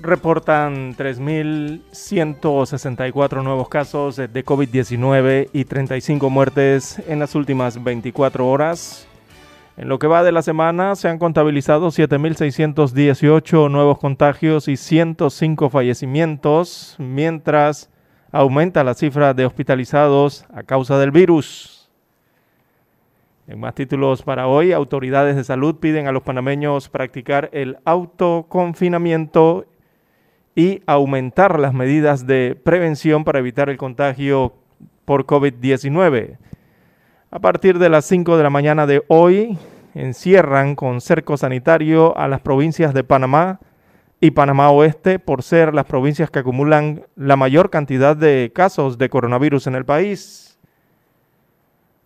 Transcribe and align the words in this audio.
reportan 0.00 0.96
3.164 0.96 3.42
nuevos 3.42 3.68
casos 3.68 4.14
de 4.16 4.44
COVID-19 4.44 5.50
y 5.52 5.64
35 5.64 6.30
muertes 6.30 7.02
en 7.08 7.18
las 7.18 7.34
últimas 7.34 7.82
24 7.82 8.48
horas. 8.48 9.08
En 9.76 9.88
lo 9.88 9.98
que 9.98 10.06
va 10.06 10.22
de 10.22 10.30
la 10.32 10.42
semana 10.42 10.94
se 10.96 11.08
han 11.08 11.18
contabilizado 11.18 11.88
7.618 11.88 13.70
nuevos 13.70 13.98
contagios 13.98 14.68
y 14.68 14.76
105 14.76 15.70
fallecimientos, 15.70 16.96
mientras 16.98 17.90
aumenta 18.32 18.84
la 18.84 18.94
cifra 18.94 19.34
de 19.34 19.46
hospitalizados 19.46 20.44
a 20.52 20.62
causa 20.62 20.98
del 20.98 21.12
virus. 21.12 21.90
En 23.46 23.60
más 23.60 23.74
títulos 23.74 24.22
para 24.22 24.46
hoy, 24.46 24.72
autoridades 24.72 25.34
de 25.34 25.44
salud 25.44 25.76
piden 25.76 26.06
a 26.06 26.12
los 26.12 26.22
panameños 26.22 26.88
practicar 26.88 27.50
el 27.52 27.78
autoconfinamiento 27.84 29.66
y 30.58 30.82
aumentar 30.88 31.60
las 31.60 31.72
medidas 31.72 32.26
de 32.26 32.60
prevención 32.60 33.22
para 33.22 33.38
evitar 33.38 33.70
el 33.70 33.76
contagio 33.76 34.54
por 35.04 35.24
COVID-19. 35.24 36.36
A 37.30 37.38
partir 37.38 37.78
de 37.78 37.88
las 37.88 38.06
5 38.06 38.36
de 38.36 38.42
la 38.42 38.50
mañana 38.50 38.84
de 38.84 39.04
hoy, 39.06 39.56
encierran 39.94 40.74
con 40.74 41.00
cerco 41.00 41.36
sanitario 41.36 42.18
a 42.18 42.26
las 42.26 42.40
provincias 42.40 42.92
de 42.92 43.04
Panamá 43.04 43.60
y 44.20 44.32
Panamá 44.32 44.72
Oeste 44.72 45.20
por 45.20 45.44
ser 45.44 45.72
las 45.72 45.84
provincias 45.84 46.28
que 46.28 46.40
acumulan 46.40 47.04
la 47.14 47.36
mayor 47.36 47.70
cantidad 47.70 48.16
de 48.16 48.50
casos 48.52 48.98
de 48.98 49.08
coronavirus 49.08 49.68
en 49.68 49.76
el 49.76 49.84
país. 49.84 50.58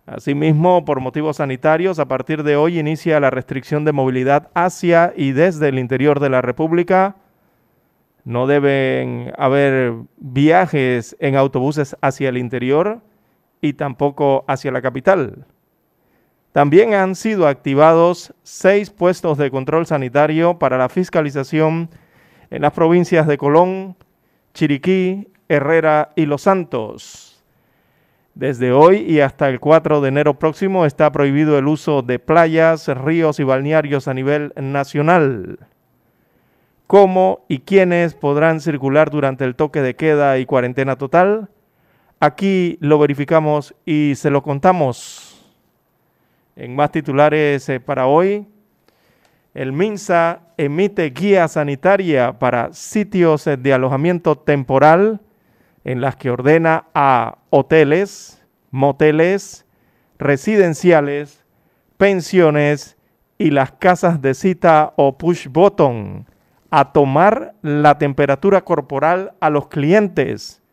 Asimismo, 0.05 0.85
por 0.85 0.99
motivos 0.99 1.37
sanitarios, 1.37 1.97
a 1.97 2.07
partir 2.07 2.43
de 2.43 2.55
hoy 2.55 2.77
inicia 2.77 3.19
la 3.19 3.31
restricción 3.31 3.83
de 3.83 3.93
movilidad 3.93 4.51
hacia 4.53 5.11
y 5.17 5.31
desde 5.31 5.69
el 5.69 5.79
interior 5.79 6.19
de 6.19 6.29
la 6.29 6.43
República. 6.43 7.15
No 8.25 8.47
deben 8.47 9.33
haber 9.37 9.93
viajes 10.17 11.15
en 11.19 11.35
autobuses 11.35 11.97
hacia 12.01 12.29
el 12.29 12.37
interior 12.37 13.01
y 13.61 13.73
tampoco 13.73 14.45
hacia 14.47 14.71
la 14.71 14.81
capital. 14.81 15.45
También 16.53 16.93
han 16.93 17.15
sido 17.15 17.47
activados 17.47 18.33
seis 18.43 18.91
puestos 18.91 19.37
de 19.37 19.49
control 19.49 19.87
sanitario 19.87 20.59
para 20.59 20.77
la 20.77 20.87
fiscalización 20.87 21.89
en 22.51 22.61
las 22.61 22.73
provincias 22.73 23.25
de 23.25 23.37
Colón, 23.37 23.97
Chiriquí, 24.53 25.27
Herrera 25.49 26.11
y 26.15 26.27
Los 26.27 26.43
Santos. 26.43 27.43
Desde 28.35 28.71
hoy 28.71 28.97
y 28.97 29.19
hasta 29.19 29.49
el 29.49 29.59
4 29.59 30.01
de 30.01 30.09
enero 30.09 30.39
próximo 30.39 30.85
está 30.85 31.11
prohibido 31.11 31.57
el 31.57 31.67
uso 31.67 32.01
de 32.01 32.19
playas, 32.19 32.87
ríos 32.87 33.39
y 33.39 33.43
balnearios 33.43 34.07
a 34.07 34.13
nivel 34.13 34.53
nacional. 34.55 35.59
¿Cómo 36.87 37.45
y 37.47 37.59
quiénes 37.59 38.13
podrán 38.13 38.59
circular 38.59 39.09
durante 39.09 39.45
el 39.45 39.55
toque 39.55 39.81
de 39.81 39.95
queda 39.95 40.37
y 40.37 40.45
cuarentena 40.45 40.97
total? 40.97 41.49
Aquí 42.19 42.77
lo 42.81 42.99
verificamos 42.99 43.73
y 43.85 44.13
se 44.15 44.29
lo 44.29 44.43
contamos. 44.43 45.45
En 46.55 46.75
más 46.75 46.91
titulares 46.91 47.67
eh, 47.69 47.79
para 47.79 48.05
hoy, 48.05 48.45
el 49.53 49.71
MINSA 49.71 50.41
emite 50.57 51.09
guía 51.09 51.47
sanitaria 51.47 52.37
para 52.37 52.73
sitios 52.73 53.45
de 53.45 53.73
alojamiento 53.73 54.35
temporal 54.35 55.21
en 55.83 56.01
las 56.01 56.15
que 56.15 56.29
ordena 56.29 56.85
a 56.93 57.37
hoteles, 57.49 58.43
moteles, 58.71 59.65
residenciales, 60.19 61.43
pensiones 61.97 62.97
y 63.37 63.51
las 63.51 63.71
casas 63.71 64.21
de 64.21 64.33
cita 64.33 64.93
o 64.95 65.17
push 65.17 65.47
button 65.47 66.25
a 66.75 66.91
tomar 66.91 67.53
la 67.61 67.99
temperatura 67.99 68.61
corporal 68.61 69.33
a 69.39 69.51
los 69.51 69.67
clientes 69.67 70.63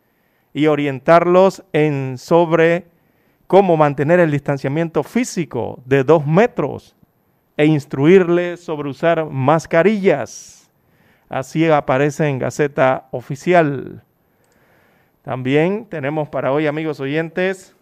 y 0.51 0.65
orientarlos 0.65 1.63
en 1.73 2.17
sobre 2.17 2.87
cómo 3.45 3.77
mantener 3.77 4.19
el 4.19 4.31
distanciamiento 4.31 5.03
físico 5.03 5.79
de 5.85 6.03
dos 6.03 6.25
metros 6.25 6.95
e 7.55 7.67
instruirles 7.67 8.63
sobre 8.63 8.89
usar 8.89 9.25
mascarillas. 9.25 10.71
Así 11.29 11.69
aparece 11.69 12.27
en 12.27 12.39
Gaceta 12.39 13.07
Oficial. 13.11 14.03
También 15.21 15.85
tenemos 15.85 16.29
para 16.29 16.51
hoy, 16.51 16.65
amigos 16.65 16.99
oyentes, 16.99 17.75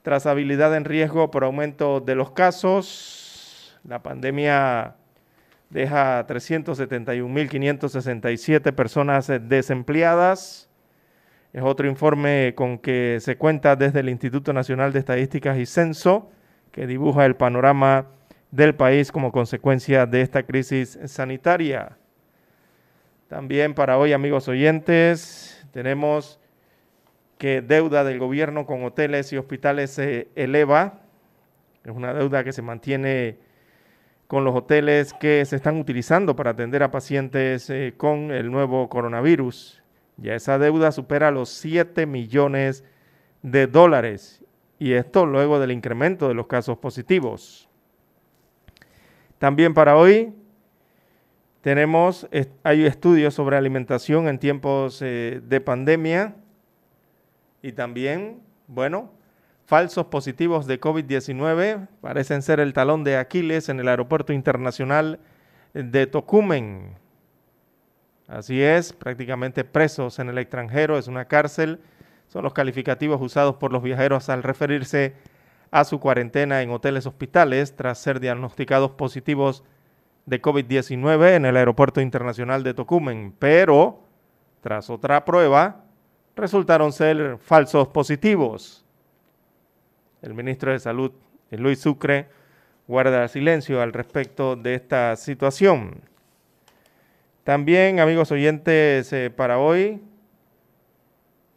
trazabilidad 0.00 0.74
en 0.74 0.86
riesgo 0.86 1.30
por 1.30 1.44
aumento 1.44 2.00
de 2.00 2.14
los 2.14 2.30
casos. 2.30 3.78
La 3.84 4.02
pandemia 4.02 4.94
deja 5.74 6.26
371.567 6.28 8.72
personas 8.72 9.30
desempleadas. 9.42 10.70
Es 11.52 11.62
otro 11.62 11.86
informe 11.88 12.54
con 12.56 12.78
que 12.78 13.18
se 13.20 13.36
cuenta 13.36 13.74
desde 13.74 13.98
el 14.00 14.08
Instituto 14.08 14.52
Nacional 14.52 14.92
de 14.92 15.00
Estadísticas 15.00 15.58
y 15.58 15.66
Censo, 15.66 16.30
que 16.70 16.86
dibuja 16.86 17.26
el 17.26 17.34
panorama 17.34 18.06
del 18.52 18.76
país 18.76 19.10
como 19.10 19.32
consecuencia 19.32 20.06
de 20.06 20.20
esta 20.20 20.44
crisis 20.44 20.96
sanitaria. 21.06 21.98
También 23.26 23.74
para 23.74 23.98
hoy, 23.98 24.12
amigos 24.12 24.46
oyentes, 24.46 25.66
tenemos 25.72 26.38
que 27.36 27.62
deuda 27.62 28.04
del 28.04 28.20
gobierno 28.20 28.64
con 28.64 28.84
hoteles 28.84 29.32
y 29.32 29.38
hospitales 29.38 29.90
se 29.90 30.28
eleva. 30.36 31.00
Es 31.84 31.90
una 31.90 32.14
deuda 32.14 32.44
que 32.44 32.52
se 32.52 32.62
mantiene 32.62 33.38
con 34.26 34.44
los 34.44 34.54
hoteles 34.54 35.12
que 35.14 35.44
se 35.44 35.56
están 35.56 35.78
utilizando 35.78 36.34
para 36.34 36.50
atender 36.50 36.82
a 36.82 36.90
pacientes 36.90 37.68
eh, 37.70 37.94
con 37.96 38.30
el 38.30 38.50
nuevo 38.50 38.88
coronavirus. 38.88 39.82
Ya 40.16 40.34
esa 40.34 40.58
deuda 40.58 40.92
supera 40.92 41.30
los 41.30 41.48
7 41.50 42.06
millones 42.06 42.84
de 43.42 43.66
dólares 43.66 44.44
y 44.78 44.92
esto 44.92 45.26
luego 45.26 45.58
del 45.58 45.72
incremento 45.72 46.28
de 46.28 46.34
los 46.34 46.46
casos 46.46 46.78
positivos. 46.78 47.68
También 49.38 49.74
para 49.74 49.96
hoy 49.96 50.32
tenemos, 51.60 52.28
hay 52.62 52.84
estudios 52.84 53.34
sobre 53.34 53.56
alimentación 53.56 54.28
en 54.28 54.38
tiempos 54.38 55.00
eh, 55.02 55.40
de 55.42 55.60
pandemia 55.60 56.36
y 57.62 57.72
también, 57.72 58.40
bueno, 58.66 59.10
falsos 59.66 60.06
positivos 60.06 60.66
de 60.66 60.80
COVID-19 60.80 61.88
parecen 62.00 62.42
ser 62.42 62.60
el 62.60 62.72
talón 62.72 63.04
de 63.04 63.16
Aquiles 63.16 63.68
en 63.68 63.80
el 63.80 63.88
aeropuerto 63.88 64.32
internacional 64.32 65.20
de 65.72 66.06
Tocumen. 66.06 66.96
Así 68.28 68.62
es, 68.62 68.92
prácticamente 68.92 69.64
presos 69.64 70.18
en 70.18 70.28
el 70.28 70.38
extranjero, 70.38 70.98
es 70.98 71.08
una 71.08 71.26
cárcel, 71.26 71.80
son 72.28 72.42
los 72.42 72.54
calificativos 72.54 73.20
usados 73.20 73.56
por 73.56 73.72
los 73.72 73.82
viajeros 73.82 74.28
al 74.28 74.42
referirse 74.42 75.14
a 75.70 75.84
su 75.84 76.00
cuarentena 76.00 76.62
en 76.62 76.70
hoteles 76.70 77.06
hospitales 77.06 77.76
tras 77.76 77.98
ser 77.98 78.20
diagnosticados 78.20 78.92
positivos 78.92 79.64
de 80.26 80.40
COVID-19 80.40 81.36
en 81.36 81.44
el 81.44 81.56
Aeropuerto 81.56 82.00
Internacional 82.00 82.62
de 82.62 82.74
Tocumen, 82.74 83.34
pero 83.38 84.00
tras 84.60 84.88
otra 84.88 85.24
prueba 85.24 85.84
resultaron 86.34 86.92
ser 86.92 87.38
falsos 87.38 87.88
positivos. 87.88 88.83
El 90.24 90.34
ministro 90.34 90.72
de 90.72 90.80
Salud, 90.80 91.12
Luis 91.50 91.78
Sucre, 91.78 92.26
guarda 92.88 93.28
silencio 93.28 93.80
al 93.80 93.92
respecto 93.92 94.56
de 94.56 94.74
esta 94.74 95.14
situación. 95.14 96.00
También, 97.44 98.00
amigos 98.00 98.32
oyentes, 98.32 99.12
eh, 99.12 99.30
para 99.30 99.58
hoy 99.58 100.02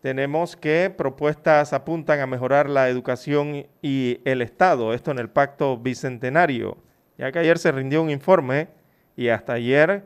tenemos 0.01 0.55
que 0.55 0.93
propuestas 0.95 1.73
apuntan 1.73 2.19
a 2.19 2.27
mejorar 2.27 2.69
la 2.69 2.89
educación 2.89 3.65
y 3.81 4.19
el 4.25 4.41
Estado, 4.43 4.93
esto 4.93 5.09
en 5.09 5.17
el 5.17 5.29
pacto 5.29 5.77
bicentenario 5.77 6.77
ya 7.17 7.31
que 7.31 7.39
ayer 7.39 7.57
se 7.57 7.71
rindió 7.71 8.01
un 8.01 8.09
informe 8.09 8.69
y 9.15 9.29
hasta 9.29 9.53
ayer 9.53 10.03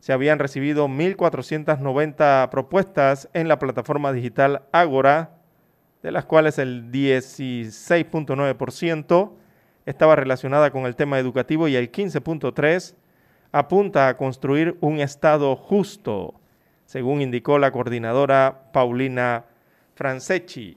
se 0.00 0.12
habían 0.12 0.38
recibido 0.38 0.88
1.490 0.88 2.50
propuestas 2.50 3.28
en 3.32 3.48
la 3.48 3.58
plataforma 3.58 4.12
digital 4.12 4.62
Ágora, 4.72 5.38
de 6.04 6.12
las 6.12 6.26
cuales 6.26 6.58
el 6.58 6.92
16.9% 6.92 9.32
estaba 9.86 10.14
relacionada 10.14 10.70
con 10.70 10.84
el 10.84 10.94
tema 10.96 11.18
educativo 11.18 11.66
y 11.66 11.76
el 11.76 11.90
15.3% 11.90 12.94
apunta 13.52 14.08
a 14.08 14.18
construir 14.18 14.76
un 14.82 15.00
Estado 15.00 15.56
justo, 15.56 16.34
según 16.84 17.22
indicó 17.22 17.58
la 17.58 17.72
coordinadora 17.72 18.68
Paulina 18.74 19.46
Franceschi. 19.94 20.76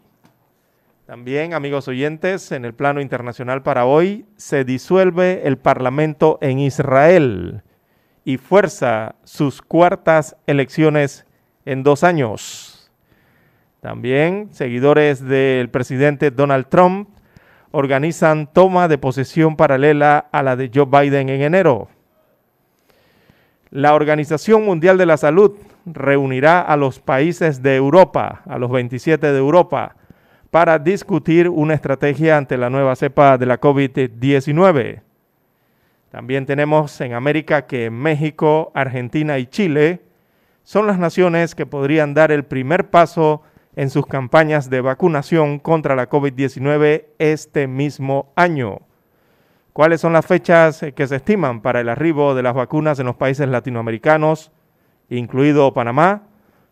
También, 1.06 1.54
amigos 1.54 1.90
oyentes, 1.90 2.54
en 2.54 2.64
el 2.64 2.74
plano 2.74 3.02
internacional 3.02 3.64
para 3.64 3.86
hoy 3.86 4.26
se 4.38 4.64
disuelve 4.64 5.46
el 5.46 5.58
Parlamento 5.58 6.38
en 6.40 6.60
Israel 6.60 7.64
y 8.24 8.38
fuerza 8.38 9.16
sus 9.26 9.62
cuartas 9.62 10.38
elecciones 10.46 11.26
en 11.66 11.84
dos 11.84 12.06
años. 12.06 12.77
También, 13.82 14.50
seguidores 14.52 15.24
del 15.24 15.70
presidente 15.70 16.32
Donald 16.32 16.68
Trump 16.68 17.10
organizan 17.72 18.48
toma 18.52 18.88
de 18.88 18.98
posesión 18.98 19.56
paralela 19.56 20.28
a 20.32 20.42
la 20.42 20.56
de 20.56 20.72
Joe 20.74 20.86
Biden 20.86 21.30
en 21.30 21.42
enero. 21.42 21.90
La 23.70 23.94
Organización 23.94 24.66
Mundial 24.66 24.98
de 24.98 25.06
la 25.06 25.18
Salud 25.18 25.56
reunirá 25.86 26.62
a 26.62 26.78
los 26.78 27.00
países 27.00 27.62
de 27.62 27.76
Europa, 27.76 28.42
a 28.46 28.58
los 28.58 28.72
27 28.72 29.32
de 29.32 29.38
Europa, 29.38 29.96
para 30.50 30.80
discutir 30.80 31.50
una 31.50 31.74
estrategia 31.74 32.38
ante 32.38 32.58
la 32.58 32.70
nueva 32.70 32.96
cepa 32.96 33.38
de 33.38 33.46
la 33.46 33.60
COVID-19. 33.60 35.02
También 36.10 36.46
tenemos 36.46 37.00
en 37.02 37.14
América 37.14 37.68
que 37.68 37.90
México, 37.90 38.72
Argentina 38.74 39.38
y 39.38 39.46
Chile 39.46 40.02
son 40.64 40.88
las 40.88 40.98
naciones 40.98 41.54
que 41.54 41.66
podrían 41.66 42.14
dar 42.14 42.32
el 42.32 42.44
primer 42.44 42.90
paso 42.90 43.44
en 43.78 43.92
sus 43.92 44.08
campañas 44.08 44.72
de 44.72 44.82
vacunación 44.82 45.60
contra 45.60 45.96
la 45.96 46.10
COVID-19 46.10 47.06
este 47.20 47.68
mismo 47.68 48.34
año. 48.36 48.80
¿Cuáles 49.72 50.02
son 50.02 50.14
las 50.14 50.26
fechas 50.26 50.84
que 50.96 51.08
se 51.08 51.18
estiman 51.18 51.62
para 51.62 51.80
el 51.82 51.90
arribo 51.90 52.34
de 52.34 52.42
las 52.42 52.56
vacunas 52.56 52.98
en 52.98 53.06
los 53.06 53.18
países 53.18 53.48
latinoamericanos, 53.48 54.52
incluido 55.12 55.72
Panamá? 55.76 56.24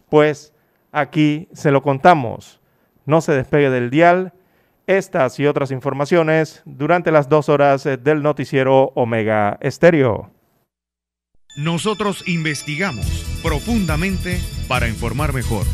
Pues 0.09 0.51
aquí 0.91 1.47
se 1.53 1.69
lo 1.69 1.83
contamos. 1.83 2.59
No 3.05 3.21
se 3.21 3.33
despegue 3.33 3.69
del 3.69 3.91
dial. 3.91 4.33
Estas 4.87 5.39
y 5.39 5.45
otras 5.45 5.69
informaciones 5.69 6.63
durante 6.65 7.11
las 7.11 7.29
dos 7.29 7.49
horas 7.49 7.83
del 7.83 8.23
noticiero 8.23 8.93
Omega 8.95 9.59
Estéreo. 9.61 10.31
Nosotros 11.55 12.27
investigamos 12.27 13.39
profundamente 13.43 14.39
para 14.67 14.87
informar 14.87 15.33
mejor. 15.33 15.65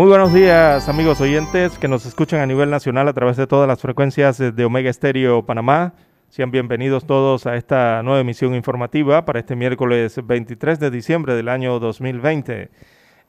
Muy 0.00 0.08
buenos 0.08 0.32
días 0.32 0.88
amigos 0.88 1.20
oyentes 1.20 1.78
que 1.78 1.86
nos 1.86 2.06
escuchan 2.06 2.40
a 2.40 2.46
nivel 2.46 2.70
nacional 2.70 3.06
a 3.06 3.12
través 3.12 3.36
de 3.36 3.46
todas 3.46 3.68
las 3.68 3.82
frecuencias 3.82 4.38
de 4.38 4.64
Omega 4.64 4.88
Estéreo 4.88 5.44
Panamá. 5.44 5.92
Sean 6.30 6.50
bienvenidos 6.50 7.04
todos 7.04 7.44
a 7.44 7.54
esta 7.56 8.02
nueva 8.02 8.20
emisión 8.20 8.54
informativa 8.54 9.26
para 9.26 9.40
este 9.40 9.56
miércoles 9.56 10.18
23 10.26 10.80
de 10.80 10.90
diciembre 10.90 11.34
del 11.34 11.50
año 11.50 11.78
2020. 11.78 12.70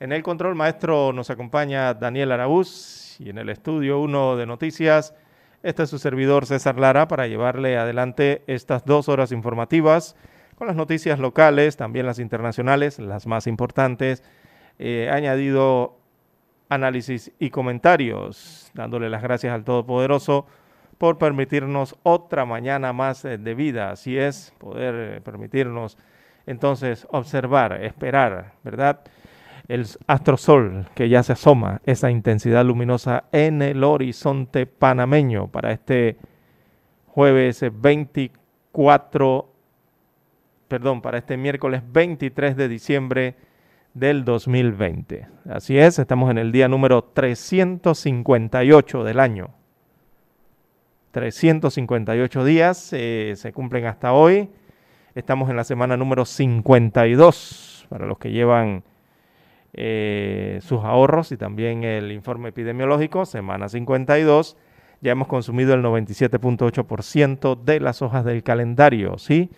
En 0.00 0.12
el 0.12 0.22
control 0.22 0.54
maestro 0.54 1.12
nos 1.12 1.28
acompaña 1.28 1.92
Daniel 1.92 2.32
Araúz 2.32 3.20
y 3.20 3.28
en 3.28 3.36
el 3.36 3.50
estudio 3.50 4.00
1 4.00 4.36
de 4.36 4.46
noticias 4.46 5.14
este 5.62 5.82
es 5.82 5.90
su 5.90 5.98
servidor 5.98 6.46
César 6.46 6.78
Lara 6.78 7.06
para 7.06 7.26
llevarle 7.26 7.76
adelante 7.76 8.44
estas 8.46 8.86
dos 8.86 9.10
horas 9.10 9.30
informativas 9.30 10.16
con 10.56 10.68
las 10.68 10.76
noticias 10.76 11.18
locales, 11.18 11.76
también 11.76 12.06
las 12.06 12.18
internacionales, 12.18 12.98
las 12.98 13.26
más 13.26 13.46
importantes. 13.46 14.22
Eh, 14.78 15.10
añadido 15.12 16.01
análisis 16.74 17.32
y 17.38 17.50
comentarios, 17.50 18.70
dándole 18.74 19.10
las 19.10 19.22
gracias 19.22 19.52
al 19.52 19.64
Todopoderoso 19.64 20.46
por 20.98 21.18
permitirnos 21.18 21.96
otra 22.02 22.44
mañana 22.44 22.92
más 22.92 23.24
eh, 23.24 23.38
de 23.38 23.54
vida, 23.54 23.90
así 23.90 24.16
es, 24.16 24.54
poder 24.58 24.94
eh, 24.94 25.20
permitirnos 25.20 25.98
entonces 26.46 27.06
observar, 27.10 27.82
esperar, 27.82 28.52
¿verdad? 28.62 29.00
El 29.68 29.86
astrosol 30.06 30.86
que 30.94 31.08
ya 31.08 31.22
se 31.22 31.32
asoma, 31.32 31.80
esa 31.84 32.10
intensidad 32.10 32.64
luminosa 32.64 33.24
en 33.32 33.62
el 33.62 33.84
horizonte 33.84 34.66
panameño 34.66 35.48
para 35.48 35.72
este 35.72 36.16
jueves 37.06 37.64
24, 37.72 39.52
perdón, 40.68 41.02
para 41.02 41.18
este 41.18 41.36
miércoles 41.36 41.82
23 41.92 42.56
de 42.56 42.68
diciembre 42.68 43.34
del 43.94 44.24
2020. 44.24 45.28
Así 45.48 45.78
es, 45.78 45.98
estamos 45.98 46.30
en 46.30 46.38
el 46.38 46.52
día 46.52 46.68
número 46.68 47.04
358 47.04 49.04
del 49.04 49.20
año. 49.20 49.50
358 51.12 52.44
días 52.44 52.92
eh, 52.92 53.34
se 53.36 53.52
cumplen 53.52 53.86
hasta 53.86 54.12
hoy. 54.12 54.50
Estamos 55.14 55.50
en 55.50 55.56
la 55.56 55.64
semana 55.64 55.96
número 55.96 56.24
52 56.24 57.86
para 57.90 58.06
los 58.06 58.18
que 58.18 58.30
llevan 58.30 58.82
eh, 59.74 60.58
sus 60.62 60.82
ahorros 60.84 61.32
y 61.32 61.36
también 61.36 61.84
el 61.84 62.12
informe 62.12 62.48
epidemiológico, 62.48 63.26
semana 63.26 63.68
52. 63.68 64.56
Ya 65.02 65.12
hemos 65.12 65.28
consumido 65.28 65.74
el 65.74 65.82
97.8% 65.82 67.62
de 67.62 67.80
las 67.80 68.00
hojas 68.00 68.24
del 68.24 68.42
calendario, 68.42 69.18
¿sí? 69.18 69.50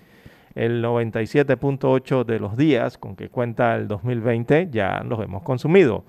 El 0.55 0.83
97.8 0.83 2.25
de 2.25 2.39
los 2.39 2.57
días 2.57 2.99
con 2.99 3.17
que 3.17 3.29
cuenta 3.29 3.75
el 3.77 3.89
2020 3.89 4.69
ya 4.71 5.03
los 5.05 5.21
hemos 5.21 5.43
consumido. 5.43 6.05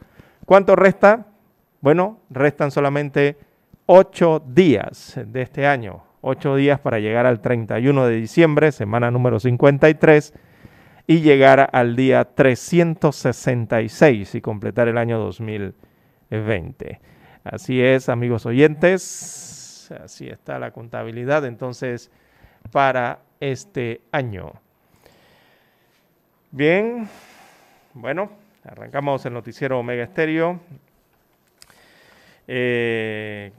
¿Cuánto 0.45 0.75
resta? 0.75 1.27
Bueno, 1.81 2.19
restan 2.29 2.71
solamente 2.71 3.37
8 3.87 4.43
días 4.47 5.19
de 5.25 5.41
este 5.41 5.67
año, 5.67 6.03
8 6.21 6.55
días 6.55 6.79
para 6.79 6.99
llegar 6.99 7.25
al 7.25 7.41
31 7.41 8.07
de 8.07 8.15
diciembre, 8.15 8.71
semana 8.71 9.11
número 9.11 9.39
53, 9.39 10.33
y 11.07 11.21
llegar 11.21 11.69
al 11.71 11.95
día 11.95 12.25
366 12.25 14.35
y 14.35 14.41
completar 14.41 14.87
el 14.87 14.97
año 14.97 15.19
2020. 15.19 16.99
Así 17.43 17.79
es, 17.81 18.09
amigos 18.09 18.47
oyentes, 18.47 19.91
así 20.03 20.27
está 20.27 20.57
la 20.57 20.71
contabilidad 20.71 21.45
entonces 21.45 22.09
para 22.71 23.19
este 23.51 24.01
año. 24.11 24.53
Bien, 26.51 27.07
bueno, 27.93 28.31
arrancamos 28.63 29.25
el 29.25 29.33
noticiero 29.33 29.79
Omega 29.79 30.03
Estéreo. 30.03 30.59
Eh, 32.47 33.51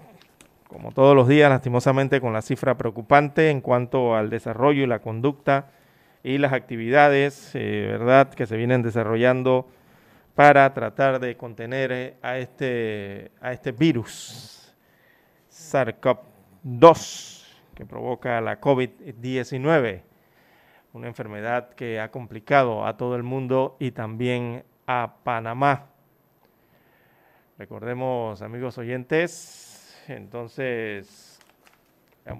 como 0.69 0.93
todos 0.93 1.15
los 1.15 1.29
días, 1.29 1.49
lastimosamente, 1.51 2.21
con 2.21 2.33
la 2.33 2.43
cifra 2.43 2.77
preocupante 2.77 3.51
en 3.51 3.61
cuanto 3.61 4.17
al 4.17 4.31
desarrollo 4.31 4.83
y 4.83 4.87
la 4.87 4.99
conducta 5.01 5.71
y 6.25 6.39
las 6.39 6.53
actividades, 6.53 7.53
eh, 7.55 7.87
¿verdad?, 7.91 8.31
que 8.31 8.47
se 8.47 8.57
vienen 8.57 8.83
desarrollando 8.83 9.69
para 10.35 10.73
tratar 10.75 11.21
de 11.21 11.37
contener 11.37 11.93
eh, 11.93 12.15
a 12.23 12.39
este, 12.39 13.31
a 13.41 13.53
este 13.53 13.73
virus 13.73 14.75
SARS-CoV-2 15.51 17.36
que 17.77 17.85
provoca 17.85 18.41
la 18.41 18.59
COVID-19, 18.59 20.03
una 20.95 21.07
enfermedad 21.07 21.75
que 21.75 22.01
ha 22.01 22.11
complicado 22.11 22.87
a 22.87 22.97
todo 22.97 23.15
el 23.17 23.23
mundo 23.23 23.77
y 23.79 23.91
también 23.91 24.65
a 24.87 25.17
Panamá. 25.23 25.91
Recordemos, 27.59 28.41
amigos 28.41 28.79
oyentes, 28.79 30.03
entonces, 30.09 31.39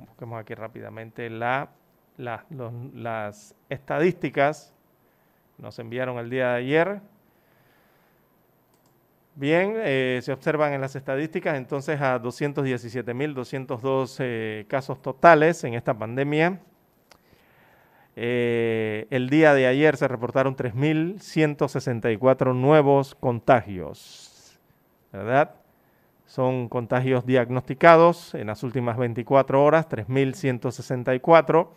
busquemos 0.07 0.41
aquí 0.41 0.55
rápidamente 0.55 1.29
la, 1.29 1.69
las 2.17 3.55
estadísticas. 3.69 4.75
Nos 5.59 5.79
enviaron 5.79 6.19
el 6.19 6.31
día 6.31 6.53
de 6.53 6.57
ayer. 6.57 7.01
Bien, 9.39 9.75
eh, 9.77 10.21
se 10.23 10.33
observan 10.33 10.73
en 10.73 10.81
las 10.81 10.97
estadísticas 10.97 11.59
entonces 11.59 12.01
a 12.01 12.19
217.202 12.23 14.17
eh, 14.21 14.65
casos 14.67 15.03
totales 15.03 15.63
en 15.65 15.75
esta 15.75 15.93
pandemia. 15.93 16.59
Eh, 18.17 19.07
el 19.11 19.29
día 19.29 19.53
de 19.53 19.67
ayer 19.67 19.99
se 19.99 20.09
reportaron 20.09 20.57
3.164 20.57 22.55
nuevos 22.55 23.15
contagios, 23.15 24.59
¿verdad? 25.13 25.57
Son 26.25 26.71
contagios 26.71 27.27
diagnosticados 27.27 28.35
en 28.35 28.47
las 28.47 28.63
últimas 28.63 28.97
24 28.97 29.63
horas, 29.63 29.87
3.164. 29.87 31.69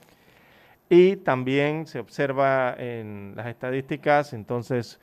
Y 0.90 1.18
también 1.18 1.88
se 1.88 2.00
observa 2.00 2.74
en 2.78 3.34
las 3.36 3.48
estadísticas, 3.48 4.32
entonces, 4.32 5.02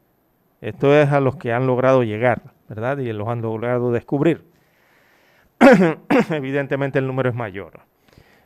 Esto 0.60 0.96
es 0.96 1.12
a 1.12 1.20
los 1.20 1.36
que 1.36 1.52
han 1.52 1.68
logrado 1.68 2.02
llegar, 2.02 2.42
¿verdad? 2.68 2.98
Y 2.98 3.12
los 3.12 3.28
han 3.28 3.40
logrado 3.40 3.92
descubrir. 3.92 4.50
Evidentemente 6.30 6.98
el 6.98 7.06
número 7.06 7.28
es 7.28 7.34
mayor. 7.34 7.80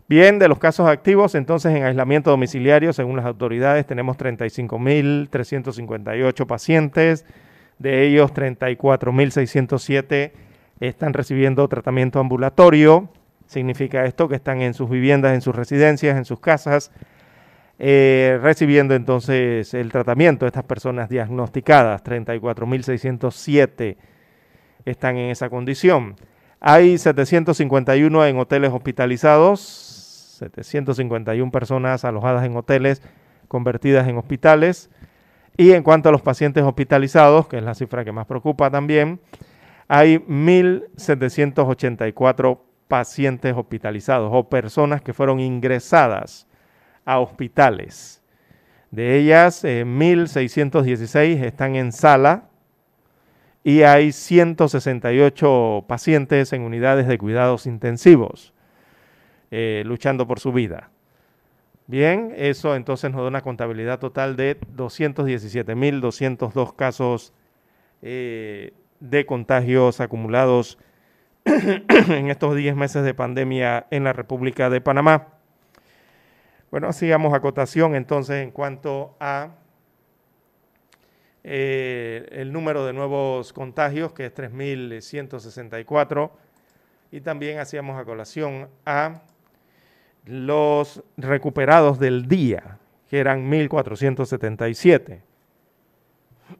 Bien, 0.08 0.38
de 0.38 0.46
los 0.46 0.58
casos 0.58 0.88
activos, 0.88 1.34
entonces 1.34 1.74
en 1.74 1.82
aislamiento 1.82 2.30
domiciliario, 2.30 2.92
según 2.92 3.16
las 3.16 3.26
autoridades, 3.26 3.86
tenemos 3.86 4.16
35.358 4.16 6.46
pacientes, 6.46 7.26
de 7.78 8.06
ellos 8.06 8.32
34.607 8.32 10.30
están 10.80 11.12
recibiendo 11.12 11.68
tratamiento 11.68 12.18
ambulatorio. 12.20 13.10
Significa 13.46 14.04
esto 14.04 14.28
que 14.28 14.36
están 14.36 14.60
en 14.60 14.74
sus 14.74 14.88
viviendas, 14.90 15.34
en 15.34 15.40
sus 15.40 15.56
residencias, 15.56 16.16
en 16.16 16.24
sus 16.24 16.38
casas, 16.40 16.90
eh, 17.78 18.40
recibiendo 18.42 18.94
entonces 18.94 19.74
el 19.74 19.92
tratamiento 19.92 20.44
de 20.44 20.48
estas 20.48 20.64
personas 20.64 21.08
diagnosticadas. 21.08 22.02
34.607 22.04 23.96
están 24.84 25.16
en 25.16 25.30
esa 25.30 25.48
condición. 25.48 26.16
Hay 26.60 26.98
751 26.98 28.26
en 28.26 28.38
hoteles 28.38 28.72
hospitalizados, 28.72 29.60
751 30.38 31.52
personas 31.52 32.04
alojadas 32.04 32.44
en 32.44 32.56
hoteles 32.56 33.02
convertidas 33.48 34.06
en 34.08 34.16
hospitales. 34.16 34.90
Y 35.56 35.72
en 35.72 35.82
cuanto 35.82 36.08
a 36.08 36.12
los 36.12 36.22
pacientes 36.22 36.62
hospitalizados, 36.64 37.48
que 37.48 37.58
es 37.58 37.62
la 37.62 37.74
cifra 37.74 38.04
que 38.04 38.12
más 38.12 38.26
preocupa 38.26 38.70
también, 38.70 39.20
hay 39.88 40.18
1.784 40.18 42.58
pacientes 42.88 43.54
hospitalizados 43.56 44.30
o 44.32 44.48
personas 44.48 45.02
que 45.02 45.12
fueron 45.12 45.40
ingresadas 45.40 46.46
a 47.04 47.18
hospitales. 47.20 48.22
De 48.90 49.18
ellas, 49.18 49.62
1.616 49.64 51.16
eh, 51.16 51.46
están 51.46 51.76
en 51.76 51.92
sala 51.92 52.48
y 53.66 53.82
hay 53.82 54.12
168 54.12 55.84
pacientes 55.88 56.52
en 56.52 56.62
unidades 56.62 57.08
de 57.08 57.18
cuidados 57.18 57.66
intensivos 57.66 58.54
eh, 59.50 59.82
luchando 59.84 60.28
por 60.28 60.38
su 60.38 60.52
vida. 60.52 60.90
Bien, 61.88 62.32
eso 62.36 62.76
entonces 62.76 63.10
nos 63.10 63.22
da 63.22 63.26
una 63.26 63.40
contabilidad 63.40 63.98
total 63.98 64.36
de 64.36 64.60
217.202 64.76 66.76
casos 66.76 67.32
eh, 68.02 68.72
de 69.00 69.26
contagios 69.26 70.00
acumulados 70.00 70.78
en 71.44 72.30
estos 72.30 72.54
10 72.54 72.76
meses 72.76 73.02
de 73.02 73.14
pandemia 73.14 73.88
en 73.90 74.04
la 74.04 74.12
República 74.12 74.70
de 74.70 74.80
Panamá. 74.80 75.26
Bueno, 76.70 76.86
hacíamos 76.86 77.34
acotación 77.34 77.96
entonces 77.96 78.44
en 78.44 78.52
cuanto 78.52 79.16
a 79.18 79.56
eh, 81.48 82.26
el 82.32 82.52
número 82.52 82.84
de 82.84 82.92
nuevos 82.92 83.52
contagios, 83.52 84.12
que 84.12 84.26
es 84.26 84.34
3.164, 84.34 86.30
y 87.12 87.20
también 87.20 87.60
hacíamos 87.60 87.96
a 88.00 88.04
colación 88.04 88.68
a 88.84 89.22
los 90.24 91.04
recuperados 91.16 92.00
del 92.00 92.26
día, 92.26 92.78
que 93.08 93.20
eran 93.20 93.48
1.477. 93.48 95.20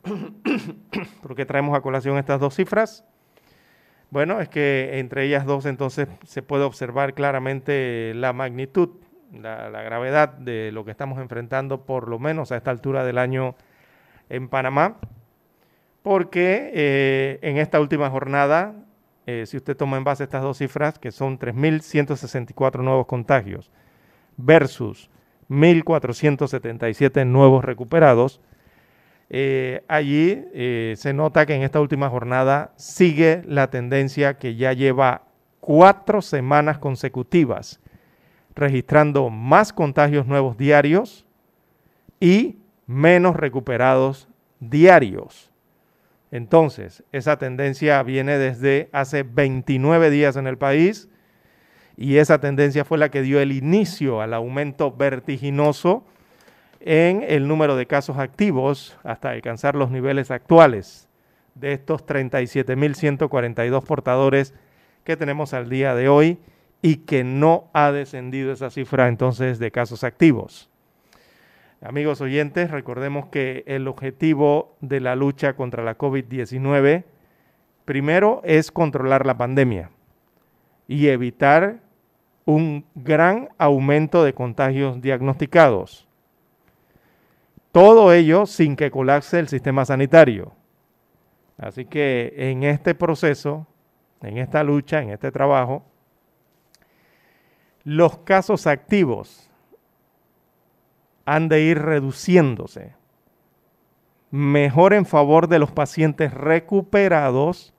¿Por 1.20 1.34
qué 1.34 1.44
traemos 1.44 1.76
a 1.76 1.80
colación 1.80 2.16
estas 2.16 2.38
dos 2.38 2.54
cifras? 2.54 3.04
Bueno, 4.10 4.40
es 4.40 4.48
que 4.48 5.00
entre 5.00 5.24
ellas 5.24 5.46
dos 5.46 5.66
entonces 5.66 6.06
se 6.24 6.42
puede 6.42 6.62
observar 6.62 7.14
claramente 7.14 8.12
la 8.14 8.32
magnitud, 8.32 8.90
la, 9.32 9.82
gravedad 9.82 10.28
de 10.28 10.70
lo 10.70 10.84
que 10.84 10.92
estamos 10.92 11.18
enfrentando, 11.18 11.84
por 11.84 12.08
lo 12.08 12.20
menos 12.20 12.52
a 12.52 12.56
esta 12.56 12.70
altura 12.70 13.04
del 13.04 13.18
año 13.18 13.56
en 14.28 14.48
Panamá, 14.48 14.98
porque 16.02 16.70
eh, 16.72 17.38
en 17.42 17.58
esta 17.58 17.80
última 17.80 18.10
jornada 18.10 18.74
eh, 19.26 19.44
si 19.46 19.56
usted 19.56 19.76
toma 19.76 19.96
en 19.96 20.04
base 20.04 20.22
estas 20.22 20.42
dos 20.42 20.58
cifras, 20.58 20.98
que 20.98 21.10
son 21.10 21.38
3.164 21.38 22.82
nuevos 22.82 23.06
contagios 23.06 23.72
versus 24.36 25.10
1.477 25.48 27.26
nuevos 27.26 27.64
recuperados, 27.64 28.40
eh, 29.28 29.82
allí 29.88 30.44
se 30.96 31.12
nota 31.12 31.44
que 31.44 31.54
en 31.54 31.62
esta 31.64 31.80
última 31.80 32.08
jornada 32.08 32.72
sigue 32.76 33.42
la 33.46 33.68
tendencia 33.68 34.38
que 34.38 34.54
ya 34.54 34.72
lleva 34.72 35.22
cuatro 35.58 36.22
semanas 36.22 36.78
consecutivas, 36.78 37.80
registrando 38.54 39.28
más 39.28 39.72
contagios 39.72 40.26
nuevos 40.26 40.56
diarios 40.56 41.26
y 42.20 42.58
menos 42.86 43.36
recuperados 43.36 44.28
diarios. 44.60 45.50
Entonces, 46.30 47.04
esa 47.12 47.38
tendencia 47.38 48.02
viene 48.02 48.38
desde 48.38 48.88
hace 48.92 49.22
29 49.22 50.10
días 50.10 50.36
en 50.36 50.46
el 50.46 50.58
país 50.58 51.08
y 51.96 52.16
esa 52.16 52.40
tendencia 52.40 52.84
fue 52.84 52.98
la 52.98 53.10
que 53.10 53.22
dio 53.22 53.40
el 53.40 53.52
inicio 53.52 54.20
al 54.20 54.34
aumento 54.34 54.92
vertiginoso 54.92 56.04
en 56.80 57.24
el 57.26 57.48
número 57.48 57.76
de 57.76 57.86
casos 57.86 58.18
activos 58.18 58.98
hasta 59.02 59.30
alcanzar 59.30 59.74
los 59.74 59.90
niveles 59.90 60.30
actuales 60.30 61.08
de 61.54 61.72
estos 61.72 62.04
37.142 62.06 63.82
portadores 63.82 64.54
que 65.04 65.16
tenemos 65.16 65.54
al 65.54 65.68
día 65.70 65.94
de 65.94 66.08
hoy 66.08 66.38
y 66.82 66.96
que 66.96 67.24
no 67.24 67.70
ha 67.72 67.92
descendido 67.92 68.52
esa 68.52 68.70
cifra 68.70 69.08
entonces 69.08 69.58
de 69.58 69.70
casos 69.70 70.04
activos. 70.04 70.68
Amigos 71.82 72.20
oyentes, 72.22 72.70
recordemos 72.70 73.26
que 73.26 73.62
el 73.66 73.86
objetivo 73.86 74.76
de 74.80 75.00
la 75.00 75.14
lucha 75.14 75.54
contra 75.54 75.84
la 75.84 75.98
COVID-19 75.98 77.04
primero 77.84 78.40
es 78.44 78.72
controlar 78.72 79.26
la 79.26 79.36
pandemia 79.36 79.90
y 80.88 81.08
evitar 81.08 81.80
un 82.46 82.86
gran 82.94 83.50
aumento 83.58 84.24
de 84.24 84.32
contagios 84.32 85.00
diagnosticados. 85.00 86.08
todo 87.72 88.10
ello 88.14 88.46
sin 88.46 88.74
que 88.74 88.90
colapse 88.90 89.38
el 89.38 89.48
sistema 89.48 89.84
sanitario. 89.84 90.54
Así 91.58 91.84
que 91.84 92.32
en 92.36 92.62
este 92.62 92.94
proceso, 92.94 93.66
en 94.22 94.38
esta 94.38 94.64
lucha, 94.64 95.02
en 95.02 95.10
este 95.10 95.30
trabajo, 95.30 95.84
los 97.84 98.16
casos 98.18 98.66
activos 98.66 99.45
han 101.26 101.48
de 101.48 101.60
ir 101.60 101.82
reduciéndose. 101.82 102.94
Mejor 104.30 104.94
en 104.94 105.04
favor 105.04 105.48
de 105.48 105.58
los 105.58 105.72
pacientes 105.72 106.32
recuperados 106.32 107.74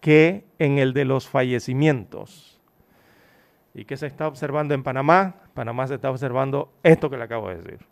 que 0.00 0.46
en 0.58 0.78
el 0.78 0.94
de 0.94 1.04
los 1.04 1.28
fallecimientos. 1.28 2.60
¿Y 3.74 3.84
qué 3.84 3.96
se 3.96 4.06
está 4.06 4.26
observando 4.26 4.74
en 4.74 4.82
Panamá? 4.82 5.36
Panamá 5.54 5.86
se 5.86 5.94
está 5.94 6.10
observando 6.10 6.72
esto 6.82 7.10
que 7.10 7.16
le 7.16 7.24
acabo 7.24 7.48
de 7.48 7.56
decir. 7.56 7.86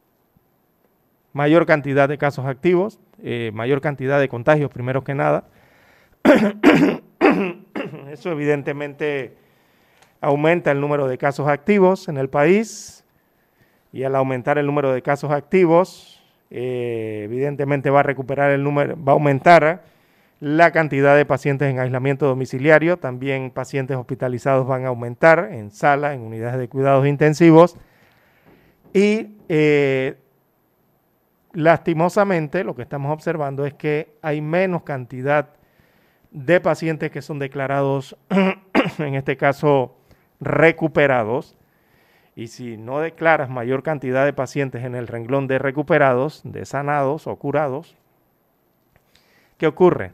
Mayor 1.32 1.66
cantidad 1.66 2.08
de 2.08 2.18
casos 2.18 2.46
activos, 2.46 2.98
eh, 3.22 3.50
mayor 3.54 3.80
cantidad 3.80 4.18
de 4.18 4.28
contagios, 4.28 4.70
primero 4.70 5.04
que 5.04 5.14
nada. 5.14 5.48
Eso 8.10 8.30
evidentemente 8.30 9.36
aumenta 10.20 10.70
el 10.70 10.80
número 10.80 11.06
de 11.06 11.18
casos 11.18 11.48
activos 11.48 12.08
en 12.08 12.16
el 12.16 12.28
país 12.28 13.04
y 13.92 14.02
al 14.04 14.14
aumentar 14.16 14.58
el 14.58 14.66
número 14.66 14.92
de 14.92 15.02
casos 15.02 15.30
activos, 15.30 16.22
eh, 16.50 17.22
evidentemente 17.24 17.90
va 17.90 18.00
a 18.00 18.02
recuperar 18.02 18.50
el 18.50 18.62
número, 18.62 18.96
va 19.02 19.12
a 19.12 19.14
aumentar 19.14 19.82
la 20.40 20.70
cantidad 20.70 21.16
de 21.16 21.26
pacientes 21.26 21.68
en 21.68 21.80
aislamiento 21.80 22.26
domiciliario, 22.26 22.96
también 22.96 23.50
pacientes 23.50 23.96
hospitalizados 23.96 24.66
van 24.66 24.84
a 24.84 24.88
aumentar 24.88 25.48
en 25.52 25.70
sala, 25.70 26.14
en 26.14 26.20
unidades 26.20 26.58
de 26.58 26.68
cuidados 26.68 27.06
intensivos 27.06 27.76
y 28.92 29.36
eh, 29.48 30.16
lastimosamente 31.52 32.64
lo 32.64 32.74
que 32.74 32.82
estamos 32.82 33.12
observando 33.12 33.66
es 33.66 33.74
que 33.74 34.16
hay 34.22 34.40
menos 34.40 34.82
cantidad 34.82 35.50
de 36.30 36.60
pacientes 36.60 37.10
que 37.10 37.22
son 37.22 37.38
declarados, 37.38 38.16
en 38.98 39.14
este 39.14 39.36
caso, 39.36 39.96
recuperados. 40.40 41.56
Y 42.38 42.46
si 42.46 42.76
no 42.76 43.00
declaras 43.00 43.50
mayor 43.50 43.82
cantidad 43.82 44.24
de 44.24 44.32
pacientes 44.32 44.84
en 44.84 44.94
el 44.94 45.08
renglón 45.08 45.48
de 45.48 45.58
recuperados, 45.58 46.40
de 46.44 46.64
sanados 46.66 47.26
o 47.26 47.34
curados, 47.34 47.96
¿qué 49.56 49.66
ocurre? 49.66 50.12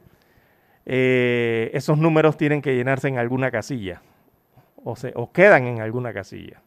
Eh, 0.87 1.69
esos 1.75 1.99
números 1.99 2.35
tienen 2.35 2.63
que 2.63 2.75
llenarse 2.75 3.09
en 3.09 3.19
alguna 3.19 3.51
casilla 3.51 4.01
o, 4.83 4.95
se, 4.95 5.13
o 5.15 5.31
quedan 5.31 5.67
en 5.67 5.81
alguna 5.81 6.13
casilla. 6.13 6.63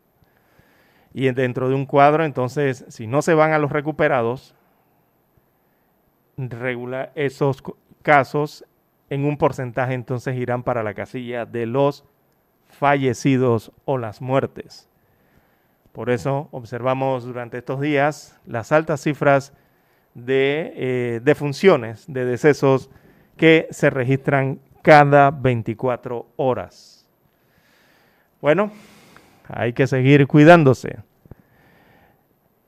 Y 1.13 1.29
dentro 1.33 1.69
de 1.69 1.75
un 1.75 1.87
cuadro, 1.87 2.25
entonces, 2.25 2.85
si 2.87 3.09
no 3.09 3.21
se 3.21 3.35
van 3.35 3.53
a 3.53 3.59
los 3.59 3.73
recuperados, 3.73 4.55
regula 6.37 7.11
esos 7.17 7.65
casos 8.03 8.65
en 9.11 9.25
un 9.25 9.37
porcentaje, 9.37 9.95
entonces 9.95 10.37
irán 10.37 10.63
para 10.63 10.85
la 10.85 10.95
casilla 10.95 11.47
de 11.47 11.67
los 11.67 12.05
fallecidos 12.69 13.73
o 13.87 13.99
las 13.99 14.21
muertes. 14.21 14.88
Por 15.99 16.11
eso 16.11 16.49
observamos 16.53 17.25
durante 17.25 17.59
estos 17.59 17.81
días 17.81 18.39
las 18.47 18.71
altas 18.71 19.01
cifras 19.01 19.53
de 20.15 20.73
eh, 20.77 21.21
defunciones, 21.25 22.05
de 22.07 22.25
decesos 22.25 22.89
que 23.37 23.67
se 23.73 23.91
registran 23.91 24.61
cada 24.83 25.33
24 25.33 26.25
horas. 26.37 27.05
Bueno, 28.41 28.71
hay 29.49 29.73
que 29.73 29.89
seguir 29.89 30.29
cuidándose. 30.29 30.99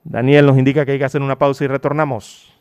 Daniel 0.03 0.47
nos 0.47 0.57
indica 0.57 0.85
que 0.85 0.91
hay 0.91 0.99
que 0.99 1.05
hacer 1.05 1.21
una 1.21 1.37
pausa 1.37 1.63
y 1.63 1.67
retornamos. 1.67 2.53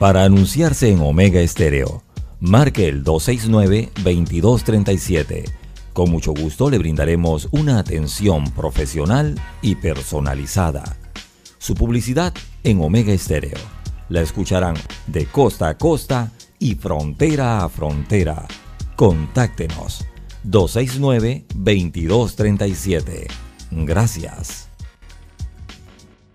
Para 0.00 0.24
anunciarse 0.24 0.90
en 0.90 0.98
Omega 0.98 1.38
Estéreo, 1.38 2.02
marque 2.40 2.88
el 2.88 3.04
269-2237. 3.04 5.59
Con 6.00 6.10
mucho 6.10 6.32
gusto 6.32 6.70
le 6.70 6.78
brindaremos 6.78 7.48
una 7.50 7.78
atención 7.78 8.50
profesional 8.52 9.38
y 9.60 9.74
personalizada. 9.74 10.96
Su 11.58 11.74
publicidad 11.74 12.32
en 12.64 12.80
Omega 12.80 13.12
Estéreo. 13.12 13.58
La 14.08 14.22
escucharán 14.22 14.76
de 15.08 15.26
costa 15.26 15.68
a 15.68 15.76
costa 15.76 16.32
y 16.58 16.74
frontera 16.74 17.62
a 17.62 17.68
frontera. 17.68 18.48
Contáctenos 18.96 20.06
269-2237. 20.46 23.26
Gracias. 23.70 24.70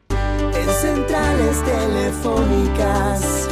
En 0.10 0.70
centrales 0.80 1.66
telefónicas, 1.66 3.48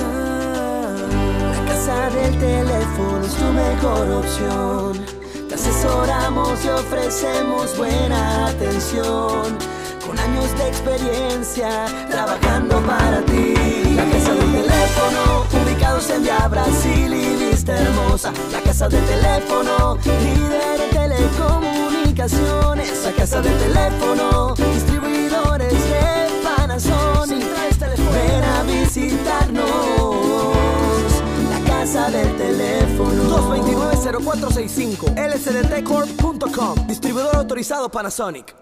la 1.41 1.65
casa 1.65 2.11
del 2.11 2.37
teléfono 2.37 3.25
es 3.25 3.33
tu 3.33 3.51
mejor 3.51 4.11
opción. 4.11 5.22
Asesoramos 5.63 6.59
y 6.65 6.67
ofrecemos 6.67 7.77
buena 7.77 8.47
atención. 8.47 9.57
Con 10.05 10.19
años 10.19 10.57
de 10.57 10.67
experiencia 10.67 11.85
trabajando 12.09 12.81
para 12.81 13.21
ti. 13.21 13.53
La 13.95 14.03
casa 14.03 14.33
del 14.33 14.51
teléfono, 14.51 15.45
ubicados 15.63 16.09
en 16.09 16.23
Via 16.23 16.49
Brasil 16.49 17.13
y 17.13 17.45
Vista 17.45 17.79
Hermosa. 17.79 18.33
La 18.51 18.59
casa 18.59 18.89
del 18.89 19.05
teléfono, 19.05 19.97
líder 20.03 20.81
en 20.81 20.89
telecomunicaciones. 20.89 23.05
La 23.05 23.13
casa 23.13 23.41
del 23.41 23.57
teléfono, 23.57 24.55
distribuidores 24.55 25.71
de 25.71 26.41
Panasonic. 26.43 27.45
Ven 28.11 28.43
a 28.43 28.63
visitarnos. 28.63 29.42
Casa 31.83 32.09
del 32.09 32.33
teléfono. 32.37 33.23
229-0465 33.51 35.17
lsdtcorp.com 35.17 36.87
Distribuidor 36.87 37.35
autorizado 37.35 37.89
Panasonic. 37.91 38.55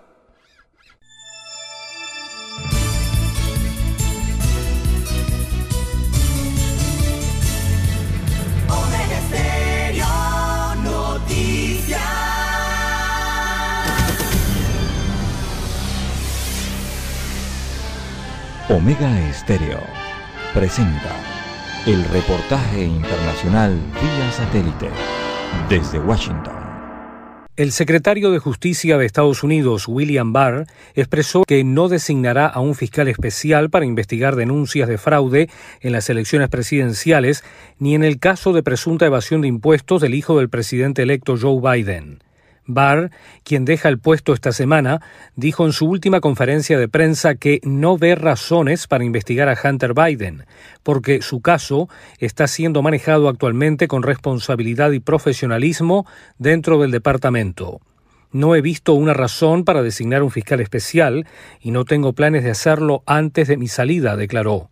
Omega 8.67 9.21
Stereo 9.27 10.07
Noticias. 10.81 12.01
Omega 18.67 19.29
Estéreo 19.29 19.79
presenta 20.55 21.30
el 21.87 22.03
reportaje 22.05 22.83
internacional 22.83 23.75
vía 23.93 24.31
satélite 24.31 24.89
desde 25.67 25.97
Washington. 25.97 26.53
El 27.57 27.71
secretario 27.71 28.29
de 28.29 28.37
Justicia 28.37 28.99
de 28.99 29.05
Estados 29.07 29.41
Unidos, 29.41 29.87
William 29.87 30.31
Barr, 30.31 30.67
expresó 30.93 31.43
que 31.43 31.63
no 31.63 31.89
designará 31.89 32.45
a 32.45 32.59
un 32.59 32.75
fiscal 32.75 33.07
especial 33.07 33.71
para 33.71 33.85
investigar 33.85 34.35
denuncias 34.35 34.87
de 34.87 34.99
fraude 34.99 35.49
en 35.81 35.91
las 35.91 36.07
elecciones 36.11 36.49
presidenciales 36.49 37.43
ni 37.79 37.95
en 37.95 38.03
el 38.03 38.19
caso 38.19 38.53
de 38.53 38.61
presunta 38.61 39.07
evasión 39.07 39.41
de 39.41 39.47
impuestos 39.47 40.01
del 40.01 40.13
hijo 40.13 40.37
del 40.37 40.49
presidente 40.49 41.01
electo 41.01 41.35
Joe 41.39 41.59
Biden. 41.61 42.19
Barr, 42.65 43.11
quien 43.43 43.65
deja 43.65 43.89
el 43.89 43.99
puesto 43.99 44.33
esta 44.33 44.51
semana, 44.51 45.01
dijo 45.35 45.65
en 45.65 45.73
su 45.73 45.87
última 45.87 46.21
conferencia 46.21 46.77
de 46.77 46.87
prensa 46.87 47.35
que 47.35 47.59
no 47.63 47.97
ve 47.97 48.15
razones 48.15 48.87
para 48.87 49.03
investigar 49.03 49.49
a 49.49 49.57
Hunter 49.61 49.93
Biden, 49.93 50.45
porque 50.83 51.21
su 51.21 51.41
caso 51.41 51.89
está 52.19 52.47
siendo 52.47 52.81
manejado 52.81 53.27
actualmente 53.27 53.87
con 53.87 54.03
responsabilidad 54.03 54.91
y 54.91 54.99
profesionalismo 54.99 56.05
dentro 56.37 56.79
del 56.79 56.91
departamento. 56.91 57.81
No 58.31 58.55
he 58.55 58.61
visto 58.61 58.93
una 58.93 59.13
razón 59.13 59.65
para 59.65 59.83
designar 59.83 60.23
un 60.23 60.31
fiscal 60.31 60.61
especial 60.61 61.27
y 61.59 61.71
no 61.71 61.83
tengo 61.83 62.13
planes 62.13 62.43
de 62.43 62.51
hacerlo 62.51 63.03
antes 63.05 63.49
de 63.49 63.57
mi 63.57 63.67
salida, 63.67 64.15
declaró. 64.15 64.69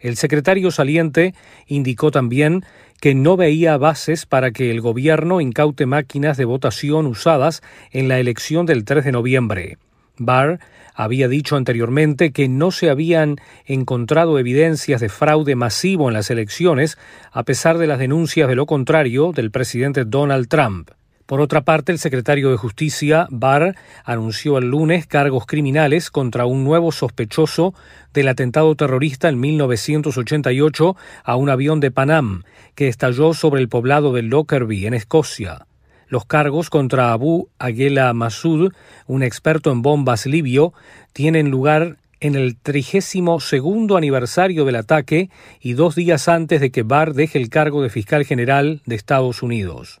El 0.00 0.16
secretario 0.16 0.70
saliente 0.70 1.34
indicó 1.66 2.10
también 2.10 2.64
que 3.00 3.14
no 3.14 3.36
veía 3.36 3.76
bases 3.76 4.26
para 4.26 4.50
que 4.50 4.70
el 4.70 4.80
gobierno 4.80 5.40
incaute 5.40 5.86
máquinas 5.86 6.36
de 6.36 6.44
votación 6.44 7.06
usadas 7.06 7.62
en 7.92 8.08
la 8.08 8.18
elección 8.18 8.66
del 8.66 8.84
3 8.84 9.04
de 9.04 9.12
noviembre. 9.12 9.78
Barr 10.16 10.58
había 10.94 11.28
dicho 11.28 11.54
anteriormente 11.56 12.32
que 12.32 12.48
no 12.48 12.72
se 12.72 12.90
habían 12.90 13.36
encontrado 13.66 14.38
evidencias 14.38 15.00
de 15.00 15.08
fraude 15.08 15.54
masivo 15.54 16.08
en 16.08 16.14
las 16.14 16.28
elecciones, 16.30 16.98
a 17.30 17.44
pesar 17.44 17.78
de 17.78 17.86
las 17.86 18.00
denuncias 18.00 18.48
de 18.48 18.56
lo 18.56 18.66
contrario 18.66 19.30
del 19.32 19.52
presidente 19.52 20.04
Donald 20.04 20.48
Trump. 20.48 20.90
Por 21.28 21.42
otra 21.42 21.60
parte, 21.60 21.92
el 21.92 21.98
secretario 21.98 22.50
de 22.50 22.56
Justicia, 22.56 23.26
Barr, 23.28 23.76
anunció 24.02 24.56
el 24.56 24.70
lunes 24.70 25.06
cargos 25.06 25.44
criminales 25.44 26.10
contra 26.10 26.46
un 26.46 26.64
nuevo 26.64 26.90
sospechoso 26.90 27.74
del 28.14 28.28
atentado 28.28 28.74
terrorista 28.76 29.28
en 29.28 29.38
1988 29.38 30.96
a 31.24 31.36
un 31.36 31.50
avión 31.50 31.80
de 31.80 31.90
Panam 31.90 32.44
que 32.74 32.88
estalló 32.88 33.34
sobre 33.34 33.60
el 33.60 33.68
poblado 33.68 34.14
de 34.14 34.22
Lockerbie, 34.22 34.86
en 34.86 34.94
Escocia. 34.94 35.66
Los 36.06 36.24
cargos 36.24 36.70
contra 36.70 37.12
Abu 37.12 37.50
Aguela 37.58 38.10
Masud, 38.14 38.72
un 39.06 39.22
experto 39.22 39.70
en 39.70 39.82
bombas 39.82 40.24
libio, 40.24 40.72
tienen 41.12 41.50
lugar 41.50 41.98
en 42.20 42.36
el 42.36 42.56
trigésimo 42.56 43.38
segundo 43.40 43.98
aniversario 43.98 44.64
del 44.64 44.76
ataque 44.76 45.28
y 45.60 45.74
dos 45.74 45.94
días 45.94 46.26
antes 46.26 46.62
de 46.62 46.70
que 46.70 46.84
Barr 46.84 47.12
deje 47.12 47.38
el 47.38 47.50
cargo 47.50 47.82
de 47.82 47.90
fiscal 47.90 48.24
general 48.24 48.80
de 48.86 48.96
Estados 48.96 49.42
Unidos. 49.42 50.00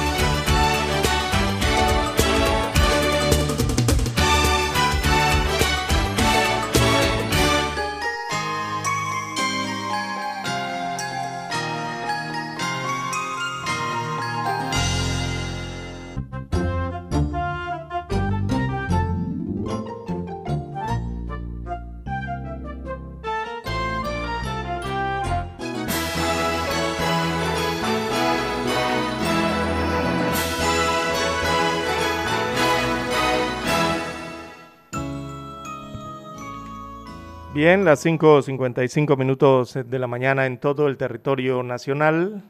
Bien, 37.63 37.85
las 37.85 38.03
5.55 38.03 39.15
minutos 39.15 39.77
de 39.85 39.99
la 39.99 40.07
mañana 40.07 40.47
en 40.47 40.57
todo 40.57 40.87
el 40.87 40.97
territorio 40.97 41.61
nacional. 41.61 42.41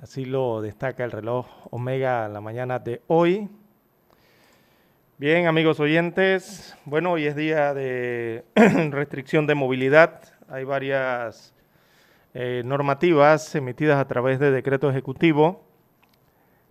Así 0.00 0.24
lo 0.24 0.62
destaca 0.62 1.02
el 1.02 1.10
reloj 1.10 1.48
Omega 1.72 2.28
la 2.28 2.40
mañana 2.40 2.78
de 2.78 3.02
hoy. 3.08 3.48
Bien, 5.16 5.48
amigos 5.48 5.80
oyentes, 5.80 6.76
bueno, 6.84 7.10
hoy 7.10 7.26
es 7.26 7.34
día 7.34 7.74
de 7.74 8.44
restricción 8.92 9.48
de 9.48 9.56
movilidad. 9.56 10.22
Hay 10.48 10.62
varias 10.62 11.52
eh, 12.34 12.62
normativas 12.64 13.52
emitidas 13.56 13.98
a 13.98 14.06
través 14.06 14.38
de 14.38 14.52
decreto 14.52 14.88
ejecutivo, 14.88 15.64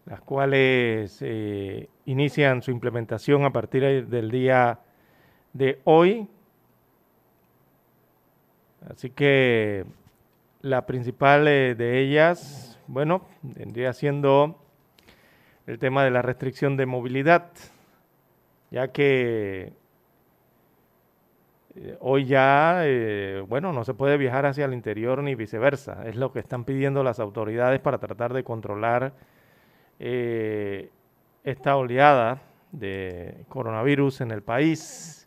las 0.06 0.22
cuales 0.22 1.18
eh, 1.20 1.90
inician 2.06 2.62
su 2.62 2.72
implementación 2.72 3.44
a 3.44 3.52
partir 3.52 4.08
del 4.08 4.32
día 4.32 4.80
de 5.52 5.82
hoy, 5.84 6.30
Así 8.90 9.10
que 9.10 9.86
la 10.62 10.86
principal 10.86 11.48
eh, 11.48 11.76
de 11.76 12.00
ellas, 12.00 12.80
bueno, 12.88 13.22
vendría 13.42 13.94
siendo 13.94 14.60
el 15.66 15.78
tema 15.78 16.04
de 16.04 16.12
la 16.12 16.22
restricción 16.22 16.78
de 16.78 16.86
movilidad, 16.86 17.52
ya 18.72 18.88
que 18.90 19.74
eh, 21.76 21.98
hoy 22.00 22.26
ya, 22.26 22.82
eh, 22.86 23.44
bueno, 23.48 23.74
no 23.74 23.84
se 23.84 23.94
puede 23.94 24.18
viajar 24.18 24.46
hacia 24.46 24.66
el 24.66 24.74
interior 24.74 25.22
ni 25.22 25.36
viceversa. 25.36 26.08
Es 26.08 26.16
lo 26.16 26.32
que 26.32 26.40
están 26.40 26.64
pidiendo 26.64 27.04
las 27.04 27.20
autoridades 27.20 27.82
para 27.82 27.98
tratar 27.98 28.34
de 28.34 28.44
controlar 28.44 29.14
esta 30.00 31.76
oleada 31.76 32.40
de 32.72 33.46
coronavirus 33.50 34.22
en 34.22 34.32
el 34.32 34.44
país. 34.44 35.27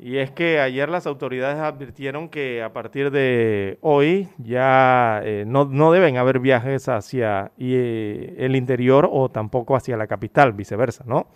Y 0.00 0.18
es 0.18 0.30
que 0.30 0.60
ayer 0.60 0.88
las 0.88 1.08
autoridades 1.08 1.58
advirtieron 1.58 2.28
que 2.28 2.62
a 2.62 2.72
partir 2.72 3.10
de 3.10 3.78
hoy 3.80 4.28
ya 4.38 5.20
eh, 5.24 5.42
no, 5.44 5.90
deben 5.90 6.16
haber 6.18 6.38
viajes 6.38 6.88
hacia 6.88 7.50
eh, 7.58 8.36
el 8.38 8.54
interior 8.54 9.08
o 9.10 9.28
tampoco 9.28 9.74
hacia 9.74 9.96
la 9.96 10.06
capital, 10.06 10.52
viceversa, 10.52 11.02
¿no? 11.04 11.26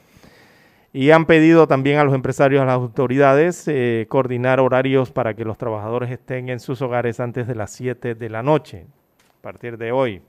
Y 0.92 1.10
han 1.10 1.26
pedido 1.26 1.66
también 1.66 1.98
a 1.98 2.04
los 2.04 2.14
empresarios, 2.14 2.62
a 2.62 2.66
las 2.66 2.74
autoridades, 2.74 3.66
eh, 3.66 4.06
coordinar 4.08 4.60
horarios 4.60 5.10
para 5.10 5.34
que 5.34 5.44
los 5.44 5.58
trabajadores 5.58 6.12
estén 6.12 6.48
en 6.48 6.60
sus 6.60 6.82
hogares 6.82 7.18
antes 7.18 7.48
de 7.48 7.56
las 7.56 7.72
7 7.72 8.14
de 8.14 8.30
la 8.30 8.44
noche, 8.44 8.86
a 9.38 9.42
partir 9.42 9.76
de 9.76 9.90
hoy. 9.90 10.22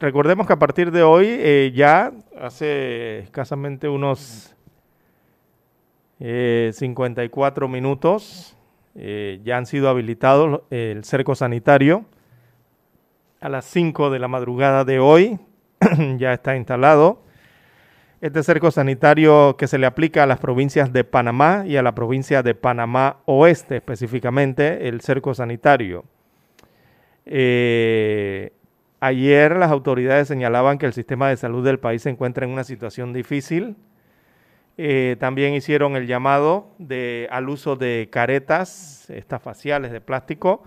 recordemos 0.00 0.46
que 0.46 0.52
a 0.54 0.58
partir 0.58 0.90
de 0.90 1.02
hoy, 1.02 1.72
ya 1.74 2.12
hace 2.40 3.18
escasamente 3.18 3.88
unos 3.88 4.53
54 6.24 7.66
eh, 7.66 7.68
minutos. 7.68 8.56
Eh, 8.94 9.40
ya 9.44 9.58
han 9.58 9.66
sido 9.66 9.88
habilitados 9.88 10.62
el 10.70 11.04
cerco 11.04 11.34
sanitario. 11.34 12.06
A 13.40 13.50
las 13.50 13.66
5 13.66 14.08
de 14.08 14.18
la 14.18 14.28
madrugada 14.28 14.84
de 14.84 15.00
hoy 15.00 15.38
ya 16.16 16.32
está 16.32 16.56
instalado. 16.56 17.22
Este 18.22 18.42
cerco 18.42 18.70
sanitario 18.70 19.56
que 19.58 19.66
se 19.66 19.76
le 19.76 19.84
aplica 19.84 20.22
a 20.22 20.26
las 20.26 20.38
provincias 20.38 20.90
de 20.94 21.04
Panamá 21.04 21.64
y 21.66 21.76
a 21.76 21.82
la 21.82 21.94
provincia 21.94 22.42
de 22.42 22.54
Panamá 22.54 23.18
Oeste 23.26 23.76
específicamente, 23.76 24.88
el 24.88 25.02
cerco 25.02 25.34
sanitario. 25.34 26.06
Eh, 27.26 28.54
ayer 29.00 29.56
las 29.56 29.70
autoridades 29.70 30.26
señalaban 30.28 30.78
que 30.78 30.86
el 30.86 30.94
sistema 30.94 31.28
de 31.28 31.36
salud 31.36 31.62
del 31.62 31.78
país 31.78 32.00
se 32.00 32.08
encuentra 32.08 32.46
en 32.46 32.52
una 32.52 32.64
situación 32.64 33.12
difícil 33.12 33.76
eh, 34.76 35.16
también 35.20 35.54
hicieron 35.54 35.94
el 35.96 36.06
llamado 36.06 36.70
al 37.30 37.48
uso 37.48 37.76
de 37.76 38.08
caretas, 38.10 39.08
estas 39.08 39.40
faciales 39.40 39.92
de 39.92 40.00
plástico 40.00 40.64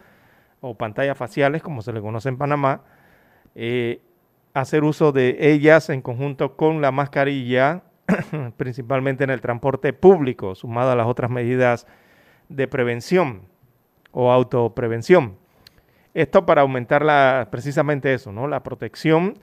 o 0.61 0.75
pantallas 0.75 1.17
faciales, 1.17 1.61
como 1.61 1.81
se 1.81 1.91
le 1.91 2.01
conoce 2.01 2.29
en 2.29 2.37
Panamá, 2.37 2.81
eh, 3.55 4.01
hacer 4.53 4.83
uso 4.83 5.11
de 5.11 5.37
ellas 5.39 5.89
en 5.89 6.01
conjunto 6.01 6.55
con 6.55 6.81
la 6.81 6.91
mascarilla, 6.91 7.83
principalmente 8.57 9.25
en 9.25 9.29
el 9.29 9.41
transporte 9.41 9.91
público, 9.93 10.55
sumado 10.55 10.91
a 10.91 10.95
las 10.95 11.07
otras 11.07 11.29
medidas 11.29 11.85
de 12.47 12.67
prevención 12.67 13.41
o 14.11 14.31
autoprevención. 14.31 15.35
Esto 16.13 16.45
para 16.45 16.61
aumentar 16.61 17.03
la, 17.03 17.49
precisamente 17.51 18.13
eso, 18.13 18.31
¿no? 18.31 18.47
la 18.47 18.63
protección 18.63 19.37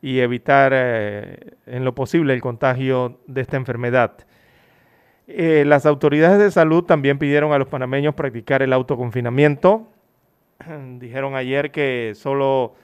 y 0.00 0.20
evitar 0.20 0.72
eh, 0.74 1.56
en 1.66 1.84
lo 1.84 1.94
posible 1.94 2.34
el 2.34 2.40
contagio 2.40 3.20
de 3.26 3.40
esta 3.40 3.56
enfermedad. 3.56 4.12
Eh, 5.26 5.64
las 5.66 5.86
autoridades 5.86 6.38
de 6.38 6.50
salud 6.50 6.84
también 6.84 7.18
pidieron 7.18 7.52
a 7.52 7.58
los 7.58 7.68
panameños 7.68 8.14
practicar 8.14 8.62
el 8.62 8.72
autoconfinamiento. 8.72 9.88
Dijeron 10.98 11.34
ayer 11.34 11.70
que 11.70 12.12
solo 12.14 12.74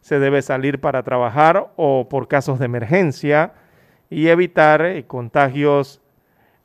se 0.00 0.18
debe 0.18 0.42
salir 0.42 0.80
para 0.80 1.02
trabajar 1.02 1.72
o 1.76 2.08
por 2.08 2.28
casos 2.28 2.58
de 2.58 2.66
emergencia 2.66 3.54
y 4.10 4.28
evitar 4.28 4.84
eh, 4.84 5.06
contagios, 5.06 6.00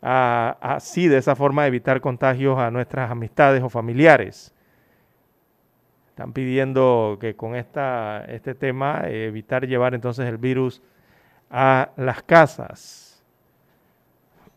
así 0.01 1.07
de 1.07 1.17
esa 1.17 1.35
forma 1.35 1.67
evitar 1.67 1.99
contagios 1.99 2.57
a 2.57 2.71
nuestras 2.71 3.11
amistades 3.11 3.61
o 3.61 3.69
familiares. 3.69 4.53
Están 6.19 6.33
pidiendo 6.33 7.17
que 7.21 7.37
con 7.37 7.55
esta, 7.55 8.25
este 8.25 8.53
tema 8.53 9.03
eh, 9.05 9.27
evitar 9.27 9.65
llevar 9.65 9.93
entonces 9.93 10.27
el 10.27 10.37
virus 10.37 10.81
a 11.49 11.91
las 11.95 12.23
casas. 12.23 13.23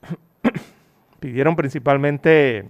Pidieron 1.20 1.54
principalmente 1.54 2.68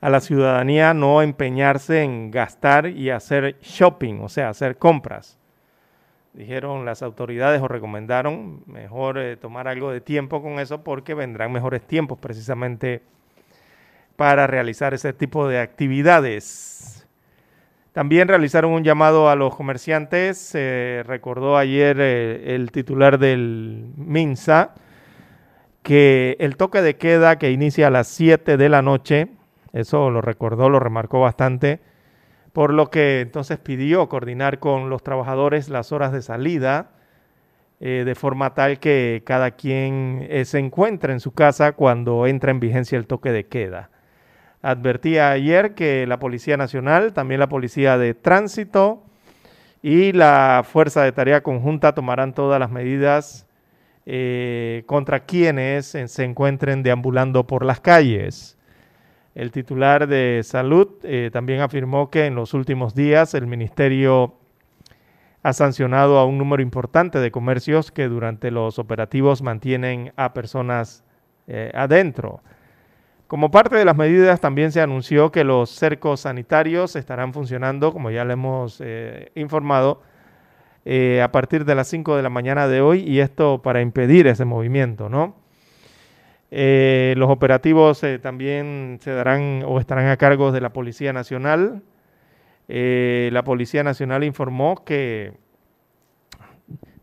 a 0.00 0.10
la 0.10 0.18
ciudadanía 0.18 0.94
no 0.94 1.22
empeñarse 1.22 2.02
en 2.02 2.32
gastar 2.32 2.88
y 2.88 3.10
hacer 3.10 3.56
shopping, 3.60 4.18
o 4.22 4.28
sea, 4.28 4.48
hacer 4.48 4.76
compras. 4.76 5.38
Dijeron 6.32 6.84
las 6.84 7.04
autoridades 7.04 7.62
o 7.62 7.68
recomendaron 7.68 8.64
mejor 8.66 9.16
eh, 9.16 9.36
tomar 9.36 9.68
algo 9.68 9.92
de 9.92 10.00
tiempo 10.00 10.42
con 10.42 10.58
eso 10.58 10.82
porque 10.82 11.14
vendrán 11.14 11.52
mejores 11.52 11.82
tiempos 11.82 12.18
precisamente 12.18 13.00
para 14.16 14.48
realizar 14.48 14.92
ese 14.92 15.12
tipo 15.12 15.46
de 15.46 15.60
actividades. 15.60 17.03
También 17.94 18.26
realizaron 18.26 18.72
un 18.72 18.82
llamado 18.82 19.30
a 19.30 19.36
los 19.36 19.54
comerciantes. 19.54 20.36
Se 20.36 21.04
recordó 21.06 21.56
ayer 21.56 21.96
eh, 22.00 22.56
el 22.56 22.72
titular 22.72 23.20
del 23.20 23.92
MINSA 23.96 24.74
que 25.84 26.36
el 26.40 26.56
toque 26.56 26.82
de 26.82 26.96
queda 26.96 27.38
que 27.38 27.52
inicia 27.52 27.86
a 27.86 27.90
las 27.90 28.08
7 28.08 28.56
de 28.56 28.68
la 28.68 28.82
noche, 28.82 29.28
eso 29.72 30.10
lo 30.10 30.22
recordó, 30.22 30.70
lo 30.70 30.80
remarcó 30.80 31.20
bastante, 31.20 31.78
por 32.52 32.72
lo 32.72 32.90
que 32.90 33.20
entonces 33.20 33.58
pidió 33.58 34.08
coordinar 34.08 34.58
con 34.58 34.90
los 34.90 35.04
trabajadores 35.04 35.68
las 35.68 35.92
horas 35.92 36.10
de 36.10 36.22
salida, 36.22 36.90
eh, 37.78 38.02
de 38.04 38.14
forma 38.16 38.54
tal 38.54 38.80
que 38.80 39.22
cada 39.24 39.52
quien 39.52 40.26
eh, 40.30 40.44
se 40.46 40.58
encuentre 40.58 41.12
en 41.12 41.20
su 41.20 41.32
casa 41.32 41.72
cuando 41.72 42.26
entra 42.26 42.50
en 42.50 42.58
vigencia 42.58 42.98
el 42.98 43.06
toque 43.06 43.30
de 43.30 43.46
queda. 43.46 43.90
Advertía 44.64 45.30
ayer 45.30 45.74
que 45.74 46.06
la 46.06 46.18
Policía 46.18 46.56
Nacional, 46.56 47.12
también 47.12 47.38
la 47.38 47.50
Policía 47.50 47.98
de 47.98 48.14
Tránsito 48.14 49.02
y 49.82 50.12
la 50.12 50.64
Fuerza 50.64 51.02
de 51.02 51.12
Tarea 51.12 51.42
Conjunta 51.42 51.94
tomarán 51.94 52.32
todas 52.32 52.58
las 52.58 52.70
medidas 52.70 53.46
eh, 54.06 54.82
contra 54.86 55.26
quienes 55.26 55.88
se 56.06 56.24
encuentren 56.24 56.82
deambulando 56.82 57.46
por 57.46 57.62
las 57.62 57.80
calles. 57.80 58.56
El 59.34 59.50
titular 59.50 60.08
de 60.08 60.40
salud 60.42 60.88
eh, 61.02 61.28
también 61.30 61.60
afirmó 61.60 62.10
que 62.10 62.24
en 62.24 62.34
los 62.34 62.54
últimos 62.54 62.94
días 62.94 63.34
el 63.34 63.46
ministerio 63.46 64.34
ha 65.42 65.52
sancionado 65.52 66.18
a 66.18 66.24
un 66.24 66.38
número 66.38 66.62
importante 66.62 67.18
de 67.18 67.30
comercios 67.30 67.92
que 67.92 68.08
durante 68.08 68.50
los 68.50 68.78
operativos 68.78 69.42
mantienen 69.42 70.14
a 70.16 70.32
personas 70.32 71.04
eh, 71.48 71.70
adentro. 71.74 72.40
Como 73.34 73.50
parte 73.50 73.74
de 73.74 73.84
las 73.84 73.96
medidas 73.96 74.38
también 74.38 74.70
se 74.70 74.80
anunció 74.80 75.32
que 75.32 75.42
los 75.42 75.68
cercos 75.68 76.20
sanitarios 76.20 76.94
estarán 76.94 77.32
funcionando, 77.32 77.92
como 77.92 78.12
ya 78.12 78.24
le 78.24 78.34
hemos 78.34 78.80
eh, 78.80 79.32
informado, 79.34 80.02
eh, 80.84 81.20
a 81.20 81.32
partir 81.32 81.64
de 81.64 81.74
las 81.74 81.88
5 81.88 82.14
de 82.14 82.22
la 82.22 82.30
mañana 82.30 82.68
de 82.68 82.80
hoy 82.80 83.00
y 83.00 83.18
esto 83.18 83.60
para 83.60 83.80
impedir 83.80 84.28
ese 84.28 84.44
movimiento, 84.44 85.08
¿no? 85.08 85.34
Eh, 86.52 87.14
los 87.16 87.28
operativos 87.28 88.02
también 88.22 89.00
se 89.02 89.10
darán 89.10 89.64
o 89.66 89.80
estarán 89.80 90.06
a 90.06 90.16
cargo 90.16 90.52
de 90.52 90.60
la 90.60 90.72
Policía 90.72 91.12
Nacional. 91.12 91.82
la 92.68 93.42
Policía 93.42 93.82
Nacional 93.82 94.22
informó 94.22 94.84
que 94.84 95.32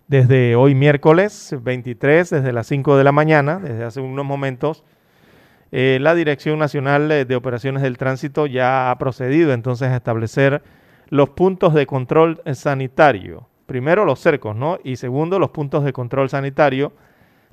desde 0.08 0.56
hoy 0.56 0.76
miércoles 0.76 1.54
23, 1.62 2.30
desde 2.30 2.54
las 2.54 2.68
5 2.68 2.96
de 2.96 3.04
la 3.04 3.12
mañana, 3.12 3.60
desde 3.60 3.84
hace 3.84 4.00
unos 4.00 4.26
momentos, 4.26 4.86
eh, 5.72 6.00
la 6.02 6.16
Dirección 6.16 6.60
Nacional 6.60 7.08
de 7.08 7.36
Operaciones 7.36 7.82
del 7.84 7.98
Tránsito 7.98 8.46
ya 8.46 8.92
ha 8.92 8.98
procedido 8.98 9.54
entonces 9.54 9.90
a 9.90 9.96
establecer 9.96 10.62
los 11.08 11.30
puntos 11.30 11.74
de 11.74 11.86
control 11.86 12.42
sanitario. 12.54 13.48
Primero 13.66 14.06
los 14.06 14.20
cercos, 14.20 14.56
¿no? 14.56 14.80
Y 14.84 14.98
segundo 14.98 15.40
los 15.40 15.52
puntos 15.52 15.84
de 15.84 15.94
control 15.94 16.30
sanitario 16.30 16.94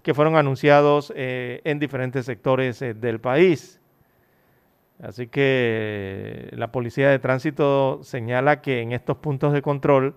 que 0.02 0.14
fueron 0.14 0.36
anunciados 0.36 1.12
eh, 1.16 1.60
en 1.64 1.78
diferentes 1.78 2.24
sectores 2.26 2.80
eh, 2.82 2.94
del 2.94 3.20
país. 3.20 3.80
Así 5.00 5.28
que 5.28 6.48
la 6.52 6.72
Policía 6.72 7.08
de 7.10 7.18
Tránsito 7.18 8.00
señala 8.02 8.60
que 8.60 8.80
en 8.80 8.92
estos 8.92 9.18
puntos 9.18 9.52
de 9.52 9.62
control 9.62 10.16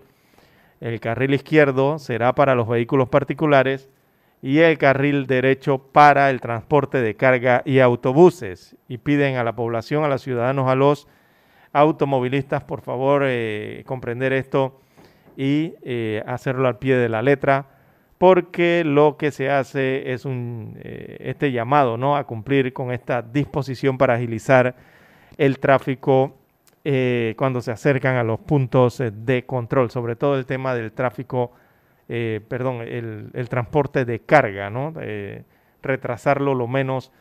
el 0.79 0.99
carril 0.99 1.35
izquierdo 1.35 1.99
será 1.99 2.33
para 2.33 2.55
los 2.55 2.67
vehículos 2.67 3.09
particulares 3.09 3.89
y 4.41 4.59
el 4.59 4.77
carril 4.77 5.27
derecho 5.27 5.77
para 5.77 6.29
el 6.29 6.41
transporte 6.41 7.01
de 7.01 7.15
carga 7.15 7.61
y 7.63 7.79
autobuses. 7.79 8.75
Y 8.87 8.97
piden 8.97 9.37
a 9.37 9.43
la 9.43 9.55
población, 9.55 10.03
a 10.03 10.07
los 10.07 10.23
ciudadanos, 10.23 10.67
a 10.67 10.75
los 10.75 11.07
automovilistas, 11.73 12.63
por 12.63 12.81
favor, 12.81 13.23
eh, 13.25 13.83
comprender 13.85 14.33
esto 14.33 14.79
y 15.37 15.75
eh, 15.83 16.23
hacerlo 16.25 16.67
al 16.67 16.79
pie 16.79 16.95
de 16.95 17.07
la 17.07 17.21
letra, 17.21 17.67
porque 18.17 18.83
lo 18.85 19.15
que 19.17 19.31
se 19.31 19.49
hace 19.49 20.11
es 20.11 20.25
un, 20.25 20.77
eh, 20.81 21.17
este 21.21 21.51
llamado 21.51 21.97
¿no? 21.97 22.17
a 22.17 22.25
cumplir 22.25 22.73
con 22.73 22.91
esta 22.91 23.21
disposición 23.21 23.97
para 23.97 24.15
agilizar 24.15 24.75
el 25.37 25.59
tráfico 25.59 26.37
cuando 27.35 27.61
se 27.61 27.69
acercan 27.69 28.15
a 28.15 28.23
los 28.23 28.39
puntos 28.39 29.03
de 29.13 29.45
control, 29.45 29.91
sobre 29.91 30.15
todo 30.15 30.35
el 30.35 30.47
tema 30.47 30.73
del 30.73 30.91
tráfico 30.91 31.51
eh, 32.09 32.41
perdón, 32.47 32.81
el, 32.81 33.47
transporte 33.49 34.05
de 34.05 34.19
carga, 34.19 34.69
¿no? 34.69 34.93
retrasarlo 35.81 36.53
lo 36.53 36.67
menos 36.67 37.11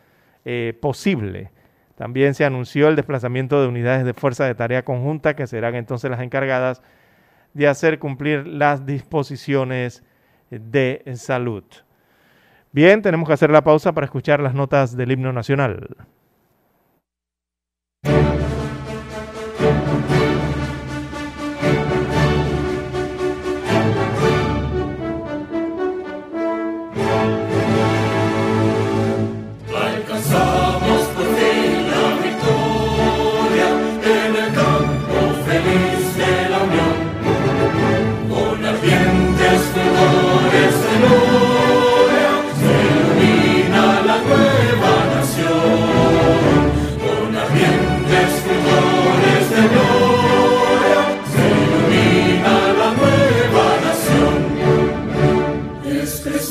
eh, 0.44 0.76
posible. 0.80 1.50
También 1.96 2.34
se 2.34 2.44
anunció 2.44 2.88
el 2.88 2.96
desplazamiento 2.96 3.60
de 3.60 3.68
unidades 3.68 4.04
de 4.04 4.14
fuerza 4.14 4.46
de 4.46 4.54
tarea 4.54 4.84
conjunta 4.84 5.36
que 5.36 5.46
serán 5.46 5.74
entonces 5.74 6.10
las 6.10 6.20
encargadas 6.20 6.82
de 7.52 7.68
hacer 7.68 7.98
cumplir 7.98 8.46
las 8.46 8.86
disposiciones 8.86 10.02
de 10.50 11.02
salud. 11.16 11.64
Bien, 12.72 13.02
tenemos 13.02 13.28
que 13.28 13.34
hacer 13.34 13.50
la 13.50 13.64
pausa 13.64 13.92
para 13.92 14.06
escuchar 14.06 14.40
las 14.40 14.54
notas 14.54 14.96
del 14.96 15.12
himno 15.12 15.32
nacional. 15.32 15.88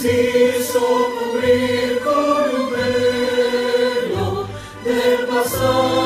preciso 0.02 0.80
cubrir 1.20 2.00
con 2.00 2.62
un 2.62 2.72
velo 2.72 4.48
del 4.84 5.28
pasado. 5.28 6.00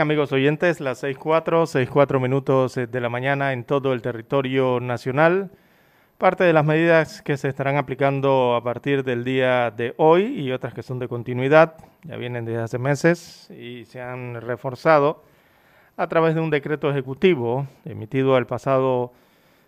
Amigos 0.00 0.32
oyentes, 0.32 0.80
las 0.80 1.04
6.4, 1.04 1.66
6.4 1.66 2.20
minutos 2.20 2.74
eh, 2.78 2.86
de 2.86 3.00
la 3.02 3.10
mañana 3.10 3.52
en 3.52 3.64
todo 3.64 3.92
el 3.92 4.00
territorio 4.00 4.80
nacional. 4.80 5.50
Parte 6.16 6.42
de 6.42 6.54
las 6.54 6.64
medidas 6.64 7.20
que 7.20 7.36
se 7.36 7.48
estarán 7.48 7.76
aplicando 7.76 8.54
a 8.54 8.64
partir 8.64 9.04
del 9.04 9.24
día 9.24 9.70
de 9.70 9.92
hoy 9.98 10.40
y 10.40 10.52
otras 10.52 10.72
que 10.72 10.82
son 10.82 11.00
de 11.00 11.06
continuidad, 11.06 11.74
ya 12.04 12.16
vienen 12.16 12.46
desde 12.46 12.62
hace 12.62 12.78
meses 12.78 13.50
y 13.50 13.84
se 13.84 14.00
han 14.00 14.40
reforzado 14.40 15.22
a 15.98 16.08
través 16.08 16.34
de 16.34 16.40
un 16.40 16.48
decreto 16.48 16.90
ejecutivo 16.90 17.66
emitido 17.84 18.38
el 18.38 18.46
pasado 18.46 19.12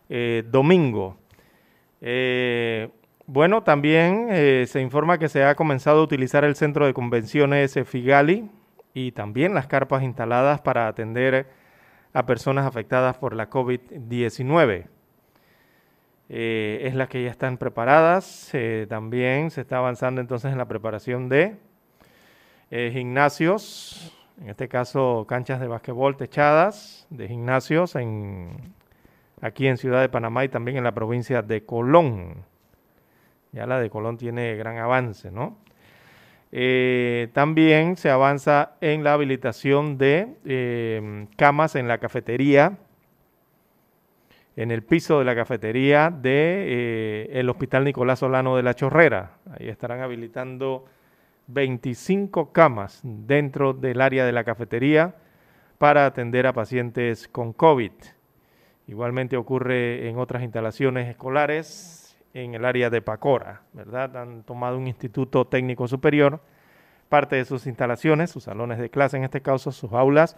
eh, 0.09 0.45
domingo. 0.51 1.19
Eh, 2.01 2.89
bueno, 3.27 3.63
también 3.63 4.29
se 4.67 4.81
informa 4.81 5.19
que 5.19 5.29
se 5.29 5.45
ha 5.45 5.55
comenzado 5.55 6.01
a 6.01 6.05
utilizar 6.05 6.43
el 6.43 6.57
centro 6.57 6.87
de 6.87 6.95
convenciones 6.95 7.79
Figali 7.85 8.49
y 8.95 9.13
también 9.13 9.55
las 9.55 9.67
carpas 9.67 10.03
instaladas 10.03 10.61
para 10.61 10.89
atender 10.89 11.47
a 12.13 12.27
personas 12.27 12.67
afectadas 12.67 13.17
por 13.17 13.35
la 13.35 13.49
COVID-19. 13.49 14.87
Eh, 16.29 16.81
es 16.85 16.95
la 16.95 17.09
que 17.09 17.23
ya 17.25 17.31
están 17.31 17.59
preparadas. 17.59 18.53
También 18.89 19.51
se 19.51 19.63
está 19.63 19.79
avanzando 19.79 20.21
entonces 20.21 20.53
en 20.53 20.59
la 20.59 20.67
preparación 20.67 21.29
de 21.29 21.57
eh, 22.75 22.91
gimnasios, 22.91 24.17
en 24.41 24.49
este 24.49 24.67
caso 24.67 25.27
canchas 25.29 25.61
de 25.61 25.67
basquetbol 25.67 26.17
techadas, 26.17 27.07
de 27.11 27.29
gimnasios 27.29 27.97
en, 27.97 28.73
aquí 29.43 29.67
en 29.67 29.77
Ciudad 29.77 30.01
de 30.01 30.09
Panamá 30.09 30.45
y 30.45 30.49
también 30.49 30.79
en 30.79 30.85
la 30.85 30.93
provincia 30.93 31.43
de 31.43 31.67
Colón. 31.67 32.47
Ya 33.53 33.67
la 33.67 33.79
de 33.79 33.91
Colón 33.91 34.17
tiene 34.17 34.57
gran 34.57 34.79
avance, 34.79 35.31
¿no? 35.31 35.59
Eh, 36.55 37.31
también 37.33 37.97
se 37.97 38.11
avanza 38.11 38.75
en 38.83 39.03
la 39.03 39.15
habilitación 39.15 39.97
de 39.97 40.37
em, 40.45 41.27
camas 41.37 41.77
en 41.77 41.89
la 41.89 41.97
cafetería, 41.97 42.77
en 44.55 44.71
el 44.71 44.83
piso 44.83 45.19
de 45.19 45.25
la 45.25 45.35
cafetería 45.35 46.11
del 46.11 46.23
de, 46.23 47.29
eh, 47.33 47.49
Hospital 47.49 47.85
Nicolás 47.85 48.19
Solano 48.19 48.55
de 48.55 48.63
la 48.63 48.75
Chorrera. 48.75 49.39
Ahí 49.59 49.71
estarán 49.71 50.01
habilitando 50.01 50.85
25 51.47 52.53
camas 52.53 53.01
dentro 53.03 53.73
del 53.73 54.03
área 54.03 54.27
de 54.27 54.33
la 54.33 54.45
cafetería 54.45 55.15
para 55.79 56.05
atender 56.05 56.47
a 56.47 56.53
pacientes 56.53 57.29
con 57.29 57.55
COVID. 57.55 57.93
Igualmente 58.89 59.39
ocurre 59.39 60.07
en 60.07 60.19
otras 60.19 60.43
instalaciones 60.43 61.09
escolares 61.09 62.02
en 62.35 62.55
el 62.55 62.65
área 62.65 62.91
de 62.91 63.03
Pacora, 63.03 63.63
¿verdad? 63.73 64.17
Han 64.17 64.43
tomado 64.43 64.79
un 64.79 64.87
instituto 64.87 65.47
técnico 65.47 65.87
superior, 65.87 66.41
parte 67.09 67.37
de 67.37 67.45
sus 67.45 67.67
instalaciones, 67.67 68.31
sus 68.31 68.45
salones 68.45 68.79
de 68.79 68.91
clase 68.91 69.17
en 69.17 69.25
este 69.25 69.43
caso, 69.43 69.71
sus 69.71 69.93
aulas, 69.93 70.37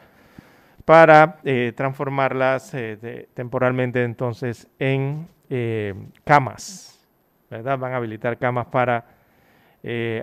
para 0.85 1.38
eh, 1.44 1.72
transformarlas 1.74 2.74
eh, 2.74 3.28
temporalmente 3.35 4.02
entonces 4.02 4.68
en 4.78 5.28
eh, 5.48 5.94
camas, 6.24 7.07
¿verdad? 7.50 7.78
Van 7.78 7.92
a 7.92 7.96
habilitar 7.96 8.38
camas 8.38 8.66
para 8.66 9.07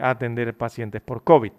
atender 0.02 0.58
pacientes 0.58 1.04
por 1.04 1.24
COVID. 1.24 1.52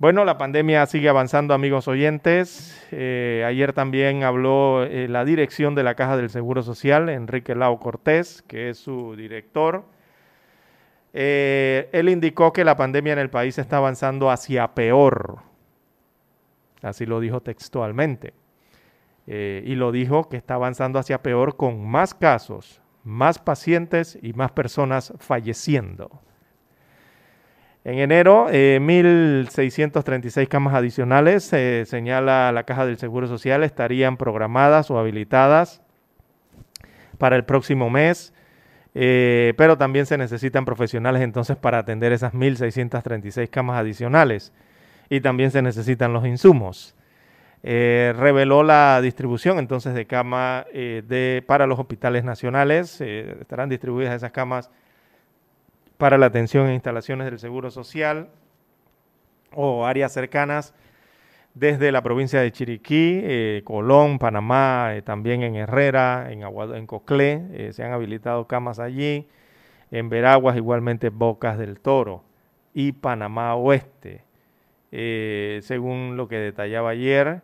Bueno, 0.00 0.24
la 0.24 0.38
pandemia 0.38 0.86
sigue 0.86 1.10
avanzando, 1.10 1.52
amigos 1.52 1.86
oyentes. 1.86 2.74
Eh, 2.90 3.44
ayer 3.46 3.74
también 3.74 4.24
habló 4.24 4.82
eh, 4.82 5.08
la 5.08 5.26
dirección 5.26 5.74
de 5.74 5.82
la 5.82 5.94
Caja 5.94 6.16
del 6.16 6.30
Seguro 6.30 6.62
Social, 6.62 7.10
Enrique 7.10 7.54
Lau 7.54 7.78
Cortés, 7.78 8.40
que 8.48 8.70
es 8.70 8.78
su 8.78 9.14
director. 9.14 9.84
Eh, 11.12 11.90
él 11.92 12.08
indicó 12.08 12.50
que 12.50 12.64
la 12.64 12.76
pandemia 12.76 13.12
en 13.12 13.18
el 13.18 13.28
país 13.28 13.58
está 13.58 13.76
avanzando 13.76 14.30
hacia 14.30 14.68
peor. 14.68 15.40
Así 16.80 17.04
lo 17.04 17.20
dijo 17.20 17.42
textualmente. 17.42 18.32
y 19.26 19.74
lo 19.74 19.92
dijo 19.92 20.30
que 20.30 20.38
está 20.38 20.54
avanzando 20.54 20.98
hacia 20.98 21.22
peor 21.22 21.58
con 21.58 21.86
más 21.86 22.14
casos, 22.14 22.80
más 23.04 23.38
pacientes 23.38 24.18
y 24.22 24.32
más 24.32 24.50
personas 24.52 25.12
falleciendo. 25.18 26.22
En 27.82 27.98
enero, 27.98 28.48
1.636 28.50 30.42
eh, 30.42 30.46
camas 30.46 30.74
adicionales, 30.74 31.44
se 31.44 31.86
señala 31.86 32.52
la 32.52 32.64
Caja 32.64 32.84
del 32.84 32.98
Seguro 32.98 33.26
Social, 33.26 33.64
estarían 33.64 34.18
programadas 34.18 34.90
o 34.90 34.98
habilitadas 34.98 35.80
para 37.16 37.36
el 37.36 37.44
próximo 37.44 37.88
mes, 37.88 38.34
eh, 38.94 39.54
pero 39.56 39.78
también 39.78 40.04
se 40.04 40.18
necesitan 40.18 40.66
profesionales 40.66 41.22
entonces 41.22 41.56
para 41.56 41.78
atender 41.78 42.12
esas 42.12 42.34
1.636 42.34 43.48
camas 43.48 43.78
adicionales 43.78 44.52
y 45.08 45.22
también 45.22 45.50
se 45.50 45.62
necesitan 45.62 46.12
los 46.12 46.26
insumos. 46.26 46.94
Eh, 47.62 48.12
reveló 48.14 48.62
la 48.62 49.00
distribución 49.00 49.58
entonces 49.58 49.94
de 49.94 50.06
camas 50.06 50.66
para 51.46 51.66
los 51.66 51.78
hospitales 51.78 52.24
nacionales, 52.24 53.00
estarán 53.00 53.70
distribuidas 53.70 54.16
esas 54.16 54.32
camas 54.32 54.70
para 56.00 56.16
la 56.16 56.26
atención 56.26 56.66
en 56.66 56.72
instalaciones 56.72 57.26
del 57.26 57.38
Seguro 57.38 57.70
Social 57.70 58.30
o 59.54 59.84
áreas 59.84 60.10
cercanas 60.10 60.72
desde 61.52 61.92
la 61.92 62.00
provincia 62.02 62.40
de 62.40 62.50
Chiriquí, 62.50 63.20
eh, 63.22 63.60
Colón, 63.64 64.18
Panamá, 64.18 64.94
eh, 64.94 65.02
también 65.02 65.42
en 65.42 65.56
Herrera, 65.56 66.32
en, 66.32 66.42
Aguado, 66.42 66.74
en 66.74 66.86
Coclé, 66.86 67.42
eh, 67.52 67.72
se 67.74 67.84
han 67.84 67.92
habilitado 67.92 68.46
camas 68.46 68.78
allí, 68.78 69.28
en 69.90 70.08
Veraguas 70.08 70.56
igualmente 70.56 71.10
Bocas 71.10 71.58
del 71.58 71.78
Toro 71.80 72.24
y 72.72 72.92
Panamá 72.92 73.54
Oeste. 73.56 74.24
según 74.90 76.16
lo 76.16 76.28
que 76.28 76.36
detallaba 76.36 76.90
ayer, 76.90 77.42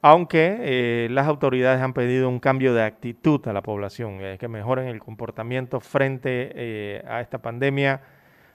aunque 0.00 0.56
eh, 0.60 1.08
las 1.10 1.26
autoridades 1.26 1.82
han 1.82 1.92
pedido 1.92 2.28
un 2.28 2.38
cambio 2.38 2.72
de 2.72 2.82
actitud 2.82 3.46
a 3.48 3.52
la 3.52 3.62
población, 3.62 4.18
eh, 4.20 4.36
que 4.38 4.48
mejoren 4.48 4.86
el 4.86 5.00
comportamiento 5.00 5.80
frente 5.80 6.52
eh, 6.54 7.04
a 7.08 7.20
esta 7.20 7.38
pandemia, 7.38 8.00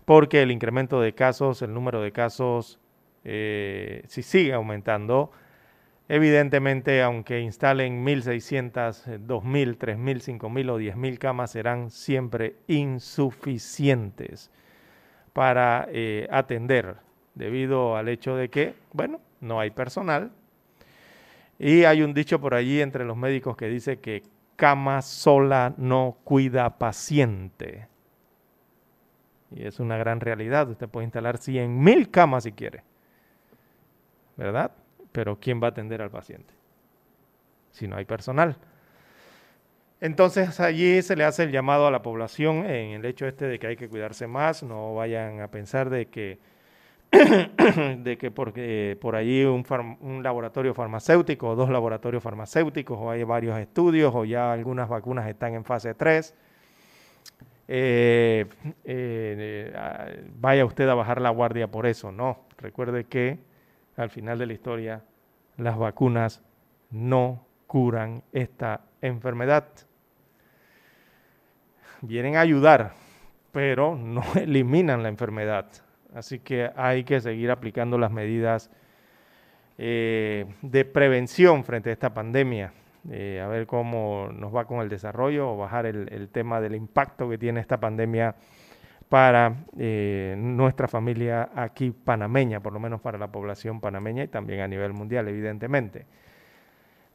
porque 0.05 0.41
el 0.41 0.51
incremento 0.51 1.01
de 1.01 1.13
casos, 1.13 1.61
el 1.61 1.73
número 1.73 2.01
de 2.01 2.11
casos, 2.11 2.79
si 3.23 4.21
sigue 4.21 4.51
aumentando, 4.51 5.31
evidentemente, 6.09 7.01
aunque 7.01 7.39
instalen 7.39 8.05
1.600, 8.05 9.25
2.000, 9.25 9.77
3.000, 9.77 10.39
5.000 10.39 10.69
o 10.69 10.77
10.000 10.77 11.17
camas, 11.19 11.51
serán 11.51 11.89
siempre 11.89 12.57
insuficientes 12.67 14.51
para 15.31 15.87
atender, 16.31 16.97
debido 17.33 17.95
al 17.95 18.09
hecho 18.09 18.35
de 18.35 18.49
que, 18.49 18.75
bueno, 18.91 19.21
no 19.39 19.61
hay 19.61 19.71
personal, 19.71 20.31
y 21.59 21.83
hay 21.85 22.01
un 22.01 22.13
dicho 22.13 22.39
por 22.39 22.55
allí 22.55 22.81
entre 22.81 23.05
los 23.05 23.17
médicos 23.17 23.55
que 23.55 23.67
dice 23.67 23.99
que 23.99 24.23
cama 24.55 25.01
sola 25.01 25.73
no 25.77 26.17
cuida 26.23 26.77
paciente. 26.77 27.87
Y 29.51 29.65
es 29.65 29.79
una 29.79 29.97
gran 29.97 30.19
realidad. 30.19 30.69
Usted 30.69 30.89
puede 30.89 31.05
instalar 31.05 31.37
100 31.37 31.79
mil 31.83 32.09
camas 32.09 32.43
si 32.43 32.51
quiere. 32.51 32.83
¿Verdad? 34.35 34.71
Pero 35.11 35.39
¿quién 35.39 35.61
va 35.61 35.67
a 35.67 35.69
atender 35.69 36.01
al 36.01 36.09
paciente? 36.09 36.53
Si 37.71 37.87
no 37.87 37.95
hay 37.95 38.05
personal. 38.05 38.57
Entonces 40.01 40.59
allí 40.59 41.01
se 41.01 41.15
le 41.15 41.23
hace 41.23 41.43
el 41.43 41.51
llamado 41.51 41.87
a 41.87 41.91
la 41.91 42.01
población 42.01 42.65
en 42.65 42.91
el 42.91 43.05
hecho 43.05 43.25
este 43.25 43.45
de 43.45 43.59
que 43.59 43.67
hay 43.67 43.75
que 43.75 43.87
cuidarse 43.87 44.27
más. 44.27 44.63
No 44.63 44.95
vayan 44.95 45.39
a 45.39 45.49
pensar 45.49 45.89
de 45.89 46.07
que 46.07 46.39
de 48.03 48.17
que 48.17 48.31
por 48.31 49.15
allí 49.15 49.43
un, 49.45 50.23
laboratorio 50.23 50.73
farmacéutico 50.73 51.49
o 51.49 51.55
dos 51.55 51.69
laboratorios 51.69 52.23
farmacéuticos 52.23 52.97
o 52.99 53.11
hay 53.11 53.23
varios 53.23 53.57
estudios 53.59 54.13
o 54.15 54.25
ya 54.25 54.51
algunas 54.51 54.89
vacunas 54.89 55.27
están 55.27 55.53
en 55.53 55.63
fase 55.63 55.93
3, 55.93 56.33
eh, 57.67 58.45
eh, 58.83 60.23
vaya 60.39 60.65
usted 60.65 60.89
a 60.89 60.95
bajar 60.95 61.21
la 61.21 61.29
guardia 61.29 61.69
por 61.69 61.85
eso. 61.85 62.11
No, 62.11 62.45
recuerde 62.57 63.05
que 63.05 63.39
al 63.95 64.09
final 64.09 64.39
de 64.39 64.47
la 64.47 64.53
historia 64.53 65.03
las 65.57 65.77
vacunas 65.77 66.41
no 66.89 67.45
curan 67.67 68.23
esta 68.31 68.81
enfermedad. 69.01 69.67
Vienen 72.01 72.37
a 72.37 72.41
ayudar, 72.41 72.93
pero 73.51 73.95
no 73.95 74.23
eliminan 74.35 75.03
la 75.03 75.09
enfermedad. 75.09 75.67
Así 76.15 76.39
que 76.39 76.69
hay 76.75 77.03
que 77.03 77.19
seguir 77.21 77.49
aplicando 77.51 77.97
las 77.97 78.11
medidas 78.11 78.69
eh, 79.77 80.45
de 80.61 80.85
prevención 80.85 81.63
frente 81.63 81.89
a 81.89 81.93
esta 81.93 82.13
pandemia. 82.13 82.71
Eh, 83.11 83.41
a 83.43 83.47
ver 83.47 83.65
cómo 83.67 84.29
nos 84.31 84.55
va 84.55 84.65
con 84.65 84.79
el 84.81 84.89
desarrollo 84.89 85.51
o 85.51 85.57
bajar 85.57 85.85
el, 85.85 86.29
tema 86.31 86.61
del 86.61 86.75
impacto 86.75 87.29
que 87.29 87.37
tiene 87.37 87.59
esta 87.59 87.79
pandemia 87.79 88.35
para 89.09 89.65
eh, 89.77 90.35
nuestra 90.37 90.87
familia 90.87 91.49
aquí 91.53 91.91
panameña, 91.91 92.61
por 92.61 92.71
lo 92.71 92.79
menos 92.79 93.01
para 93.01 93.17
la 93.17 93.31
población 93.31 93.81
panameña 93.81 94.23
y 94.23 94.27
también 94.27 94.61
a 94.61 94.67
nivel 94.67 94.93
mundial, 94.93 95.27
evidentemente. 95.27 96.05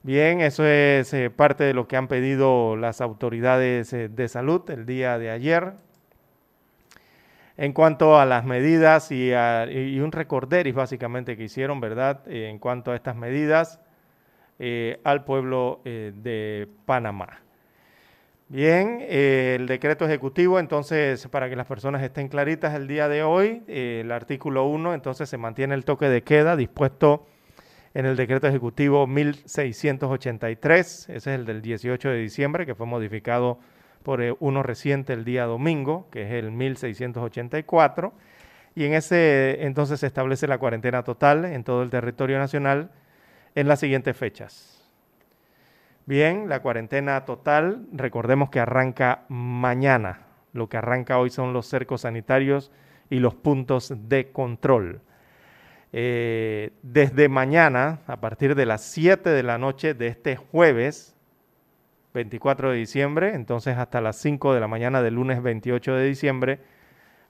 Bien, 0.03 0.40
eso 0.40 0.64
es 0.66 1.14
parte 1.36 1.64
de 1.64 1.74
lo 1.74 1.88
que 1.88 1.96
han 1.96 2.07
pedido 2.07 2.76
las 2.76 3.01
autoridades 3.01 3.90
de 3.90 4.28
salud 4.28 4.68
el 4.70 4.86
día 4.86 5.18
de 5.18 5.30
ayer. 5.30 5.72
En 7.59 7.73
cuanto 7.73 8.19
a 8.19 8.25
las 8.25 8.45
medidas 8.45 9.11
y, 9.11 9.33
un 9.33 10.13
recorderis 10.13 10.75
básicamente 10.75 11.37
que 11.37 11.45
hicieron, 11.45 11.81
¿verdad? 11.81 12.23
Eh, 12.29 12.49
en 12.49 12.61
cuanto 12.61 12.93
a 12.93 12.97
estas 12.97 13.17
medidas 13.17 13.81
eh, 14.61 15.01
al 15.03 15.25
pueblo 15.25 15.81
eh, 15.85 16.13
de 16.15 16.69
Panamá. 16.87 17.41
Bien, 18.49 19.05
el 19.07 19.67
decreto 19.67 20.07
ejecutivo, 20.07 20.59
entonces, 20.59 21.27
para 21.27 21.51
que 21.51 21.57
las 21.57 21.67
personas 21.67 22.03
estén 22.03 22.29
claritas 22.29 22.75
el 22.75 22.87
día 22.87 23.09
de 23.09 23.23
hoy, 23.23 23.63
el 23.67 24.11
artículo 24.11 24.65
1, 24.65 24.95
entonces 24.95 25.29
se 25.29 25.37
mantiene 25.37 25.75
el 25.75 25.85
toque 25.85 26.09
de 26.09 26.23
queda 26.23 26.57
dispuesto 26.57 27.27
en 27.93 28.07
el 28.07 28.17
decreto 28.17 28.47
ejecutivo 28.47 29.07
1683, 29.07 30.87
ese 30.87 31.17
es 31.17 31.27
el 31.27 31.45
del 31.45 31.61
18 31.61 32.09
de 32.09 32.17
diciembre, 32.17 32.65
que 32.65 32.75
fue 32.75 32.87
modificado 32.87 33.59
por 34.09 34.23
eh, 34.23 34.35
uno 34.41 34.63
reciente 34.63 35.13
el 35.13 35.23
día 35.23 35.45
domingo, 35.45 36.09
que 36.11 36.23
es 36.23 36.33
el 36.33 36.51
1684, 36.51 38.15
y 38.75 38.87
en 38.87 38.95
ese 38.95 39.67
entonces 39.67 40.01
se 40.01 40.07
establece 40.07 40.47
la 40.47 40.57
cuarentena 40.57 41.03
total 41.03 41.45
en 41.45 41.63
todo 41.63 41.83
el 41.83 41.91
territorio 41.91 42.39
nacional 42.39 42.91
en 43.55 43.69
las 43.69 43.81
siguientes 43.81 44.17
fechas. 44.17 44.83
Bien, 46.07 46.49
la 46.49 46.63
cuarentena 46.63 47.23
total, 47.27 47.87
recordemos 47.93 48.49
que 48.49 48.61
arranca 48.61 49.27
mañana. 49.29 50.21
Lo 50.55 50.71
que 50.71 50.79
arranca 50.79 51.19
hoy 51.19 51.29
son 51.29 51.53
los 51.53 51.67
cercos 51.67 52.01
sanitarios 52.01 52.73
y 53.11 53.19
los 53.19 53.35
puntos 53.35 53.93
de 54.09 54.33
control. 54.33 55.03
Eh, 55.93 56.71
desde 56.81 57.29
mañana, 57.29 57.99
a 58.07 58.23
partir 58.23 58.55
de 58.55 58.65
las 58.65 58.85
7 58.85 59.29
de 59.29 59.43
la 59.43 59.59
noche 59.59 59.93
de 59.93 60.07
este 60.07 60.37
jueves, 60.37 61.15
24 62.19 62.73
de 62.73 62.77
diciembre, 62.77 63.35
entonces 63.35 63.79
hasta 63.79 64.01
las 64.01 64.16
5 64.16 64.55
de 64.55 64.61
la 64.61 64.66
mañana 64.66 65.03
del 65.03 65.14
lunes 65.14 65.41
28 65.41 65.95
de 65.95 66.05
diciembre, 66.05 66.59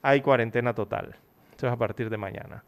hay 0.01 0.23
cuarentena 0.23 0.75
total. 0.75 1.17
Eso 1.55 1.67
es 1.67 1.73
a 1.73 1.77
partir 1.77 2.09
de 2.09 2.17
mañana. 2.17 2.65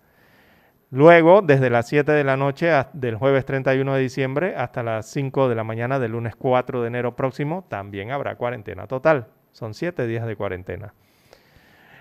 Luego, 0.91 1.41
desde 1.41 1.71
las 1.71 1.89
7 1.89 2.13
de 2.13 2.25
la 2.25 2.37
noche 2.37 2.71
del 2.93 3.17
jueves 3.17 3.47
31 3.47 3.95
de 3.95 4.03
diciembre 4.03 4.55
hasta 4.55 4.83
las 4.83 5.07
5 5.11 5.49
de 5.49 5.55
la 5.55 5.65
mañana 5.65 5.99
del 5.99 6.13
lunes 6.13 6.37
4 6.37 6.83
de 6.83 6.89
enero 6.89 7.17
próximo, 7.17 7.65
también 7.71 8.11
habrá 8.11 8.35
cuarentena 8.35 8.87
total. 8.87 9.29
Son 9.53 9.73
7 9.73 10.07
días 10.07 10.27
de 10.27 10.37
cuarentena. 10.37 10.93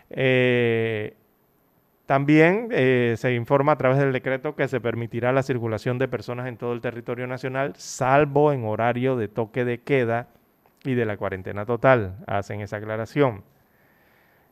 Eh, 0.09 1.15
también 2.09 2.69
eh, 2.71 3.13
se 3.19 3.35
informa 3.35 3.73
a 3.73 3.77
través 3.77 3.99
del 3.99 4.11
decreto 4.11 4.55
que 4.55 4.67
se 4.67 4.81
permitirá 4.81 5.31
la 5.31 5.43
circulación 5.43 5.99
de 5.99 6.07
personas 6.07 6.47
en 6.47 6.57
todo 6.57 6.73
el 6.73 6.81
territorio 6.81 7.27
nacional, 7.27 7.75
salvo 7.77 8.51
en 8.51 8.65
horario 8.65 9.15
de 9.15 9.27
toque 9.27 9.63
de 9.63 9.81
queda 9.81 10.27
y 10.83 10.95
de 10.95 11.05
la 11.05 11.17
cuarentena 11.17 11.67
total. 11.67 12.15
Hacen 12.25 12.61
esa 12.61 12.77
aclaración. 12.77 13.43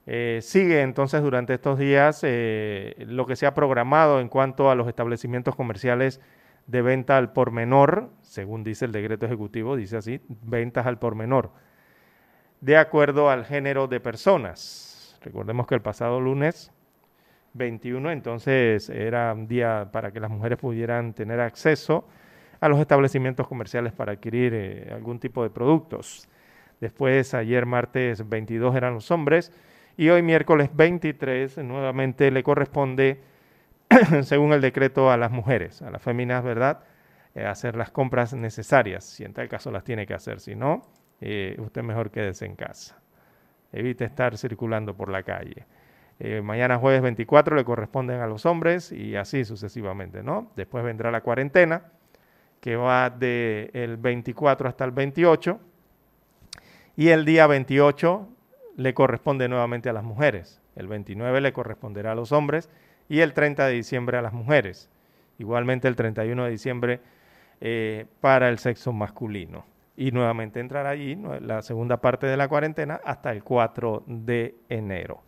Eh, 0.06 0.38
sigue 0.44 0.84
entonces 0.84 1.24
durante 1.24 1.56
estos 1.56 1.80
días 1.80 2.20
eh, 2.22 2.94
lo 3.08 3.26
que 3.26 3.36
se 3.36 3.48
ha 3.48 3.56
programado 3.56 4.20
en 4.20 4.30
cuanto 4.30 4.70
a 4.70 4.76
los 4.76 4.88
establecimientos 4.88 5.56
comerciales 5.56 6.22
de 6.68 6.84
venta 6.84 7.18
al 7.18 7.34
por 7.34 7.50
menor, 7.50 8.12
según 8.22 8.64
dice 8.64 8.86
el 8.86 8.92
decreto 8.92 9.26
ejecutivo, 9.26 9.76
dice 9.76 9.98
así, 9.98 10.22
ventas 10.44 10.86
al 10.86 11.00
por 11.00 11.16
menor, 11.16 11.54
de 12.62 12.78
acuerdo 12.78 13.32
al 13.32 13.46
género 13.46 13.88
de 13.88 14.00
personas. 14.00 15.18
Recordemos 15.24 15.66
que 15.66 15.74
el 15.74 15.82
pasado 15.82 16.22
lunes 16.22 16.72
21, 17.58 18.12
entonces 18.12 18.90
era 18.90 19.34
un 19.34 19.48
día 19.48 19.90
para 19.92 20.12
que 20.12 20.20
las 20.20 20.30
mujeres 20.30 20.58
pudieran 20.58 21.14
tener 21.14 21.40
acceso 21.40 22.08
a 22.60 22.70
los 22.70 22.80
establecimientos 22.80 23.48
comerciales 23.48 23.94
para 23.94 24.14
adquirir 24.14 24.54
eh, 24.54 24.92
algún 24.94 25.20
tipo 25.20 25.44
de 25.44 25.50
productos. 25.50 26.28
Después, 26.80 27.34
ayer 27.34 27.66
martes 27.66 28.28
22 28.28 28.76
eran 28.76 28.94
los 28.94 29.10
hombres 29.12 29.52
y 29.98 30.10
hoy 30.10 30.22
miércoles 30.22 30.70
23 30.74 31.58
nuevamente 31.60 32.30
le 32.30 32.44
corresponde, 32.44 33.20
según 34.22 34.54
el 34.54 34.62
decreto, 34.62 35.12
a 35.12 35.18
las 35.18 35.32
mujeres, 35.32 35.82
a 35.82 35.90
las 35.90 36.02
féminas, 36.02 36.44
¿verdad? 36.44 36.84
Eh, 37.34 37.46
hacer 37.46 37.76
las 37.76 37.92
compras 37.92 38.34
necesarias, 38.34 39.04
si 39.04 39.24
en 39.24 39.34
tal 39.34 39.48
caso 39.48 39.72
las 39.72 39.84
tiene 39.84 40.06
que 40.06 40.14
hacer, 40.14 40.40
si 40.40 40.56
no, 40.56 40.84
eh, 41.20 41.56
usted 41.60 41.84
mejor 41.84 42.12
quédese 42.12 42.46
en 42.46 42.56
casa. 42.56 43.00
Evite 43.72 44.06
estar 44.06 44.38
circulando 44.38 44.96
por 44.96 45.10
la 45.10 45.24
calle. 45.24 45.66
Eh, 46.20 46.42
mañana 46.42 46.78
jueves 46.78 47.02
24 47.02 47.56
le 47.56 47.64
corresponden 47.64 48.22
a 48.22 48.28
los 48.28 48.46
hombres 48.46 48.92
y 48.92 49.16
así 49.16 49.46
sucesivamente, 49.46 50.24
¿no? 50.24 50.52
Después 50.56 50.84
vendrá 50.84 51.12
la 51.12 51.22
cuarentena, 51.22 51.92
que 52.60 52.76
va 52.76 53.10
del 53.12 53.70
el 53.74 53.98
24 53.98 54.68
hasta 54.68 54.84
el 54.84 54.92
28, 54.92 55.60
y 56.96 57.10
el 57.10 57.26
día 57.26 57.46
28 57.46 58.28
le 58.78 58.94
corresponde 58.96 59.48
nuevamente 59.48 59.90
a 59.90 59.94
las 59.94 60.04
mujeres, 60.04 60.60
el 60.76 60.88
29 60.88 61.42
le 61.42 61.54
corresponderá 61.54 62.14
a 62.14 62.16
los 62.16 62.32
hombres 62.32 62.70
y 63.08 63.20
el 63.20 63.34
30 63.34 63.68
de 63.68 63.74
diciembre 63.74 64.18
a 64.18 64.22
las 64.24 64.34
mujeres, 64.34 64.90
igualmente 65.38 65.88
el 65.88 65.96
31 65.96 66.46
de 66.46 66.50
diciembre 66.50 67.00
eh, 67.62 68.06
para 68.22 68.50
el 68.50 68.58
sexo 68.58 68.92
masculino. 68.92 69.66
Y 69.96 70.12
nuevamente 70.12 70.60
entrará 70.60 70.92
allí 70.92 71.18
la 71.42 71.64
segunda 71.64 71.98
parte 71.98 72.28
de 72.28 72.38
la 72.38 72.48
cuarentena 72.48 73.02
hasta 73.04 73.32
el 73.32 73.44
4 73.44 74.04
de 74.06 74.56
enero. 74.70 75.24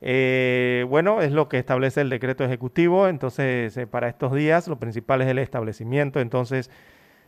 Eh, 0.00 0.86
bueno, 0.88 1.20
es 1.20 1.32
lo 1.32 1.48
que 1.48 1.58
establece 1.58 2.00
el 2.00 2.10
decreto 2.10 2.44
ejecutivo. 2.44 3.08
Entonces, 3.08 3.76
eh, 3.76 3.86
para 3.86 4.08
estos 4.08 4.34
días, 4.34 4.68
lo 4.68 4.78
principal 4.78 5.22
es 5.22 5.28
el 5.28 5.38
establecimiento, 5.38 6.20
entonces, 6.20 6.70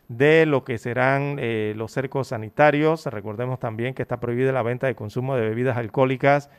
de 0.07 0.45
lo 0.45 0.63
que 0.63 0.77
serán 0.77 1.37
eh, 1.39 1.73
los 1.77 1.91
cercos 1.91 2.29
sanitarios. 2.29 3.05
Recordemos 3.05 3.59
también 3.59 3.93
que 3.93 4.01
está 4.01 4.19
prohibida 4.19 4.51
la 4.51 4.63
venta 4.63 4.87
de 4.87 4.95
consumo 4.95 5.35
de 5.35 5.41
bebidas 5.43 5.77
alcohólicas 5.77 6.49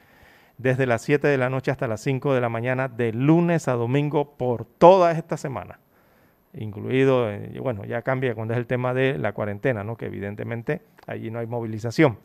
desde 0.59 0.87
las 0.87 1.03
7 1.03 1.27
de 1.27 1.37
la 1.39 1.51
noche 1.51 1.73
hasta 1.73 1.89
las 1.89 2.01
5 2.03 2.33
de 2.33 2.41
la 2.41 2.49
mañana, 2.49 2.89
de 2.89 3.12
lunes 3.12 3.67
a 3.67 3.73
domingo, 3.73 4.37
por 4.37 4.65
toda 4.65 5.12
esta 5.12 5.37
semana. 5.37 5.81
Incluido, 6.57 7.29
bueno, 7.61 7.85
ya 7.85 8.03
cambia 8.03 8.37
cuando 8.37 8.55
es 8.55 8.59
el 8.59 8.67
tema 8.69 8.95
de 8.95 9.19
la 9.19 9.33
cuarentena, 9.33 9.83
¿no? 9.83 9.97
Que 9.97 10.07
evidentemente 10.07 10.83
allí 11.09 11.33
no 11.33 11.41
hay 11.41 11.49
movilización 11.49 12.19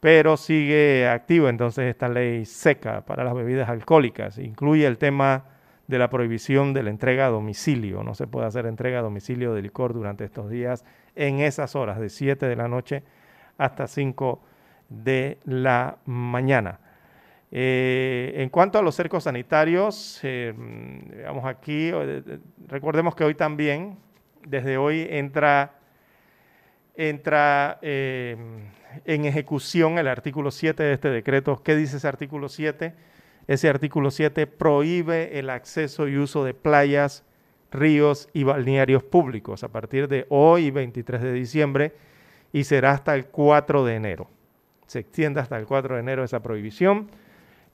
pero 0.00 0.38
sigue 0.38 1.06
activo 1.06 1.48
entonces 1.48 1.84
esta 1.84 2.08
ley 2.08 2.46
seca 2.46 3.04
para 3.04 3.22
las 3.22 3.34
bebidas 3.34 3.68
alcohólicas. 3.68 4.38
Incluye 4.38 4.86
el 4.86 4.96
tema 4.98 5.44
de 5.86 5.98
la 5.98 6.08
prohibición 6.08 6.72
de 6.72 6.82
la 6.82 6.90
entrega 6.90 7.26
a 7.26 7.30
domicilio. 7.30 8.02
No 8.02 8.14
se 8.14 8.26
puede 8.26 8.46
hacer 8.46 8.64
entrega 8.66 9.00
a 9.00 9.02
domicilio 9.02 9.54
de 9.54 9.62
licor 9.62 9.92
durante 9.92 10.24
estos 10.24 10.48
días 10.48 10.84
en 11.14 11.40
esas 11.40 11.76
horas, 11.76 12.00
de 12.00 12.08
7 12.08 12.46
de 12.46 12.56
la 12.56 12.68
noche 12.68 13.02
hasta 13.58 13.86
5 13.86 14.40
de 14.88 15.38
la 15.44 15.98
mañana. 16.06 16.80
Eh, 17.52 18.32
en 18.36 18.48
cuanto 18.48 18.78
a 18.78 18.82
los 18.82 18.94
cercos 18.94 19.24
sanitarios, 19.24 20.20
eh, 20.22 20.54
aquí, 21.42 21.90
eh, 21.92 22.38
recordemos 22.68 23.14
que 23.14 23.24
hoy 23.24 23.34
también, 23.34 23.98
desde 24.46 24.78
hoy 24.78 25.06
entra, 25.10 25.74
entra 26.94 27.78
en 29.04 29.24
ejecución 29.24 29.98
el 29.98 30.08
artículo 30.08 30.50
7 30.50 30.82
de 30.82 30.92
este 30.92 31.08
decreto. 31.08 31.62
¿Qué 31.62 31.76
dice 31.76 31.98
ese 31.98 32.08
artículo 32.08 32.48
7? 32.48 32.94
Ese 33.46 33.68
artículo 33.68 34.10
7 34.10 34.46
prohíbe 34.46 35.38
el 35.38 35.50
acceso 35.50 36.08
y 36.08 36.16
uso 36.16 36.44
de 36.44 36.54
playas, 36.54 37.24
ríos 37.70 38.28
y 38.32 38.44
balnearios 38.44 39.02
públicos 39.02 39.64
a 39.64 39.68
partir 39.68 40.08
de 40.08 40.26
hoy, 40.28 40.70
23 40.70 41.22
de 41.22 41.32
diciembre, 41.32 41.92
y 42.52 42.64
será 42.64 42.92
hasta 42.92 43.14
el 43.14 43.26
4 43.26 43.84
de 43.84 43.94
enero. 43.94 44.28
Se 44.86 45.00
extiende 45.00 45.40
hasta 45.40 45.56
el 45.58 45.66
4 45.66 45.94
de 45.94 46.00
enero 46.00 46.24
esa 46.24 46.42
prohibición. 46.42 47.08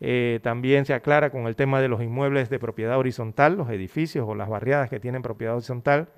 Eh, 0.01 0.41
también 0.43 0.85
se 0.85 0.93
aclara 0.93 1.31
con 1.31 1.47
el 1.47 1.57
tema 1.57 1.81
de 1.81 1.89
los 1.89 2.03
inmuebles 2.03 2.51
de 2.51 2.59
propiedad 2.59 2.99
horizontal, 2.99 3.57
los 3.57 3.71
edificios 3.71 4.27
o 4.29 4.35
las 4.35 4.49
barriadas 4.49 4.91
que 4.91 5.01
tienen 5.01 5.23
propiedad 5.23 5.55
horizontal. 5.55 6.09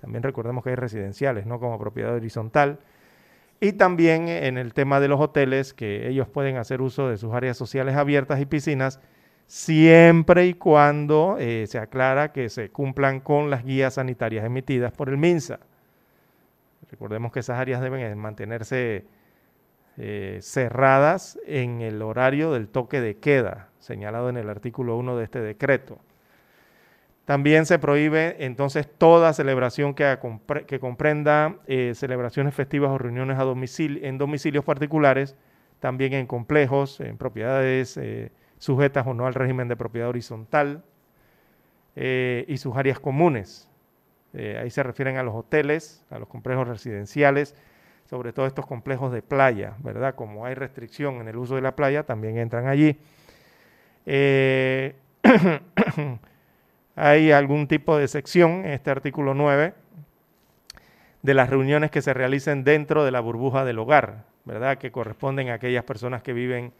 También 0.00 0.22
recordemos 0.22 0.64
que 0.64 0.70
hay 0.70 0.76
residenciales, 0.76 1.44
no 1.44 1.60
como 1.60 1.78
propiedad 1.78 2.14
horizontal. 2.14 2.78
Y 3.60 3.72
también 3.72 4.28
en 4.28 4.56
el 4.56 4.72
tema 4.72 5.00
de 5.00 5.08
los 5.08 5.20
hoteles, 5.20 5.74
que 5.74 6.08
ellos 6.08 6.28
pueden 6.28 6.56
hacer 6.56 6.80
uso 6.80 7.08
de 7.08 7.16
sus 7.16 7.34
áreas 7.34 7.56
sociales 7.56 7.96
abiertas 7.96 8.40
y 8.40 8.46
piscinas, 8.46 9.00
siempre 9.46 10.46
y 10.46 10.54
cuando 10.54 11.36
eh, 11.40 11.66
se 11.66 11.78
aclara 11.78 12.32
que 12.32 12.50
se 12.50 12.70
cumplan 12.70 13.20
con 13.20 13.50
las 13.50 13.64
guías 13.64 13.94
sanitarias 13.94 14.44
emitidas 14.44 14.92
por 14.92 15.08
el 15.08 15.16
MINSA. 15.16 15.58
Recordemos 16.90 17.32
que 17.32 17.40
esas 17.40 17.58
áreas 17.58 17.80
deben 17.80 18.16
mantenerse 18.16 19.06
eh, 19.96 20.38
cerradas 20.42 21.38
en 21.46 21.80
el 21.80 22.00
horario 22.02 22.52
del 22.52 22.68
toque 22.68 23.00
de 23.00 23.16
queda, 23.16 23.70
señalado 23.80 24.28
en 24.28 24.36
el 24.36 24.48
artículo 24.48 24.96
1 24.96 25.16
de 25.16 25.24
este 25.24 25.40
decreto. 25.40 25.98
También 27.28 27.66
se 27.66 27.78
prohíbe 27.78 28.36
entonces 28.38 28.88
toda 28.88 29.34
celebración 29.34 29.92
que, 29.92 30.16
comprenda 30.80 31.56
eh, 31.66 31.92
celebraciones 31.94 32.54
festivas 32.54 32.90
o 32.90 32.96
reuniones 32.96 33.38
a 33.38 33.42
en 33.42 34.16
domicilios 34.16 34.64
particulares, 34.64 35.36
también 35.78 36.14
en 36.14 36.26
complejos, 36.26 37.00
en 37.00 37.18
propiedades 37.18 37.98
eh, 37.98 38.32
sujetas 38.56 39.06
o 39.06 39.12
no 39.12 39.26
al 39.26 39.34
régimen 39.34 39.68
de 39.68 39.76
propiedad 39.76 40.08
horizontal 40.08 40.82
eh, 41.96 42.46
y 42.48 42.56
sus 42.56 42.74
áreas 42.78 42.98
comunes. 42.98 43.68
ahí 44.32 44.70
se 44.70 44.82
refieren 44.82 45.18
a 45.18 45.22
los 45.22 45.34
hoteles, 45.34 46.06
a 46.08 46.18
los 46.18 46.28
complejos 46.28 46.66
residenciales, 46.66 47.54
sobre 48.06 48.32
todo 48.32 48.46
estos 48.46 48.64
complejos 48.64 49.12
de 49.12 49.20
playa, 49.20 49.74
¿verdad? 49.80 50.14
Como 50.14 50.46
hay 50.46 50.54
restricción 50.54 51.16
en 51.16 51.28
el 51.28 51.36
uso 51.36 51.56
de 51.56 51.60
la 51.60 51.76
playa, 51.76 52.04
también 52.04 52.38
entran 52.38 52.68
allí. 52.68 52.98
Hay 57.00 57.30
algún 57.30 57.68
tipo 57.68 57.96
de 57.96 58.08
sección 58.08 58.64
en 58.64 58.72
este 58.72 58.90
artículo 58.90 59.32
9 59.32 59.72
de 61.22 61.34
las 61.34 61.48
reuniones 61.48 61.92
que 61.92 62.02
se 62.02 62.12
realicen 62.12 62.64
dentro 62.64 63.04
de 63.04 63.12
la 63.12 63.20
burbuja 63.20 63.64
del 63.64 63.78
hogar, 63.78 64.24
¿verdad? 64.44 64.78
Que 64.78 64.90
corresponden 64.90 65.48
a 65.50 65.54
aquellas 65.54 65.84
personas 65.84 66.24
que 66.24 66.32
viven 66.32 66.72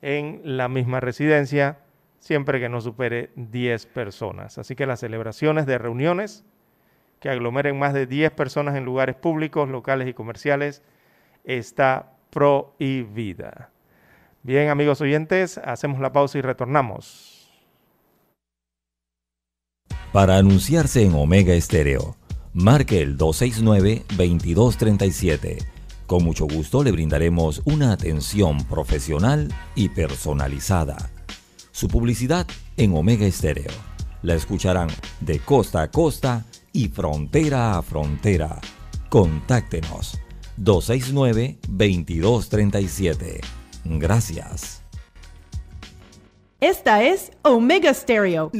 en 0.00 0.40
la 0.42 0.68
misma 0.68 0.98
residencia, 0.98 1.78
siempre 2.18 2.58
que 2.58 2.68
no 2.68 2.80
supere 2.80 3.30
10 3.36 3.86
personas. 3.86 4.58
Así 4.58 4.74
que 4.74 4.84
las 4.84 4.98
celebraciones 4.98 5.64
de 5.64 5.78
reuniones 5.78 6.44
que 7.20 7.28
aglomeren 7.28 7.78
más 7.78 7.94
de 7.94 8.08
10 8.08 8.32
personas 8.32 8.74
en 8.74 8.84
lugares 8.84 9.14
públicos, 9.14 9.68
locales 9.68 10.08
y 10.08 10.12
comerciales 10.12 10.82
está 11.44 12.10
prohibida. 12.30 13.70
Bien, 14.42 14.70
amigos 14.70 15.00
oyentes, 15.00 15.56
hacemos 15.58 16.00
la 16.00 16.12
pausa 16.12 16.38
y 16.38 16.40
retornamos. 16.40 17.41
Para 20.12 20.36
anunciarse 20.36 21.02
en 21.04 21.14
Omega 21.14 21.54
Estéreo, 21.54 22.16
marque 22.52 23.00
el 23.00 23.16
269-2237. 23.16 25.64
Con 26.06 26.22
mucho 26.22 26.46
gusto 26.46 26.84
le 26.84 26.92
brindaremos 26.92 27.62
una 27.64 27.92
atención 27.92 28.62
profesional 28.64 29.48
y 29.74 29.88
personalizada. 29.88 31.10
Su 31.70 31.88
publicidad 31.88 32.46
en 32.76 32.94
Omega 32.94 33.24
Estéreo. 33.24 33.72
La 34.20 34.34
escucharán 34.34 34.90
de 35.20 35.38
costa 35.38 35.80
a 35.80 35.90
costa 35.90 36.44
y 36.74 36.88
frontera 36.88 37.78
a 37.78 37.82
frontera. 37.82 38.60
Contáctenos 39.08 40.20
269-2237. 40.58 43.40
Gracias. 43.84 44.82
Esta 46.60 47.02
es 47.02 47.32
Omega 47.42 47.94
Stereo. 47.94 48.50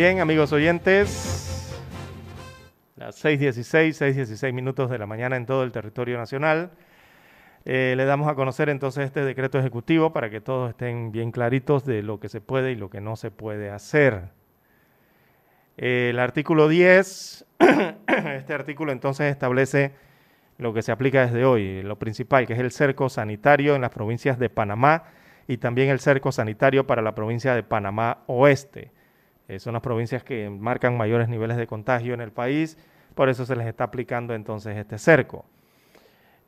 Bien, 0.00 0.20
amigos 0.20 0.52
oyentes, 0.52 1.74
las 2.94 3.24
6.16, 3.24 4.14
6.16 4.14 4.52
minutos 4.52 4.90
de 4.90 4.96
la 4.96 5.06
mañana 5.06 5.34
en 5.34 5.44
todo 5.44 5.64
el 5.64 5.72
territorio 5.72 6.16
nacional. 6.18 6.70
Eh, 7.64 7.94
le 7.96 8.04
damos 8.04 8.28
a 8.28 8.36
conocer 8.36 8.68
entonces 8.68 9.06
este 9.06 9.24
decreto 9.24 9.58
ejecutivo 9.58 10.12
para 10.12 10.30
que 10.30 10.40
todos 10.40 10.70
estén 10.70 11.10
bien 11.10 11.32
claritos 11.32 11.84
de 11.84 12.04
lo 12.04 12.20
que 12.20 12.28
se 12.28 12.40
puede 12.40 12.70
y 12.70 12.76
lo 12.76 12.90
que 12.90 13.00
no 13.00 13.16
se 13.16 13.32
puede 13.32 13.70
hacer. 13.70 14.28
el 15.76 16.20
artículo 16.20 16.68
10, 16.68 17.44
este 18.36 18.54
artículo 18.54 18.92
entonces 18.92 19.32
establece 19.32 19.96
lo 20.58 20.72
que 20.72 20.82
se 20.82 20.92
aplica 20.92 21.26
desde 21.26 21.44
hoy, 21.44 21.82
lo 21.82 21.98
principal, 21.98 22.46
que 22.46 22.52
es 22.52 22.60
el 22.60 22.70
cerco 22.70 23.08
sanitario 23.08 23.74
en 23.74 23.80
las 23.80 23.90
provincias 23.90 24.38
de 24.38 24.48
Panamá 24.48 25.06
y 25.48 25.56
también 25.56 25.88
el 25.88 25.98
cerco 25.98 26.30
sanitario 26.30 26.86
para 26.86 27.02
la 27.02 27.16
provincia 27.16 27.52
de 27.56 27.64
Panamá 27.64 28.22
Oeste. 28.28 28.92
Eh, 29.48 29.58
son 29.58 29.72
las 29.72 29.82
provincias 29.82 30.22
que 30.22 30.50
marcan 30.50 30.96
mayores 30.96 31.28
niveles 31.28 31.56
de 31.56 31.66
contagio 31.66 32.12
en 32.12 32.20
el 32.20 32.30
país, 32.30 32.76
por 33.14 33.30
eso 33.30 33.46
se 33.46 33.56
les 33.56 33.66
está 33.66 33.84
aplicando 33.84 34.34
entonces 34.34 34.76
este 34.76 34.98
cerco. 34.98 35.46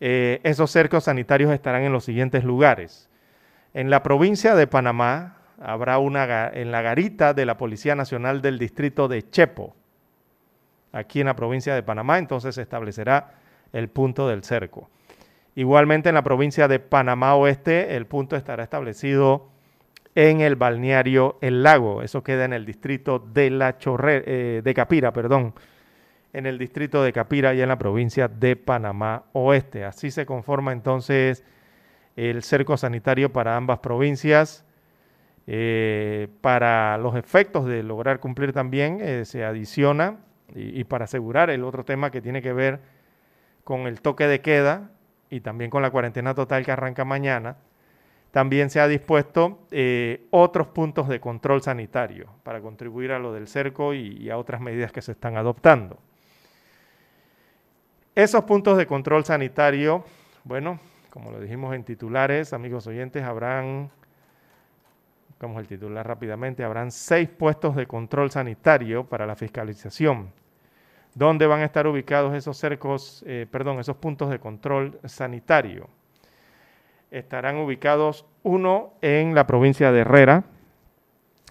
Eh, 0.01 0.41
esos 0.45 0.71
cercos 0.71 1.05
sanitarios 1.05 1.51
estarán 1.51 1.83
en 1.83 1.93
los 1.93 2.05
siguientes 2.05 2.45
lugares. 2.45 3.09
En 3.73 3.89
la 3.89 4.03
provincia 4.03 4.55
de 4.55 4.67
Panamá 4.67 5.39
habrá 5.61 5.99
una 5.99 6.49
en 6.49 6.71
la 6.73 6.83
garita 6.83 7.35
de 7.35 7.47
la 7.47 7.57
Policía 7.57 7.95
Nacional 7.95 8.43
del 8.43 8.59
Distrito 8.59 9.09
de 9.09 9.29
Chepo. 9.31 9.75
Aquí 10.93 11.21
en 11.21 11.27
la 11.27 11.37
provincia 11.37 11.75
de 11.75 11.83
Panamá 11.83 12.19
entonces 12.19 12.55
se 12.55 12.63
establecerá 12.63 13.35
el 13.73 13.89
punto 13.89 14.29
del 14.29 14.43
cerco. 14.43 14.91
Igualmente 15.55 16.09
en 16.09 16.15
la 16.15 16.23
provincia 16.23 16.69
de 16.69 16.81
Panamá 16.81 17.35
Oeste 17.35 17.97
el 17.97 18.07
punto 18.07 18.37
estará 18.37 18.63
establecido 18.63 19.49
en 20.15 20.41
el 20.41 20.57
balneario 20.57 21.39
El 21.41 21.63
Lago. 21.63 22.03
Eso 22.03 22.23
queda 22.23 22.45
en 22.45 22.53
el 22.53 22.67
distrito 22.67 23.19
de 23.19 23.51
la 23.51 23.79
Chorre, 23.79 24.23
eh, 24.27 24.63
de 24.63 24.75
Capira, 24.75 25.13
perdón, 25.13 25.55
en 26.33 26.47
el 26.47 26.59
distrito 26.59 27.03
de 27.03 27.13
Capira 27.13 27.55
y 27.55 27.61
en 27.61 27.69
la 27.69 27.79
provincia 27.79 28.29
de 28.29 28.57
Panamá 28.57 29.25
Oeste. 29.33 29.85
Así 29.85 30.11
se 30.11 30.27
conforma 30.27 30.73
entonces 30.73 31.45
el 32.17 32.43
cerco 32.43 32.77
sanitario 32.77 33.33
para 33.33 33.57
ambas 33.57 33.79
provincias. 33.79 34.65
Eh, 35.47 36.29
para 36.43 36.97
los 36.99 37.17
efectos 37.17 37.67
de 37.67 37.83
lograr 37.83 38.21
cumplir 38.21 38.53
también 38.53 38.99
eh, 39.01 39.25
se 39.25 39.45
adiciona 39.45 40.19
y, 40.55 40.79
y 40.81 40.85
para 40.85 41.07
asegurar 41.07 41.51
el 41.51 41.65
otro 41.65 41.85
tema 41.85 42.11
que 42.11 42.21
tiene 42.21 42.41
que 42.41 42.53
ver 42.53 42.81
con 43.65 43.89
el 43.89 44.01
toque 44.01 44.29
de 44.29 44.43
queda 44.43 44.91
y 45.29 45.41
también 45.41 45.71
con 45.71 45.83
la 45.83 45.91
cuarentena 45.91 46.35
total 46.35 46.65
que 46.65 46.71
arranca 46.71 47.05
mañana 47.05 47.57
también 48.31 48.71
se 48.71 48.81
ha 48.81 48.87
dispuesto 48.87 49.67
eh, 49.71 50.27
otros 50.31 50.69
puntos 50.69 51.09
de 51.09 51.21
control 51.21 51.63
sanitario 51.63 52.29
para 52.45 52.61
contribuir 52.61 53.13
a 53.13 53.19
lo 53.19 53.33
del 53.33 53.49
cerco 53.49 53.93
y, 53.93 54.31
a 54.31 54.39
otras 54.39 54.61
medidas 54.61 54.93
que 54.93 55.03
se 55.03 55.13
están 55.13 55.37
adoptando. 55.37 55.99
Esos 58.15 58.45
puntos 58.45 58.77
de 58.79 58.87
control 58.87 59.25
sanitario, 59.25 60.05
bueno, 60.45 60.79
como 61.11 61.33
lo 61.33 61.41
dijimos 61.41 61.75
en 61.75 61.83
titulares, 61.83 62.53
amigos 62.53 62.87
oyentes, 62.87 63.25
habrán, 63.25 63.91
como 65.39 65.59
el 65.59 65.67
titular 65.67 66.07
rápidamente, 66.07 66.63
habrán 66.63 66.93
seis 66.93 67.29
puestos 67.29 67.75
de 67.75 67.87
control 67.87 68.31
sanitario 68.31 69.05
para 69.05 69.27
la 69.27 69.35
fiscalización. 69.35 70.33
¿Dónde 71.15 71.49
van 71.49 71.63
a 71.63 71.65
estar 71.65 71.89
ubicados 71.89 72.35
esos 72.35 72.57
cercos, 72.57 73.25
eh, 73.27 73.47
perdón, 73.51 73.81
esos 73.81 73.97
puntos 73.97 74.31
de 74.31 74.39
control 74.39 75.01
sanitario? 75.05 75.89
Estarán 77.11 77.57
ubicados 77.57 78.25
uno 78.43 78.95
en 79.03 79.35
la 79.35 79.47
provincia 79.47 79.93
de 79.93 80.01
Herrera, 80.01 80.45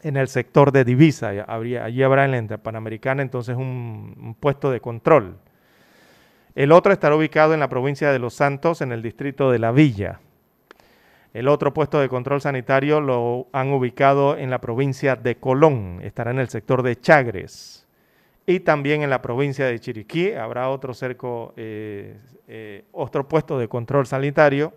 en 0.03 0.17
el 0.17 0.27
sector 0.27 0.71
de 0.71 0.85
divisa. 0.85 1.29
allí 1.47 2.03
habrá 2.03 2.25
en 2.25 2.47
la 2.47 2.57
Panamericana 2.57 3.21
entonces 3.21 3.57
un, 3.57 4.35
puesto 4.39 4.71
de 4.71 4.79
control. 4.79 5.37
El 6.55 6.71
otro 6.71 6.93
estará 6.93 7.15
ubicado 7.15 7.53
en 7.53 7.59
la 7.59 7.69
provincia 7.69 8.11
de 8.11 8.19
Los 8.19 8.33
Santos, 8.33 8.81
en 8.81 8.91
el 8.91 9.01
distrito 9.01 9.51
de 9.51 9.59
La 9.59 9.71
Villa. 9.71 10.19
El 11.33 11.47
otro 11.47 11.73
puesto 11.73 11.99
de 11.99 12.09
control 12.09 12.41
sanitario 12.41 13.01
lo 13.01 13.47
han 13.51 13.71
ubicado 13.71 14.35
en 14.35 14.49
la 14.49 14.59
provincia 14.59 15.15
de 15.15 15.35
Colón, 15.35 15.99
estará 16.01 16.31
en 16.31 16.39
el 16.39 16.49
sector 16.49 16.81
de 16.81 16.99
Chagres. 16.99 17.85
Y 18.47 18.61
también 18.61 19.03
en 19.03 19.11
la 19.11 19.21
provincia 19.21 19.67
de 19.67 19.79
Chiriquí 19.79 20.31
habrá 20.31 20.69
otro 20.69 20.95
cerco, 20.95 21.53
eh, 21.55 22.17
eh, 22.47 22.83
otro 22.93 23.27
puesto 23.27 23.59
de 23.59 23.67
control 23.67 24.07
sanitario 24.07 24.73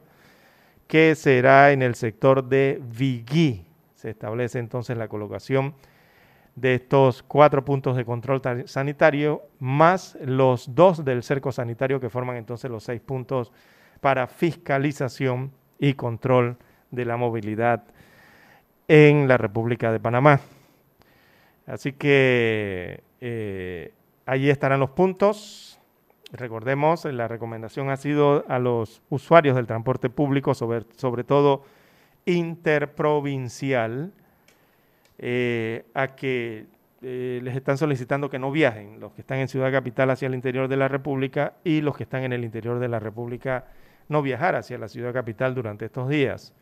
que 0.86 1.14
será 1.14 1.72
en 1.72 1.82
el 1.82 1.94
sector 1.94 2.44
de 2.44 2.80
Vigui. 2.82 3.64
Se 3.94 4.10
establece 4.10 4.58
entonces 4.58 4.96
la 4.96 5.08
colocación 5.08 5.74
de 6.54 6.74
estos 6.74 7.22
cuatro 7.22 7.64
puntos 7.64 7.96
de 7.96 8.04
control 8.04 8.42
sanitario, 8.66 9.42
más 9.58 10.18
los 10.24 10.74
dos 10.74 11.04
del 11.04 11.22
cerco 11.22 11.50
sanitario 11.50 12.00
que 12.00 12.10
forman 12.10 12.36
entonces 12.36 12.70
los 12.70 12.84
seis 12.84 13.00
puntos 13.00 13.52
para 14.00 14.26
fiscalización 14.26 15.52
y 15.78 15.94
control 15.94 16.56
de 16.90 17.04
la 17.04 17.16
movilidad 17.16 17.84
en 18.88 19.28
la 19.28 19.38
República 19.38 19.90
de 19.92 20.00
Panamá. 20.00 20.40
Así 21.66 21.92
que 21.92 23.02
eh, 23.20 23.92
allí 24.26 24.50
estarán 24.50 24.80
los 24.80 24.90
puntos 24.90 25.71
Recordemos, 26.32 27.04
la 27.04 27.28
recomendación 27.28 27.90
ha 27.90 27.96
sido 27.98 28.46
a 28.48 28.58
los 28.58 29.02
usuarios 29.10 29.54
del 29.54 29.66
transporte 29.66 30.08
público, 30.08 30.54
sobre, 30.54 30.86
sobre 30.96 31.24
todo 31.24 31.62
interprovincial, 32.24 34.12
eh, 35.18 35.84
a 35.92 36.16
que 36.16 36.64
eh, 37.02 37.40
les 37.42 37.54
están 37.54 37.76
solicitando 37.76 38.30
que 38.30 38.38
no 38.38 38.50
viajen, 38.50 38.98
los 38.98 39.12
que 39.12 39.20
están 39.20 39.38
en 39.40 39.48
Ciudad 39.48 39.70
Capital 39.70 40.08
hacia 40.08 40.26
el 40.26 40.34
interior 40.34 40.68
de 40.68 40.78
la 40.78 40.88
República 40.88 41.52
y 41.64 41.82
los 41.82 41.96
que 41.96 42.04
están 42.04 42.22
en 42.22 42.32
el 42.32 42.44
interior 42.44 42.78
de 42.78 42.88
la 42.88 42.98
República 42.98 43.66
no 44.08 44.22
viajar 44.22 44.54
hacia 44.54 44.78
la 44.78 44.88
Ciudad 44.88 45.12
Capital 45.12 45.54
durante 45.54 45.84
estos 45.84 46.08
días. 46.08 46.54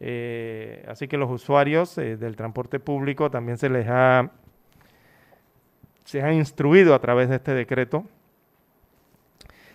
Eh, 0.00 0.82
así 0.88 1.08
que 1.08 1.18
los 1.18 1.30
usuarios 1.30 1.94
del 1.96 2.36
transporte 2.36 2.80
público 2.80 3.30
también 3.30 3.58
se 3.58 3.68
les 3.68 3.86
ha, 3.86 4.30
se 6.04 6.22
ha 6.22 6.32
instruido 6.32 6.94
a 6.94 7.00
través 7.00 7.28
de 7.28 7.36
este 7.36 7.52
decreto 7.52 8.06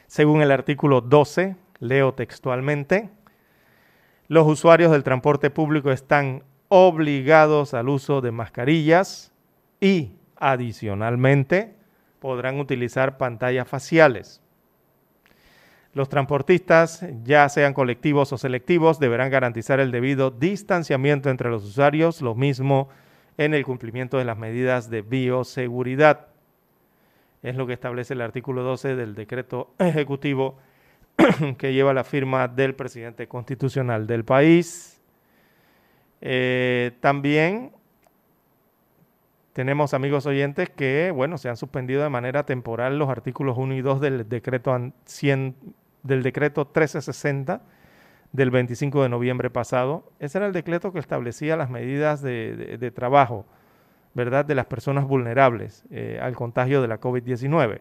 según 0.10 0.41
el 0.41 0.49
artículo 0.49 1.01
12, 1.01 1.55
leo 1.80 2.16
textualmente, 2.16 3.12
los 4.28 4.47
usuarios 4.47 4.91
del 4.91 5.03
transporte 5.03 5.51
público 5.51 5.91
están 5.91 6.41
obligados 6.68 7.76
al 7.76 7.89
uso 7.89 8.20
de 8.20 8.32
mascarillas 8.32 9.32
y, 9.80 10.14
adicionalmente, 10.36 11.76
podrán 12.20 12.60
utilizar 12.60 13.20
pantallas 13.20 13.68
faciales. 13.68 14.41
Los 15.93 16.10
transportistas, 16.10 17.05
ya 17.24 17.47
sean 17.47 17.76
colectivos 17.76 18.34
o 18.34 18.39
selectivos, 18.39 18.99
deberán 18.99 19.30
garantizar 19.30 19.80
el 19.80 19.91
debido 19.91 20.32
distanciamiento 20.32 21.30
entre 21.30 21.51
los 21.51 21.64
usuarios, 21.64 22.24
lo 22.24 22.34
mismo 22.34 22.89
en 23.38 23.53
el 23.53 23.64
cumplimiento 23.64 24.18
de 24.18 24.26
las 24.26 24.39
medidas 24.39 24.89
de 24.89 25.03
bioseguridad. 25.03 26.29
Es 27.42 27.56
lo 27.56 27.66
que 27.68 27.74
establece 27.74 28.14
el 28.14 28.22
artículo 28.22 28.64
12 28.64 28.96
del 28.96 29.16
decreto 29.16 29.74
ejecutivo 29.80 30.58
que 31.58 31.74
lleva 31.74 31.94
la 31.94 32.04
firma 32.04 32.48
del 32.48 32.76
presidente 32.76 33.28
constitucional 33.28 34.08
del 34.08 34.26
país. 34.26 35.02
Eh, 36.22 36.92
también 37.00 37.72
tenemos 39.54 39.94
amigos 39.94 40.26
oyentes 40.26 40.70
que, 40.70 41.12
bueno, 41.14 41.38
se 41.38 41.50
han 41.50 41.58
suspendido 41.58 42.04
de 42.04 42.10
manera 42.10 42.46
temporal 42.46 42.98
los 42.98 43.10
artículos 43.10 43.58
1 43.58 43.74
y 43.74 43.82
2 43.82 44.02
del 44.02 44.30
decreto 44.30 44.94
100, 45.06 45.56
del 46.04 46.24
decreto 46.24 46.62
1360 46.62 47.62
del 48.32 48.52
25 48.52 49.04
de 49.04 49.10
noviembre 49.10 49.50
pasado. 49.50 50.12
Ese 50.20 50.38
era 50.38 50.48
el 50.48 50.54
decreto 50.54 50.94
que 50.94 51.00
establecía 51.00 51.58
las 51.58 51.70
medidas 51.70 52.22
de, 52.22 52.92
trabajo, 52.96 53.46
¿verdad?, 54.20 54.43
de 54.43 54.53
las 54.53 54.65
personas 54.65 55.07
vulnerables 55.07 55.86
eh, 55.91 56.20
al 56.22 56.36
contagio 56.36 56.82
de 56.82 56.89
la 56.89 56.99
COVID-19. 56.99 57.80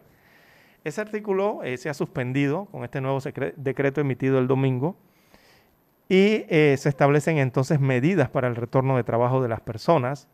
Ese 0.85 1.01
artículo 1.01 1.61
eh, 1.65 1.75
se 1.75 1.89
ha 1.89 1.93
suspendido 1.93 2.65
con 2.71 2.85
este 2.85 3.01
nuevo 3.01 3.19
decreto 3.57 3.99
emitido 3.99 4.39
el 4.39 4.47
domingo 4.47 4.95
y 6.07 6.45
eh, 6.47 6.77
se 6.79 6.87
establecen 6.87 7.39
entonces 7.39 7.81
medidas 7.81 8.29
para 8.29 8.47
el 8.47 8.55
retorno 8.55 8.95
de 8.95 9.03
trabajo 9.03 9.41
de 9.41 9.49
las 9.49 9.59
personas, 9.59 10.29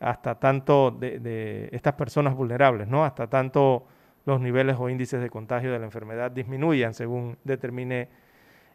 hasta 0.00 0.40
tanto 0.40 0.90
de, 0.90 1.68
estas 1.70 1.94
personas 1.94 2.34
vulnerables, 2.34 2.88
¿no? 2.88 3.04
Hasta 3.04 3.28
tanto 3.28 3.86
los 4.26 4.40
niveles 4.40 4.76
o 4.78 4.88
índices 4.88 5.20
de 5.20 5.30
contagio 5.30 5.72
de 5.72 5.78
la 5.78 5.84
enfermedad 5.84 6.32
disminuyan, 6.32 6.94
según 6.94 7.38
determine 7.44 8.08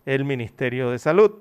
el 0.05 0.24
Ministerio 0.24 0.91
de 0.91 0.99
Salud. 0.99 1.34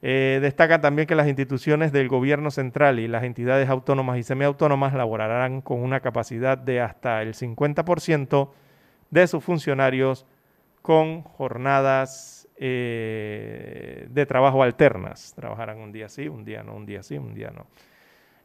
Eh, 0.00 0.38
destaca 0.40 0.80
también 0.80 1.08
que 1.08 1.16
las 1.16 1.26
instituciones 1.26 1.90
del 1.90 2.08
gobierno 2.08 2.52
central 2.52 3.00
y 3.00 3.08
las 3.08 3.24
entidades 3.24 3.68
autónomas 3.68 4.18
y 4.18 4.22
semiautónomas 4.22 4.94
laborarán 4.94 5.60
con 5.60 5.80
una 5.80 6.00
capacidad 6.00 6.56
de 6.56 6.80
hasta 6.80 7.20
el 7.22 7.34
50% 7.34 8.50
de 9.10 9.26
sus 9.26 9.42
funcionarios 9.42 10.24
con 10.82 11.22
jornadas 11.22 12.48
eh, 12.56 14.06
de 14.10 14.26
trabajo 14.26 14.62
alternas. 14.62 15.34
Trabajarán 15.34 15.78
un 15.78 15.90
día 15.90 16.08
sí, 16.08 16.28
un 16.28 16.44
día 16.44 16.62
no, 16.62 16.76
un 16.76 16.86
día 16.86 17.02
sí, 17.02 17.18
un 17.18 17.34
día 17.34 17.50
no. 17.50 17.66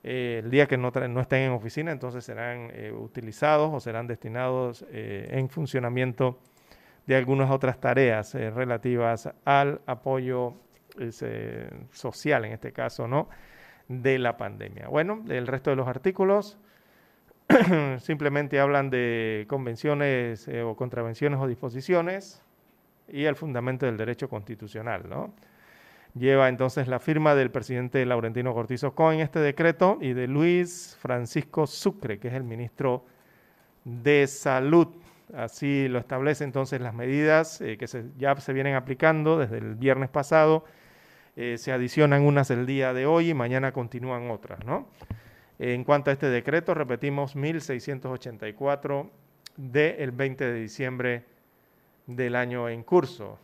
Eh, 0.03 0.41
el 0.43 0.49
día 0.49 0.65
que 0.65 0.75
no, 0.75 0.91
no, 0.91 1.21
estén 1.21 1.43
en 1.43 1.51
oficina, 1.51 1.91
entonces 1.91 2.25
serán 2.25 2.71
utilizados 2.99 3.71
o 3.71 3.79
serán 3.79 4.07
destinados 4.07 4.83
en 4.91 5.47
funcionamiento 5.49 6.39
de 7.05 7.15
algunas 7.15 7.51
otras 7.51 7.79
tareas 7.79 8.33
relativas 8.33 9.29
al 9.45 9.81
apoyo 9.85 10.55
social, 11.91 12.45
en 12.45 12.53
este 12.53 12.71
caso, 12.71 13.07
¿no? 13.07 13.29
De 13.87 14.19
la 14.19 14.37
pandemia. 14.37 14.87
Bueno, 14.87 15.23
el 15.27 15.47
resto 15.47 15.69
de 15.69 15.75
los 15.75 15.87
artículos 15.87 16.57
simplemente 17.99 18.59
hablan 18.59 18.89
de 18.89 19.45
convenciones 19.47 20.47
eh, 20.47 20.61
o 20.61 20.75
contravenciones 20.75 21.39
o 21.39 21.47
disposiciones 21.47 22.41
y 23.07 23.25
el 23.25 23.35
fundamento 23.35 23.85
del 23.85 23.97
derecho 23.97 24.29
constitucional, 24.29 25.09
¿no? 25.09 25.33
Lleva 26.15 26.47
entonces 26.47 26.87
la 26.87 26.99
firma 26.99 27.33
del 27.33 27.49
presidente 27.49 28.05
Laurentino 28.05 28.53
Cortizo 28.53 28.93
Cohen 28.93 29.19
este 29.19 29.39
decreto 29.39 29.97
y 29.99 30.13
de 30.13 30.27
Luis 30.27 30.95
Francisco 30.99 31.65
Sucre, 31.65 32.19
que 32.19 32.27
es 32.27 32.35
el 32.35 32.43
ministro 32.43 33.05
de 33.83 34.27
Salud. 34.27 34.89
Así 35.35 35.87
lo 35.87 35.97
establece 35.97 36.43
entonces 36.43 36.79
las 36.81 36.93
medidas 36.93 37.61
eh, 37.61 37.77
que 37.77 37.87
ya 38.17 38.35
se 38.35 38.53
vienen 38.53 38.75
aplicando 38.75 39.39
desde 39.39 39.57
el 39.57 39.73
viernes 39.73 40.09
pasado 40.09 40.65
eh, 41.35 41.57
se 41.57 41.71
adicionan 41.71 42.23
unas 42.23 42.51
el 42.51 42.65
día 42.65 42.93
de 42.93 43.05
hoy 43.05 43.29
y 43.29 43.33
mañana 43.33 43.71
continúan 43.71 44.29
otras, 44.29 44.63
¿no? 44.65 44.87
En 45.59 45.83
cuanto 45.83 46.09
a 46.09 46.13
este 46.13 46.29
decreto, 46.29 46.73
repetimos 46.73 47.35
1684 47.35 49.09
del 49.57 50.11
20 50.11 50.45
de 50.45 50.59
diciembre 50.59 51.23
del 52.07 52.35
año 52.35 52.69
en 52.69 52.83
curso. 52.83 53.39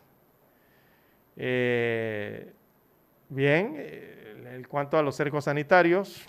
Eh, 1.38 2.52
bien, 3.30 3.76
eh, 3.78 4.56
en 4.56 4.64
cuanto 4.66 4.98
a 4.98 5.04
los 5.04 5.16
cercos 5.16 5.46
sanitarios, 5.46 6.28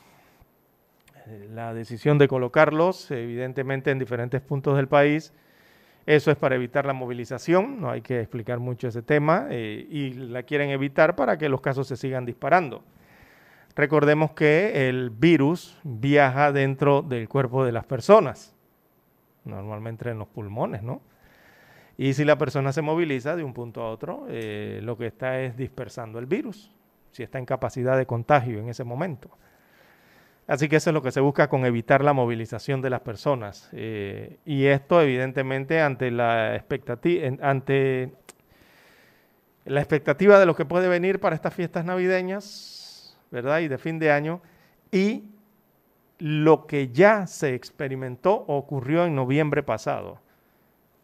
la 1.52 1.74
decisión 1.74 2.18
de 2.18 2.28
colocarlos, 2.28 3.10
evidentemente, 3.10 3.90
en 3.90 3.98
diferentes 3.98 4.40
puntos 4.40 4.76
del 4.76 4.88
país, 4.88 5.32
eso 6.16 6.32
es 6.32 6.36
para 6.36 6.56
evitar 6.56 6.86
la 6.86 6.92
movilización, 6.92 7.80
no 7.80 7.88
hay 7.90 8.00
que 8.00 8.18
explicar 8.20 8.58
mucho 8.58 8.88
ese 8.88 9.00
tema, 9.00 9.46
eh, 9.50 9.86
y 9.88 10.12
la 10.14 10.42
quieren 10.42 10.70
evitar 10.70 11.14
para 11.14 11.38
que 11.38 11.48
los 11.48 11.60
casos 11.60 11.86
se 11.86 11.96
sigan 11.96 12.26
disparando. 12.26 12.82
Recordemos 13.76 14.32
que 14.32 14.88
el 14.88 15.10
virus 15.10 15.78
viaja 15.84 16.50
dentro 16.50 17.02
del 17.02 17.28
cuerpo 17.28 17.64
de 17.64 17.70
las 17.70 17.84
personas, 17.84 18.56
normalmente 19.44 20.10
en 20.10 20.18
los 20.18 20.26
pulmones, 20.26 20.82
¿no? 20.82 21.00
Y 21.96 22.14
si 22.14 22.24
la 22.24 22.36
persona 22.36 22.72
se 22.72 22.82
moviliza 22.82 23.36
de 23.36 23.44
un 23.44 23.54
punto 23.54 23.82
a 23.82 23.90
otro, 23.90 24.26
eh, 24.28 24.80
lo 24.82 24.96
que 24.96 25.06
está 25.06 25.40
es 25.40 25.56
dispersando 25.56 26.18
el 26.18 26.26
virus, 26.26 26.72
si 27.12 27.22
está 27.22 27.38
en 27.38 27.46
capacidad 27.46 27.96
de 27.96 28.06
contagio 28.06 28.58
en 28.58 28.68
ese 28.68 28.82
momento. 28.82 29.30
Así 30.50 30.68
que 30.68 30.74
eso 30.74 30.90
es 30.90 30.94
lo 30.94 31.00
que 31.00 31.12
se 31.12 31.20
busca 31.20 31.48
con 31.48 31.64
evitar 31.64 32.02
la 32.02 32.12
movilización 32.12 32.82
de 32.82 32.90
las 32.90 33.02
personas. 33.02 33.68
Eh, 33.70 34.38
y 34.44 34.64
esto, 34.64 35.00
evidentemente, 35.00 35.80
ante 35.80 36.10
la 36.10 36.56
expectativa, 36.56 37.20
de 40.40 40.46
lo 40.46 40.56
que 40.56 40.64
puede 40.64 40.88
venir 40.88 41.20
para 41.20 41.36
estas 41.36 41.54
fiestas 41.54 41.84
navideñas, 41.84 43.16
¿verdad? 43.30 43.60
Y 43.60 43.68
de 43.68 43.78
fin 43.78 44.00
de 44.00 44.10
año, 44.10 44.42
y 44.90 45.22
lo 46.18 46.66
que 46.66 46.88
ya 46.88 47.28
se 47.28 47.54
experimentó 47.54 48.44
ocurrió 48.48 49.04
en 49.04 49.14
noviembre 49.14 49.62
pasado. 49.62 50.18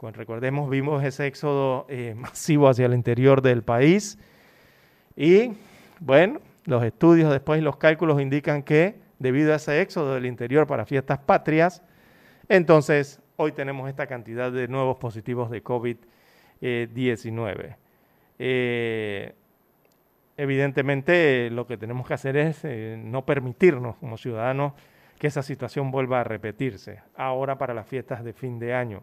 recordemos, 0.02 0.68
vimos 0.68 1.04
ese 1.04 1.28
éxodo 1.28 1.86
eh, 1.88 2.14
masivo 2.18 2.68
hacia 2.68 2.86
el 2.86 2.94
interior 2.94 3.42
del 3.42 3.62
país. 3.62 4.18
Y 5.14 5.52
bueno, 6.00 6.40
los 6.64 6.82
estudios 6.82 7.30
después 7.30 7.62
los 7.62 7.76
cálculos 7.76 8.20
indican 8.20 8.64
que 8.64 9.05
debido 9.18 9.52
a 9.52 9.56
ese 9.56 9.80
éxodo 9.80 10.14
del 10.14 10.26
interior 10.26 10.66
para 10.66 10.86
fiestas 10.86 11.18
patrias. 11.18 11.82
Entonces, 12.48 13.20
hoy 13.36 13.52
tenemos 13.52 13.88
esta 13.88 14.06
cantidad 14.06 14.52
de 14.52 14.68
nuevos 14.68 14.98
positivos 14.98 15.50
de 15.50 15.64
COVID-19. 15.64 17.76
Eh, 18.38 19.34
evidentemente, 20.36 21.50
lo 21.50 21.66
que 21.66 21.76
tenemos 21.76 22.06
que 22.06 22.14
hacer 22.14 22.36
es 22.36 22.60
eh, 22.64 22.96
no 23.02 23.24
permitirnos 23.24 23.96
como 23.96 24.16
ciudadanos 24.16 24.74
que 25.18 25.26
esa 25.28 25.42
situación 25.42 25.90
vuelva 25.90 26.20
a 26.20 26.24
repetirse, 26.24 27.00
ahora 27.14 27.56
para 27.56 27.72
las 27.72 27.86
fiestas 27.86 28.22
de 28.22 28.34
fin 28.34 28.58
de 28.58 28.74
año. 28.74 29.02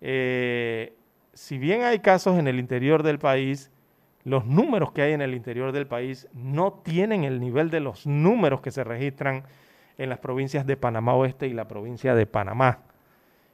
Eh, 0.00 0.94
si 1.32 1.58
bien 1.58 1.82
hay 1.82 2.00
casos 2.00 2.38
en 2.38 2.48
el 2.48 2.58
interior 2.58 3.02
del 3.02 3.18
país, 3.18 3.70
los 4.26 4.44
números 4.44 4.90
que 4.90 5.02
hay 5.02 5.12
en 5.12 5.22
el 5.22 5.34
interior 5.34 5.70
del 5.70 5.86
país 5.86 6.26
no 6.32 6.72
tienen 6.72 7.22
el 7.22 7.38
nivel 7.38 7.70
de 7.70 7.78
los 7.78 8.08
números 8.08 8.60
que 8.60 8.72
se 8.72 8.82
registran 8.82 9.44
en 9.98 10.08
las 10.08 10.18
provincias 10.18 10.66
de 10.66 10.76
Panamá 10.76 11.14
Oeste 11.14 11.46
y 11.46 11.52
la 11.52 11.68
provincia 11.68 12.12
de 12.12 12.26
Panamá. 12.26 12.80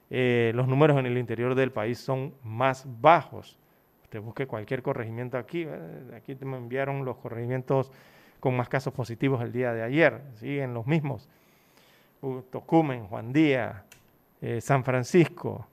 Eh, 0.08 0.50
los 0.54 0.66
números 0.66 0.98
en 0.98 1.04
el 1.04 1.18
interior 1.18 1.54
del 1.54 1.72
país 1.72 1.98
son 1.98 2.32
más 2.42 2.86
bajos. 3.02 3.58
Usted 4.04 4.22
busque 4.22 4.46
cualquier 4.46 4.82
corregimiento 4.82 5.36
aquí. 5.36 5.68
Aquí 6.16 6.34
me 6.42 6.56
enviaron 6.56 7.04
los 7.04 7.18
corregimientos 7.18 7.92
con 8.40 8.56
más 8.56 8.70
casos 8.70 8.94
positivos 8.94 9.42
el 9.42 9.52
día 9.52 9.74
de 9.74 9.82
ayer. 9.82 10.22
Siguen 10.36 10.72
los 10.72 10.86
mismos. 10.86 11.28
Tocumen, 12.50 13.08
Juan 13.08 13.30
Díaz, 13.30 13.84
eh, 14.40 14.62
San 14.62 14.84
Francisco, 14.84 15.66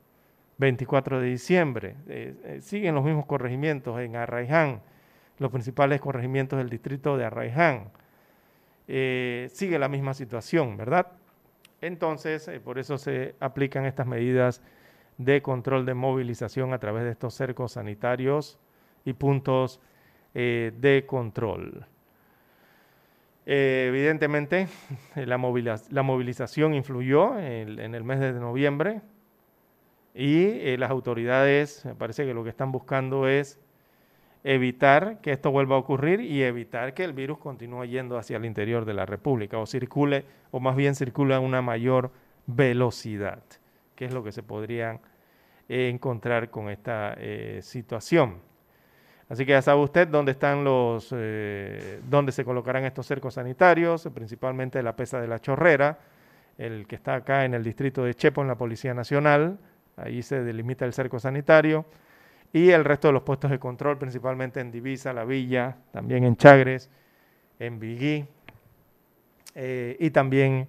24 0.59 1.19
de 1.19 1.27
diciembre. 1.27 1.95
Eh, 2.07 2.59
siguen 2.61 2.95
los 2.95 3.03
mismos 3.03 3.25
corregimientos 3.25 3.99
en 3.99 4.15
Arraiján, 4.15 4.81
los 5.39 5.51
principales 5.51 5.99
corregimientos 5.99 6.59
del 6.59 6.69
distrito 6.69 7.17
de 7.17 7.25
Arraiján. 7.25 7.89
Eh, 8.91 9.49
sigue 9.53 9.77
la 9.77 9.87
misma 9.87 10.15
situación, 10.15 10.75
¿verdad? 10.75 11.11
Entonces, 11.79 12.47
eh, 12.47 12.59
por 12.59 12.79
eso 12.79 12.97
se 12.97 13.35
aplican 13.39 13.85
estas 13.85 14.07
medidas 14.07 14.63
de 15.19 15.43
control 15.43 15.85
de 15.85 15.93
movilización 15.93 16.73
a 16.73 16.79
través 16.79 17.03
de 17.03 17.11
estos 17.11 17.35
cercos 17.35 17.73
sanitarios 17.73 18.57
y 19.05 19.13
puntos 19.13 19.79
eh, 20.33 20.71
de 20.75 21.05
control. 21.05 21.85
evidentemente, 23.45 24.67
la, 25.15 25.37
movilización 25.37 26.73
influyó 26.73 27.37
en, 27.37 27.93
el 27.93 28.03
mes 28.03 28.19
de 28.19 28.33
noviembre 28.33 29.01
y 30.19 30.75
las 30.75 30.91
autoridades, 30.91 31.85
me 31.85 31.95
parece 31.95 32.25
que 32.25 32.33
lo 32.33 32.43
que 32.43 32.49
están 32.49 32.73
buscando 32.73 33.25
es 33.25 33.57
evitar 34.43 35.21
que 35.21 35.31
esto 35.31 35.49
vuelva 35.49 35.77
a 35.77 35.79
ocurrir 35.79 36.19
y 36.19 36.43
evitar 36.43 36.93
que 36.93 37.05
el 37.05 37.13
virus 37.13 37.37
continúe 37.37 37.85
yendo 37.85 38.17
hacia 38.17 38.35
el 38.35 38.43
interior 38.43 38.83
de 38.83 38.93
la 38.93 39.05
República 39.05 39.57
o 39.59 39.65
circule, 39.65 40.25
o 40.51 40.59
más 40.59 40.75
bien 40.75 40.93
circule 40.93 41.35
a 41.35 41.39
una 41.39 41.61
mayor 41.61 42.11
velocidad, 42.47 43.41
que 43.95 44.03
es 44.03 44.13
lo 44.13 44.21
que 44.21 44.33
se 44.33 44.43
podría 44.43 44.99
encontrar 45.69 46.49
con 46.49 46.69
esta 46.69 47.15
situación. 47.61 48.39
Así 49.29 49.45
que 49.45 49.53
ya 49.53 49.61
sabe 49.61 49.79
usted 49.81 50.09
dónde 50.09 50.33
están 50.33 50.65
los, 50.65 51.15
dónde 52.09 52.33
se 52.33 52.43
colocarán 52.43 52.83
estos 52.83 53.05
cercos 53.05 53.35
sanitarios, 53.35 54.09
principalmente 54.13 54.83
la 54.83 54.97
pesa 54.97 55.21
de 55.21 55.29
la 55.29 55.39
chorrera, 55.39 55.97
el 56.57 56.87
que 56.87 56.95
está 56.95 57.15
acá 57.15 57.45
en 57.45 57.53
el 57.53 57.63
distrito 57.63 58.03
de 58.03 58.13
Chepo, 58.15 58.41
en 58.41 58.49
la 58.49 58.57
Policía 58.57 58.93
Nacional, 58.93 59.57
ahí 60.01 60.21
se 60.21 60.43
delimita 60.43 60.85
el 60.85 60.93
cerco 60.93 61.19
sanitario, 61.19 61.85
y 62.51 62.71
el 62.71 62.83
resto 62.83 63.09
de 63.09 63.13
los 63.13 63.23
puestos 63.23 63.51
de 63.51 63.59
control, 63.59 63.97
principalmente 63.97 64.59
en 64.59 64.71
Divisa, 64.71 65.13
La 65.13 65.23
Villa, 65.23 65.77
también 65.91 66.23
en 66.23 66.35
Chagres, 66.35 66.89
en 67.59 67.79
Biguí, 67.79 68.25
eh, 69.55 69.97
y 69.99 70.09
también 70.09 70.67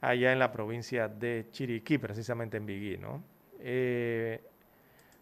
allá 0.00 0.32
en 0.32 0.38
la 0.38 0.50
provincia 0.50 1.08
de 1.08 1.46
Chiriquí, 1.50 1.98
precisamente 1.98 2.56
en 2.56 2.66
Biguí, 2.66 2.98
¿no? 2.98 3.22
Eh, 3.60 4.40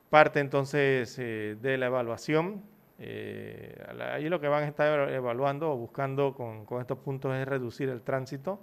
parte 0.08 0.40
entonces 0.40 1.18
eh, 1.18 1.56
de 1.60 1.76
la 1.76 1.86
evaluación. 1.86 2.62
ahí 2.98 4.28
lo 4.28 4.40
que 4.40 4.48
van 4.48 4.64
a 4.64 4.68
estar 4.68 5.10
evaluando 5.10 5.70
o 5.72 5.76
buscando 5.76 6.34
con, 6.34 6.64
con 6.64 6.80
estos 6.80 6.98
puntos 6.98 7.34
es 7.34 7.46
reducir 7.46 7.88
el 7.88 8.02
tránsito 8.02 8.60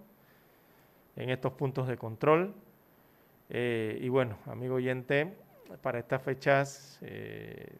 en 1.16 1.30
estos 1.30 1.54
puntos 1.54 1.88
de 1.88 1.98
control. 1.98 2.54
Y 3.50 4.10
bueno, 4.10 4.38
amigo 4.46 4.76
oyente, 4.76 5.34
para 5.82 6.00
estas 6.00 6.22
fechas 6.22 6.98
eh, 7.02 7.76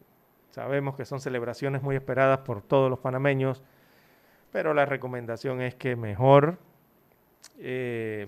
sabemos 0.50 0.94
que 0.96 1.04
son 1.04 1.20
celebraciones 1.20 1.82
muy 1.82 1.96
esperadas 1.96 2.40
por 2.40 2.62
todos 2.62 2.90
los 2.90 2.98
panameños, 2.98 3.62
pero 4.52 4.74
la 4.74 4.86
recomendación 4.86 5.60
es 5.60 5.74
que 5.74 5.96
mejor, 5.96 6.58
eh, 7.58 8.26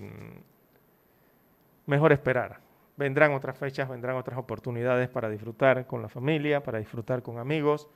mejor 1.85 2.11
esperar. 2.11 2.59
Vendrán 2.97 3.33
otras 3.33 3.57
fechas, 3.57 3.89
vendrán 3.89 4.15
otras 4.15 4.37
oportunidades 4.37 5.09
para 5.09 5.29
disfrutar 5.29 5.87
con 5.87 6.01
la 6.01 6.09
familia, 6.09 6.61
para 6.61 6.79
disfrutar 6.79 7.23
con 7.23 7.39
amigos. 7.39 7.87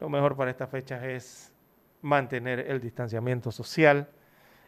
Lo 0.00 0.08
mejor 0.08 0.36
para 0.36 0.50
estas 0.50 0.70
fechas 0.70 1.02
es 1.04 1.52
mantener 2.00 2.60
el 2.60 2.80
distanciamiento 2.80 3.52
social 3.52 4.08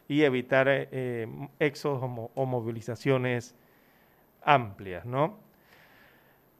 y 0.07 0.23
evitar 0.23 0.67
eh, 0.69 1.27
éxodos 1.59 2.01
o 2.33 2.45
movilizaciones 2.45 3.55
amplias, 4.45 5.05
¿no? 5.05 5.39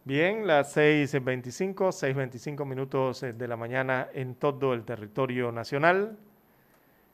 Bien, 0.04 0.46
las 0.46 0.76
6.25, 0.78 1.74
6.25 1.76 2.66
minutos 2.66 3.24
eh, 3.24 3.34
de 3.34 3.48
la 3.48 3.58
mañana 3.58 4.08
en 4.14 4.36
todo 4.36 4.74
el 4.74 4.84
territorio 4.84 5.52
nacional. 5.52 6.18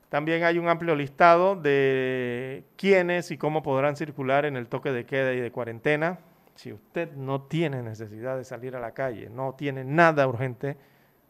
También 0.09 0.43
hay 0.43 0.57
un 0.57 0.67
amplio 0.67 0.93
listado 0.93 1.55
de 1.55 2.65
quiénes 2.75 3.31
y 3.31 3.37
cómo 3.37 3.63
podrán 3.63 3.95
circular 3.95 4.45
en 4.45 4.57
el 4.57 4.67
toque 4.67 4.91
de 4.91 5.05
queda 5.05 5.31
y 5.31 5.39
de 5.39 5.51
cuarentena. 5.51 6.19
Si 6.55 6.73
usted 6.73 7.13
no 7.13 7.43
tiene 7.43 7.81
necesidad 7.81 8.35
de 8.35 8.43
salir 8.43 8.75
a 8.75 8.81
la 8.81 8.91
calle, 8.91 9.29
no 9.29 9.53
tiene 9.53 9.85
nada 9.85 10.27
urgente, 10.27 10.75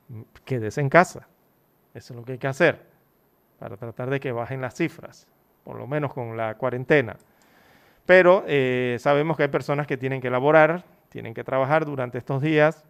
mm, 0.07 0.21
quédese 0.43 0.81
en 0.81 0.89
casa. 0.89 1.27
Eso 1.93 2.13
es 2.13 2.17
lo 2.17 2.25
que 2.25 2.31
hay 2.31 2.37
que 2.39 2.47
hacer 2.47 2.87
para 3.59 3.77
tratar 3.77 4.09
de 4.09 4.19
que 4.19 4.31
bajen 4.31 4.61
las 4.61 4.73
cifras, 4.73 5.27
por 5.63 5.77
lo 5.77 5.85
menos 5.85 6.11
con 6.11 6.35
la 6.35 6.55
cuarentena. 6.55 7.17
Pero 8.05 8.43
eh, 8.47 8.97
sabemos 8.99 9.37
que 9.37 9.43
hay 9.43 9.49
personas 9.49 9.87
que 9.87 9.97
tienen 9.97 10.21
que 10.21 10.27
elaborar, 10.27 10.83
tienen 11.09 11.33
que 11.33 11.43
trabajar 11.43 11.85
durante 11.85 12.17
estos 12.17 12.41
días. 12.41 12.87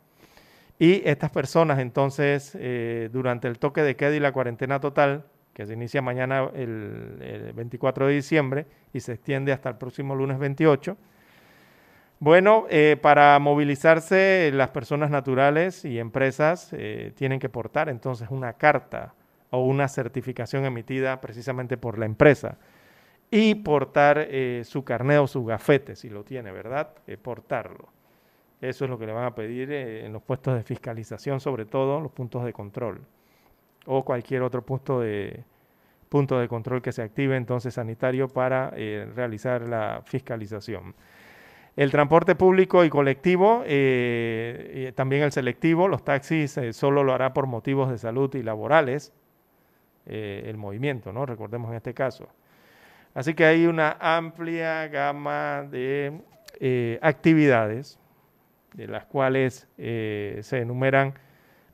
Y 0.80 1.08
estas 1.08 1.30
personas 1.30 1.80
entonces 1.80 2.58
eh, 2.60 3.10
durante 3.12 3.48
el 3.48 3.60
toque 3.60 3.84
de 3.84 3.96
queda 3.96 4.16
y 4.16 4.20
la 4.20 4.32
cuarentena 4.32 4.80
total, 4.80 5.26
que 5.54 5.66
se 5.66 5.74
inicia 5.74 6.02
mañana 6.02 6.50
el, 6.56 7.52
24 7.54 8.08
de 8.08 8.14
diciembre 8.14 8.66
y 8.94 9.02
se 9.02 9.14
extiende 9.14 9.52
hasta 9.52 9.70
el 9.70 9.76
próximo 9.76 10.16
lunes 10.16 10.40
28, 10.40 10.98
bueno, 12.20 12.66
eh, 12.70 12.98
para 13.02 13.38
movilizarse 13.40 14.50
las 14.54 14.70
personas 14.70 15.10
naturales 15.10 15.84
y 15.86 16.00
empresas 16.00 16.72
tienen 17.16 17.40
que 17.40 17.50
portar 17.50 17.90
entonces 17.90 18.30
una 18.30 18.54
carta 18.54 19.14
o 19.50 19.66
una 19.66 19.88
certificación 19.88 20.66
emitida 20.66 21.20
precisamente 21.20 21.78
por 21.78 21.98
la 21.98 22.06
empresa 22.06 22.58
y 23.32 23.56
portar 23.56 24.28
su 24.64 24.84
carnet 24.84 25.20
o 25.20 25.28
su 25.28 25.44
gafete, 25.46 25.96
si 25.96 26.10
lo 26.10 26.24
tiene, 26.24 26.52
¿verdad? 26.52 26.94
portarlo. 27.22 27.90
Eso 28.62 28.86
es 28.86 28.92
lo 28.92 29.00
que 29.00 29.08
le 29.08 29.12
van 29.12 29.26
a 29.26 29.34
pedir 29.34 29.72
eh, 29.72 30.06
en 30.06 30.14
los 30.14 30.22
puestos 30.22 30.56
de 30.56 30.64
fiscalización, 30.64 31.40
sobre 31.40 31.66
todo 31.66 32.00
los 32.00 32.12
puntos 32.12 32.46
de 32.46 32.54
control 32.54 33.02
o 33.88 34.06
cualquier 34.06 34.44
otro 34.44 34.64
punto 34.64 35.00
de, 35.00 35.44
punto 36.08 36.40
de 36.40 36.48
control 36.48 36.84
que 36.84 36.92
se 36.92 37.02
active 37.02 37.36
entonces 37.36 37.74
sanitario 37.74 38.28
para 38.28 38.72
eh, 38.76 39.10
realizar 39.16 39.68
la 39.68 40.04
fiscalización. 40.06 40.94
El 41.76 41.90
transporte 41.90 42.36
público 42.36 42.86
y 42.86 42.90
colectivo, 42.90 43.64
eh, 43.66 44.94
también 44.96 45.24
el 45.24 45.32
selectivo, 45.32 45.88
los 45.88 46.04
taxis 46.04 46.60
solo 46.74 47.04
lo 47.04 47.14
hará 47.14 47.34
por 47.34 47.48
motivos 47.48 47.90
de 47.90 47.98
salud 47.98 48.34
y 48.36 48.44
laborales, 48.44 49.14
el 50.06 50.58
movimiento, 50.58 51.14
¿no? 51.14 51.26
Recordemos 51.26 51.70
en 51.70 51.78
este 51.78 51.94
caso. 51.94 52.28
Así 53.14 53.34
que 53.34 53.46
hay 53.46 53.66
una 53.66 53.98
amplia 54.00 54.88
gama 54.88 55.64
de 55.70 56.22
actividades 57.02 58.00
de 58.74 58.88
las 58.88 59.06
cuales 59.06 59.68
eh, 59.78 60.40
se 60.44 60.60
enumeran 60.60 61.14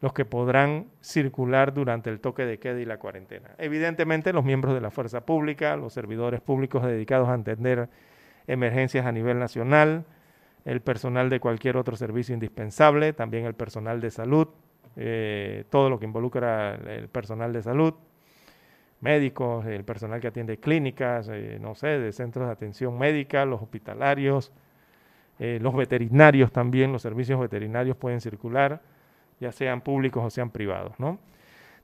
los 0.01 0.13
que 0.13 0.25
podrán 0.25 0.87
circular 1.01 1.73
durante 1.73 2.09
el 2.09 2.19
toque 2.19 2.45
de 2.45 2.59
queda 2.59 2.79
y 2.79 2.85
la 2.85 2.97
cuarentena. 2.97 3.49
Evidentemente, 3.57 4.31
los 4.31 4.43
miembros 4.43 4.73
de 4.73 4.81
la 4.81 4.91
fuerza 4.91 5.25
pública, 5.25 5.75
los 5.75 5.93
servidores 5.93 6.39
públicos 6.41 6.83
dedicados 6.83 7.29
a 7.29 7.33
atender 7.33 7.89
emergencias 8.45 9.05
a 9.05 9.11
nivel 9.11 9.39
nacional, 9.39 10.05
el 10.65 10.81
personal 10.81 11.29
de 11.29 11.39
cualquier 11.39 11.77
otro 11.77 11.95
servicio 11.95 12.33
indispensable, 12.33 13.13
también 13.13 13.45
el 13.45 13.53
personal 13.55 14.01
de 14.01 14.11
salud, 14.11 14.49
eh, 14.95 15.63
todo 15.69 15.89
lo 15.89 15.99
que 15.99 16.05
involucra 16.05 16.75
el 16.75 17.07
personal 17.09 17.53
de 17.53 17.63
salud, 17.63 17.93
médicos, 19.01 19.65
el 19.65 19.83
personal 19.83 20.19
que 20.19 20.27
atiende 20.27 20.57
clínicas, 20.57 21.29
eh, 21.31 21.57
no 21.61 21.75
sé, 21.75 21.87
de 21.99 22.11
centros 22.11 22.47
de 22.47 22.53
atención 22.53 22.97
médica, 22.97 23.45
los 23.45 23.61
hospitalarios, 23.61 24.51
eh, 25.39 25.59
los 25.61 25.75
veterinarios 25.75 26.51
también, 26.51 26.91
los 26.91 27.01
servicios 27.01 27.39
veterinarios 27.39 27.95
pueden 27.95 28.21
circular, 28.21 28.81
ya 29.39 29.51
sean 29.51 29.81
públicos 29.81 30.23
o 30.23 30.29
sean 30.29 30.49
privados, 30.49 30.99
¿no? 30.99 31.19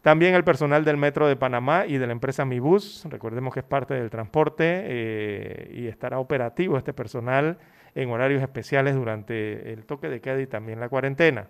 También 0.02 0.36
el 0.36 0.44
personal 0.44 0.84
del 0.84 0.98
Metro 0.98 1.30
de 1.30 1.38
Panamá 1.38 1.86
y 1.88 1.98
de 1.98 2.08
la 2.08 2.12
empresa 2.12 2.44
Mibus, 2.44 3.06
recordemos 3.10 3.54
que 3.54 3.62
es 3.62 3.66
parte 3.66 3.94
del 3.94 4.10
transporte 4.10 4.82
eh, 4.84 5.72
y 5.74 5.88
estará 5.88 6.20
operativo 6.20 6.78
este 6.78 6.92
personal 6.92 7.58
en 7.96 8.10
horarios 8.10 8.42
especiales 8.42 8.96
durante 8.96 9.72
el 9.72 9.86
toque 9.86 10.10
de 10.10 10.20
queda 10.20 10.42
y 10.42 10.48
también 10.48 10.82
la 10.82 10.90
cuarentena. 10.90 11.48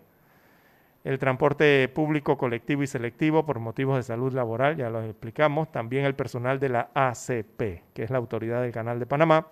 El 1.04 1.20
transporte 1.20 1.90
público, 1.90 2.38
colectivo 2.38 2.82
y 2.82 2.88
selectivo 2.88 3.46
por 3.46 3.60
motivos 3.60 3.98
de 3.98 4.04
salud 4.04 4.32
laboral, 4.34 4.78
ya 4.78 4.90
lo 4.90 5.04
explicamos. 5.04 5.70
También 5.72 6.06
el 6.06 6.16
personal 6.16 6.60
de 6.60 6.70
la 6.70 6.90
ACP, 6.94 7.84
que 7.94 8.04
es 8.04 8.10
la 8.10 8.20
Autoridad 8.20 8.62
del 8.62 8.72
Canal 8.72 9.00
de 9.00 9.06
Panamá, 9.06 9.48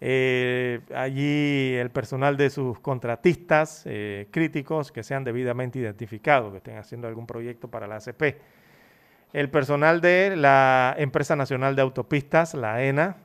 eh, 0.00 0.80
allí 0.94 1.74
el 1.74 1.90
personal 1.90 2.36
de 2.36 2.50
sus 2.50 2.78
contratistas 2.80 3.82
eh, 3.86 4.26
críticos 4.30 4.92
que 4.92 5.02
sean 5.02 5.24
debidamente 5.24 5.78
identificados, 5.78 6.50
que 6.50 6.58
estén 6.58 6.76
haciendo 6.78 7.08
algún 7.08 7.26
proyecto 7.26 7.68
para 7.68 7.86
la 7.86 7.96
ACP. 7.96 8.38
El 9.32 9.50
personal 9.50 10.00
de 10.00 10.34
la 10.36 10.94
Empresa 10.98 11.36
Nacional 11.36 11.76
de 11.76 11.82
Autopistas, 11.82 12.54
la 12.54 12.82
ENA, 12.82 13.16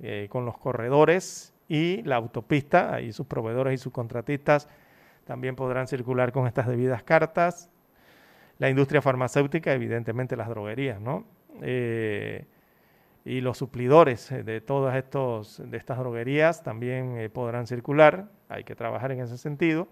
eh, 0.00 0.26
con 0.30 0.44
los 0.44 0.58
corredores 0.58 1.54
y 1.68 2.02
la 2.02 2.16
autopista, 2.16 2.94
ahí 2.94 3.12
sus 3.12 3.26
proveedores 3.26 3.74
y 3.74 3.78
sus 3.78 3.92
contratistas 3.92 4.68
también 5.28 5.56
podrán 5.56 5.86
circular 5.86 6.32
con 6.32 6.46
estas 6.46 6.66
debidas 6.66 7.02
cartas. 7.02 7.70
La 8.58 8.70
industria 8.70 9.02
farmacéutica, 9.02 9.74
evidentemente 9.74 10.36
las 10.36 10.48
droguerías, 10.48 11.00
¿no? 11.00 11.26
y 13.28 13.42
los 13.42 13.58
suplidores 13.58 14.32
eh, 14.32 14.42
de 14.42 14.62
todas 14.62 14.96
estos, 14.96 15.62
de 15.62 15.76
estas 15.76 15.98
droguerías 15.98 16.62
también 16.62 17.18
eh, 17.18 17.28
podrán 17.28 17.66
circular, 17.66 18.30
hay 18.48 18.64
que 18.64 18.74
trabajar 18.74 19.12
en 19.12 19.20
ese 19.20 19.36
sentido. 19.36 19.86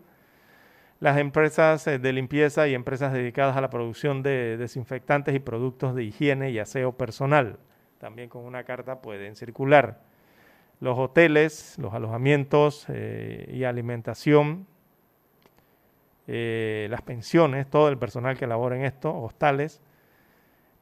Las 1.00 1.18
empresas 1.18 1.86
eh, 1.86 1.98
de 1.98 2.14
limpieza 2.14 2.66
y 2.66 2.72
empresas 2.72 3.12
dedicadas 3.12 3.54
a 3.58 3.60
la 3.60 3.68
producción 3.68 4.22
de 4.22 4.56
desinfectantes 4.56 5.34
y 5.34 5.38
productos 5.38 5.94
de 5.94 6.04
higiene 6.04 6.50
y 6.50 6.58
aseo 6.58 6.96
personal, 6.96 7.58
también 7.98 8.30
con 8.30 8.42
una 8.42 8.64
carta 8.64 9.02
pueden 9.02 9.36
circular. 9.36 10.00
Los 10.80 10.98
hoteles, 10.98 11.76
los 11.78 11.92
alojamientos 11.92 12.86
y 12.88 13.64
alimentación, 13.64 14.66
las 16.26 17.02
pensiones, 17.02 17.68
todo 17.68 17.88
el 17.88 17.98
personal 17.98 18.36
que 18.36 18.46
labora 18.46 18.76
en 18.76 18.84
esto, 18.84 19.16
hostales, 19.16 19.80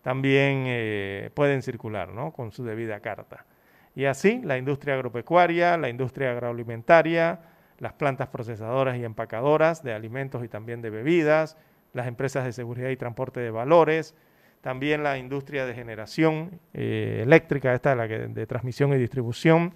también 0.05 0.64
eh, 0.66 1.30
pueden 1.32 1.62
circular 1.62 2.11
¿no? 2.11 2.32
con 2.32 2.53
su 2.53 2.62
debida 2.62 3.01
carta. 3.01 3.47
Y 3.97 4.05
así 4.05 4.40
la 4.45 4.59
industria 4.59 4.95
agropecuaria, 4.95 5.78
la 5.78 5.88
industria 5.88 6.32
agroalimentaria, 6.32 7.40
las 7.78 7.95
plantas 7.95 8.28
procesadoras 8.28 8.99
y 8.99 9.05
empacadoras 9.05 9.82
de 9.82 9.95
alimentos 9.95 10.45
y 10.45 10.49
también 10.49 10.82
de 10.82 10.90
bebidas, 10.90 11.57
las 11.95 12.07
empresas 12.07 12.45
de 12.45 12.53
seguridad 12.53 12.90
y 12.90 12.97
transporte 12.97 13.40
de 13.40 13.51
valores, 13.51 14.14
también 14.61 15.03
la 15.03 15.16
industria 15.16 15.64
de 15.64 15.72
generación 15.72 16.61
eh, 16.74 17.20
eléctrica, 17.22 17.72
esta 17.72 17.95
la 17.95 18.07
de 18.07 18.47
transmisión 18.47 18.92
y 18.92 18.99
distribución, 18.99 19.74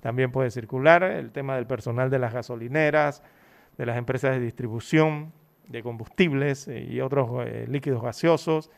también 0.00 0.30
puede 0.30 0.50
circular, 0.50 1.02
el 1.02 1.30
tema 1.30 1.56
del 1.56 1.66
personal 1.66 2.10
de 2.10 2.18
las 2.18 2.34
gasolineras, 2.34 3.22
de 3.78 3.86
las 3.86 3.96
empresas 3.96 4.32
de 4.32 4.40
distribución 4.40 5.32
de 5.70 5.82
combustibles 5.82 6.68
eh, 6.68 6.80
y 6.80 7.00
otros 7.00 7.46
eh, 7.46 7.64
líquidos 7.68 8.02
gaseosos, 8.02 8.70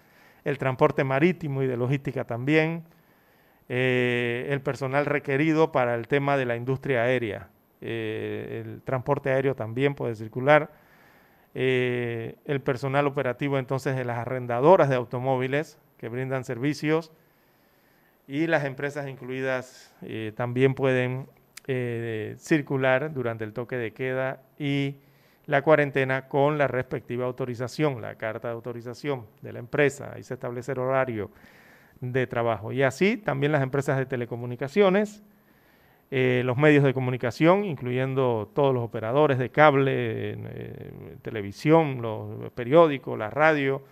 el 0.45 0.59
transporte 0.59 1.05
marítimo 1.05 1.63
y 1.63 1.67
de 1.67 1.77
logística 1.77 2.25
también, 2.25 2.85
eh, 3.69 4.47
el 4.51 4.61
personal 4.61 5.07
requerido 5.07 5.73
para 5.73 5.95
el 5.95 6.07
tema 6.07 6.37
de 6.37 6.45
la 6.45 6.57
industria 6.57 7.03
aérea, 7.03 7.49
el 7.81 8.81
transporte 8.85 9.31
aéreo 9.31 9.57
también 9.57 9.97
puede 9.97 10.15
circular, 10.15 10.71
el 11.53 12.61
personal 12.65 13.09
operativo 13.09 13.59
entonces 13.59 13.97
de 13.97 14.05
las 14.05 14.19
arrendadoras 14.19 14.89
de 14.89 14.95
automóviles 14.95 15.79
que 15.97 16.09
brindan 16.09 16.45
servicios, 16.45 17.11
y 18.29 18.47
las 18.47 18.65
empresas 18.65 19.09
incluidas 19.09 19.93
también 20.37 20.75
pueden 20.75 21.27
eh, 21.67 22.35
circular 22.39 23.13
durante 23.13 23.45
el 23.45 23.53
toque 23.53 23.77
de 23.77 23.93
queda 23.93 24.43
y 24.59 24.97
la 25.47 25.63
cuarentena 25.63 26.29
con 26.29 26.59
la 26.59 26.67
respectiva 26.67 27.27
autorización, 27.27 28.01
la 28.01 28.17
carta 28.17 28.49
de 28.49 28.55
autorización 28.55 29.27
de 29.43 29.53
la 29.53 29.59
empresa. 29.59 30.13
Ahí 30.15 30.23
se 30.23 30.35
establece 30.35 30.73
el 30.73 30.79
horario 30.79 31.31
de 32.01 32.27
trabajo. 32.27 32.73
Y 32.73 32.83
así 32.83 33.17
también 33.17 33.53
las 33.53 33.63
empresas 33.63 33.99
de 33.99 34.07
telecomunicaciones, 34.07 35.23
eh, 36.11 36.43
los 36.45 36.57
medios 36.59 36.85
de 36.85 36.95
comunicación, 36.95 37.65
incluyendo 37.65 38.51
todos 38.55 38.75
los 38.75 38.85
operadores 38.85 39.39
de 39.39 39.51
cable, 39.51 40.39
televisión, 41.23 42.03
los 42.03 42.51
periódicos, 42.53 43.19
la 43.19 43.31
radio, 43.31 43.83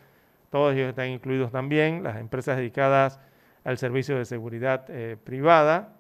todos 0.50 0.74
ellos 0.74 0.88
están 0.88 1.08
incluidos 1.08 1.52
también, 1.52 2.02
las 2.02 2.18
empresas 2.18 2.56
dedicadas 2.56 3.20
al 3.64 3.78
servicio 3.78 4.18
de 4.18 4.24
seguridad 4.24 4.84
eh, 4.88 5.16
privada 5.22 5.99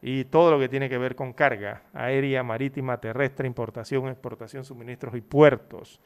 y 0.00 0.24
todo 0.24 0.50
lo 0.50 0.58
que 0.58 0.68
tiene 0.68 0.88
que 0.88 0.98
ver 0.98 1.16
con 1.16 1.32
carga 1.32 1.82
aérea, 1.92 2.42
marítima, 2.42 2.98
terrestre, 2.98 3.46
importación, 3.46 4.08
exportación, 4.08 4.64
suministros 4.64 5.14
y 5.16 5.20
puertos. 5.20 6.00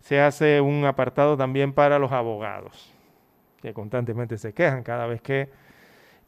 Se 0.00 0.20
hace 0.20 0.60
un 0.60 0.84
apartado 0.84 1.36
también 1.36 1.72
para 1.72 1.98
los 1.98 2.12
abogados, 2.12 2.92
que 3.60 3.74
constantemente 3.74 4.38
se 4.38 4.52
quejan 4.52 4.82
cada 4.82 5.06
vez 5.06 5.20
que 5.20 5.50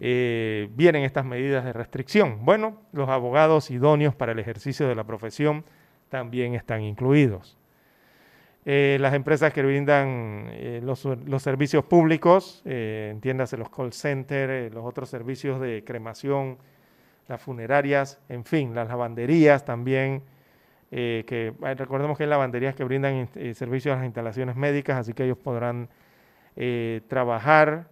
eh, 0.05 0.69
vienen 0.75 1.05
estas 1.05 1.25
medidas 1.25 1.65
de 1.65 1.73
restricción. 1.73 2.45
Bueno, 2.45 2.83
los 2.93 3.09
abogados 3.09 3.71
idóneos 3.71 4.17
para 4.17 4.33
el 4.33 4.41
ejercicio 4.41 4.89
de 4.89 4.97
la 4.97 5.05
profesión 5.05 5.65
también 6.09 6.55
están 6.55 6.83
incluidos. 6.83 7.57
Eh, 8.65 8.97
las 9.01 9.15
empresas 9.15 9.53
que 9.53 9.63
brindan 9.63 10.49
eh, 10.51 10.81
los, 10.83 11.07
servicios 11.41 11.85
públicos, 11.85 12.63
entiéndase 12.65 13.57
los 13.57 13.71
call 13.71 13.93
centers, 13.93 14.75
los 14.75 14.85
otros 14.85 15.09
servicios 15.09 15.61
de 15.61 15.85
cremación, 15.85 16.59
las 17.29 17.41
funerarias, 17.41 18.21
en 18.29 18.45
fin, 18.45 18.75
las 18.75 18.89
lavanderías 18.89 19.65
también, 19.65 20.23
que 20.91 21.55
recordemos 21.77 22.19
que 22.19 22.25
hay 22.25 22.31
lavanderías 22.31 22.75
que 22.75 22.85
brindan 22.85 23.29
servicios 23.55 23.95
a 23.95 23.97
las 23.97 24.07
instalaciones 24.07 24.57
médicas, 24.57 24.99
así 24.99 25.15
que 25.15 25.25
ellos 25.25 25.39
podrán 25.39 25.89
trabajar. 27.09 27.87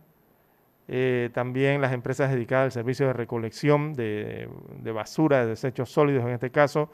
también 1.32 1.80
las 1.80 1.92
empresas 1.92 2.30
dedicadas 2.30 2.64
al 2.64 2.72
servicio 2.72 3.06
de 3.06 3.12
recolección 3.12 3.94
de 3.94 4.48
basura, 4.92 5.42
de 5.42 5.46
desechos 5.46 5.90
sólidos 5.90 6.24
en 6.24 6.30
este 6.30 6.50
caso, 6.50 6.90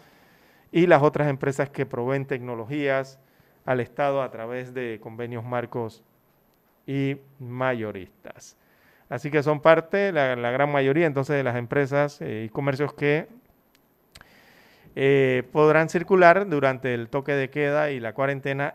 y 0.71 0.87
las 0.87 1.03
otras 1.03 1.29
empresas 1.29 1.71
que 1.71 1.87
proveen 1.87 2.27
tecnologías, 2.27 3.19
al 3.65 3.81
Estado 3.81 4.23
a 4.23 4.31
través 4.31 4.75
de 4.75 5.01
convenios 5.03 5.45
marcos 5.45 6.05
y 6.87 7.17
mayoristas. 7.41 8.57
Así 9.09 9.31
que 9.31 9.43
son 9.43 9.61
parte, 9.61 10.13
la, 10.13 10.35
gran 10.35 10.71
mayoría 10.71 11.07
entonces 11.07 11.37
de 11.37 11.45
las 11.45 11.57
empresas 11.57 12.21
eh, 12.21 12.45
y 12.47 12.49
comercios 12.49 12.93
que 12.93 13.29
eh, 14.97 15.45
podrán 15.53 15.89
circular 15.89 16.49
durante 16.49 16.95
el 16.95 17.09
toque 17.09 17.33
de 17.33 17.51
queda 17.51 17.91
y 17.91 18.01
la 18.01 18.15
cuarentena, 18.15 18.75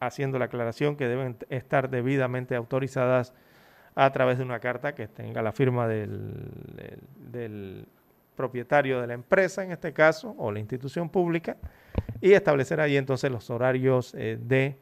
haciendo 0.00 0.38
la 0.38 0.46
aclaración 0.46 0.96
que 0.96 1.06
deben 1.06 1.36
estar 1.48 1.90
debidamente 1.90 2.56
autorizadas 2.56 3.34
a 3.94 4.10
través 4.12 4.38
de 4.38 4.44
una 4.44 4.60
carta 4.60 4.94
que 4.94 5.08
tenga 5.08 5.42
la 5.42 5.52
firma 5.52 5.88
del, 5.88 6.50
del 7.30 7.86
propietario 8.38 9.00
de 9.00 9.08
la 9.08 9.14
empresa, 9.14 9.64
en 9.64 9.72
este 9.72 9.92
caso, 9.92 10.34
o 10.38 10.52
la 10.52 10.60
institución 10.60 11.10
pública, 11.10 11.56
y 12.20 12.32
establecer 12.32 12.80
ahí 12.80 12.96
entonces 12.96 13.30
los 13.30 13.50
horarios 13.50 14.14
eh, 14.14 14.38
de 14.40 14.76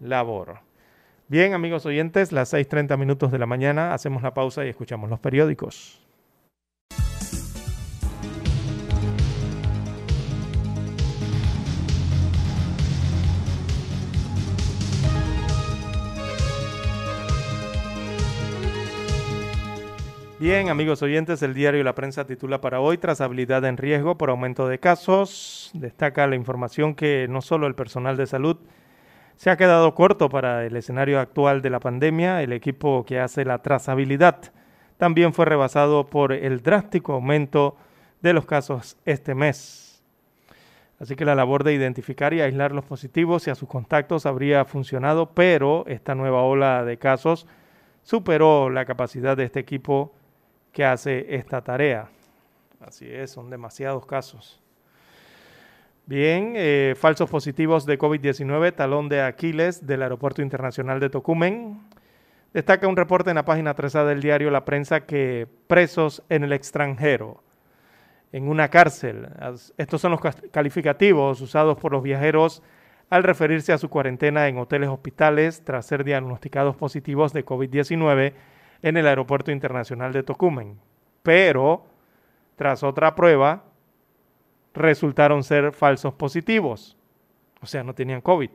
labor. 0.00 0.58
Bien, 1.32 1.54
amigos 1.54 1.86
oyentes, 1.86 2.30
las 2.30 2.52
6.30 2.52 2.98
minutos 2.98 3.32
de 3.32 3.38
la 3.38 3.46
mañana, 3.46 3.94
hacemos 3.94 4.22
la 4.22 4.34
pausa 4.34 4.66
y 4.66 4.68
escuchamos 4.68 5.08
los 5.08 5.18
periódicos. 5.18 5.98
Bien, 20.38 20.68
amigos 20.68 21.00
oyentes, 21.00 21.40
el 21.40 21.54
diario 21.54 21.82
La 21.82 21.94
Prensa 21.94 22.26
titula 22.26 22.60
para 22.60 22.80
hoy 22.80 22.98
Trazabilidad 22.98 23.64
en 23.64 23.78
riesgo 23.78 24.18
por 24.18 24.28
aumento 24.28 24.68
de 24.68 24.78
casos. 24.78 25.70
Destaca 25.72 26.26
la 26.26 26.36
información 26.36 26.94
que 26.94 27.26
no 27.30 27.40
solo 27.40 27.66
el 27.68 27.74
personal 27.74 28.18
de 28.18 28.26
salud 28.26 28.58
se 29.36 29.50
ha 29.50 29.56
quedado 29.56 29.94
corto 29.94 30.28
para 30.28 30.64
el 30.64 30.76
escenario 30.76 31.20
actual 31.20 31.62
de 31.62 31.70
la 31.70 31.80
pandemia, 31.80 32.42
el 32.42 32.52
equipo 32.52 33.04
que 33.04 33.20
hace 33.20 33.44
la 33.44 33.62
trazabilidad 33.62 34.52
también 35.02 35.32
fue 35.32 35.46
rebasado 35.46 36.06
por 36.06 36.32
el 36.32 36.62
drástico 36.62 37.14
aumento 37.14 37.76
de 38.20 38.32
los 38.32 38.46
casos 38.46 38.96
este 39.04 39.34
mes. 39.34 40.00
Así 41.00 41.16
que 41.16 41.24
la 41.24 41.34
labor 41.34 41.64
de 41.64 41.74
identificar 41.74 42.32
y 42.32 42.40
aislar 42.40 42.70
los 42.70 42.84
positivos 42.84 43.48
y 43.48 43.50
a 43.50 43.56
sus 43.56 43.68
contactos 43.68 44.26
habría 44.26 44.64
funcionado, 44.64 45.30
pero 45.34 45.84
esta 45.88 46.14
nueva 46.14 46.42
ola 46.42 46.84
de 46.84 46.98
casos 46.98 47.48
superó 48.04 48.70
la 48.70 48.84
capacidad 48.84 49.36
de 49.36 49.42
este 49.42 49.58
equipo 49.58 50.14
que 50.70 50.84
hace 50.84 51.34
esta 51.34 51.62
tarea. 51.62 52.08
Así 52.80 53.12
es, 53.12 53.32
son 53.32 53.50
demasiados 53.50 54.06
casos. 54.06 54.61
Bien, 56.04 56.54
eh, 56.56 56.96
falsos 56.98 57.30
positivos 57.30 57.86
de 57.86 57.96
COVID-19, 57.96 58.74
talón 58.74 59.08
de 59.08 59.22
Aquiles 59.22 59.86
del 59.86 60.02
Aeropuerto 60.02 60.42
Internacional 60.42 60.98
de 60.98 61.10
Tocumen. 61.10 61.80
Destaca 62.52 62.88
un 62.88 62.96
reporte 62.96 63.30
en 63.30 63.36
la 63.36 63.44
página 63.44 63.74
3 63.74 63.92
del 63.92 64.20
diario 64.20 64.50
La 64.50 64.64
Prensa 64.64 65.06
que 65.06 65.46
presos 65.68 66.24
en 66.28 66.42
el 66.42 66.52
extranjero, 66.52 67.44
en 68.32 68.48
una 68.48 68.68
cárcel. 68.68 69.28
Estos 69.76 70.00
son 70.00 70.10
los 70.10 70.20
calificativos 70.50 71.40
usados 71.40 71.78
por 71.78 71.92
los 71.92 72.02
viajeros 72.02 72.64
al 73.08 73.22
referirse 73.22 73.72
a 73.72 73.78
su 73.78 73.88
cuarentena 73.88 74.48
en 74.48 74.58
hoteles 74.58 74.88
hospitales 74.88 75.62
tras 75.64 75.86
ser 75.86 76.02
diagnosticados 76.02 76.74
positivos 76.74 77.32
de 77.32 77.46
COVID-19 77.46 78.32
en 78.82 78.96
el 78.96 79.06
Aeropuerto 79.06 79.52
Internacional 79.52 80.12
de 80.12 80.24
Tocumen. 80.24 80.80
Pero, 81.22 81.86
tras 82.56 82.82
otra 82.82 83.14
prueba, 83.14 83.62
resultaron 84.74 85.44
ser 85.44 85.72
falsos 85.72 86.14
positivos. 86.14 86.96
O 87.60 87.66
sea, 87.66 87.82
no 87.84 87.94
tenían 87.94 88.20
COVID. 88.20 88.50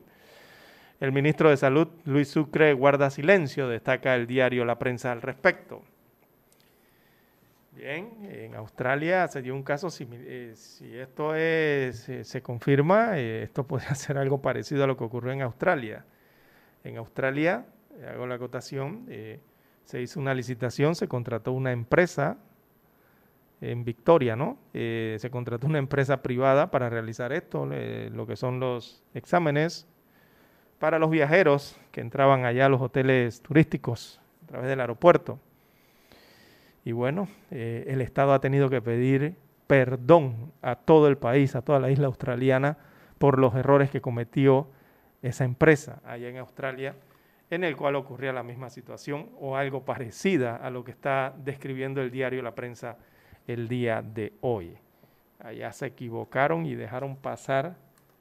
El 0.99 1.11
ministro 1.11 1.49
de 1.49 1.57
Salud, 1.57 1.88
Luis 2.05 2.28
Sucre, 2.28 2.74
guarda 2.74 3.09
silencio, 3.09 3.68
destaca 3.68 4.15
el 4.15 4.26
diario 4.26 4.65
La 4.65 4.80
Prensa 4.80 5.11
al 5.11 5.22
respecto. 5.22 5.84
Bien, 7.78 8.09
en 8.24 8.55
Australia 8.55 9.28
se 9.28 9.43
dio 9.43 9.53
un 9.53 9.61
caso, 9.61 9.91
si, 9.91 10.07
eh, 10.11 10.53
si 10.55 10.97
esto 10.97 11.36
es, 11.36 12.09
eh, 12.09 12.24
se 12.24 12.41
confirma, 12.41 13.20
eh, 13.20 13.43
esto 13.43 13.63
podría 13.68 13.93
ser 13.93 14.18
algo 14.18 14.41
parecido 14.41 14.84
a 14.84 14.88
lo 14.88 14.97
que 14.97 15.03
ocurrió 15.03 15.32
en 15.32 15.43
Australia. 15.43 16.03
En 16.84 16.97
Australia, 16.97 17.68
hago 18.11 18.26
la 18.26 18.36
acotación, 18.36 19.05
se 19.84 20.01
hizo 20.01 20.20
una 20.20 20.34
licitación, 20.34 20.95
se 20.95 21.07
contrató 21.07 21.51
una 21.51 21.72
empresa 21.72 22.38
en 23.62 23.84
Victoria, 23.84 24.36
¿no? 24.36 24.58
Eh, 24.74 25.18
se 25.20 25.30
contrató 25.30 25.68
una 25.68 25.80
empresa 25.80 26.22
privada 26.22 26.70
para 26.70 26.89
realizar 26.89 27.34
esto, 27.34 27.66
lo 27.66 28.28
que 28.28 28.36
son 28.36 28.60
los 28.60 29.03
exámenes 29.14 29.88
para 30.80 30.99
los 30.99 31.10
viajeros 31.10 31.80
que 31.91 32.01
entraban 32.01 32.45
allá 32.45 32.68
a 32.68 32.70
los 32.70 32.82
hoteles 32.82 33.41
turísticos 33.41 34.22
a 34.43 34.47
través 34.47 34.70
del 34.70 34.80
aeropuerto. 34.80 35.39
Y 36.86 36.91
bueno, 36.91 37.28
eh, 37.51 37.86
el 37.88 38.01
Estado 38.01 38.34
ha 38.34 38.39
tenido 38.39 38.70
que 38.70 38.82
pedir 38.82 39.36
perdón 39.66 40.53
a 40.62 40.76
todo 40.76 41.08
el 41.08 41.18
país, 41.18 41.55
a 41.55 41.62
toda 41.62 41.80
la 41.80 41.91
isla 41.91 42.08
australiana, 42.08 42.78
por 43.18 43.39
los 43.39 43.55
errores 43.55 43.89
que 43.89 43.99
cometió 43.99 44.68
esa 45.22 45.43
empresa 45.43 45.99
allá 46.05 46.30
en 46.30 46.38
Australia 46.38 46.95
en 47.49 47.64
el 47.64 47.76
cual 47.76 47.95
ocurría 47.95 48.34
la 48.34 48.43
misma 48.43 48.70
situación 48.70 49.30
o 49.39 49.55
algo 49.55 49.86
parecida 49.86 50.58
a 50.58 50.70
lo 50.70 50.84
que 50.84 50.91
está 50.91 51.34
describiendo 51.38 52.01
el 52.01 52.12
diario 52.12 52.41
La 52.41 52.55
Prensa 52.55 52.97
el 53.47 53.67
día 53.67 54.01
de 54.01 54.33
hoy. 54.41 54.77
Allá 55.39 55.71
se 55.71 55.87
equivocaron 55.87 56.65
y 56.65 56.75
dejaron 56.75 57.15
pasar 57.15 57.75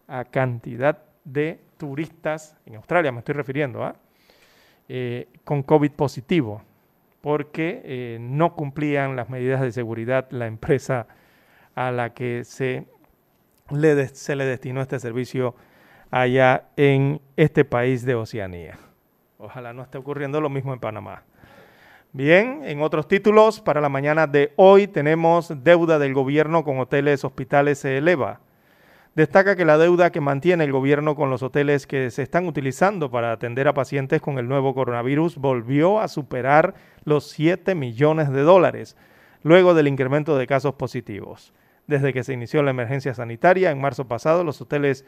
a 0.06 0.24
cantidad 0.24 1.02
de 1.24 1.60
turistas, 1.76 2.56
en 2.64 2.76
Australia 2.76 3.12
me 3.12 3.18
estoy 3.18 3.34
refiriendo, 3.34 3.84
¿ah? 3.84 3.96
eh, 4.88 5.28
con 5.44 5.62
COVID 5.62 5.90
positivo. 5.92 6.62
porque 7.20 7.82
eh, 7.84 8.18
no 8.20 8.54
cumplían 8.54 9.16
las 9.16 9.28
medidas 9.28 9.60
de 9.60 9.72
seguridad 9.72 10.28
la 10.30 10.46
empresa 10.46 11.08
a 11.74 11.90
la 11.90 12.14
que 12.14 12.44
se 12.44 12.86
le, 13.70 14.06
se 14.08 14.36
le 14.36 14.44
destinó 14.44 14.80
este 14.80 15.00
servicio 15.00 15.56
allá 16.12 16.68
en 16.76 17.20
este 17.36 17.64
país 17.64 18.04
de 18.04 18.14
Oceanía. 18.14 18.78
Ojalá 19.38 19.72
no 19.72 19.82
esté 19.82 19.98
ocurriendo 19.98 20.40
lo 20.40 20.48
mismo 20.48 20.72
en 20.72 20.78
Panamá. 20.78 21.24
Bien, 22.16 22.62
en 22.64 22.80
otros 22.80 23.08
títulos, 23.08 23.60
para 23.60 23.82
la 23.82 23.90
mañana 23.90 24.26
de 24.26 24.54
hoy 24.56 24.86
tenemos 24.86 25.52
deuda 25.62 25.98
del 25.98 26.14
gobierno 26.14 26.64
con 26.64 26.78
hoteles, 26.78 27.26
hospitales 27.26 27.80
se 27.80 27.98
eleva. 27.98 28.40
Destaca 29.14 29.54
que 29.54 29.66
la 29.66 29.76
deuda 29.76 30.10
que 30.10 30.22
mantiene 30.22 30.64
el 30.64 30.72
gobierno 30.72 31.14
con 31.14 31.28
los 31.28 31.42
hoteles 31.42 31.86
que 31.86 32.10
se 32.10 32.22
están 32.22 32.46
utilizando 32.46 33.10
para 33.10 33.32
atender 33.32 33.68
a 33.68 33.74
pacientes 33.74 34.22
con 34.22 34.38
el 34.38 34.48
nuevo 34.48 34.74
coronavirus 34.74 35.36
volvió 35.36 36.00
a 36.00 36.08
superar 36.08 36.72
los 37.04 37.28
7 37.28 37.74
millones 37.74 38.32
de 38.32 38.40
dólares, 38.40 38.96
luego 39.42 39.74
del 39.74 39.86
incremento 39.86 40.38
de 40.38 40.46
casos 40.46 40.72
positivos. 40.76 41.52
Desde 41.86 42.14
que 42.14 42.24
se 42.24 42.32
inició 42.32 42.62
la 42.62 42.70
emergencia 42.70 43.12
sanitaria 43.12 43.70
en 43.70 43.78
marzo 43.78 44.08
pasado, 44.08 44.42
los 44.42 44.58
hoteles 44.62 45.04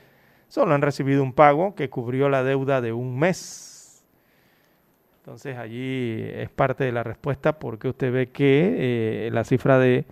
solo 0.48 0.74
han 0.74 0.82
recibido 0.82 1.22
un 1.22 1.32
pago 1.32 1.74
que 1.74 1.88
cubrió 1.88 2.28
la 2.28 2.44
deuda 2.44 2.82
de 2.82 2.92
un 2.92 3.18
mes. 3.18 3.67
Entonces 5.28 5.58
allí 5.58 6.22
es 6.22 6.48
parte 6.48 6.84
de 6.84 6.90
la 6.90 7.02
respuesta 7.02 7.58
porque 7.58 7.88
usted 7.88 8.10
ve 8.10 8.30
que 8.30 9.26
eh, 9.26 9.30
la 9.30 9.44
cifra 9.44 9.78
de 9.78 10.06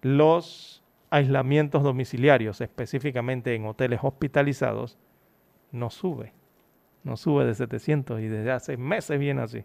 los 0.00 0.84
aislamientos 1.10 1.82
domiciliarios, 1.82 2.60
específicamente 2.60 3.56
en 3.56 3.66
hoteles 3.66 3.98
hospitalizados, 4.00 4.96
no 5.72 5.90
sube. 5.90 6.34
No 7.02 7.16
sube 7.16 7.44
de 7.44 7.56
700 7.56 8.20
y 8.20 8.28
desde 8.28 8.52
hace 8.52 8.76
meses 8.76 9.18
viene 9.18 9.42
así. 9.42 9.64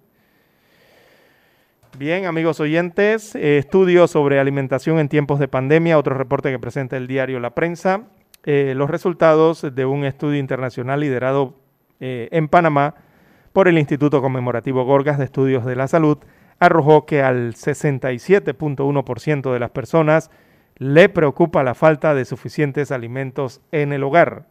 Bien, 1.99 2.25
amigos 2.25 2.59
oyentes, 2.59 3.35
eh, 3.35 3.59
estudios 3.59 4.09
sobre 4.09 4.39
alimentación 4.39 4.97
en 4.97 5.07
tiempos 5.07 5.39
de 5.39 5.47
pandemia, 5.47 5.99
otro 5.99 6.15
reporte 6.15 6.49
que 6.49 6.57
presenta 6.57 6.97
el 6.97 7.05
diario 7.05 7.39
La 7.39 7.53
Prensa. 7.53 8.07
Eh, 8.43 8.73
los 8.75 8.89
resultados 8.89 9.67
de 9.71 9.85
un 9.85 10.03
estudio 10.03 10.39
internacional 10.39 11.01
liderado 11.01 11.53
eh, 11.99 12.27
en 12.31 12.47
Panamá 12.47 12.95
por 13.59 13.67
el 13.67 13.77
Instituto 13.77 14.21
Conmemorativo 14.21 14.85
Gorgas 14.85 15.17
de 15.17 15.25
Estudios 15.25 15.65
de 15.65 15.75
la 15.75 15.89
Salud 15.89 16.19
arrojó 16.59 17.05
que 17.05 17.21
al 17.21 17.55
67.1% 17.55 19.51
de 19.51 19.59
las 19.59 19.71
personas 19.71 20.31
le 20.77 21.09
preocupa 21.09 21.61
la 21.61 21.73
falta 21.73 22.15
de 22.15 22.23
suficientes 22.23 22.89
alimentos 22.89 23.59
en 23.73 23.91
el 23.91 24.05
hogar 24.05 24.47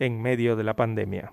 en 0.00 0.20
medio 0.20 0.56
de 0.56 0.64
la 0.64 0.74
pandemia. 0.74 1.32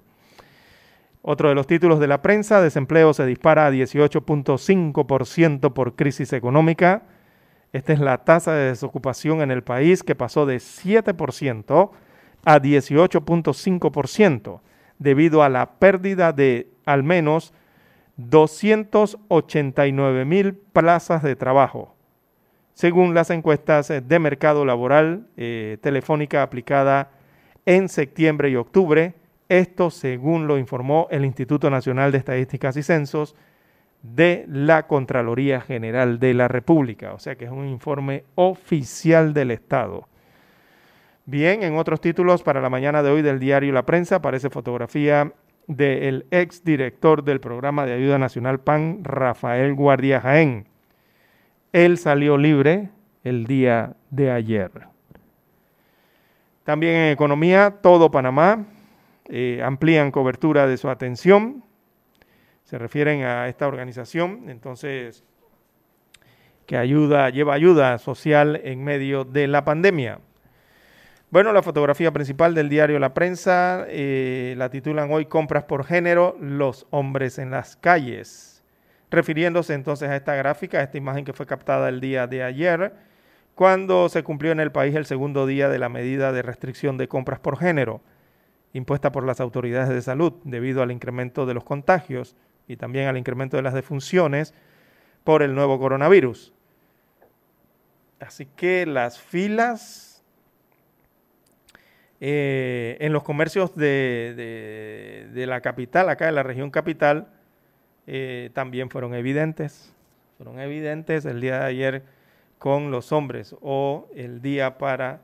Otro 1.24 1.50
de 1.50 1.56
los 1.56 1.66
títulos 1.66 2.00
de 2.00 2.06
la 2.06 2.22
prensa, 2.22 2.62
desempleo 2.62 3.12
se 3.16 3.26
dispara 3.26 3.66
a 3.66 3.72
18.5% 3.72 5.74
por 5.74 5.96
crisis 5.96 6.32
económica. 6.32 7.08
Esta 7.74 7.94
es 7.94 8.02
la 8.02 8.20
tasa 8.20 8.54
de 8.54 8.68
desocupación 8.68 9.42
en 9.42 9.50
el 9.50 9.64
país 9.64 10.04
que 10.04 10.14
pasó 10.14 10.46
de 10.46 10.58
7% 10.58 11.90
a 12.46 12.62
18.5% 12.62 14.60
debido 15.00 15.44
a 15.44 15.50
la 15.50 15.80
pérdida 15.80 16.34
de 16.34 16.70
al 16.86 17.04
menos 17.04 17.54
289 18.18 20.26
mil 20.26 20.54
plazas 20.54 21.24
de 21.24 21.36
trabajo 21.36 21.96
según 22.76 23.14
las 23.14 23.30
encuestas 23.30 23.88
de 23.88 24.20
mercado 24.20 24.66
laboral 24.66 25.28
eh, 25.38 25.78
telefónica 25.82 26.44
aplicada 26.44 27.10
en 27.66 27.90
septiembre 27.90 28.50
y 28.50 28.58
octubre. 28.58 29.16
Esto 29.48 29.90
según 29.90 30.46
lo 30.46 30.58
informó 30.58 31.08
el 31.10 31.24
Instituto 31.24 31.70
Nacional 31.70 32.12
de 32.12 32.18
Estadísticas 32.18 32.76
y 32.76 32.84
Censos 32.84 33.36
de 34.04 34.46
la 34.50 34.88
Contraloría 34.88 35.62
General 35.62 36.20
de 36.20 36.34
la 36.34 36.48
República, 36.48 37.14
o 37.14 37.20
sea 37.20 37.36
que 37.36 37.46
es 37.46 37.52
un 37.52 37.68
informe 37.68 38.26
oficial 38.36 39.34
del 39.34 39.52
Estado. 39.52 40.08
Bien, 41.28 41.64
en 41.64 41.76
otros 41.76 42.02
títulos 42.02 42.44
para 42.44 42.62
la 42.62 42.70
mañana 42.70 43.02
de 43.02 43.10
hoy 43.10 43.24
del 43.24 43.40
diario 43.40 43.74
La 43.74 43.84
Prensa 43.84 44.18
aparece 44.18 44.52
fotografía 44.52 45.34
del 45.66 46.28
ex 46.30 46.64
director 46.64 47.24
del 47.24 47.40
programa 47.40 47.88
de 47.88 47.94
ayuda 47.94 48.20
nacional 48.20 48.60
PAN, 48.60 49.04
Rafael 49.04 49.74
Guardia 49.74 50.22
Jaén. 50.22 50.68
Él 51.74 51.98
salió 51.98 52.38
libre 52.38 52.90
el 53.24 53.48
día 53.48 53.96
de 54.12 54.30
ayer. 54.30 54.70
También 56.64 56.94
en 56.94 57.12
economía, 57.12 57.80
todo 57.82 58.12
Panamá 58.12 58.64
eh, 59.28 59.62
amplían 59.64 60.12
cobertura 60.12 60.68
de 60.68 60.78
su 60.78 60.90
atención. 60.90 61.64
Se 62.66 62.78
refieren 62.78 63.24
a 63.24 63.48
esta 63.48 63.68
organización, 63.68 64.48
entonces, 64.48 65.24
que 66.68 66.78
ayuda, 66.78 67.32
lleva 67.32 67.56
ayuda 67.56 67.98
social 67.98 68.62
en 68.64 68.84
medio 68.84 69.24
de 69.24 69.48
la 69.48 69.66
pandemia. 69.66 70.20
Bueno, 71.36 71.52
la 71.52 71.62
fotografía 71.62 72.14
principal 72.14 72.56
del 72.56 72.70
diario 72.70 72.98
La 72.98 73.14
Prensa 73.14 73.86
eh, 73.90 74.54
la 74.58 74.70
titulan 74.70 75.12
hoy 75.12 75.26
Compras 75.26 75.66
por 75.66 75.84
género, 75.84 76.38
los 76.40 76.88
hombres 76.92 77.40
en 77.40 77.52
las 77.52 77.76
calles 77.76 78.64
refiriéndose 79.12 79.74
entonces 79.74 80.08
a 80.08 80.16
esta 80.16 80.34
gráfica, 80.36 80.78
a 80.78 80.84
esta 80.84 80.98
imagen 80.98 81.26
que 81.26 81.34
fue 81.34 81.46
captada 81.46 81.90
el 81.90 82.00
día 82.00 82.28
de 82.28 82.42
ayer, 82.42 82.94
cuando 83.54 84.08
se 84.08 84.24
cumplió 84.24 84.54
en 84.54 84.62
el 84.62 84.72
país 84.72 84.96
el 84.96 85.06
segundo 85.06 85.46
día 85.46 85.68
de 85.68 85.78
la 85.78 85.90
medida 85.90 86.32
de 86.32 86.42
restricción 86.42 86.98
de 86.98 87.10
compras 87.10 87.42
por 87.42 87.58
género, 87.58 88.00
impuesta 88.72 89.12
por 89.12 89.26
las 89.26 89.42
autoridades 89.42 89.90
de 89.90 90.02
salud 90.02 90.36
debido 90.46 90.84
al 90.84 90.92
incremento 90.94 91.46
de 91.46 91.54
los 91.54 91.66
contagios 91.66 92.38
y 92.66 92.78
también 92.78 93.10
al 93.10 93.18
incremento 93.18 93.58
de 93.58 93.64
las 93.64 93.74
defunciones 93.74 94.54
por 95.26 95.44
el 95.44 95.54
nuevo 95.54 95.80
coronavirus. 95.80 96.54
Así 98.22 98.46
que 98.46 98.86
las 98.86 99.20
filas 99.20 100.05
eh, 102.22 102.98
en 103.00 103.14
los 103.14 103.24
comercios 103.24 103.76
de, 103.76 105.28
de, 105.34 105.48
la 105.48 105.62
capital, 105.62 106.10
acá 106.10 106.30
en 106.30 106.36
la 106.36 106.44
región 106.44 106.72
capital, 106.72 107.28
eh, 108.08 108.50
también 108.54 108.90
fueron 108.90 109.14
evidentes. 109.14 109.94
Fueron 110.38 110.60
evidentes 110.60 111.26
el 111.26 111.42
día 111.42 111.60
de 111.60 111.66
ayer 111.66 112.04
con 112.58 112.92
los 112.92 113.12
hombres 113.12 113.56
o 113.62 114.08
el 114.16 114.42
día 114.42 114.78
para 114.78 115.22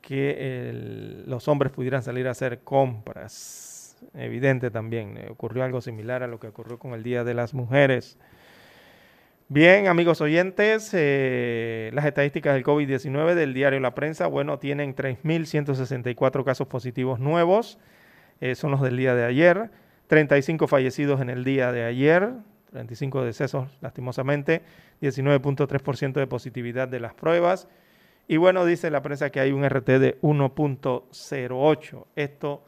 que 0.00 1.22
los 1.26 1.48
hombres 1.48 1.72
pudieran 1.72 2.02
salir 2.02 2.26
a 2.28 2.32
hacer 2.32 2.60
compras. 2.60 3.96
Evidente 4.14 4.70
también. 4.70 5.16
Eh, 5.16 5.28
ocurrió 5.30 5.64
algo 5.64 5.80
similar 5.80 6.22
a 6.22 6.26
lo 6.26 6.38
que 6.40 6.48
ocurrió 6.48 6.78
con 6.78 6.92
el 6.92 7.02
Día 7.02 7.24
de 7.24 7.34
las 7.34 7.54
Mujeres. 7.54 8.18
Bien, 9.54 9.86
amigos 9.86 10.22
oyentes, 10.22 10.88
eh, 10.94 11.90
las 11.92 12.06
estadísticas 12.06 12.54
del 12.54 12.64
COVID-19 12.64 13.34
del 13.34 13.52
diario 13.52 13.80
La 13.80 13.94
Prensa, 13.94 14.26
bueno, 14.26 14.58
tienen 14.58 14.96
3.164 14.96 16.42
casos 16.42 16.66
positivos 16.68 17.20
nuevos, 17.20 17.78
son 18.54 18.70
los 18.70 18.80
del 18.80 18.96
día 18.96 19.14
de 19.14 19.26
ayer. 19.26 19.70
35 20.06 20.66
fallecidos 20.68 21.20
en 21.20 21.28
el 21.28 21.44
día 21.44 21.70
de 21.70 21.84
ayer, 21.84 22.32
35 22.70 23.24
decesos 23.26 23.68
lastimosamente, 23.82 24.62
19.3% 25.02 26.14
de 26.14 26.26
positividad 26.26 26.88
de 26.88 27.00
las 27.00 27.12
pruebas. 27.12 27.68
Y 28.28 28.38
bueno, 28.38 28.64
dice 28.64 28.90
la 28.90 29.02
prensa 29.02 29.28
que 29.28 29.40
hay 29.40 29.52
un 29.52 29.68
RT 29.68 29.86
de 29.98 30.18
1.08. 30.22 32.06
Esto 32.16 32.64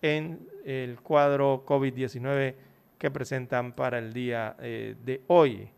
en 0.00 0.48
el 0.64 0.98
cuadro 1.02 1.66
COVID-19 1.66 2.54
que 2.96 3.10
presentan 3.10 3.74
para 3.74 3.98
el 3.98 4.14
día 4.14 4.56
eh, 4.60 4.94
de 5.04 5.20
hoy. 5.26 5.68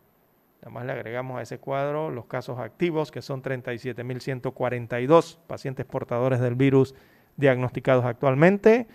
Además 0.65 0.85
le 0.87 0.91
agregamos 0.93 1.37
a 1.37 1.43
ese 1.43 1.59
cuadro 1.59 2.09
los 2.09 2.25
casos 2.25 2.57
activos, 2.57 3.11
que 3.11 3.21
son 3.21 3.43
37.142 3.43 5.37
pacientes 5.45 5.85
portadores 5.85 6.39
del 6.39 6.55
virus 6.55 6.95
diagnosticados 7.37 8.03
actualmente 8.03 8.87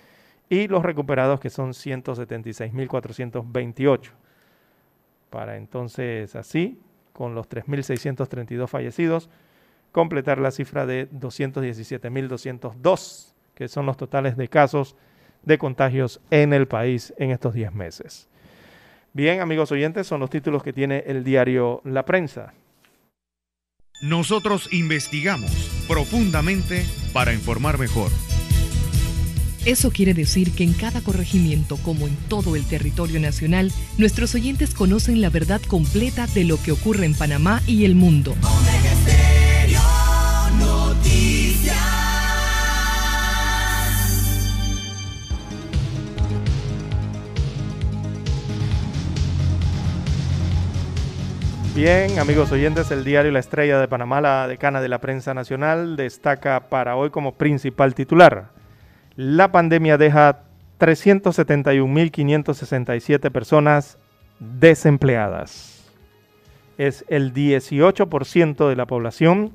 y 0.49 0.67
los 0.67 0.83
recuperados 0.83 1.39
que 1.39 1.49
son 1.49 1.71
176.428. 1.71 4.11
Para 5.31 5.57
entonces 5.57 6.35
así, 6.35 6.83
con 7.13 7.37
los 7.37 7.49
3.632 7.49 8.67
fallecidos, 8.67 9.31
completar 9.93 10.39
la 10.39 10.51
cifra 10.51 10.87
de 10.87 11.09
217.202, 11.13 13.33
que 13.55 13.69
son 13.69 13.87
los 13.87 13.97
totales 13.97 14.37
de 14.37 14.49
casos 14.49 14.97
de 15.45 15.57
contagios 15.57 16.21
en 16.33 16.53
el 16.53 16.67
país 16.67 17.15
en 17.17 17.31
estos 17.31 17.55
10 17.55 17.73
meses. 17.73 18.29
Bien, 19.13 19.41
amigos 19.41 19.73
oyentes, 19.73 20.07
son 20.07 20.21
los 20.21 20.31
títulos 20.31 20.63
que 20.63 20.73
tiene 20.73 21.03
el 21.07 21.25
diario 21.25 21.81
La 21.85 22.05
Prensa. 22.05 22.55
Nosotros 24.03 24.73
investigamos 24.73 25.51
profundamente 25.89 26.85
para 27.13 27.33
informar 27.33 27.79
mejor. 27.79 28.11
Eso 29.67 29.91
quiere 29.91 30.15
decir 30.15 30.55
que 30.55 30.65
en 30.65 30.73
cada 30.73 31.03
corregimiento, 31.03 31.77
como 31.79 32.07
en 32.07 32.17
todo 32.29 32.57
el 32.57 32.65
territorio 32.65 33.21
nacional, 33.21 33.71
nuestros 33.99 34.35
oyentes 34.35 34.75
conocen 34.75 35.21
la 35.21 35.29
verdad 35.29 35.61
completa 35.61 36.27
de 36.29 36.45
lo 36.45 36.57
que 36.63 36.73
ocurre 36.73 37.05
en 37.05 37.15
Panamá 37.15 37.61
y 37.67 37.85
el 37.85 37.95
mundo. 37.95 38.35
Bien, 51.75 52.19
amigos 52.19 52.51
oyentes, 52.51 52.91
el 52.91 53.05
diario 53.05 53.31
La 53.31 53.39
Estrella 53.39 53.79
de 53.79 53.87
Panamá, 53.87 54.21
la 54.21 54.49
decana 54.49 54.81
de 54.81 54.89
la 54.89 55.01
prensa 55.01 55.35
nacional, 55.35 55.95
destaca 55.97 56.69
para 56.69 56.97
hoy 56.97 57.11
como 57.11 57.35
principal 57.35 57.95
titular. 57.95 58.49
La 59.15 59.53
pandemia 59.53 59.97
deja 59.97 60.41
371.567 60.81 63.31
personas 63.31 63.99
desempleadas. 64.41 65.89
Es 66.77 67.05
el 67.09 67.33
18% 67.33 68.69
de 68.69 68.77
la 68.77 68.87
población 68.87 69.53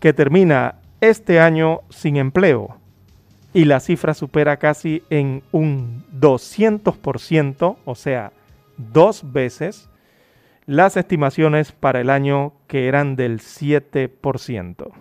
que 0.00 0.14
termina 0.14 0.76
este 1.02 1.40
año 1.40 1.82
sin 1.90 2.16
empleo 2.16 2.78
y 3.52 3.66
la 3.66 3.80
cifra 3.80 4.14
supera 4.14 4.56
casi 4.56 5.02
en 5.10 5.42
un 5.52 6.06
200%, 6.18 7.76
o 7.84 7.94
sea, 7.94 8.32
dos 8.76 9.30
veces, 9.32 9.88
las 10.68 10.98
estimaciones 10.98 11.72
para 11.72 11.98
el 11.98 12.10
año 12.10 12.52
que 12.66 12.88
eran 12.88 13.16
del 13.16 13.40
7%. 13.40 14.92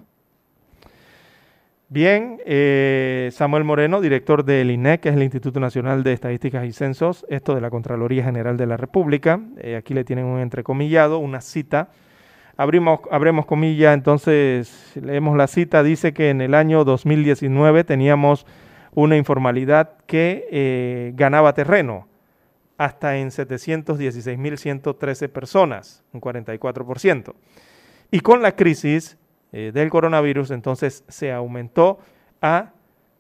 Bien, 1.90 2.40
eh, 2.46 3.30
Samuel 3.34 3.66
Moreno, 3.66 4.00
director 4.00 4.46
del 4.46 4.72
INEC, 4.72 5.02
que 5.02 5.10
es 5.10 5.16
el 5.16 5.24
Instituto 5.24 5.60
Nacional 5.60 6.04
de 6.04 6.14
Estadísticas 6.14 6.66
y 6.66 6.72
Censos, 6.72 7.26
esto 7.28 7.54
de 7.54 7.60
la 7.60 7.70
Contraloría 7.70 8.24
General 8.24 8.56
de 8.56 8.66
la 8.66 8.78
República, 8.78 9.42
eh, 9.58 9.76
aquí 9.76 9.94
le 9.94 10.06
tienen 10.06 10.24
un 10.24 10.40
entrecomillado, 10.40 11.20
una 11.20 11.42
cita. 11.42 11.90
Abrimos, 12.56 13.02
abremos 13.12 13.46
comillas, 13.46 13.94
entonces 13.94 14.94
leemos 14.96 15.36
la 15.36 15.48
cita, 15.48 15.84
dice 15.84 16.14
que 16.14 16.30
en 16.30 16.40
el 16.40 16.54
año 16.54 16.86
2019 16.86 17.84
teníamos 17.84 18.46
una 18.96 19.18
informalidad 19.18 19.98
que 20.06 20.48
eh, 20.50 21.12
ganaba 21.16 21.52
terreno 21.54 22.07
hasta 22.78 23.18
en 23.18 23.30
716.113 23.30 25.30
personas, 25.30 26.04
un 26.14 26.22
44%. 26.22 27.34
Y 28.12 28.20
con 28.22 28.42
la 28.42 28.56
crisis 28.56 29.18
eh, 29.52 29.72
del 29.74 29.90
coronavirus, 29.90 30.52
entonces 30.52 31.04
se 31.08 31.32
aumentó 31.32 32.00
a 32.42 32.74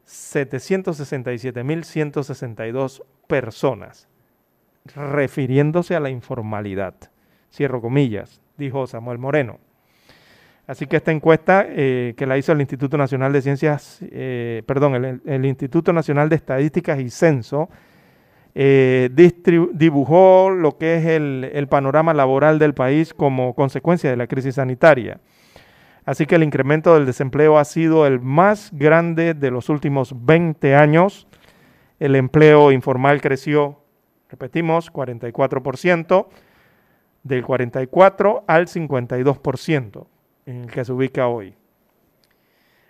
767.162 0.05 3.03
personas, 3.27 4.07
refiriéndose 4.95 5.95
a 5.95 5.99
la 5.99 6.09
informalidad. 6.09 6.95
Cierro 7.51 7.81
comillas, 7.81 8.39
dijo 8.57 8.87
Samuel 8.87 9.17
Moreno. 9.17 9.59
Así 10.67 10.85
que 10.85 10.97
esta 10.97 11.13
encuesta 11.13 11.65
eh, 11.67 12.13
que 12.17 12.25
la 12.25 12.37
hizo 12.37 12.51
el 12.51 12.59
Instituto 12.59 12.97
Nacional 12.97 13.31
de 13.31 13.41
Ciencias, 13.41 13.99
eh, 14.01 14.63
perdón, 14.65 15.21
el, 15.25 15.45
Instituto 15.45 15.93
Nacional 15.93 16.27
de 16.27 16.35
Estadísticas 16.35 16.99
y 16.99 17.09
Censo, 17.09 17.69
dibujó 18.57 20.49
lo 20.49 20.77
que 20.77 20.97
es 20.97 21.05
el 21.05 21.67
panorama 21.69 22.13
laboral 22.13 22.57
del 22.57 22.73
país 22.73 23.13
como 23.13 23.53
consecuencia 23.53 24.09
de 24.09 24.17
la 24.17 24.25
crisis 24.27 24.55
sanitaria. 24.55 25.19
Así 26.05 26.25
que 26.25 26.35
el 26.35 26.43
incremento 26.43 26.93
del 26.93 27.05
desempleo 27.05 27.57
ha 27.59 27.65
sido 27.65 28.07
el 28.07 28.19
más 28.19 28.71
grande 28.73 29.33
de 29.33 29.51
los 29.51 29.69
últimos 29.69 30.13
20 30.25 30.73
años. 30.73 31.27
El 31.99 32.15
empleo 32.15 32.71
informal 32.71 33.21
creció, 33.21 33.83
repetimos, 34.29 34.91
44%, 34.91 36.27
del 37.23 37.43
44 37.43 38.45
al 38.47 38.67
52% 38.67 40.07
en 40.45 40.63
el 40.63 40.71
que 40.71 40.85
se 40.85 40.93
ubica 40.93 41.27
hoy. 41.27 41.55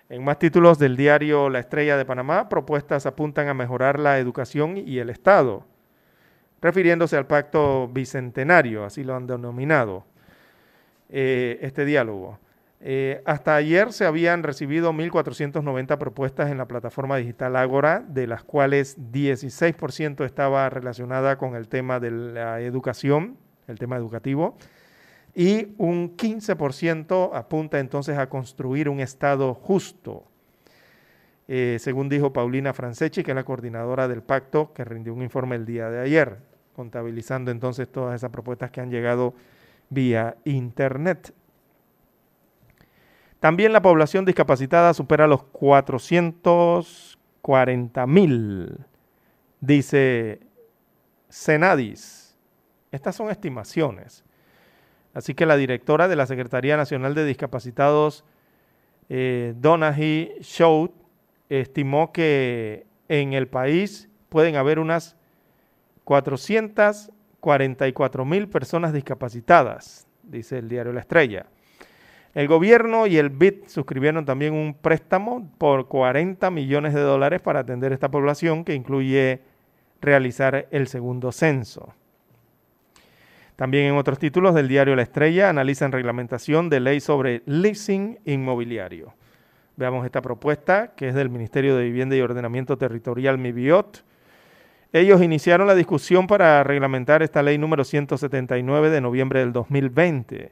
En 0.10 0.24
más 0.24 0.40
títulos 0.40 0.80
del 0.80 0.96
diario 0.96 1.50
La 1.50 1.60
Estrella 1.60 1.98
de 1.98 2.06
Panamá, 2.06 2.48
propuestas 2.48 3.06
apuntan 3.06 3.50
a 3.50 3.54
mejorar 3.54 4.00
la 4.00 4.20
educación 4.20 4.78
y 4.78 5.00
el 5.00 5.10
Estado, 5.10 5.66
refiriéndose 6.62 7.18
al 7.18 7.28
pacto 7.28 7.90
bicentenario, 7.90 8.86
así 8.86 9.04
lo 9.04 9.16
han 9.16 9.28
denominado 9.28 10.06
eh, 11.10 11.60
este 11.62 11.84
diálogo. 11.84 12.40
Eh, 12.80 13.22
hasta 13.26 13.56
ayer 13.56 13.92
se 13.92 14.06
habían 14.06 14.44
recibido 14.44 14.94
1.490 14.94 15.98
propuestas 15.98 16.52
en 16.52 16.58
la 16.58 16.68
plataforma 16.68 17.18
digital 17.18 17.58
Ágora, 17.58 18.06
de 18.08 18.28
las 18.28 18.44
cuales 18.44 18.98
16% 19.12 20.24
estaba 20.24 20.70
relacionada 20.70 21.38
con 21.38 21.56
el 21.56 21.68
tema 21.68 22.00
de 22.00 22.12
la 22.12 22.62
educación, 22.62 23.38
el 23.68 23.78
tema 23.78 23.98
educativo, 23.98 24.58
y 25.36 25.76
un 25.78 26.18
15% 26.18 27.32
apunta 27.34 27.80
entonces 27.80 28.18
a 28.18 28.30
construir 28.30 28.90
un 28.90 29.00
Estado 29.00 29.54
justo. 29.54 30.24
Eh, 31.48 31.78
según 31.80 32.10
dijo 32.10 32.34
Paulina 32.34 32.74
Franceschi, 32.74 33.24
que 33.24 33.32
es 33.32 33.36
la 33.36 33.46
coordinadora 33.46 34.08
del 34.08 34.22
pacto, 34.22 34.74
que 34.74 34.84
rindió 34.84 35.14
un 35.14 35.22
informe 35.22 35.56
el 35.56 35.66
día 35.66 35.90
de 35.90 36.02
ayer, 36.02 36.40
contabilizando 36.76 37.52
entonces 37.52 37.90
todas 37.90 38.16
esas 38.16 38.32
propuestas 38.32 38.72
que 38.72 38.82
han 38.82 38.92
llegado 38.92 39.34
vía 39.90 40.36
Internet. 40.44 41.34
También 43.40 43.72
la 43.72 43.82
población 43.82 44.26
discapacitada 44.26 44.94
supera 44.94 45.26
los 45.28 45.44
440 45.44 48.08
mil, 48.08 48.78
dice 49.62 50.42
Senadis. 51.30 52.36
Estas 52.92 53.16
son 53.16 53.30
estimaciones. 53.30 54.26
Así 55.18 55.34
que 55.34 55.48
la 55.48 55.58
directora 55.58 56.08
de 56.08 56.16
la 56.16 56.28
Secretaría 56.28 56.78
Nacional 56.78 57.16
de 57.16 57.26
Discapacitados, 57.26 58.24
eh, 59.10 59.56
Donaghy 59.58 60.34
Shout, 60.42 60.92
estimó 61.50 62.12
que 62.12 62.86
en 63.08 63.34
el 63.34 63.48
país 63.48 64.10
pueden 64.30 64.58
haber 64.58 64.78
unas 64.78 65.16
444 66.04 68.26
mil 68.26 68.48
personas 68.48 68.94
discapacitadas, 68.94 70.06
dice 70.22 70.60
el 70.60 70.70
diario 70.70 70.94
La 70.94 71.00
Estrella. 71.00 71.48
El 72.36 72.48
gobierno 72.48 73.08
y 73.08 73.18
el 73.18 73.32
BID 73.32 73.64
suscribieron 73.66 74.24
también 74.24 74.54
un 74.54 74.76
préstamo 74.76 75.50
por 75.58 75.88
40 75.88 76.52
millones 76.52 76.94
de 76.94 77.02
dólares 77.02 77.42
para 77.42 77.62
atender 77.62 77.92
esta 77.92 78.12
población 78.12 78.64
que 78.64 78.76
incluye 78.76 79.42
realizar 80.00 80.68
el 80.70 80.86
segundo 80.86 81.32
censo. 81.32 81.96
También 83.58 83.86
en 83.88 83.98
otros 83.98 84.20
títulos 84.20 84.54
del 84.54 84.68
diario 84.68 84.96
La 84.96 85.02
Estrella 85.02 85.50
analizan 85.50 85.92
reglamentación 85.92 86.70
de 86.70 86.80
ley 86.80 87.00
sobre 87.00 87.42
leasing 87.48 88.20
inmobiliario. 88.24 89.16
Veamos 89.76 90.06
esta 90.06 90.22
propuesta 90.22 90.94
que 90.96 91.10
es 91.10 91.16
del 91.16 91.30
Ministerio 91.30 91.76
de 91.76 91.84
Vivienda 91.84 92.16
y 92.16 92.22
Ordenamiento 92.22 92.78
Territorial 92.78 93.40
MIBIOT. 93.40 94.04
Ellos 94.94 95.24
iniciaron 95.24 95.66
la 95.66 95.74
discusión 95.74 96.28
para 96.28 96.64
reglamentar 96.64 97.24
esta 97.24 97.42
ley 97.42 97.58
número 97.58 97.84
179 97.84 98.92
de 98.92 99.02
noviembre 99.02 99.40
del 99.40 99.52
2020 99.54 100.52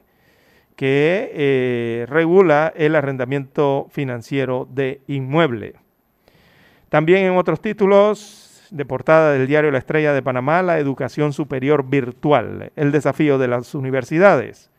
que 0.74 1.30
eh, 1.32 2.06
regula 2.08 2.72
el 2.76 2.96
arrendamiento 2.96 3.86
financiero 3.90 4.68
de 4.70 5.00
inmueble. 5.06 5.74
También 6.88 7.24
en 7.24 7.36
otros 7.36 7.60
títulos 7.60 8.45
de 8.70 8.84
portada 8.84 9.32
del 9.32 9.46
diario 9.46 9.70
La 9.70 9.78
Estrella 9.78 10.12
de 10.12 10.22
Panamá, 10.22 10.62
la 10.62 10.78
educación 10.78 11.32
superior 11.32 11.88
virtual, 11.88 12.72
el 12.76 12.92
desafío 12.92 13.38
de 13.38 13.48
las 13.48 13.74
universidades. 13.74 14.70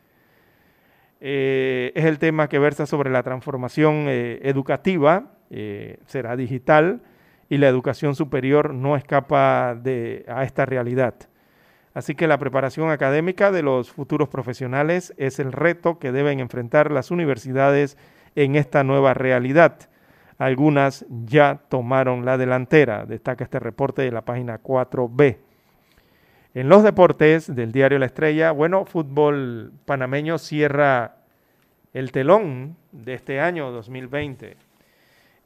Eh, 1.20 1.92
es 1.96 2.06
el 2.06 2.20
tema 2.20 2.48
que 2.48 2.60
versa 2.60 2.86
sobre 2.86 3.10
la 3.10 3.24
transformación 3.24 4.06
eh, 4.08 4.40
educativa, 4.44 5.32
será 6.06 6.36
digital, 6.36 7.02
y 7.50 7.58
la 7.58 7.68
educación 7.68 8.16
superior 8.16 8.74
no 8.74 8.96
escapa 8.96 9.76
de, 9.76 10.26
a 10.28 10.44
esta 10.44 10.66
realidad. 10.66 11.16
Así 11.94 12.14
que 12.14 12.28
la 12.28 12.38
preparación 12.38 12.92
académica 12.92 13.52
de 13.52 13.64
los 13.64 13.90
futuros 13.90 14.30
profesionales 14.30 15.14
es 15.18 15.40
el 15.40 15.52
reto 15.52 15.98
que 15.98 16.12
deben 16.12 16.40
enfrentar 16.40 16.92
las 16.92 17.10
universidades 17.10 17.98
en 18.36 18.56
esta 18.56 18.84
nueva 18.84 19.14
realidad. 19.14 19.90
Algunas 20.38 21.06
ya 21.10 21.60
tomaron 21.70 22.26
la 22.26 22.38
delantera, 22.38 23.06
destaca 23.06 23.44
este 23.44 23.60
reporte 23.60 24.04
de 24.04 24.12
la 24.12 24.22
página 24.22 24.62
4B. 24.62 25.38
En 26.54 26.70
los 26.70 26.84
deportes 26.84 27.54
del 27.54 27.72
diario 27.72 28.00
La 28.00 28.06
Estrella, 28.06 28.52
bueno, 28.52 28.86
fútbol 28.86 29.74
panameño 29.86 30.38
cierra 30.38 31.18
el 31.94 32.12
telón 32.12 32.78
de 32.92 33.16
este 33.16 33.40
año 33.40 33.72
2020 33.72 34.58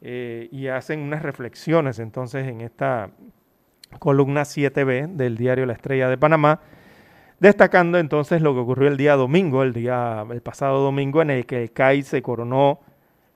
eh, 0.02 0.50
y 0.52 0.68
hacen 0.68 1.00
unas 1.00 1.22
reflexiones 1.22 2.00
entonces 2.00 2.48
en 2.48 2.62
esta 2.62 3.12
columna 4.00 4.42
7B 4.42 5.16
del 5.16 5.38
diario 5.38 5.66
La 5.66 5.74
Estrella 5.74 6.10
de 6.10 6.18
Panamá, 6.18 6.60
destacando 7.40 7.98
entonces 7.98 8.42
lo 8.42 8.54
que 8.54 8.60
ocurrió 8.60 8.88
el 8.88 8.98
día 8.98 9.16
domingo, 9.16 9.64
el 9.64 9.74
día 9.74 10.26
el 10.30 10.42
pasado 10.42 10.82
domingo 10.82 11.22
en 11.22 11.30
el 11.30 11.46
que 11.46 11.64
el 11.64 11.72
CAI 11.72 12.04
se 12.04 12.22
coronó 12.22 12.80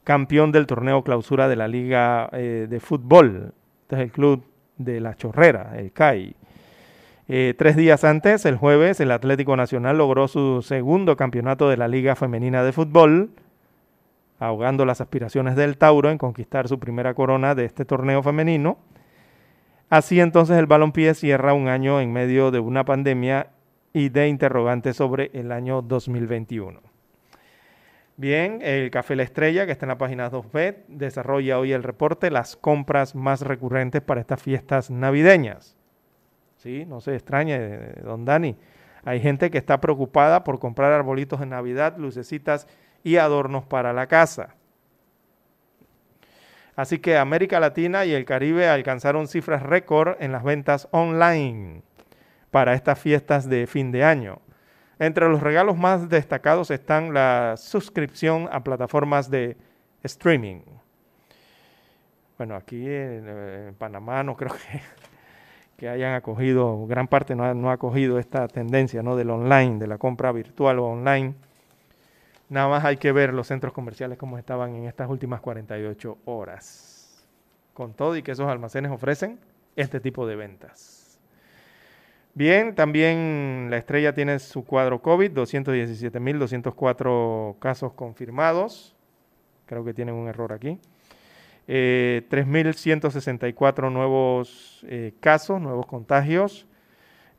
campeón 0.05 0.53
del 0.53 0.67
torneo 0.67 1.03
clausura 1.03 1.49
de 1.49 1.57
la 1.57 1.67
Liga 1.67 2.29
eh, 2.31 2.67
de 2.69 2.79
Fútbol. 2.79 3.53
Este 3.81 3.95
es 3.95 4.01
el 4.03 4.11
club 4.11 4.45
de 4.77 5.01
la 5.01 5.15
Chorrera, 5.15 5.73
el 5.77 5.91
CAI. 5.91 6.35
Eh, 7.27 7.55
tres 7.57 7.75
días 7.75 8.03
antes, 8.03 8.45
el 8.45 8.55
jueves, 8.55 8.99
el 8.99 9.11
Atlético 9.11 9.57
Nacional 9.57 9.97
logró 9.97 10.27
su 10.27 10.61
segundo 10.61 11.17
campeonato 11.17 11.67
de 11.69 11.77
la 11.77 11.87
Liga 11.87 12.15
Femenina 12.15 12.63
de 12.63 12.71
Fútbol, 12.71 13.31
ahogando 14.37 14.85
las 14.85 15.01
aspiraciones 15.01 15.55
del 15.55 15.77
Tauro 15.77 16.11
en 16.11 16.19
conquistar 16.19 16.67
su 16.67 16.79
primera 16.79 17.15
corona 17.15 17.55
de 17.55 17.65
este 17.65 17.83
torneo 17.83 18.21
femenino. 18.21 18.77
Así 19.89 20.19
entonces 20.19 20.57
el 20.57 20.67
balompié 20.67 21.15
cierra 21.15 21.53
un 21.53 21.67
año 21.67 21.99
en 21.99 22.13
medio 22.13 22.51
de 22.51 22.59
una 22.59 22.85
pandemia 22.85 23.47
y 23.91 24.09
de 24.09 24.27
interrogantes 24.27 24.97
sobre 24.97 25.31
el 25.33 25.51
año 25.51 25.81
2021. 25.81 26.84
Bien, 28.17 28.59
el 28.61 28.91
Café 28.91 29.17
La 29.17 29.23
Estrella, 29.23 29.65
que 29.65 29.73
está 29.73 29.85
en 29.85 29.89
la 29.89 29.97
página 29.97 30.31
2B, 30.31 30.85
desarrolla 30.87 31.59
hoy 31.59 31.73
el 31.73 31.83
reporte 31.83 32.31
las 32.31 32.55
compras 32.55 33.13
más 33.13 33.41
recurrentes 33.41 34.01
para 34.01 34.21
estas 34.21 34.41
fiestas 34.41 34.89
navideñas. 34.89 35.75
Sí, 36.55 36.85
no 36.85 37.01
se 37.01 37.13
extrañe, 37.15 37.93
don 38.03 38.23
Dani. 38.23 38.55
Hay 39.03 39.19
gente 39.19 39.51
que 39.51 39.57
está 39.57 39.81
preocupada 39.81 40.45
por 40.45 40.59
comprar 40.59 40.93
arbolitos 40.93 41.41
de 41.41 41.45
Navidad, 41.45 41.97
lucecitas 41.97 42.67
y 43.03 43.17
adornos 43.17 43.65
para 43.65 43.91
la 43.91 44.07
casa. 44.07 44.55
Así 46.77 46.99
que 46.99 47.17
América 47.17 47.59
Latina 47.59 48.05
y 48.05 48.13
el 48.13 48.25
Caribe 48.25 48.69
alcanzaron 48.69 49.27
cifras 49.27 49.61
récord 49.61 50.15
en 50.21 50.31
las 50.31 50.43
ventas 50.43 50.87
online 50.91 51.83
para 52.49 52.73
estas 52.73 52.97
fiestas 52.97 53.49
de 53.49 53.67
fin 53.67 53.91
de 53.91 54.05
año. 54.05 54.39
Entre 54.99 55.27
los 55.27 55.41
regalos 55.41 55.77
más 55.77 56.09
destacados 56.09 56.71
están 56.71 57.13
la 57.13 57.55
suscripción 57.57 58.47
a 58.51 58.63
plataformas 58.63 59.29
de 59.29 59.57
streaming. 60.03 60.61
Bueno, 62.37 62.55
aquí 62.55 62.85
en, 62.87 63.75
Panamá 63.77 64.23
no 64.23 64.35
creo 64.37 64.53
que, 64.71 64.81
que, 65.77 65.89
hayan 65.89 66.13
acogido, 66.13 66.85
gran 66.87 67.07
parte 67.07 67.35
no 67.35 67.43
ha, 67.43 67.53
no 67.53 67.69
ha 67.69 67.73
acogido 67.73 68.19
esta 68.19 68.47
tendencia 68.47 69.03
¿no? 69.03 69.15
del 69.15 69.29
online, 69.29 69.79
de 69.79 69.87
la 69.87 69.97
compra 69.97 70.31
virtual 70.31 70.79
o 70.79 70.85
online. 70.85 71.35
Nada 72.47 72.67
más 72.67 72.85
hay 72.85 72.97
que 72.97 73.11
ver 73.11 73.33
los 73.33 73.47
centros 73.47 73.73
comerciales 73.73 74.17
como 74.17 74.37
estaban 74.37 74.75
en 74.75 74.85
estas 74.85 75.09
últimas 75.09 75.41
48 75.41 76.19
horas. 76.25 77.27
Con 77.73 77.93
todo 77.93 78.15
y 78.15 78.23
que 78.23 78.31
esos 78.31 78.47
almacenes 78.47 78.91
ofrecen 78.91 79.39
este 79.75 79.99
tipo 79.99 80.25
de 80.25 80.37
ventas. 80.37 81.04
Bien, 82.37 82.75
también 82.75 83.67
la 83.69 83.77
estrella 83.77 84.13
tiene 84.13 84.39
su 84.39 84.65
cuadro 84.65 85.01
COVID, 85.01 85.31
217.204 85.31 87.57
casos 87.59 87.93
confirmados. 87.93 88.93
Creo 89.65 89.85
que 89.85 89.93
tienen 89.93 90.15
un 90.15 90.27
error 90.27 90.51
aquí. 90.51 90.77
3.164 91.65 93.87
eh, 93.87 93.89
nuevos 93.89 94.85
eh, 94.85 95.13
casos, 95.21 95.61
nuevos 95.61 95.85
contagios. 95.85 96.67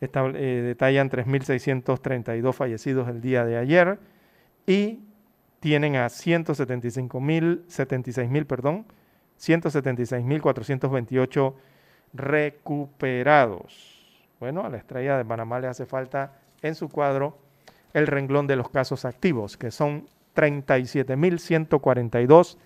Eh, 0.00 0.62
detallan 0.64 1.10
3.632 1.10 2.54
fallecidos 2.54 3.06
el 3.08 3.20
día 3.20 3.44
de 3.44 3.58
ayer 3.58 3.98
y 4.66 5.00
tienen 5.60 5.96
a 5.96 6.06
175.000, 6.06 7.66
76.000, 7.66 8.46
perdón, 8.46 8.86
176.428 9.38 11.54
recuperados. 12.14 13.95
Bueno, 14.38 14.64
a 14.64 14.68
la 14.68 14.76
estrella 14.76 15.16
de 15.16 15.24
Panamá 15.24 15.58
le 15.60 15.68
hace 15.68 15.86
falta 15.86 16.32
en 16.62 16.74
su 16.74 16.88
cuadro 16.88 17.38
el 17.92 18.06
renglón 18.06 18.46
de 18.46 18.56
los 18.56 18.68
casos 18.68 19.04
activos, 19.04 19.56
que 19.56 19.70
son 19.70 20.08
37.142 20.34 22.58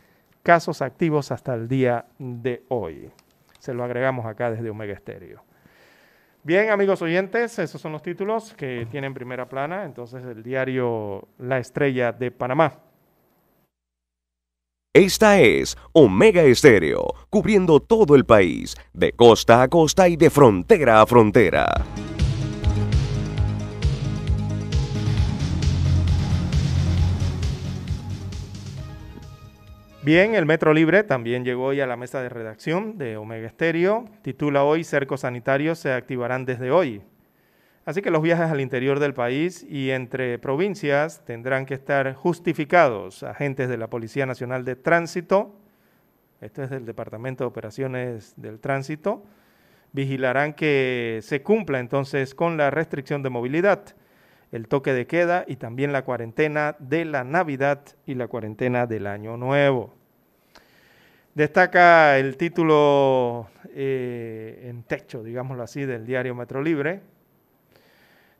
casos 0.43 0.83
activos 0.83 1.31
hasta 1.31 1.55
el 1.55 1.69
día 1.69 2.07
de 2.19 2.65
hoy. 2.69 3.11
Se 3.59 3.75
lo 3.75 3.85
agregamos 3.85 4.27
acá 4.27 4.51
desde 4.51 4.71
Omega 4.71 4.95
Estéreo. 4.95 5.45
Bien, 6.43 6.71
amigos 6.71 7.03
oyentes, 7.03 7.59
esos 7.59 7.81
son 7.81 7.93
los 7.93 8.03
títulos 8.03 8.55
que 8.55 8.87
tienen 8.91 9.13
primera 9.13 9.49
plana, 9.49 9.85
entonces 9.85 10.25
el 10.25 10.43
diario 10.43 11.29
La 11.39 11.59
Estrella 11.59 12.13
de 12.13 12.31
Panamá. 12.31 12.79
Esta 14.93 15.39
es 15.39 15.79
Omega 15.93 16.43
Estéreo, 16.43 17.15
cubriendo 17.31 17.79
todo 17.79 18.17
el 18.17 18.25
país, 18.25 18.75
de 18.93 19.12
costa 19.12 19.62
a 19.62 19.69
costa 19.69 20.09
y 20.09 20.17
de 20.17 20.31
frontera 20.31 21.01
a 21.01 21.07
frontera. 21.07 21.87
Bien, 30.03 30.35
el 30.35 30.45
Metro 30.45 30.75
Libre 30.75 31.05
también 31.05 31.45
llegó 31.45 31.67
hoy 31.67 31.81
a 31.81 31.87
la 31.87 31.97
mesa 31.97 32.21
de 32.21 32.29
redacción 32.29 32.99
de 32.99 33.17
Omega 33.17 33.47
Estéreo. 33.47 34.07
Titula 34.23 34.65
hoy 34.65 34.83
Cercos 34.83 35.21
sanitarios 35.21 35.79
se 35.79 35.93
activarán 35.93 36.45
desde 36.45 36.73
hoy. 36.73 37.01
Así 37.91 38.03
que 38.03 38.12
los 38.12 38.23
viajes 38.23 38.49
al 38.49 38.61
interior 38.61 39.01
del 39.01 39.15
país 39.15 39.67
y 39.69 39.91
entre 39.91 40.39
provincias 40.39 41.25
tendrán 41.25 41.67
que 41.67 41.75
estar 41.75 42.15
justificados. 42.15 43.25
Agentes 43.25 43.69
de 43.69 43.77
la 43.77 43.91
Policía 43.91 44.27
Nacional 44.27 44.65
de 44.65 44.77
Tránsito, 44.77 45.57
esto 46.41 46.62
es 46.62 46.71
del 46.71 46.87
Departamento 46.87 47.43
de 47.43 47.49
Operaciones 47.49 48.35
del 48.37 48.61
Tránsito, 48.61 49.25
vigilarán 49.91 50.53
que 50.53 51.19
se 51.23 51.43
cumpla 51.43 51.81
entonces 51.81 52.33
con 52.37 52.57
la 52.57 52.71
restricción 52.71 53.25
de 53.25 53.31
movilidad, 53.31 53.83
el 54.53 54.69
toque 54.69 54.93
de 54.93 55.09
queda 55.09 55.45
y 55.49 55.57
también 55.57 55.93
la 55.93 56.05
cuarentena 56.05 56.77
de 56.79 57.05
la 57.05 57.25
Navidad 57.25 57.81
y 58.07 58.15
la 58.15 58.29
cuarentena 58.29 58.87
del 58.87 59.09
Año 59.09 59.37
Nuevo. 59.37 59.97
Destaca 61.35 62.19
el 62.19 62.37
título 62.37 63.49
eh, 63.75 64.69
en 64.69 64.85
techo, 64.85 65.25
digámoslo 65.25 65.65
así, 65.65 65.85
del 65.85 66.07
diario 66.07 66.37
Metro 66.37 66.62
Libre, 66.62 67.01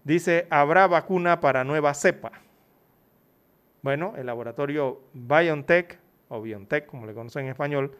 Dice, 0.05 0.47
habrá 0.51 0.87
vacuna 0.87 1.41
para 1.41 1.65
nueva 1.65 1.95
cepa. 1.95 2.33
Bueno, 3.83 4.15
el 4.17 4.27
laboratorio 4.27 5.01
BioNTech, 5.13 5.99
o 6.29 6.41
BioNTech 6.43 6.87
como 6.87 7.07
le 7.07 7.15
conocen 7.15 7.45
en 7.45 7.51
español, 7.51 7.97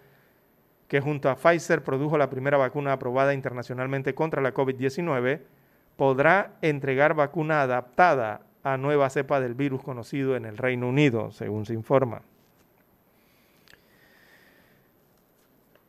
que 0.89 1.01
junto 1.01 1.31
a 1.31 1.37
Pfizer 1.37 1.85
produjo 1.85 2.19
la 2.19 2.31
primera 2.31 2.57
vacuna 2.57 2.93
aprobada 2.93 3.33
internacionalmente 3.33 4.15
contra 4.15 4.43
la 4.43 4.53
COVID-19, 4.53 5.41
podrá 5.97 6.55
entregar 6.63 7.15
vacuna 7.15 7.63
adaptada 7.63 8.41
a 8.63 8.77
nueva 8.77 9.09
cepa 9.09 9.41
del 9.41 9.55
virus 9.55 9.83
conocido 9.83 10.37
en 10.37 10.45
el 10.45 10.57
Reino 10.57 10.89
Unido, 10.89 11.31
según 11.31 11.65
se 11.65 11.75
informa. 11.75 12.23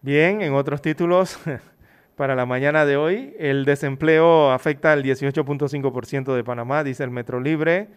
Bien, 0.01 0.41
en 0.41 0.53
otros 0.53 0.81
títulos, 0.81 1.39
para 2.22 2.35
la 2.35 2.45
mañana 2.45 2.85
de 2.85 2.98
hoy. 2.98 3.35
El 3.39 3.65
desempleo 3.65 4.52
afecta 4.52 4.91
al 4.91 5.02
18.5% 5.02 6.35
de 6.35 6.43
Panamá, 6.43 6.84
dice 6.84 7.03
el 7.03 7.10
Metro 7.10 7.39
Libre. 7.39 7.88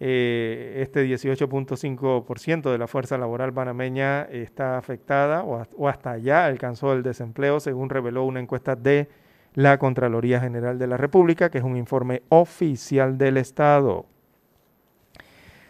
Eh, 0.00 0.80
este 0.82 1.06
18.5% 1.06 2.72
de 2.72 2.76
la 2.76 2.88
fuerza 2.88 3.18
laboral 3.18 3.52
panameña 3.52 4.22
está 4.22 4.78
afectada 4.78 5.44
o, 5.44 5.88
hasta 5.88 6.10
allá 6.10 6.44
alcanzó 6.46 6.92
el 6.92 7.04
desempleo, 7.04 7.60
según 7.60 7.88
reveló 7.88 8.24
una 8.24 8.40
encuesta 8.40 8.74
de 8.74 9.08
la 9.54 9.78
Contraloría 9.78 10.40
General 10.40 10.76
de 10.76 10.88
la 10.88 10.96
República, 10.96 11.48
que 11.48 11.58
es 11.58 11.64
un 11.64 11.76
informe 11.76 12.22
oficial 12.30 13.16
del 13.16 13.36
Estado. 13.36 14.06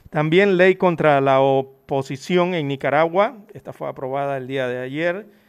También 0.08 0.56
ley 0.56 0.76
contra 0.76 1.20
la 1.20 1.40
oposición 1.40 2.54
en 2.54 2.68
Nicaragua, 2.68 3.36
esta 3.52 3.74
fue 3.74 3.86
aprobada 3.86 4.38
el 4.38 4.46
día 4.46 4.66
de 4.66 4.78
ayer 4.78 5.41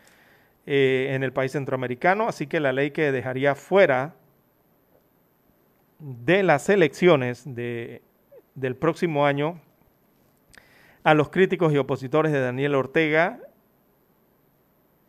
eh, 0.65 1.09
en 1.11 1.23
el 1.23 1.33
país 1.33 1.51
centroamericano, 1.51 2.27
así 2.27 2.47
que 2.47 2.59
la 2.59 2.71
ley 2.71 2.91
que 2.91 3.11
dejaría 3.11 3.55
fuera 3.55 4.15
de 5.99 6.43
las 6.43 6.69
elecciones 6.69 7.43
de, 7.45 8.01
del 8.55 8.75
próximo 8.75 9.25
año 9.25 9.59
a 11.03 11.13
los 11.13 11.29
críticos 11.29 11.73
y 11.73 11.77
opositores 11.77 12.31
de 12.31 12.39
Daniel 12.39 12.75
Ortega 12.75 13.39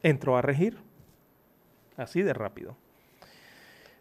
entró 0.03 0.37
a 0.37 0.43
regir. 0.43 0.79
Así 1.97 2.23
de 2.23 2.33
rápido. 2.33 2.77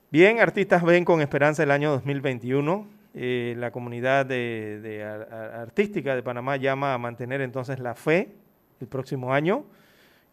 Bien, 0.09 0.39
artistas 0.39 0.83
ven 0.83 1.05
con 1.05 1.21
esperanza 1.21 1.63
el 1.63 1.71
año 1.71 1.91
2021. 1.91 2.87
Eh, 3.15 3.53
la 3.57 3.71
comunidad 3.71 4.25
de, 4.25 5.03
artística 5.03 6.15
de 6.15 6.23
Panamá 6.23 6.57
llama 6.57 6.95
a 6.95 6.97
mantener 6.97 7.41
entonces 7.41 7.77
la 7.77 7.93
fe 7.93 8.29
el 8.81 8.87
próximo 8.87 9.33
año 9.33 9.65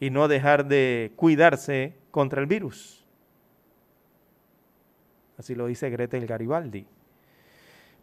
y 0.01 0.09
no 0.11 0.27
dejar 0.27 0.67
de 0.67 1.13
cuidarse 1.15 1.95
contra 2.11 2.41
el 2.41 2.47
virus. 2.47 3.05
Así 5.37 5.55
lo 5.55 5.67
dice 5.67 5.91
Gretel 5.91 6.27
Garibaldi. 6.27 6.87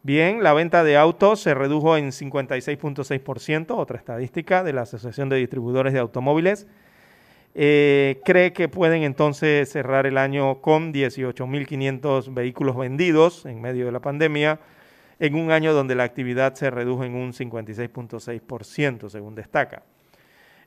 Bien, 0.04 0.42
la 0.42 0.54
venta 0.54 0.84
de 0.84 0.96
autos 0.96 1.42
se 1.42 1.54
redujo 1.54 1.98
en 1.98 2.12
56.6%, 2.12 3.72
otra 3.72 3.98
estadística 3.98 4.64
de 4.64 4.74
la 4.74 4.84
Asociación 4.84 5.28
de 5.28 5.38
Distribuidores 5.38 5.92
de 5.92 6.00
Automóviles. 6.00 6.68
Eh, 7.56 8.22
cree 8.24 8.54
que 8.54 8.70
pueden 8.70 9.02
entonces 9.04 9.70
cerrar 9.70 10.06
el 10.06 10.18
año 10.20 10.62
con 10.62 10.94
18.500 10.94 12.34
vehículos 12.34 12.78
vendidos 12.78 13.46
en 13.48 13.60
medio 13.60 13.86
de 13.88 13.92
la 13.92 14.00
pandemia, 14.00 14.60
en 15.20 15.36
un 15.36 15.52
año 15.52 15.74
donde 15.74 15.96
la 15.96 16.04
actividad 16.04 16.54
se 16.54 16.70
redujo 16.70 17.04
en 17.04 17.16
un 17.16 17.34
56.6%, 17.34 19.10
según 19.10 19.34
destaca. 19.34 19.82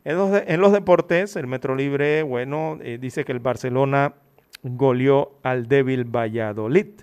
En 0.02 0.60
los, 0.60 0.72
deportes, 0.72 1.36
el 1.36 1.46
Metro 1.46 1.74
Libre, 1.74 2.22
bueno, 2.22 2.78
eh, 2.80 2.96
dice 2.98 3.24
que 3.24 3.32
el 3.32 3.38
Barcelona 3.38 4.14
goleó 4.62 5.38
al 5.42 5.68
débil 5.68 6.04
Valladolid. 6.04 7.02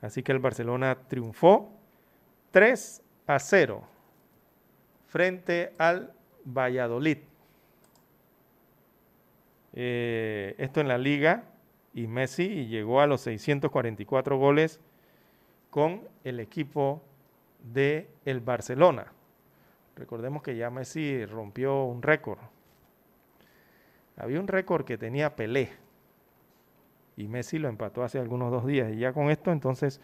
Así 0.00 0.22
que 0.22 0.32
el 0.32 0.38
Barcelona 0.38 0.96
triunfó 1.08 1.72
3 2.52 3.02
a 3.26 3.38
0 3.38 3.82
frente 5.08 5.74
al 5.78 6.12
Valladolid. 6.44 7.18
Eh, 9.74 10.54
esto 10.58 10.80
en 10.80 10.88
la 10.88 10.98
liga 10.98 11.44
y 11.92 12.06
Messi 12.06 12.66
llegó 12.66 13.00
a 13.00 13.06
los 13.06 13.22
644 13.22 14.38
goles 14.38 14.80
con 15.70 16.02
el 16.22 16.40
equipo 16.40 17.02
de 17.72 18.08
el 18.24 18.40
Barcelona. 18.40 19.13
Recordemos 19.96 20.42
que 20.42 20.56
ya 20.56 20.70
Messi 20.70 21.24
rompió 21.24 21.84
un 21.84 22.02
récord. 22.02 22.38
Había 24.16 24.40
un 24.40 24.48
récord 24.48 24.84
que 24.84 24.98
tenía 24.98 25.36
Pelé 25.36 25.70
y 27.16 27.28
Messi 27.28 27.58
lo 27.58 27.68
empató 27.68 28.02
hace 28.02 28.18
algunos 28.18 28.50
dos 28.50 28.66
días 28.66 28.92
y 28.92 28.98
ya 28.98 29.12
con 29.12 29.30
esto 29.30 29.52
entonces 29.52 30.00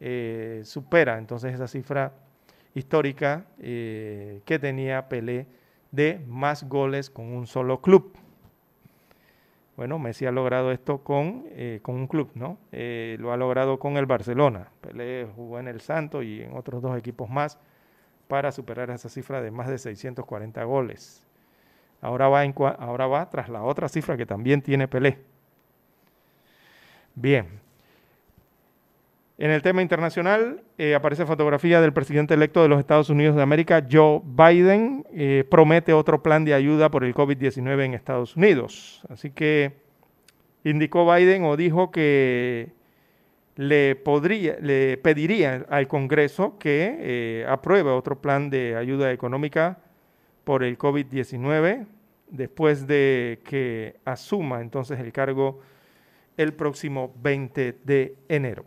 eh, 0.00 0.62
supera 0.64 1.18
entonces 1.18 1.54
esa 1.54 1.66
cifra 1.66 2.12
histórica 2.74 3.46
eh, 3.58 4.40
que 4.44 4.58
tenía 4.58 5.08
Pelé 5.08 5.46
de 5.90 6.20
más 6.28 6.68
goles 6.68 7.10
con 7.10 7.26
un 7.26 7.46
solo 7.46 7.80
club. 7.80 8.16
Bueno, 9.76 9.98
Messi 9.98 10.26
ha 10.26 10.32
logrado 10.32 10.72
esto 10.72 11.04
con, 11.04 11.44
eh, 11.50 11.78
con 11.82 11.94
un 11.94 12.08
club, 12.08 12.30
¿no? 12.34 12.58
lo 12.72 13.32
ha 13.32 13.36
logrado 13.36 13.78
con 13.78 13.96
el 13.96 14.06
Barcelona. 14.06 14.70
Pelé 14.80 15.28
jugó 15.36 15.60
en 15.60 15.68
el 15.68 15.80
Santo 15.80 16.22
y 16.22 16.42
en 16.42 16.56
otros 16.56 16.82
dos 16.82 16.98
equipos 16.98 17.30
más 17.30 17.58
para 18.28 18.52
superar 18.52 18.90
esa 18.90 19.08
cifra 19.08 19.40
de 19.40 19.50
más 19.50 19.68
de 19.68 19.78
640 19.78 20.62
goles. 20.64 21.26
Ahora 22.00 22.28
va, 22.28 22.42
ahora 22.78 23.06
va 23.06 23.28
tras 23.28 23.48
la 23.48 23.62
otra 23.62 23.88
cifra 23.88 24.16
que 24.16 24.26
también 24.26 24.62
tiene 24.62 24.86
Pelé. 24.86 25.18
Bien. 27.14 27.60
En 29.38 29.50
el 29.50 29.62
tema 29.62 29.82
internacional 29.82 30.62
eh, 30.78 30.94
aparece 30.94 31.24
fotografía 31.24 31.80
del 31.80 31.92
presidente 31.92 32.34
electo 32.34 32.62
de 32.62 32.68
los 32.68 32.80
Estados 32.80 33.08
Unidos 33.08 33.36
de 33.36 33.42
América, 33.42 33.84
Joe 33.88 34.20
Biden, 34.24 35.04
eh, 35.12 35.44
promete 35.48 35.92
otro 35.92 36.22
plan 36.22 36.44
de 36.44 36.54
ayuda 36.54 36.90
por 36.90 37.04
el 37.04 37.14
COVID-19 37.14 37.84
en 37.84 37.94
Estados 37.94 38.36
Unidos. 38.36 39.02
Así 39.08 39.30
que 39.30 39.72
indicó 40.64 41.10
Biden 41.12 41.44
o 41.44 41.56
dijo 41.56 41.92
que 41.92 42.72
le, 43.58 43.96
podría, 43.96 44.56
le 44.60 44.96
pediría 44.98 45.66
al 45.68 45.88
Congreso 45.88 46.58
que 46.58 46.96
eh, 47.00 47.46
apruebe 47.48 47.90
otro 47.90 48.20
plan 48.20 48.50
de 48.50 48.76
ayuda 48.76 49.10
económica 49.10 49.78
por 50.44 50.62
el 50.62 50.78
COVID-19 50.78 51.84
después 52.30 52.86
de 52.86 53.40
que 53.44 53.96
asuma 54.04 54.60
entonces 54.60 55.00
el 55.00 55.12
cargo 55.12 55.60
el 56.36 56.54
próximo 56.54 57.12
20 57.20 57.78
de 57.84 58.14
enero. 58.28 58.64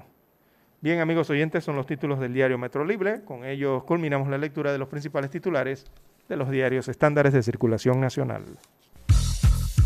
Bien, 0.82 1.00
amigos 1.00 1.30
oyentes, 1.30 1.64
son 1.64 1.78
los 1.78 1.86
títulos 1.86 2.20
del 2.20 2.34
diario 2.34 2.58
Metro 2.58 2.84
Libre. 2.84 3.24
Con 3.24 3.46
ellos 3.46 3.86
culminamos 3.86 4.28
la 4.28 4.38
lectura 4.38 4.74
de 4.74 4.78
los 4.78 4.90
principales 4.90 5.32
titulares 5.32 5.86
de 6.28 6.36
los 6.36 6.50
diarios 6.50 6.90
estándares 6.90 7.32
de 7.32 7.42
circulación 7.44 8.02
nacional. 8.02 8.44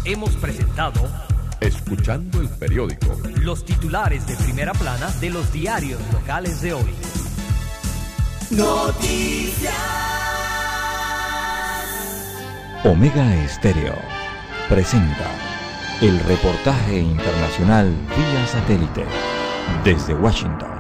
Hemos 0.04 0.36
presentado 0.38 1.02
Escuchando 1.62 2.42
el 2.42 2.50
periódico. 2.50 3.18
Los 3.42 3.66
titulares 3.66 4.28
de 4.28 4.36
primera 4.36 4.74
plana 4.74 5.10
de 5.20 5.30
los 5.30 5.52
diarios 5.52 6.00
locales 6.12 6.62
de 6.62 6.74
hoy. 6.74 6.94
Noticias. 8.52 9.74
Omega 12.84 13.36
Estéreo 13.44 13.96
presenta 14.70 15.26
el 16.02 16.20
reportaje 16.20 17.00
internacional 17.00 17.90
vía 17.90 18.48
satélite 18.48 19.06
desde 19.84 20.14
Washington. 20.14 20.75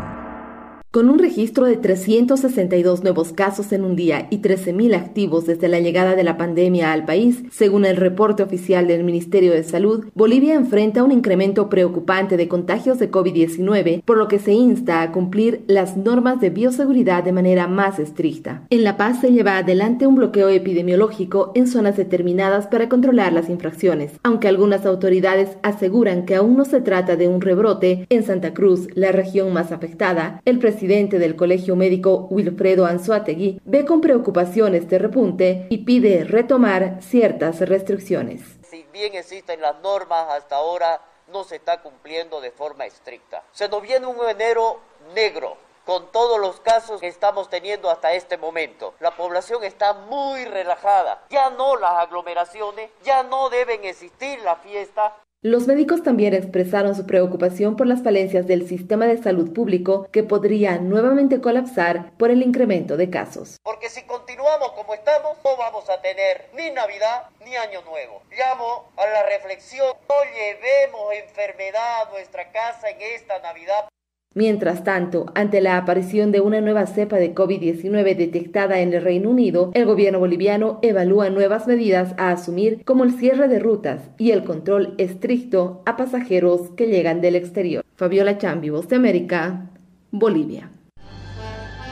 Con 0.95 1.09
un 1.09 1.19
registro 1.19 1.65
de 1.65 1.75
362 1.75 3.03
nuevos 3.03 3.33
casos 3.33 3.73
en 3.73 3.83
un 3.83 3.97
día 3.97 4.27
y 4.29 4.37
13.000 4.37 4.95
activos 4.95 5.45
desde 5.45 5.67
la 5.67 5.81
llegada 5.81 6.15
de 6.15 6.23
la 6.23 6.37
pandemia 6.37 6.93
al 6.93 7.03
país, 7.03 7.43
según 7.51 7.83
el 7.83 7.97
reporte 7.97 8.43
oficial 8.43 8.87
del 8.87 9.03
Ministerio 9.03 9.51
de 9.51 9.65
Salud, 9.65 10.05
Bolivia 10.15 10.53
enfrenta 10.53 11.03
un 11.03 11.11
incremento 11.11 11.67
preocupante 11.67 12.37
de 12.37 12.47
contagios 12.47 12.97
de 12.97 13.11
COVID-19, 13.11 14.03
por 14.05 14.15
lo 14.15 14.29
que 14.29 14.39
se 14.39 14.53
insta 14.53 15.01
a 15.01 15.11
cumplir 15.11 15.65
las 15.67 15.97
normas 15.97 16.39
de 16.39 16.49
bioseguridad 16.49 17.25
de 17.25 17.33
manera 17.33 17.67
más 17.67 17.99
estricta. 17.99 18.65
En 18.69 18.85
La 18.85 18.95
Paz 18.95 19.19
se 19.19 19.33
lleva 19.33 19.57
adelante 19.57 20.07
un 20.07 20.15
bloqueo 20.15 20.47
epidemiológico 20.47 21.51
en 21.55 21.67
zonas 21.67 21.97
determinadas 21.97 22.67
para 22.67 22.87
controlar 22.87 23.33
las 23.33 23.49
infracciones, 23.49 24.13
aunque 24.23 24.47
algunas 24.47 24.85
autoridades 24.85 25.57
aseguran 25.61 26.25
que 26.25 26.35
aún 26.35 26.55
no 26.55 26.63
se 26.63 26.79
trata 26.79 27.17
de 27.17 27.27
un 27.27 27.41
rebrote, 27.41 28.07
en 28.09 28.23
Santa 28.23 28.53
Cruz, 28.53 28.87
la 28.95 29.11
región 29.11 29.51
más 29.51 29.73
afectada, 29.73 30.41
el 30.45 30.57
presidente 30.57 30.84
presidente 30.85 31.17
del 31.17 31.35
Colegio 31.35 31.75
Médico 31.75 32.27
Wilfredo 32.29 32.85
Anzuategui 32.85 33.59
ve 33.65 33.85
con 33.85 34.01
preocupación 34.01 34.75
este 34.75 34.99
repunte 34.99 35.65
y 35.71 35.79
pide 35.79 36.23
retomar 36.23 37.01
ciertas 37.01 37.59
restricciones. 37.61 38.43
Si 38.69 38.83
bien 38.93 39.15
existen 39.15 39.61
las 39.61 39.79
normas, 39.81 40.27
hasta 40.29 40.57
ahora 40.57 41.01
no 41.33 41.43
se 41.43 41.55
está 41.55 41.81
cumpliendo 41.81 42.39
de 42.39 42.51
forma 42.51 42.85
estricta. 42.85 43.41
Se 43.51 43.67
nos 43.67 43.81
viene 43.81 44.05
un 44.05 44.29
enero 44.29 44.79
negro, 45.15 45.57
con 45.85 46.11
todos 46.11 46.39
los 46.39 46.59
casos 46.59 47.01
que 47.01 47.07
estamos 47.07 47.49
teniendo 47.49 47.89
hasta 47.89 48.13
este 48.13 48.37
momento. 48.37 48.93
La 48.99 49.11
población 49.11 49.63
está 49.63 49.93
muy 49.93 50.45
relajada. 50.45 51.23
Ya 51.31 51.49
no 51.49 51.77
las 51.77 51.93
aglomeraciones, 51.93 52.91
ya 53.03 53.23
no 53.23 53.49
deben 53.49 53.83
existir 53.85 54.39
la 54.41 54.55
fiesta. 54.57 55.15
Los 55.45 55.67
médicos 55.67 56.01
también 56.01 56.33
expresaron 56.33 56.95
su 56.95 57.05
preocupación 57.05 57.75
por 57.75 57.85
las 57.85 58.01
falencias 58.01 58.47
del 58.47 58.67
sistema 58.67 59.05
de 59.05 59.21
salud 59.21 59.53
público 59.53 60.07
que 60.11 60.23
podría 60.23 60.79
nuevamente 60.79 61.39
colapsar 61.39 62.17
por 62.17 62.31
el 62.31 62.41
incremento 62.41 62.97
de 62.97 63.11
casos. 63.11 63.57
Porque 63.61 63.89
si 63.89 64.01
continuamos 64.07 64.71
como 64.71 64.95
estamos, 64.95 65.37
no 65.45 65.55
vamos 65.55 65.87
a 65.91 66.01
tener 66.01 66.49
ni 66.55 66.71
Navidad 66.71 67.29
ni 67.45 67.55
Año 67.55 67.83
Nuevo. 67.83 68.23
Llamo 68.35 68.89
a 68.97 69.05
la 69.05 69.21
reflexión, 69.21 69.93
no 70.09 70.15
llevemos 70.33 71.13
enfermedad 71.13 72.07
a 72.07 72.09
nuestra 72.09 72.51
casa 72.51 72.89
en 72.89 72.99
esta 72.99 73.37
Navidad. 73.37 73.87
Mientras 74.37 74.83
tanto, 74.83 75.27
ante 75.33 75.61
la 75.61 75.77
aparición 75.77 76.33
de 76.33 76.41
una 76.41 76.59
nueva 76.59 76.87
cepa 76.87 77.15
de 77.15 77.33
COVID-19 77.33 78.17
detectada 78.17 78.81
en 78.81 78.91
el 78.91 79.01
Reino 79.01 79.29
Unido, 79.29 79.71
el 79.73 79.85
gobierno 79.85 80.19
boliviano 80.19 80.77
evalúa 80.81 81.29
nuevas 81.29 81.67
medidas 81.67 82.13
a 82.17 82.31
asumir 82.31 82.83
como 82.83 83.05
el 83.05 83.13
cierre 83.13 83.47
de 83.47 83.59
rutas 83.59 84.01
y 84.17 84.31
el 84.31 84.43
control 84.43 84.93
estricto 84.97 85.81
a 85.85 85.95
pasajeros 85.95 86.71
que 86.75 86.87
llegan 86.87 87.21
del 87.21 87.37
exterior. 87.37 87.85
Fabiola 87.95 88.37
Chambi, 88.37 88.69
Voz 88.69 88.89
de 88.89 88.97
América, 88.97 89.69
Bolivia. 90.11 90.69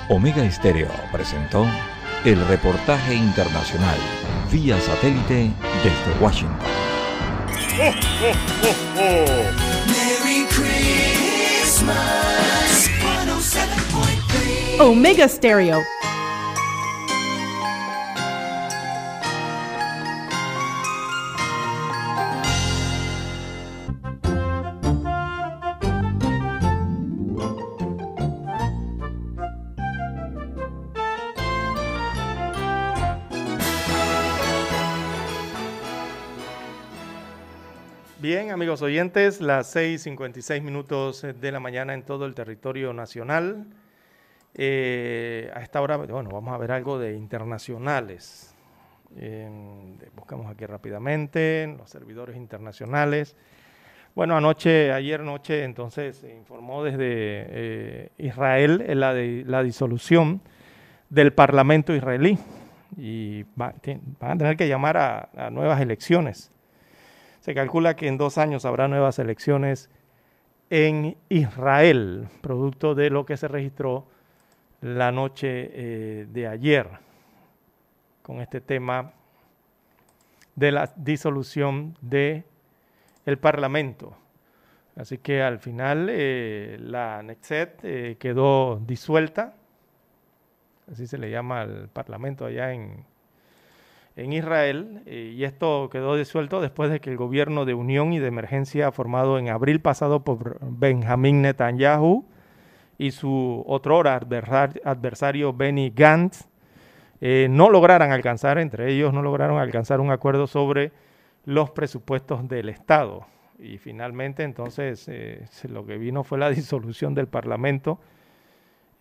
Omega 0.09 0.43
Estéreo 0.43 0.89
presentó 1.13 1.65
el 2.25 2.45
reportaje 2.47 3.15
internacional 3.15 3.95
vía 4.51 4.77
satélite 4.81 5.49
desde 5.81 6.21
Washington. 6.21 6.59
Omega 14.79 15.29
Stereo. 15.29 15.81
Bien, 38.19 38.51
amigos 38.51 38.81
oyentes, 38.81 39.39
las 39.39 39.75
6:56 39.75 40.61
minutos 40.61 41.21
de 41.21 41.51
la 41.51 41.59
mañana 41.59 41.93
en 41.93 42.03
todo 42.03 42.25
el 42.25 42.33
territorio 42.33 42.91
nacional. 42.93 43.67
Eh, 44.55 45.51
a 45.53 45.61
esta 45.61 45.81
hora, 45.81 45.97
bueno, 45.97 46.29
vamos 46.31 46.53
a 46.53 46.57
ver 46.57 46.71
algo 46.71 46.99
de 46.99 47.15
internacionales. 47.15 48.55
buscamos 50.15 50.49
aquí 50.49 50.65
rápidamente 50.65 51.63
en 51.63 51.77
los 51.77 51.89
servidores 51.89 52.35
internacionales. 52.35 53.35
Bueno, 54.15 54.37
anoche, 54.37 54.91
ayer 54.91 55.21
noche, 55.21 55.63
entonces 55.63 56.17
se 56.17 56.35
informó 56.35 56.83
desde 56.83 56.97
eh, 57.01 58.09
Israel 58.19 58.77
de, 58.77 59.43
la 59.47 59.63
disolución 59.63 60.41
del 61.09 61.33
Parlamento 61.33 61.95
israelí 61.95 62.37
y 62.95 63.43
van 63.55 63.73
a 64.19 64.37
tener 64.37 64.55
que 64.55 64.67
llamar 64.67 64.97
a 64.97 65.49
nuevas 65.49 65.81
elecciones. 65.81 66.51
Se 67.39 67.55
calcula 67.55 67.95
que 67.95 68.07
en 68.07 68.17
dos 68.17 68.37
años 68.37 68.65
habrá 68.65 68.87
nuevas 68.87 69.17
elecciones 69.19 69.89
en 70.69 71.17
Israel, 71.29 72.27
producto 72.41 72.95
de 72.95 73.09
lo 73.09 73.25
que 73.25 73.35
se 73.35 73.47
registró 73.47 74.07
la 74.83 75.13
noche 75.13 75.69
eh, 75.73 76.27
de 76.29 76.45
ayer 76.45 76.89
con 78.21 78.41
este 78.41 78.59
tema 78.59 79.13
de 80.55 80.71
la 80.73 80.91
disolución 80.97 81.97
de 82.01 82.43
el 83.25 83.37
Parlamento. 83.37 84.13
Así 84.97 85.17
que 85.17 85.41
al 85.41 85.59
final 85.59 86.07
eh, 86.11 86.77
la 86.81 87.23
Nexet 87.23 87.79
eh, 87.83 88.17
quedó 88.19 88.75
disuelta, 88.85 89.55
así 90.91 91.07
se 91.07 91.17
le 91.17 91.31
llama 91.31 91.61
al 91.61 91.87
Parlamento 91.87 92.45
allá 92.45 92.73
en, 92.73 93.05
en 94.17 94.33
Israel 94.33 95.01
y 95.05 95.45
esto 95.45 95.89
quedó 95.89 96.17
disuelto 96.17 96.59
después 96.59 96.91
de 96.91 96.99
que 96.99 97.09
el 97.09 97.15
gobierno 97.17 97.63
de 97.63 97.73
unión 97.73 98.11
y 98.11 98.19
de 98.19 98.27
emergencia 98.27 98.91
formado 98.91 99.39
en 99.39 99.47
abril 99.47 99.79
pasado 99.79 100.25
por 100.25 100.59
Benjamín 100.61 101.41
Netanyahu 101.41 102.25
y 103.03 103.11
su 103.11 103.61
otro 103.67 104.01
adversario 104.01 105.51
Benny 105.51 105.89
Gantz 105.89 106.47
eh, 107.19 107.47
no 107.49 107.69
lograran 107.69 108.13
alcanzar, 108.13 108.57
entre 108.57 108.93
ellos 108.93 109.13
no 109.13 109.21
lograron 109.21 109.59
alcanzar 109.59 109.99
un 109.99 110.09
acuerdo 110.09 110.47
sobre 110.47 110.93
los 111.43 111.69
presupuestos 111.71 112.47
del 112.47 112.69
Estado. 112.69 113.25
Y 113.59 113.77
finalmente 113.77 114.43
entonces 114.43 115.05
eh, 115.09 115.45
lo 115.67 115.85
que 115.85 115.97
vino 115.97 116.23
fue 116.23 116.37
la 116.37 116.49
disolución 116.51 117.13
del 117.13 117.27
Parlamento 117.27 117.99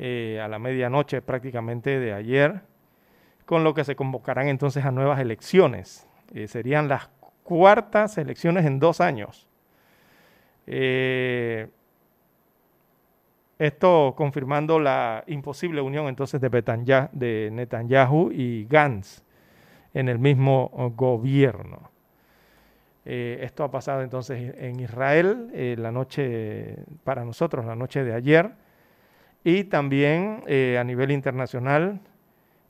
eh, 0.00 0.40
a 0.42 0.48
la 0.48 0.58
medianoche 0.58 1.22
prácticamente 1.22 2.00
de 2.00 2.12
ayer, 2.12 2.60
con 3.46 3.62
lo 3.62 3.72
que 3.72 3.84
se 3.84 3.94
convocarán 3.94 4.48
entonces 4.48 4.84
a 4.84 4.90
nuevas 4.90 5.20
elecciones. 5.20 6.08
serían 6.48 6.88
las 6.88 7.08
cuartas 7.44 8.18
elecciones 8.18 8.66
en 8.66 8.80
dos 8.80 9.00
años. 9.00 9.46
Esto 13.62 14.14
confirmando 14.16 14.80
la 14.80 15.22
imposible 15.28 15.80
unión 15.80 16.08
entonces 16.08 16.40
de, 16.40 17.48
Netanyahu 17.52 18.32
y 18.32 18.64
Gantz 18.64 19.22
en 19.94 20.08
el 20.08 20.18
mismo 20.18 20.68
uh, 20.72 20.88
gobierno. 20.88 21.92
Eh, 23.04 23.38
esto 23.42 23.62
ha 23.62 23.70
pasado 23.70 24.02
entonces 24.02 24.52
en 24.58 24.80
Israel 24.80 25.48
eh, 25.54 25.76
la 25.78 25.92
noche, 25.92 26.74
para 27.04 27.24
nosotros, 27.24 27.64
la 27.64 27.76
noche 27.76 28.02
de 28.02 28.12
ayer. 28.12 28.50
Y 29.44 29.62
también 29.62 30.42
eh, 30.48 30.76
a 30.76 30.82
nivel 30.82 31.12
internacional 31.12 32.00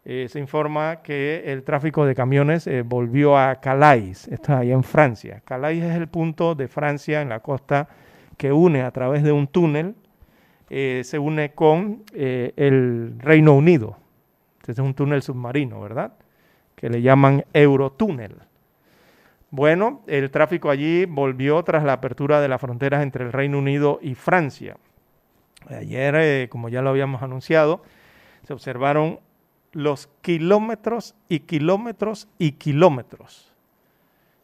se 0.04 0.38
informa 0.38 1.00
que 1.00 1.44
el 1.46 1.62
tráfico 1.62 2.04
de 2.04 2.14
camiones 2.14 2.68
volvió 2.84 3.38
a 3.38 3.60
Calais, 3.60 4.28
esto 4.28 4.52
es 4.52 4.58
ahí 4.58 4.72
en 4.72 4.82
Francia. 4.82 5.40
Calais 5.42 5.82
es 5.82 5.96
el 5.96 6.08
punto 6.08 6.54
de 6.54 6.68
Francia 6.68 7.22
en 7.22 7.30
la 7.30 7.40
costa 7.40 7.88
que 8.36 8.52
une 8.52 8.82
a 8.82 8.90
través 8.90 9.22
de 9.22 9.32
un 9.32 9.46
túnel 9.46 9.94
eh, 10.74 11.04
se 11.04 11.18
une 11.18 11.52
con 11.52 12.02
eh, 12.14 12.54
el 12.56 13.16
Reino 13.18 13.52
Unido. 13.52 13.98
Este 14.58 14.72
es 14.72 14.78
un 14.78 14.94
túnel 14.94 15.20
submarino, 15.20 15.78
¿verdad? 15.82 16.14
Que 16.74 16.88
le 16.88 17.02
llaman 17.02 17.44
Eurotúnel. 17.52 18.36
Bueno, 19.50 20.00
el 20.06 20.30
tráfico 20.30 20.70
allí 20.70 21.04
volvió 21.04 21.62
tras 21.62 21.84
la 21.84 21.92
apertura 21.92 22.40
de 22.40 22.48
las 22.48 22.58
fronteras 22.58 23.02
entre 23.02 23.26
el 23.26 23.34
Reino 23.34 23.58
Unido 23.58 23.98
y 24.00 24.14
Francia. 24.14 24.78
Ayer, 25.68 26.14
eh, 26.14 26.48
como 26.48 26.70
ya 26.70 26.80
lo 26.80 26.88
habíamos 26.88 27.22
anunciado, 27.22 27.82
se 28.46 28.54
observaron 28.54 29.20
los 29.72 30.08
kilómetros 30.22 31.14
y 31.28 31.40
kilómetros 31.40 32.28
y 32.38 32.52
kilómetros 32.52 33.52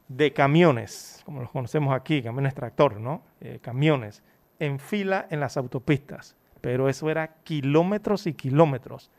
de 0.09 0.35
camiones, 0.35 1.23
como 1.25 1.41
los 1.41 1.51
conocemos 1.51 1.95
aquí, 1.95 2.23
camiones 2.23 2.55
tractor, 2.55 3.01
¿no? 3.01 3.23
camiones 3.63 4.23
en 4.59 4.79
fila 4.79 5.27
en 5.31 5.41
las 5.41 5.57
autopistas, 5.57 6.37
pero 6.61 6.89
eso 6.89 7.11
era 7.11 7.35
kilómetros 7.45 8.27
y 8.27 8.35
kilómetros, 8.35 9.11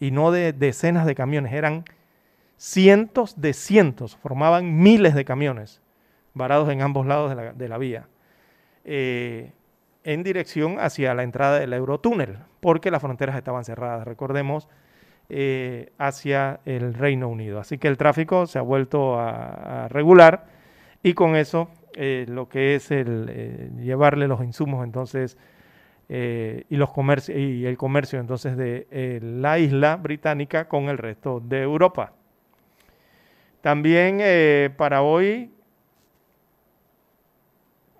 y 0.00 0.10
no 0.10 0.30
de 0.30 0.52
decenas 0.52 1.06
de 1.06 1.14
camiones, 1.14 1.52
eran 1.52 1.84
cientos 2.56 3.40
de 3.40 3.52
cientos, 3.52 4.16
formaban 4.16 4.78
miles 4.78 5.14
de 5.14 5.24
camiones 5.24 5.80
varados 6.34 6.68
en 6.68 6.82
ambos 6.82 7.06
lados 7.06 7.34
de 7.56 7.68
la, 7.68 7.78
vía, 7.78 8.08
eh, 8.84 9.52
en 10.02 10.22
dirección 10.22 10.78
hacia 10.80 11.14
la 11.14 11.22
entrada 11.22 11.60
del 11.60 11.72
Eurotúnel, 11.72 12.38
porque 12.60 12.90
las 12.90 13.02
fronteras 13.02 13.36
estaban 13.36 13.64
cerradas, 13.64 14.06
recordemos, 14.06 14.68
eh, 15.28 15.92
hacia 15.96 16.60
el 16.64 16.92
Reino 16.92 17.28
Unido. 17.28 17.60
Así 17.60 17.78
que 17.78 17.88
el 17.88 17.96
tráfico 17.96 18.46
se 18.46 18.58
ha 18.58 18.62
vuelto 18.62 19.18
a 19.18 19.88
regular 19.88 20.46
y 21.02 21.14
con 21.14 21.36
eso 21.36 21.68
eh, 21.96 22.26
lo 22.28 22.48
que 22.48 22.74
es 22.74 22.90
el 22.90 23.26
eh, 23.30 23.70
llevarle 23.78 24.26
los 24.26 24.42
insumos 24.42 24.84
entonces 24.84 25.38
eh, 26.08 26.64
y 26.68 26.76
los 26.76 26.90
comercios 26.90 27.38
y 27.38 27.66
el 27.66 27.76
comercio 27.76 28.18
entonces 28.18 28.56
de 28.56 29.20
la 29.22 29.58
isla 29.58 29.96
británica 29.96 30.66
con 30.66 30.88
el 30.88 30.98
resto 30.98 31.40
de 31.40 31.62
Europa. 31.62 32.12
También 33.60 34.20
para 34.76 35.00
hoy 35.00 35.50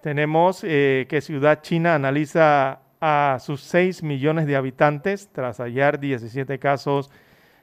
tenemos 0.03 0.61
que 0.61 1.21
Ciudad 1.23 1.63
China 1.63 1.95
analiza 1.95 2.81
a 3.01 3.39
sus 3.41 3.63
6 3.63 4.03
millones 4.03 4.47
de 4.47 4.57
habitantes 4.57 5.31
tras 5.33 5.61
hallar 5.61 5.99
17 5.99 6.59
casos 6.59 7.11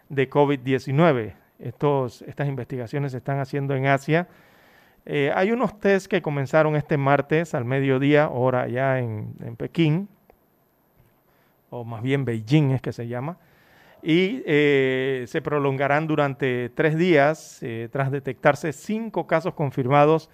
de 0.10 0.28
COVID-19. 0.28 1.36
Estas 1.60 2.48
investigaciones 2.48 3.12
se 3.12 3.20
están 3.20 3.40
haciendo 3.40 3.76
en 3.76 3.86
Asia 3.86 4.28
eh, 5.06 5.32
hay 5.34 5.52
unos 5.52 5.80
test 5.80 6.08
que 6.08 6.22
comenzaron 6.22 6.76
este 6.76 6.98
martes 6.98 7.56
al 7.56 7.66
mediodía, 7.66 8.30
hora 8.30 8.68
ya 8.68 9.00
en, 9.00 9.34
Pekín, 9.58 10.08
o 11.70 11.84
más 11.84 12.04
bien 12.04 12.26
Beijing 12.26 12.72
es 12.72 12.82
que 12.82 12.92
se 12.92 13.08
llama, 13.08 13.38
y 14.04 14.44
eh, 14.46 15.26
se 15.28 15.42
prolongarán 15.42 16.08
durante 16.08 16.70
tres 16.70 16.98
días 16.98 17.60
eh, 17.62 17.90
tras 17.92 18.12
detectarse 18.12 18.74
cinco 18.74 19.28
casos 19.28 19.54
confirmados 19.54 20.30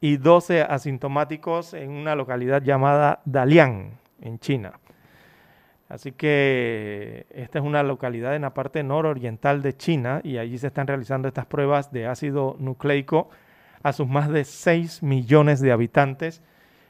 y 0.00 0.16
12 0.18 0.62
asintomáticos 0.62 1.72
en 1.74 1.90
una 1.90 2.14
localidad 2.14 2.62
llamada 2.62 3.20
Dalian, 3.24 3.92
en 4.20 4.38
China. 4.38 4.78
Así 5.88 6.12
que 6.12 7.26
esta 7.30 7.60
es 7.60 7.64
una 7.64 7.82
localidad 7.84 8.34
en 8.34 8.42
la 8.42 8.54
parte 8.54 8.82
nororiental 8.82 9.62
de 9.62 9.76
China 9.76 10.20
y 10.24 10.38
allí 10.38 10.58
se 10.58 10.66
están 10.66 10.86
realizando 10.88 11.28
estas 11.28 11.46
pruebas 11.46 11.92
de 11.92 12.06
ácido 12.06 12.56
nucleico 12.58 13.30
a 13.86 13.92
sus 13.92 14.08
más 14.08 14.28
de 14.28 14.42
6 14.42 15.04
millones 15.04 15.60
de 15.60 15.70
habitantes, 15.70 16.42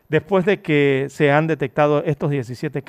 después 0.09 0.47
de 0.47 0.62
que 0.62 1.09
se 1.10 1.31
han 1.31 1.47
detectado 1.47 2.02
estos 2.02 2.31
17 2.31 2.82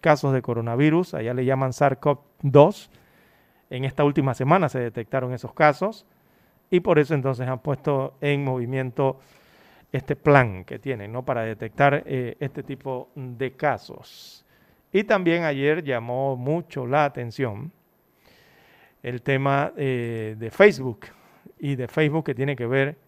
casos 0.00 0.32
de 0.32 0.42
coronavirus, 0.42 1.14
allá 1.14 1.32
le 1.32 1.44
llaman 1.44 1.70
SARS-CoV-2, 1.70 2.90
en 3.70 3.84
esta 3.84 4.02
última 4.02 4.34
semana 4.34 4.68
se 4.68 4.80
detectaron 4.80 5.32
esos 5.32 5.54
casos 5.54 6.06
y 6.70 6.80
por 6.80 6.98
eso 6.98 7.14
entonces 7.14 7.46
han 7.46 7.60
puesto 7.60 8.14
en 8.20 8.42
movimiento 8.42 9.20
este 9.92 10.16
plan 10.16 10.64
que 10.64 10.80
tienen 10.80 11.12
¿no? 11.12 11.24
para 11.24 11.42
detectar 11.42 12.02
eh, 12.04 12.36
este 12.40 12.64
tipo 12.64 13.10
de 13.14 13.52
casos. 13.52 14.44
Y 14.92 15.04
también 15.04 15.44
ayer 15.44 15.84
llamó 15.84 16.34
mucho 16.34 16.84
la 16.84 17.04
atención 17.04 17.70
el 19.04 19.22
tema 19.22 19.72
eh, 19.76 20.34
de 20.36 20.50
Facebook 20.50 21.06
y 21.60 21.76
de 21.76 21.86
Facebook 21.86 22.24
que 22.24 22.34
tiene 22.34 22.56
que 22.56 22.66
ver 22.66 23.01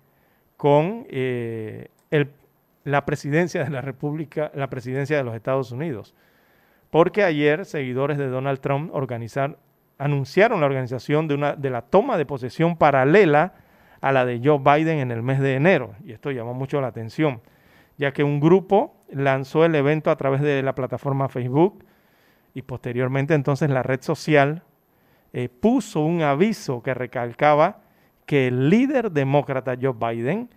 con 0.65 1.07
eh, 1.11 1.91
la 2.85 3.05
presidencia 3.05 3.65
de 3.65 3.69
la 3.69 3.83
República, 3.83 4.51
la 4.55 4.71
presidencia 4.71 5.15
de 5.15 5.23
los 5.23 5.35
Estados 5.35 5.73
Unidos. 5.73 6.15
Porque 6.89 7.23
ayer 7.23 7.67
seguidores 7.67 8.17
de 8.17 8.29
Donald 8.29 8.61
Trump 8.61 8.91
anunciaron 9.99 10.61
la 10.61 10.67
organización 10.67 11.29
de, 11.29 11.35
una, 11.35 11.55
de 11.55 11.69
la 11.69 11.83
toma 11.83 12.17
de 12.17 12.25
posesión 12.25 12.79
paralela 12.79 13.53
a 14.01 14.11
la 14.11 14.25
de 14.25 14.41
Joe 14.43 14.59
Biden 14.59 15.01
en 15.01 15.11
el 15.11 15.23
mes 15.23 15.39
de 15.39 15.55
enero. 15.55 15.97
Y 16.03 16.13
esto 16.13 16.31
llamó 16.31 16.55
mucho 16.55 16.81
la 16.81 16.87
atención, 16.87 17.43
ya 17.99 18.15
que 18.15 18.25
un 18.25 18.41
grupo 18.41 18.97
lanzó 19.11 19.67
el 19.67 19.75
evento 19.75 20.11
a 20.11 20.17
través 20.17 20.41
de 20.41 20.63
la 20.63 20.75
plataforma 20.75 21.29
Facebook 21.29 21.85
y 22.55 22.63
posteriormente 22.63 23.35
entonces 23.35 23.69
la 23.69 23.83
red 23.83 24.01
social 24.01 24.63
eh, 25.35 25.51
puso 25.51 26.01
un 26.01 26.23
aviso 26.23 26.83
que 26.83 26.95
recalcaba 26.95 27.84
que 28.27 28.49
el 28.49 28.71
líder 28.71 29.11
demócrata 29.13 29.77
Joe 29.81 29.95
Biden 29.99 30.51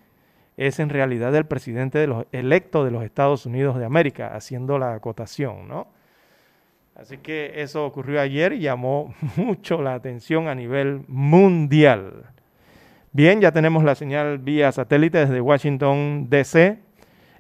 es 0.58 0.80
en 0.80 0.90
realidad 0.90 1.36
el 1.36 1.46
presidente 1.46 2.00
de 2.00 2.08
los, 2.08 2.26
electo 2.32 2.84
de 2.84 2.92
los 2.92 3.04
Estados 3.04 3.46
Unidos 3.46 3.78
de 3.78 3.86
América, 3.86 4.36
haciendo 4.36 4.80
la 4.80 4.94
acotación, 4.94 5.68
¿no? 5.68 5.88
Así 6.96 7.20
que 7.20 7.62
eso 7.62 7.86
ocurrió 7.86 8.20
ayer 8.20 8.54
y 8.54 8.60
llamó 8.60 9.14
mucho 9.36 9.82
la 9.82 9.94
atención 9.94 10.48
a 10.48 10.56
nivel 10.56 11.04
mundial. 11.08 12.26
Bien, 13.12 13.40
ya 13.40 13.52
tenemos 13.52 13.84
la 13.84 13.96
señal 13.96 14.40
vía 14.40 14.72
satélite 14.72 15.20
desde 15.20 15.40
Washington, 15.40 16.28
D.C. 16.30 16.80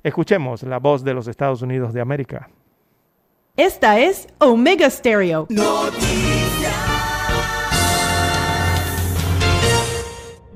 Escuchemos 0.03 0.63
la 0.63 0.77
voz 0.77 1.03
de 1.03 1.13
los 1.13 1.27
Estados 1.27 1.61
Unidos 1.61 1.93
de 1.93 2.01
América. 2.01 2.49
Esta 3.55 3.99
es 3.99 4.27
Omega 4.37 4.89
Stereo. 4.89 5.47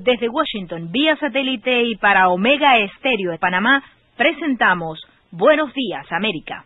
Desde 0.03 0.29
Washington, 0.29 0.91
vía 0.91 1.15
satélite 1.17 1.83
y 1.83 1.95
para 1.95 2.29
Omega 2.29 2.79
Estéreo 2.79 3.29
de 3.31 3.37
Panamá, 3.37 3.83
presentamos 4.17 4.99
Buenos 5.29 5.71
Días, 5.75 6.11
América. 6.11 6.65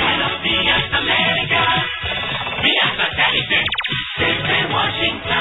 Buenos 0.00 0.42
días, 0.42 0.92
América. 0.92 1.86
Vía 2.64 2.96
satélite 2.96 3.62
desde 4.18 4.66
Washington. 4.74 5.38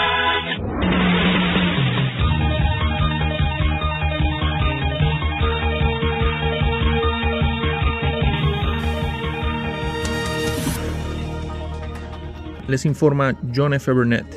Les 12.68 12.86
informa 12.86 13.34
John 13.56 13.74
F. 13.74 13.92
Burnett. 13.92 14.28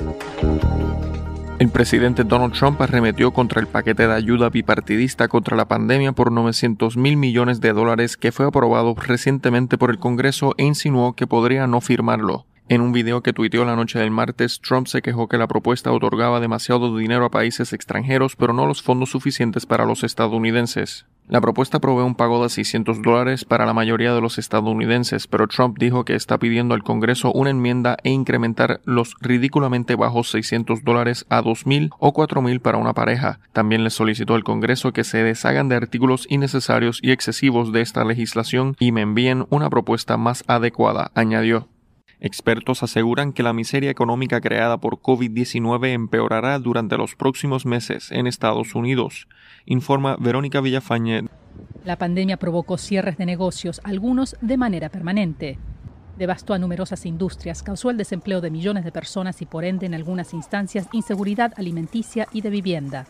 El 1.61 1.69
presidente 1.69 2.25
Donald 2.25 2.55
Trump 2.55 2.81
arremetió 2.81 3.33
contra 3.33 3.61
el 3.61 3.67
paquete 3.67 4.07
de 4.07 4.15
ayuda 4.15 4.49
bipartidista 4.49 5.29
contra 5.29 5.59
la 5.59 5.69
pandemia 5.69 6.13
por 6.13 6.33
900 6.33 6.97
mil 6.97 7.19
millones 7.19 7.61
de 7.61 7.75
dólares 7.75 8.17
que 8.17 8.33
fue 8.33 8.47
aprobado 8.47 8.95
recientemente 8.95 9.77
por 9.77 9.91
el 9.91 9.99
Congreso 9.99 10.55
e 10.57 10.65
insinuó 10.65 11.13
que 11.13 11.27
podría 11.27 11.67
no 11.67 11.83
firmarlo. 11.83 12.47
En 12.71 12.83
un 12.83 12.93
video 12.93 13.21
que 13.21 13.33
tuiteó 13.33 13.65
la 13.65 13.75
noche 13.75 13.99
del 13.99 14.13
martes, 14.13 14.61
Trump 14.61 14.87
se 14.87 15.03
quejó 15.03 15.27
que 15.27 15.39
la 15.39 15.49
propuesta 15.49 15.91
otorgaba 15.91 16.39
demasiado 16.39 16.97
dinero 16.97 17.25
a 17.25 17.29
países 17.29 17.73
extranjeros 17.73 18.37
pero 18.37 18.53
no 18.53 18.65
los 18.65 18.81
fondos 18.81 19.11
suficientes 19.11 19.67
para 19.67 19.85
los 19.85 20.05
estadounidenses. 20.05 21.05
La 21.27 21.41
propuesta 21.41 21.81
provee 21.81 22.05
un 22.05 22.15
pago 22.15 22.41
de 22.41 22.49
600 22.49 23.03
dólares 23.03 23.45
para 23.45 23.67
la 23.67 23.75
mayoría 23.75 24.15
de 24.15 24.21
los 24.21 24.39
estadounidenses, 24.39 25.27
pero 25.27 25.49
Trump 25.49 25.79
dijo 25.81 26.05
que 26.05 26.15
está 26.15 26.39
pidiendo 26.39 26.75
al 26.75 26.85
Congreso 26.85 27.33
una 27.33 27.51
enmienda 27.51 27.97
e 28.05 28.11
incrementar 28.11 28.81
los 28.85 29.17
ridículamente 29.21 29.97
bajos 29.97 30.31
600 30.31 30.85
dólares 30.85 31.27
a 31.29 31.43
2.000 31.43 31.91
o 31.99 32.13
4.000 32.13 32.61
para 32.61 32.79
una 32.79 32.95
pareja. 32.95 33.41
También 33.53 33.83
le 33.83 33.91
solicitó 33.91 34.35
al 34.37 34.45
Congreso 34.45 34.93
que 34.93 35.03
se 35.03 35.25
deshagan 35.25 35.69
de 35.69 35.75
artículos 35.75 36.29
innecesarios 36.31 37.01
y 37.03 37.11
excesivos 37.11 37.73
de 37.73 37.81
esta 37.81 38.05
legislación 38.05 38.77
y 38.79 38.93
me 38.93 39.01
envíen 39.01 39.47
una 39.51 39.69
propuesta 39.69 40.17
más 40.17 40.45
adecuada, 40.47 41.11
añadió. 41.17 41.67
Expertos 42.23 42.83
aseguran 42.83 43.33
que 43.33 43.43
la 43.43 43.55
miseria 43.55 43.91
económica 43.91 44.43
creada 44.43 44.77
por 44.79 44.99
COVID-19 44.99 45.89
empeorará 45.95 46.59
durante 46.59 46.99
los 46.99 47.17
próximos 47.17 47.65
meses 47.65 48.13
en 48.13 48.27
Estados 48.27 48.75
Unidos, 48.75 49.27
informa 49.65 50.17
Verónica 50.21 50.61
Villafañe. 50.61 51.25
La 51.85 51.97
pandemia 51.97 52.37
provocó 52.37 52.77
cierres 52.77 53.17
de 53.17 53.25
negocios, 53.25 53.81
algunos 53.85 54.37
de 54.43 54.59
manera 54.59 54.91
permanente. 54.91 55.59
Devastó 56.19 56.53
a 56.53 56.59
numerosas 56.59 57.07
industrias, 57.07 57.63
causó 57.63 57.89
el 57.89 57.97
desempleo 57.97 58.43
de 58.43 58.51
millones 58.51 58.85
de 58.85 58.93
personas 58.93 59.41
y 59.41 59.47
por 59.47 59.65
ende 59.65 59.87
en 59.87 59.95
algunas 59.95 60.35
instancias 60.35 60.89
inseguridad 60.93 61.55
alimenticia 61.57 62.29
y 62.33 62.43
de 62.43 62.51
vivienda. 62.51 63.07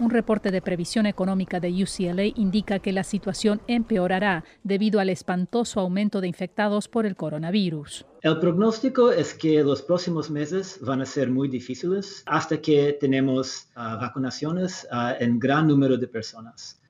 Un 0.00 0.10
reporte 0.10 0.50
de 0.50 0.60
previsión 0.60 1.06
económica 1.06 1.60
de 1.60 1.70
UCLA 1.70 2.24
indica 2.34 2.80
que 2.80 2.92
la 2.92 3.04
situación 3.04 3.60
empeorará 3.68 4.42
debido 4.64 4.98
al 4.98 5.08
espantoso 5.08 5.78
aumento 5.78 6.20
de 6.20 6.26
infectados 6.26 6.88
por 6.88 7.06
el 7.06 7.14
coronavirus. 7.14 8.04
El 8.22 8.40
pronóstico 8.40 9.12
es 9.12 9.34
que 9.34 9.62
los 9.62 9.82
próximos 9.82 10.30
meses 10.30 10.80
van 10.82 11.00
a 11.00 11.06
ser 11.06 11.30
muy 11.30 11.46
difíciles 11.46 12.24
hasta 12.26 12.60
que 12.60 12.96
tenemos 13.00 13.68
uh, 13.76 14.00
vacunaciones 14.00 14.86
uh, 14.90 15.22
en 15.22 15.38
gran 15.38 15.68
número 15.68 15.96
de 15.96 16.08
personas. 16.08 16.80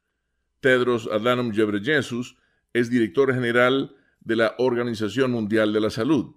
Tedros 0.62 1.08
Adhanom 1.12 1.52
Ghebreyesus 1.52 2.38
es 2.74 2.90
director 2.90 3.36
general 3.36 3.96
de 4.22 4.36
la 4.36 4.56
Organización 4.58 5.30
Mundial 5.30 5.72
de 5.74 5.80
la 5.80 5.92
Salud. 5.92 6.34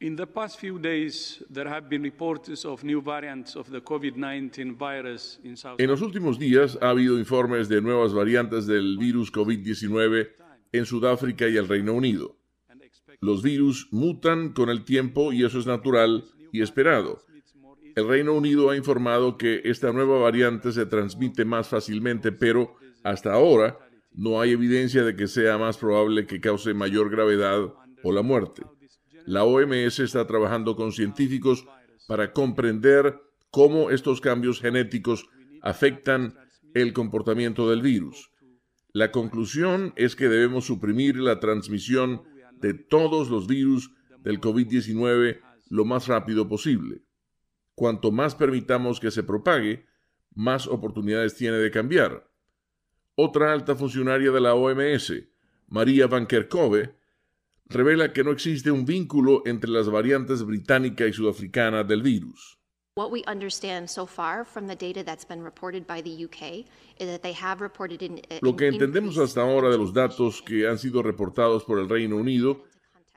In 0.00 0.16
the 0.16 0.26
past 0.26 0.58
few 0.58 0.80
days, 0.80 1.44
there 1.48 1.70
have 1.70 1.88
been 1.88 2.02
reports 2.02 2.64
of 2.64 2.82
new 2.82 3.00
variants 3.00 3.54
of 3.54 3.70
the 3.70 3.80
COVID-19 3.80 4.76
virus 4.76 5.38
in 5.44 5.56
South 5.56 5.80
En 5.80 5.88
los 5.88 6.00
últimos 6.02 6.40
días 6.40 6.76
ha 6.82 6.90
habido 6.90 7.20
informes 7.20 7.68
de 7.68 7.80
nuevas 7.80 8.12
variantes 8.12 8.66
del 8.66 8.98
virus 8.98 9.30
COVID-19 9.30 10.30
en 10.72 10.84
Sudáfrica 10.86 11.46
y 11.48 11.56
el 11.56 11.68
Reino 11.68 11.92
Unido. 11.92 12.37
Los 13.20 13.42
virus 13.42 13.88
mutan 13.90 14.52
con 14.52 14.68
el 14.68 14.84
tiempo 14.84 15.32
y 15.32 15.44
eso 15.44 15.58
es 15.58 15.66
natural 15.66 16.24
y 16.52 16.62
esperado. 16.62 17.18
El 17.96 18.06
Reino 18.06 18.32
Unido 18.32 18.70
ha 18.70 18.76
informado 18.76 19.36
que 19.36 19.62
esta 19.64 19.92
nueva 19.92 20.20
variante 20.20 20.70
se 20.70 20.86
transmite 20.86 21.44
más 21.44 21.68
fácilmente, 21.68 22.30
pero 22.30 22.76
hasta 23.02 23.32
ahora 23.32 23.78
no 24.12 24.40
hay 24.40 24.52
evidencia 24.52 25.02
de 25.02 25.16
que 25.16 25.26
sea 25.26 25.58
más 25.58 25.78
probable 25.78 26.26
que 26.26 26.40
cause 26.40 26.74
mayor 26.74 27.10
gravedad 27.10 27.72
o 28.04 28.12
la 28.12 28.22
muerte. 28.22 28.62
La 29.26 29.44
OMS 29.44 29.98
está 29.98 30.26
trabajando 30.26 30.76
con 30.76 30.92
científicos 30.92 31.66
para 32.06 32.32
comprender 32.32 33.20
cómo 33.50 33.90
estos 33.90 34.20
cambios 34.20 34.60
genéticos 34.60 35.26
afectan 35.62 36.34
el 36.74 36.92
comportamiento 36.92 37.68
del 37.68 37.82
virus. 37.82 38.30
La 38.92 39.10
conclusión 39.10 39.92
es 39.96 40.16
que 40.16 40.28
debemos 40.28 40.66
suprimir 40.66 41.16
la 41.16 41.40
transmisión 41.40 42.22
de 42.60 42.74
todos 42.74 43.30
los 43.30 43.46
virus 43.46 43.90
del 44.20 44.40
COVID-19 44.40 45.40
lo 45.68 45.84
más 45.84 46.06
rápido 46.08 46.48
posible. 46.48 47.02
Cuanto 47.74 48.10
más 48.10 48.34
permitamos 48.34 49.00
que 49.00 49.10
se 49.10 49.22
propague, 49.22 49.86
más 50.34 50.66
oportunidades 50.66 51.34
tiene 51.34 51.58
de 51.58 51.70
cambiar. 51.70 52.28
Otra 53.14 53.52
alta 53.52 53.74
funcionaria 53.74 54.30
de 54.30 54.40
la 54.40 54.54
OMS, 54.54 55.12
María 55.68 56.06
Van 56.06 56.26
Kerkhove, 56.26 56.94
revela 57.66 58.12
que 58.12 58.24
no 58.24 58.30
existe 58.30 58.70
un 58.70 58.84
vínculo 58.84 59.42
entre 59.44 59.70
las 59.70 59.90
variantes 59.90 60.44
británica 60.44 61.06
y 61.06 61.12
sudafricana 61.12 61.84
del 61.84 62.02
virus. 62.02 62.57
Lo 68.42 68.56
que 68.56 68.68
entendemos 68.68 69.18
hasta 69.18 69.42
ahora 69.42 69.70
de 69.70 69.78
los 69.78 69.92
datos 69.92 70.42
que 70.42 70.66
han 70.66 70.78
sido 70.78 71.02
reportados 71.02 71.64
por 71.64 71.78
el 71.78 71.88
Reino 71.88 72.16
Unido 72.16 72.64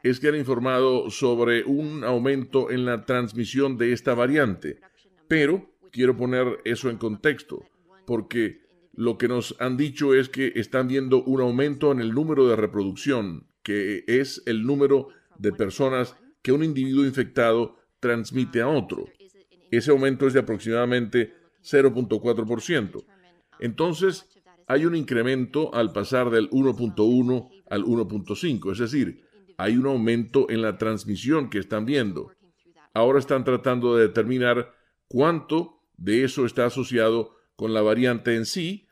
es 0.04 0.20
que 0.20 0.30
han 0.30 0.36
informado 0.36 1.10
sobre 1.10 1.64
un 1.64 2.04
aumento 2.04 2.72
en 2.72 2.86
la 2.86 3.06
transmisión 3.06 3.78
de 3.78 3.94
esta 3.94 4.14
variante. 4.14 4.80
Pero 5.28 5.70
quiero 5.92 6.16
poner 6.16 6.60
eso 6.66 6.90
en 6.90 6.98
contexto, 6.98 7.64
porque 8.06 8.62
lo 8.94 9.18
que 9.18 9.28
nos 9.28 9.56
han 9.60 9.78
dicho 9.78 10.14
es 10.14 10.30
que 10.30 10.54
están 10.56 10.88
viendo 10.88 11.24
un 11.24 11.42
aumento 11.42 11.92
en 11.92 12.02
el 12.02 12.14
número 12.14 12.48
de 12.48 12.56
reproducción, 12.56 13.48
que 13.64 14.04
es 14.08 14.42
el 14.46 14.66
número 14.66 15.10
de 15.38 15.52
personas 15.54 16.16
que 16.42 16.52
un 16.52 16.64
individuo 16.64 17.06
infectado 17.06 17.78
transmite 18.00 18.62
a 18.62 18.68
otro. 18.68 19.06
Ese 19.72 19.92
aumento 19.92 20.28
es 20.28 20.34
de 20.34 20.42
aproximadamente 20.42 21.34
0.4%. 21.64 23.06
Entonces, 23.60 24.28
hay 24.68 24.86
un 24.86 24.96
incremento 24.96 25.74
al 25.74 25.92
pasar 25.92 26.30
del 26.30 26.50
1.1 26.50 27.50
al 27.70 27.84
1.5, 27.84 28.72
es 28.72 28.78
decir, 28.80 29.24
hay 29.58 29.78
un 29.78 29.86
aumento 29.86 30.50
en 30.50 30.62
la 30.62 30.78
transmisión 30.78 31.50
que 31.50 31.60
están 31.60 31.86
viendo. 31.86 32.32
Ahora 32.94 33.20
están 33.20 33.44
tratando 33.44 33.96
de 33.96 34.08
determinar 34.08 34.74
cuánto 35.08 35.82
de 35.98 36.24
eso 36.24 36.46
está 36.46 36.66
asociado 36.66 37.36
con 37.56 37.74
la 37.74 37.82
variante 37.82 38.36
en 38.36 38.46
sí, 38.46 38.88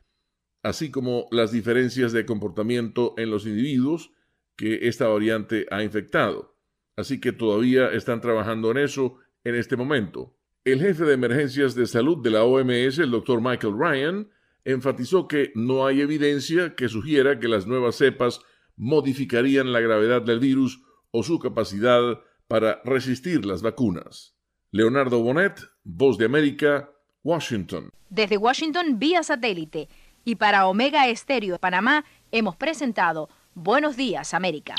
así 0.64 0.92
como 0.92 1.28
las 1.32 1.52
diferencias 1.52 2.12
de 2.12 2.26
comportamiento 2.26 3.16
en 3.18 3.32
los 3.32 3.46
individuos 3.46 4.12
que 4.56 4.88
esta 4.88 5.08
variante 5.08 5.66
ha 5.72 5.84
infectado. 5.84 6.56
Así 6.96 7.20
que 7.20 7.32
todavía 7.32 7.92
están 7.92 8.22
trabajando 8.22 8.72
en 8.72 8.78
eso 8.78 9.18
en 9.44 9.56
este 9.56 9.76
momento. 9.76 10.39
El 10.72 10.82
jefe 10.82 11.04
de 11.04 11.14
emergencias 11.14 11.74
de 11.74 11.88
salud 11.88 12.22
de 12.22 12.30
la 12.30 12.44
OMS, 12.44 13.00
el 13.00 13.10
doctor 13.10 13.42
Michael 13.42 13.74
Ryan, 13.76 14.30
enfatizó 14.64 15.28
que 15.28 15.52
no 15.56 15.88
hay 15.88 16.02
evidencia 16.02 16.76
que 16.76 16.90
sugiera 16.90 17.40
que 17.40 17.48
las 17.48 17.66
nuevas 17.66 17.96
cepas 17.96 18.42
modificarían 18.76 19.74
la 19.74 19.80
gravedad 19.80 20.22
del 20.22 20.40
virus 20.40 20.80
o 21.10 21.24
su 21.24 21.40
capacidad 21.40 22.20
para 22.48 22.82
resistir 22.86 23.46
las 23.46 23.64
vacunas. 23.64 24.36
Leonardo 24.70 25.24
Bonet, 25.24 25.60
Voz 25.84 26.20
de 26.20 26.26
América, 26.26 26.92
Washington. 27.24 27.90
Desde 28.12 28.38
Washington, 28.38 29.00
vía 29.00 29.24
satélite. 29.24 29.90
Y 30.24 30.36
para 30.36 30.68
Omega 30.68 31.08
Estéreo 31.08 31.54
de 31.54 31.60
Panamá, 31.60 32.06
hemos 32.32 32.56
presentado 32.56 33.28
Buenos 33.56 33.98
Días, 33.98 34.36
América. 34.36 34.76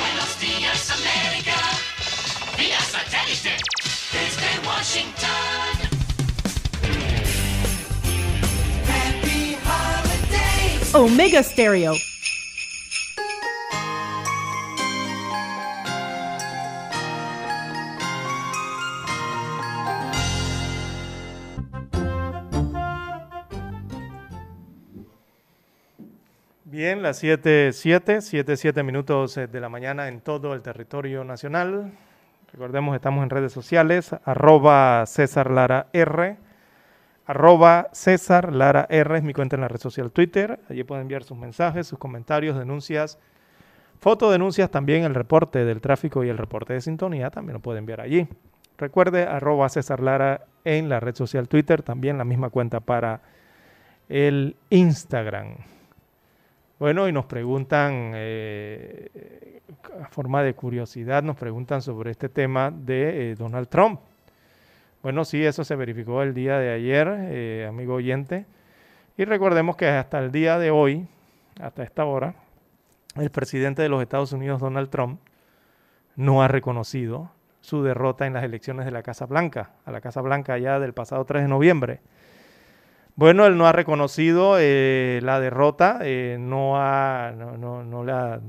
Buenos 0.00 0.40
días, 0.40 0.90
América. 0.90 1.56
Vía 2.56 2.78
satélite. 2.78 3.83
Desde 4.14 4.50
Washington. 4.64 5.74
Happy 8.86 9.56
holidays. 9.66 10.94
Omega 10.94 11.42
Stereo. 11.42 11.94
Bien, 26.74 27.02
las 27.02 27.18
7, 27.18 27.72
7, 27.72 28.20
7, 28.20 28.56
7 28.56 28.82
minutos 28.82 29.36
eh, 29.36 29.46
de 29.48 29.60
la 29.60 29.68
mañana 29.68 30.06
en 30.08 30.20
todo 30.20 30.54
el 30.54 30.62
territorio 30.62 31.24
nacional. 31.24 31.92
Recordemos, 32.54 32.94
estamos 32.94 33.24
en 33.24 33.30
redes 33.30 33.50
sociales, 33.50 34.14
arroba 34.24 35.04
César 35.06 35.50
Lara 35.50 35.88
R, 35.92 36.36
arroba 37.26 37.88
César 37.90 38.52
Lara 38.52 38.86
R 38.90 39.18
es 39.18 39.24
mi 39.24 39.32
cuenta 39.32 39.56
en 39.56 39.62
la 39.62 39.66
red 39.66 39.80
social 39.80 40.12
Twitter. 40.12 40.60
Allí 40.70 40.84
pueden 40.84 41.02
enviar 41.02 41.24
sus 41.24 41.36
mensajes, 41.36 41.88
sus 41.88 41.98
comentarios, 41.98 42.56
denuncias, 42.56 43.18
fotodenuncias, 43.98 44.70
también 44.70 45.02
el 45.02 45.16
reporte 45.16 45.64
del 45.64 45.80
tráfico 45.80 46.22
y 46.22 46.28
el 46.28 46.38
reporte 46.38 46.74
de 46.74 46.80
sintonía, 46.80 47.28
también 47.30 47.54
lo 47.54 47.60
pueden 47.60 47.80
enviar 47.80 48.00
allí. 48.00 48.28
Recuerde, 48.78 49.24
arroba 49.24 49.68
César 49.68 49.98
Lara 49.98 50.46
en 50.62 50.88
la 50.88 51.00
red 51.00 51.16
social 51.16 51.48
Twitter, 51.48 51.82
también 51.82 52.18
la 52.18 52.24
misma 52.24 52.50
cuenta 52.50 52.78
para 52.78 53.22
el 54.08 54.54
Instagram. 54.70 55.56
Bueno, 56.78 57.08
y 57.08 57.12
nos 57.12 57.26
preguntan, 57.26 58.12
eh, 58.14 59.60
a 60.02 60.08
forma 60.08 60.42
de 60.42 60.54
curiosidad, 60.54 61.22
nos 61.22 61.36
preguntan 61.36 61.82
sobre 61.82 62.10
este 62.10 62.28
tema 62.28 62.72
de 62.72 63.30
eh, 63.30 63.34
Donald 63.36 63.68
Trump. 63.68 64.00
Bueno, 65.00 65.24
sí, 65.24 65.44
eso 65.44 65.64
se 65.64 65.76
verificó 65.76 66.22
el 66.22 66.34
día 66.34 66.58
de 66.58 66.72
ayer, 66.72 67.08
eh, 67.30 67.66
amigo 67.68 67.94
oyente. 67.94 68.46
Y 69.16 69.24
recordemos 69.24 69.76
que 69.76 69.86
hasta 69.86 70.18
el 70.18 70.32
día 70.32 70.58
de 70.58 70.72
hoy, 70.72 71.06
hasta 71.60 71.84
esta 71.84 72.06
hora, 72.06 72.34
el 73.14 73.30
presidente 73.30 73.82
de 73.82 73.88
los 73.88 74.02
Estados 74.02 74.32
Unidos, 74.32 74.60
Donald 74.60 74.90
Trump, 74.90 75.20
no 76.16 76.42
ha 76.42 76.48
reconocido 76.48 77.30
su 77.60 77.84
derrota 77.84 78.26
en 78.26 78.32
las 78.32 78.42
elecciones 78.42 78.84
de 78.84 78.90
la 78.90 79.04
Casa 79.04 79.26
Blanca, 79.26 79.70
a 79.84 79.92
la 79.92 80.00
Casa 80.00 80.20
Blanca 80.22 80.58
ya 80.58 80.80
del 80.80 80.92
pasado 80.92 81.24
3 81.24 81.42
de 81.42 81.48
noviembre. 81.48 82.00
Bueno, 83.16 83.46
él 83.46 83.56
no 83.56 83.66
ha 83.66 83.72
reconocido 83.72 84.56
eh, 84.58 85.20
la 85.22 85.38
derrota, 85.38 86.00
eh, 86.02 86.36
no, 86.40 86.76
ha, 86.76 87.32
no, 87.36 87.56
no, 87.56 87.84
no, 87.84 88.02
le 88.02 88.10
ha, 88.10 88.40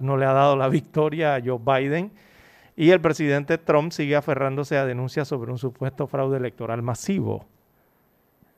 no, 0.00 0.16
le 0.16 0.24
ha, 0.24 0.32
dado 0.32 0.56
la 0.56 0.68
victoria 0.70 1.34
a 1.34 1.42
Joe 1.44 1.58
Biden 1.62 2.12
y 2.74 2.90
el 2.90 3.02
presidente 3.02 3.58
Trump 3.58 3.92
sigue 3.92 4.16
aferrándose 4.16 4.78
a 4.78 4.86
denuncias 4.86 5.28
sobre 5.28 5.50
un 5.50 5.58
supuesto 5.58 6.06
fraude 6.06 6.38
electoral 6.38 6.80
masivo. 6.80 7.44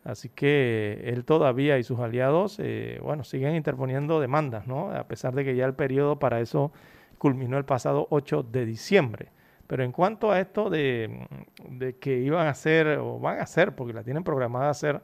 Así 0.05 0.29
que 0.29 1.03
él 1.07 1.25
todavía 1.25 1.79
y 1.79 1.83
sus 1.83 1.99
aliados, 1.99 2.59
eh, 2.61 3.01
bueno, 3.03 3.25
siguen 3.25 3.57
interponiendo 3.57 4.21
demandas, 4.21 4.69
¿no? 4.69 4.93
A 4.93 5.09
pesar 5.09 5.35
de 5.35 5.45
que 5.45 5.57
ya 5.57 5.67
el 5.67 5.75
periodo 5.75 6.21
para 6.21 6.41
eso 6.41 6.73
culminó 7.19 7.59
el 7.59 7.65
pasado 7.65 8.07
8 8.11 8.45
de 8.45 8.67
diciembre. 8.67 9.33
Pero 9.67 9.83
en 9.83 9.91
cuanto 9.91 10.31
a 10.31 10.41
esto 10.41 10.71
de, 10.71 11.27
de 11.69 11.97
que 11.97 12.19
iban 12.19 12.47
a 12.47 12.51
hacer, 12.51 12.99
o 12.99 13.19
van 13.19 13.41
a 13.41 13.43
hacer, 13.43 13.75
porque 13.75 13.93
la 13.93 14.05
tienen 14.05 14.23
programada 14.23 14.69
a 14.69 14.71
hacer, 14.71 15.01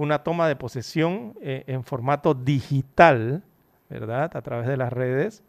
una 0.00 0.20
toma 0.20 0.48
de 0.48 0.56
posesión 0.56 1.34
eh, 1.42 1.64
en 1.66 1.84
formato 1.84 2.32
digital, 2.32 3.42
¿verdad? 3.90 4.34
A 4.34 4.40
través 4.40 4.66
de 4.66 4.78
las 4.78 4.90
redes, 4.90 5.44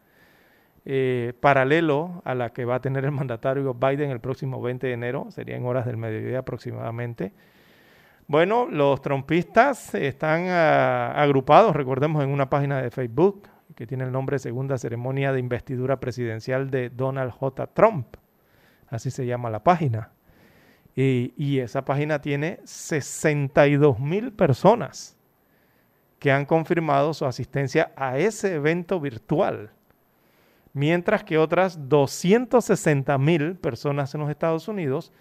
eh, 0.83 1.31
paralelo 1.39 2.21
a 2.25 2.35
la 2.35 2.51
que 2.51 2.65
va 2.65 2.75
a 2.75 2.81
tener 2.81 3.05
el 3.05 3.11
mandatario 3.11 3.73
Biden 3.73 4.11
el 4.11 4.19
próximo 4.19 4.61
20 4.61 4.87
de 4.87 4.93
enero, 4.93 5.27
sería 5.29 5.55
en 5.55 5.65
horas 5.65 5.85
del 5.85 5.95
mediodía 5.95 6.39
aproximadamente. 6.39 7.31
Bueno, 8.27 8.67
los 8.69 9.01
trompistas 9.01 9.95
están 9.95 10.47
ah, 10.49 11.13
agrupados, 11.15 11.73
recordemos, 11.73 12.21
en 12.21 12.29
una 12.29 12.49
página 12.49 12.81
de 12.81 12.91
Facebook 12.91 13.47
que 13.73 13.87
tiene 13.87 14.03
el 14.03 14.11
nombre 14.11 14.37
Segunda 14.37 14.77
Ceremonia 14.77 15.31
de 15.31 15.39
Investidura 15.39 16.01
Presidencial 16.01 16.69
de 16.69 16.89
Donald 16.89 17.31
J. 17.31 17.67
Trump. 17.67 18.17
Así 18.89 19.11
se 19.11 19.25
llama 19.25 19.49
la 19.49 19.63
página. 19.63 20.09
Y, 20.95 21.59
esa 21.59 21.85
página 21.85 22.19
tiene 22.21 22.59
62 22.65 23.99
mil 23.99 24.33
personas 24.33 25.17
que 26.19 26.31
han 26.31 26.45
confirmado 26.45 27.13
su 27.13 27.25
asistencia 27.25 27.91
a 27.95 28.17
ese 28.17 28.55
evento 28.55 28.99
virtual, 28.99 29.71
mientras 30.73 31.23
que 31.23 31.37
otras 31.37 31.89
260 31.89 33.17
mil 33.17 33.55
personas 33.55 34.13
en 34.13 34.21
los 34.21 34.29
Estados 34.29 34.67
Unidos 34.67 35.11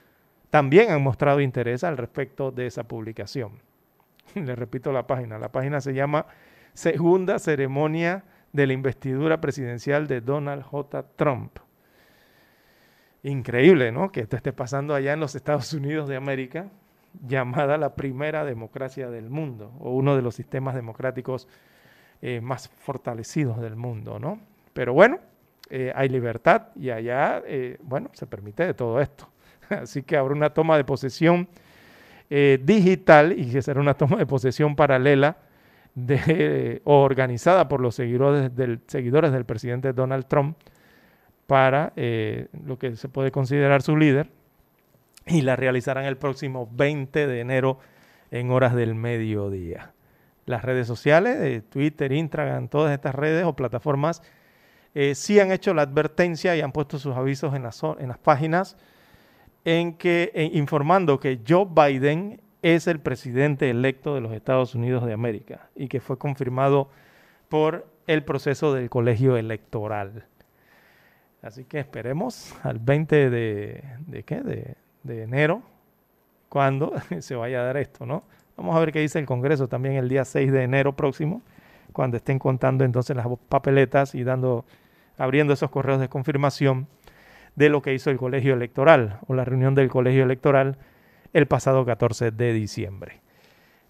también 0.50 0.90
han 0.90 1.02
mostrado 1.02 1.40
interés 1.40 1.84
al 1.84 1.96
respecto 1.96 2.50
de 2.50 2.66
esa 2.66 2.84
publicación. 2.84 3.62
Le 4.34 4.56
repito 4.56 4.92
la 4.92 5.06
página, 5.06 5.38
la 5.38 5.52
página 5.52 5.80
se 5.80 5.94
llama 5.94 6.26
Segunda 6.74 7.38
Ceremonia 7.38 8.24
de 8.52 8.66
la 8.66 8.72
Investidura 8.72 9.40
Presidencial 9.40 10.08
de 10.08 10.20
Donald 10.20 10.62
J. 10.62 11.04
Trump. 11.16 11.58
Increíble, 13.22 13.92
¿no? 13.92 14.10
Que 14.10 14.20
esto 14.20 14.36
esté 14.36 14.52
pasando 14.52 14.94
allá 14.94 15.12
en 15.12 15.20
los 15.20 15.34
Estados 15.34 15.72
Unidos 15.74 16.08
de 16.08 16.16
América, 16.16 16.68
llamada 17.26 17.76
la 17.76 17.94
primera 17.94 18.44
democracia 18.44 19.10
del 19.10 19.28
mundo, 19.28 19.72
o 19.78 19.90
uno 19.90 20.16
de 20.16 20.22
los 20.22 20.34
sistemas 20.34 20.74
democráticos 20.74 21.46
eh, 22.22 22.40
más 22.40 22.68
fortalecidos 22.68 23.60
del 23.60 23.76
mundo, 23.76 24.18
¿no? 24.18 24.40
Pero 24.72 24.94
bueno, 24.94 25.18
eh, 25.68 25.92
hay 25.94 26.08
libertad 26.08 26.68
y 26.76 26.90
allá, 26.90 27.42
eh, 27.46 27.76
bueno, 27.82 28.10
se 28.12 28.26
permite 28.26 28.64
de 28.64 28.74
todo 28.74 29.00
esto. 29.00 29.28
Así 29.68 30.02
que 30.02 30.16
habrá 30.16 30.34
una 30.34 30.50
toma 30.50 30.76
de 30.76 30.84
posesión 30.84 31.48
digital 32.30 33.34
y 33.36 33.50
que 33.50 33.60
será 33.60 33.80
una 33.80 33.94
toma 33.94 34.16
de 34.16 34.24
posesión 34.24 34.76
paralela 34.76 35.36
de, 35.96 36.80
organizada 36.84 37.68
por 37.68 37.80
los 37.80 37.96
seguidores 37.96 38.54
del, 38.54 38.80
seguidores 38.86 39.32
del 39.32 39.44
presidente 39.44 39.92
Donald 39.92 40.26
Trump 40.26 40.56
para 41.50 41.92
eh, 41.96 42.46
lo 42.64 42.78
que 42.78 42.94
se 42.94 43.08
puede 43.08 43.32
considerar 43.32 43.82
su 43.82 43.96
líder 43.96 44.30
y 45.26 45.42
la 45.42 45.56
realizarán 45.56 46.04
el 46.04 46.16
próximo 46.16 46.68
20 46.70 47.26
de 47.26 47.40
enero 47.40 47.80
en 48.30 48.52
horas 48.52 48.72
del 48.72 48.94
mediodía. 48.94 49.92
Las 50.46 50.64
redes 50.64 50.86
sociales, 50.86 51.40
de 51.40 51.60
Twitter, 51.60 52.12
Instagram, 52.12 52.68
todas 52.68 52.92
estas 52.92 53.16
redes 53.16 53.44
o 53.46 53.56
plataformas, 53.56 54.22
eh, 54.94 55.16
sí 55.16 55.40
han 55.40 55.50
hecho 55.50 55.74
la 55.74 55.82
advertencia 55.82 56.54
y 56.54 56.60
han 56.60 56.70
puesto 56.70 57.00
sus 57.00 57.16
avisos 57.16 57.52
en 57.56 57.64
las, 57.64 57.82
en 57.98 58.06
las 58.06 58.18
páginas 58.18 58.76
en 59.64 59.94
que, 59.94 60.30
eh, 60.32 60.50
informando 60.52 61.18
que 61.18 61.40
Joe 61.44 61.66
Biden 61.68 62.40
es 62.62 62.86
el 62.86 63.00
presidente 63.00 63.68
electo 63.70 64.14
de 64.14 64.20
los 64.20 64.32
Estados 64.34 64.76
Unidos 64.76 65.04
de 65.04 65.14
América 65.14 65.68
y 65.74 65.88
que 65.88 65.98
fue 65.98 66.16
confirmado 66.16 66.90
por 67.48 67.88
el 68.06 68.22
proceso 68.22 68.72
del 68.72 68.88
colegio 68.88 69.36
electoral. 69.36 70.29
Así 71.42 71.64
que 71.64 71.78
esperemos 71.78 72.54
al 72.62 72.78
20 72.78 73.30
de, 73.30 73.82
de, 74.06 74.22
¿qué? 74.24 74.76
de, 75.02 75.22
enero, 75.22 75.62
cuando 76.48 76.92
se 77.20 77.34
vaya 77.34 77.62
a 77.62 77.64
dar 77.64 77.76
esto, 77.78 78.04
¿no? 78.04 78.24
Vamos 78.56 78.76
a 78.76 78.80
ver 78.80 78.92
qué 78.92 79.00
dice 79.00 79.18
el 79.18 79.26
Congreso 79.26 79.68
también 79.68 79.94
el 79.94 80.08
día 80.08 80.24
6 80.24 80.52
de 80.52 80.62
enero 80.64 80.94
próximo, 80.94 81.40
cuando 81.92 82.18
estén 82.18 82.38
contando 82.38 82.84
entonces 82.84 83.16
las 83.16 83.26
papeletas 83.48 84.14
y 84.14 84.22
dando, 84.22 84.66
abriendo 85.16 85.54
esos 85.54 85.70
correos 85.70 85.98
de 85.98 86.08
confirmación 86.08 86.86
de 87.56 87.70
lo 87.70 87.80
que 87.80 87.94
hizo 87.94 88.10
el 88.10 88.18
colegio 88.18 88.52
electoral 88.52 89.18
o 89.26 89.34
la 89.34 89.44
reunión 89.44 89.74
del 89.74 89.88
colegio 89.88 90.24
electoral 90.24 90.76
el 91.32 91.46
pasado 91.46 91.84
14 91.86 92.32
de 92.32 92.52
diciembre. 92.52 93.20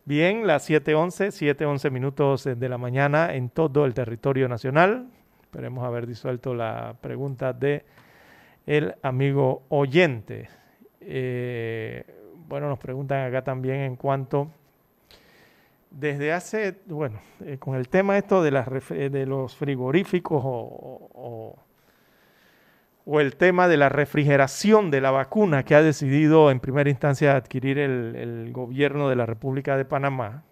Bien, 0.05 0.47
las 0.47 0.69
7.11, 0.69 1.57
7.11 1.57 1.91
minutos 1.91 2.45
de 2.45 2.69
la 2.69 2.79
mañana 2.79 3.35
en 3.35 3.49
todo 3.51 3.85
el 3.85 3.95
territorio 3.95 4.49
nacional. 4.49 5.09
Esperemos 5.51 5.85
haber 5.85 6.07
disuelto 6.07 6.55
la 6.55 6.95
pregunta 7.01 7.53
de 7.53 7.85
el 8.67 8.95
amigo 9.03 9.65
oyente. 9.69 10.49
Eh, 11.01 12.05
bueno, 12.47 12.69
nos 12.69 12.79
preguntan 12.79 13.27
acá 13.27 13.43
también 13.43 13.81
en 13.81 13.97
cuanto 13.97 14.49
desde 15.91 16.33
hace, 16.33 16.79
bueno, 16.87 17.19
eh, 17.45 17.59
con 17.59 17.75
el 17.75 17.89
tema 17.89 18.17
esto 18.17 18.45
de, 18.45 18.53
las, 18.53 18.69
de 18.69 19.27
los 19.27 19.57
frigoríficos 19.57 20.41
o, 20.45 21.57
o, 23.05 23.19
el 23.19 23.35
tema 23.35 23.67
de 23.67 23.77
la 23.77 23.89
refrigeración 23.89 24.93
de 24.93 25.01
la 25.01 25.11
vacuna 25.11 25.65
que 25.65 25.75
ha 25.75 25.83
decidido 25.83 26.53
en 26.53 26.61
primera 26.61 26.91
instancia 26.91 27.35
adquirir 27.35 27.77
el 27.81 28.53
gobierno 28.53 29.09
de 29.09 29.17
la 29.17 29.27
República 29.27 29.77
de 29.77 29.85
Panamá, 29.85 30.45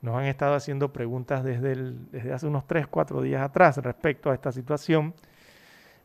nos 0.00 0.16
han 0.16 0.24
estado 0.24 0.54
haciendo 0.54 0.92
preguntas 0.92 1.42
desde, 1.42 2.32
hace 2.32 2.46
unos 2.46 2.66
3, 2.66 2.86
4 2.86 3.22
días 3.22 3.42
atrás 3.42 3.76
respecto 3.78 4.30
a 4.30 4.34
esta 4.34 4.52
situación 4.52 5.14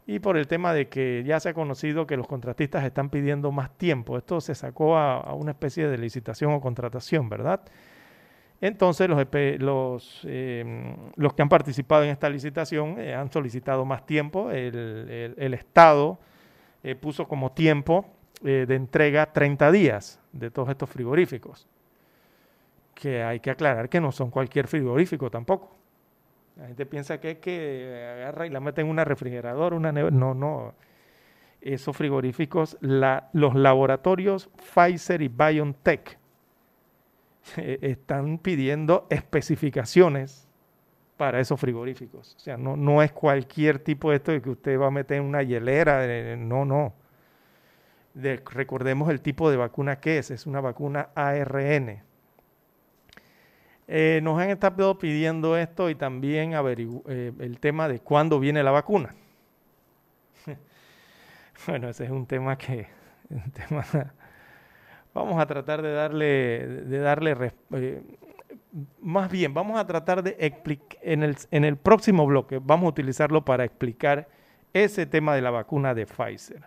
y 0.05 0.19
por 0.19 0.35
el 0.35 0.47
tema 0.47 0.73
de 0.73 0.89
que 0.89 1.23
ya 1.25 1.39
se 1.39 1.49
ha 1.49 1.53
conocido 1.53 2.07
que 2.07 2.17
los 2.17 2.27
contratistas 2.27 2.83
están 2.83 3.09
pidiendo 3.09 3.51
más 3.51 3.77
tiempo. 3.77 4.17
Esto 4.17 4.41
se 4.41 4.55
sacó 4.55 4.97
a, 4.97 5.33
una 5.33 5.51
especie 5.51 5.87
de 5.87 5.97
licitación 5.97 6.51
o 6.53 6.59
contratación, 6.59 7.29
¿verdad? 7.29 7.61
Entonces 8.59 9.09
los, 9.09 9.25
los, 9.59 10.21
eh, 10.25 10.95
los 11.15 11.33
que 11.33 11.41
han 11.41 11.49
participado 11.49 12.03
en 12.03 12.09
esta 12.09 12.29
licitación 12.29 12.99
eh, 12.99 13.13
han 13.13 13.31
solicitado 13.31 13.85
más 13.85 14.05
tiempo. 14.05 14.51
El, 14.51 15.33
el, 15.37 15.53
Estado 15.53 16.19
eh, 16.81 16.95
puso 16.95 17.27
como 17.27 17.51
tiempo 17.51 18.05
de 18.41 18.75
entrega 18.75 19.31
30 19.31 19.71
días 19.71 20.19
de 20.33 20.51
todos 20.51 20.69
estos 20.69 20.89
frigoríficos. 20.89 21.65
Que 22.93 23.23
hay 23.23 23.39
que 23.39 23.51
aclarar 23.51 23.89
que 23.89 23.99
no 23.99 24.11
son 24.11 24.29
cualquier 24.29 24.67
frigorífico 24.67 25.29
tampoco. 25.31 25.75
La 26.55 26.67
gente 26.67 26.85
piensa 26.85 27.19
que 27.19 27.31
es 27.31 27.37
que 27.39 28.13
agarra 28.15 28.45
y 28.45 28.49
la 28.49 28.59
mete 28.59 28.81
en 28.81 28.87
una 28.87 29.03
refrigeradora, 29.03 29.75
una 29.75 29.91
No, 29.91 30.33
no. 30.33 30.73
Esos 31.61 31.95
frigoríficos, 31.95 32.77
la, 32.81 33.29
los 33.33 33.55
laboratorios 33.55 34.49
Pfizer 34.57 35.21
y 35.21 35.29
BioNTech 35.29 36.19
están 37.57 38.37
pidiendo 38.37 39.07
especificaciones 39.09 40.47
para 41.17 41.39
esos 41.39 41.59
frigoríficos. 41.59 42.35
O 42.35 42.39
sea, 42.39 42.57
no, 42.57 42.75
no 42.75 43.01
es 43.01 43.11
cualquier 43.11 43.79
tipo 43.79 44.09
de 44.09 44.17
esto 44.17 44.31
de 44.31 44.41
que 44.41 44.49
usted 44.49 44.79
va 44.79 44.87
a 44.87 44.91
meter 44.91 45.17
en 45.17 45.23
una 45.23 45.43
hielera, 45.43 46.35
no, 46.35 46.65
no. 46.65 46.93
recordemos 48.13 49.09
el 49.09 49.21
tipo 49.21 49.49
de 49.49 49.57
vacuna 49.57 49.99
que 49.99 50.17
es, 50.17 50.31
es 50.31 50.45
una 50.45 50.61
vacuna 50.61 51.09
ARN. 51.15 52.03
Eh, 53.87 54.21
nos 54.23 54.39
han 54.39 54.49
estado 54.49 54.97
pidiendo 54.97 55.57
esto 55.57 55.89
y 55.89 55.95
también 55.95 56.53
eh, 56.53 57.31
el 57.39 57.59
tema 57.59 57.87
de 57.87 57.99
cuándo 57.99 58.39
viene 58.39 58.63
la 58.63 58.71
vacuna. 58.71 59.13
bueno, 61.67 61.89
ese 61.89 62.05
es 62.05 62.09
un 62.11 62.25
tema 62.25 62.57
que, 62.57 62.87
Vamos 65.13 65.39
a 65.39 65.45
tratar 65.45 65.81
de 65.81 65.93
darle, 65.93 66.67
de 66.67 66.97
darle 66.97 67.53
eh, 67.73 68.01
más 68.99 69.29
bien, 69.29 69.53
vamos 69.53 69.79
a 69.79 69.85
tratar 69.85 70.23
de 70.23 70.35
explicar, 70.39 70.99
en 71.03 71.63
el 71.63 71.77
próximo 71.77 72.25
bloque, 72.25 72.59
vamos 72.61 72.87
a 72.87 72.89
utilizarlo 72.89 73.45
para 73.45 73.63
explicar 73.63 74.27
ese 74.73 75.05
tema 75.05 75.35
de 75.35 75.41
la 75.41 75.51
vacuna 75.51 75.93
de 75.93 76.07
Pfizer. 76.07 76.63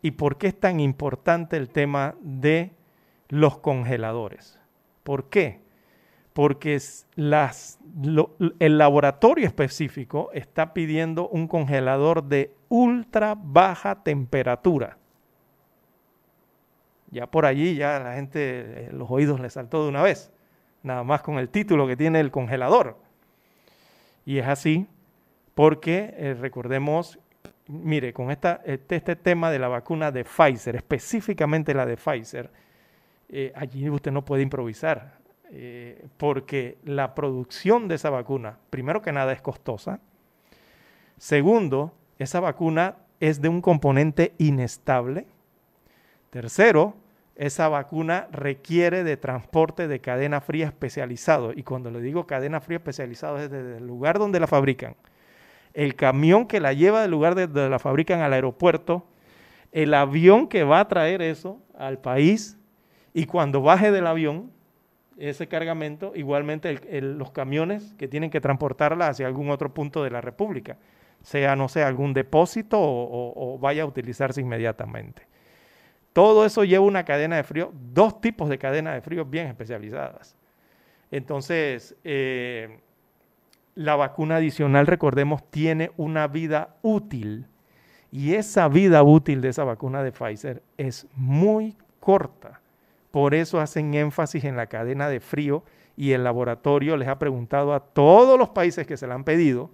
¿Y 0.00 0.12
por 0.12 0.38
qué 0.38 0.46
es 0.46 0.58
tan 0.58 0.80
importante 0.80 1.56
el 1.56 1.68
tema 1.68 2.14
de 2.20 2.72
los 3.28 3.58
congeladores? 3.58 4.58
¿Por 5.02 5.28
qué? 5.28 5.60
Porque 6.38 6.78
el 8.60 8.78
laboratorio 8.78 9.44
específico 9.44 10.30
está 10.32 10.72
pidiendo 10.72 11.28
un 11.28 11.48
congelador 11.48 12.22
de 12.22 12.54
ultra 12.68 13.34
baja 13.36 14.04
temperatura 14.04 14.98
ya 17.10 17.26
por 17.26 17.46
allí 17.46 17.74
ya 17.74 17.98
la 17.98 18.14
gente, 18.14 18.40
eh, 18.40 18.90
los 18.92 19.10
oídos 19.10 19.40
le 19.40 19.50
saltó 19.50 19.82
de 19.82 19.88
una 19.88 20.02
vez, 20.02 20.30
nada 20.82 21.04
más 21.04 21.22
con 21.22 21.38
el 21.38 21.48
título 21.48 21.86
que 21.86 21.96
tiene 21.96 22.20
el 22.20 22.30
congelador. 22.30 22.98
Y 24.24 24.38
es 24.38 24.46
así 24.46 24.86
porque 25.54 26.14
eh, 26.16 26.36
recordemos, 26.38 27.18
mire, 27.66 28.12
con 28.12 28.30
este, 28.30 28.58
este, 28.66 29.16
tema 29.16 29.50
de 29.50 29.58
la 29.58 29.68
vacuna 29.68 30.12
de 30.12 30.24
Pfizer, 30.24 30.76
específicamente 30.76 31.74
la 31.74 31.86
de 31.86 31.96
Pfizer, 31.96 32.50
eh, 33.30 33.52
allí 33.54 33.88
usted 33.88 34.12
no 34.12 34.24
puede 34.24 34.42
improvisar, 34.42 35.17
porque 36.16 36.78
la 36.84 37.14
producción 37.14 37.88
de 37.88 37.94
esa 37.94 38.10
vacuna, 38.10 38.58
primero 38.70 39.02
que 39.02 39.12
nada, 39.12 39.32
es 39.32 39.40
costosa. 39.40 40.00
Segundo, 41.16 41.94
esa 42.18 42.40
vacuna 42.40 42.96
es 43.20 43.40
de 43.40 43.48
un 43.48 43.60
componente 43.60 44.34
inestable 44.38 45.26
Tercero, 46.30 46.94
esa 47.36 47.68
vacuna 47.68 48.28
requiere 48.30 49.02
de 49.02 49.16
transporte 49.16 49.88
de 49.88 50.00
cadena 50.00 50.40
fría 50.40 50.66
especializado. 50.66 51.52
Y 51.54 51.62
cuando 51.62 51.90
le 51.90 52.00
digo 52.00 52.26
cadena 52.26 52.60
fría 52.60 52.78
especializado 52.78 53.38
es 53.38 53.50
desde 53.50 53.78
el 53.78 53.86
lugar 53.86 54.18
donde 54.18 54.40
la 54.40 54.46
fabrican. 54.46 54.96
El 55.72 55.94
camión 55.94 56.46
que 56.46 56.60
la 56.60 56.72
lleva 56.72 57.00
del 57.00 57.10
lugar 57.10 57.34
donde 57.34 57.70
la 57.70 57.78
fabrican 57.78 58.20
al 58.20 58.32
aeropuerto, 58.32 59.06
el 59.72 59.94
avión 59.94 60.48
que 60.48 60.64
va 60.64 60.80
a 60.80 60.88
traer 60.88 61.22
eso 61.22 61.62
al 61.78 61.98
país 61.98 62.58
y 63.14 63.24
cuando 63.26 63.62
baje 63.62 63.90
del 63.90 64.06
avión 64.06 64.50
ese 65.18 65.48
cargamento, 65.48 66.12
igualmente 66.14 66.80
los 67.00 67.30
camiones 67.32 67.94
que 67.98 68.08
tienen 68.08 68.30
que 68.30 68.40
transportarla 68.40 69.08
hacia 69.08 69.26
algún 69.26 69.50
otro 69.50 69.74
punto 69.74 70.04
de 70.04 70.10
la 70.10 70.20
República, 70.20 70.76
sea, 71.22 71.56
no 71.56 71.68
sea 71.68 71.88
algún 71.88 72.14
depósito 72.14 72.78
o 72.80 73.58
vaya 73.60 73.82
a 73.82 73.86
utilizarse 73.86 74.40
inmediatamente. 74.40 75.26
Todo 76.12 76.44
eso 76.44 76.64
lleva 76.64 76.84
una 76.84 77.04
cadena 77.04 77.36
de 77.36 77.44
frío, 77.44 77.72
dos 77.92 78.20
tipos 78.20 78.48
de 78.48 78.58
cadenas 78.58 78.94
de 78.94 79.02
frío 79.02 79.24
bien 79.24 79.46
especializadas. 79.46 80.36
Entonces, 81.12 81.94
eh, 82.02 82.80
la 83.76 83.94
vacuna 83.94 84.36
adicional, 84.36 84.86
recordemos, 84.86 85.48
tiene 85.50 85.92
una 85.96 86.26
vida 86.26 86.74
útil. 86.82 87.46
Y 88.10 88.34
esa 88.34 88.68
vida 88.68 89.02
útil 89.04 89.40
de 89.40 89.50
esa 89.50 89.64
vacuna 89.64 90.02
de 90.02 90.10
Pfizer 90.10 90.62
es 90.76 91.06
muy 91.14 91.76
corta. 92.00 92.60
Por 93.10 93.34
eso 93.34 93.60
hacen 93.60 93.94
énfasis 93.94 94.44
en 94.44 94.56
la 94.56 94.66
cadena 94.66 95.08
de 95.08 95.20
frío 95.20 95.64
y 95.96 96.12
el 96.12 96.24
laboratorio 96.24 96.96
les 96.96 97.08
ha 97.08 97.18
preguntado 97.18 97.74
a 97.74 97.80
todos 97.80 98.38
los 98.38 98.50
países 98.50 98.86
que 98.86 98.96
se 98.96 99.06
la 99.06 99.14
han 99.14 99.24
pedido 99.24 99.70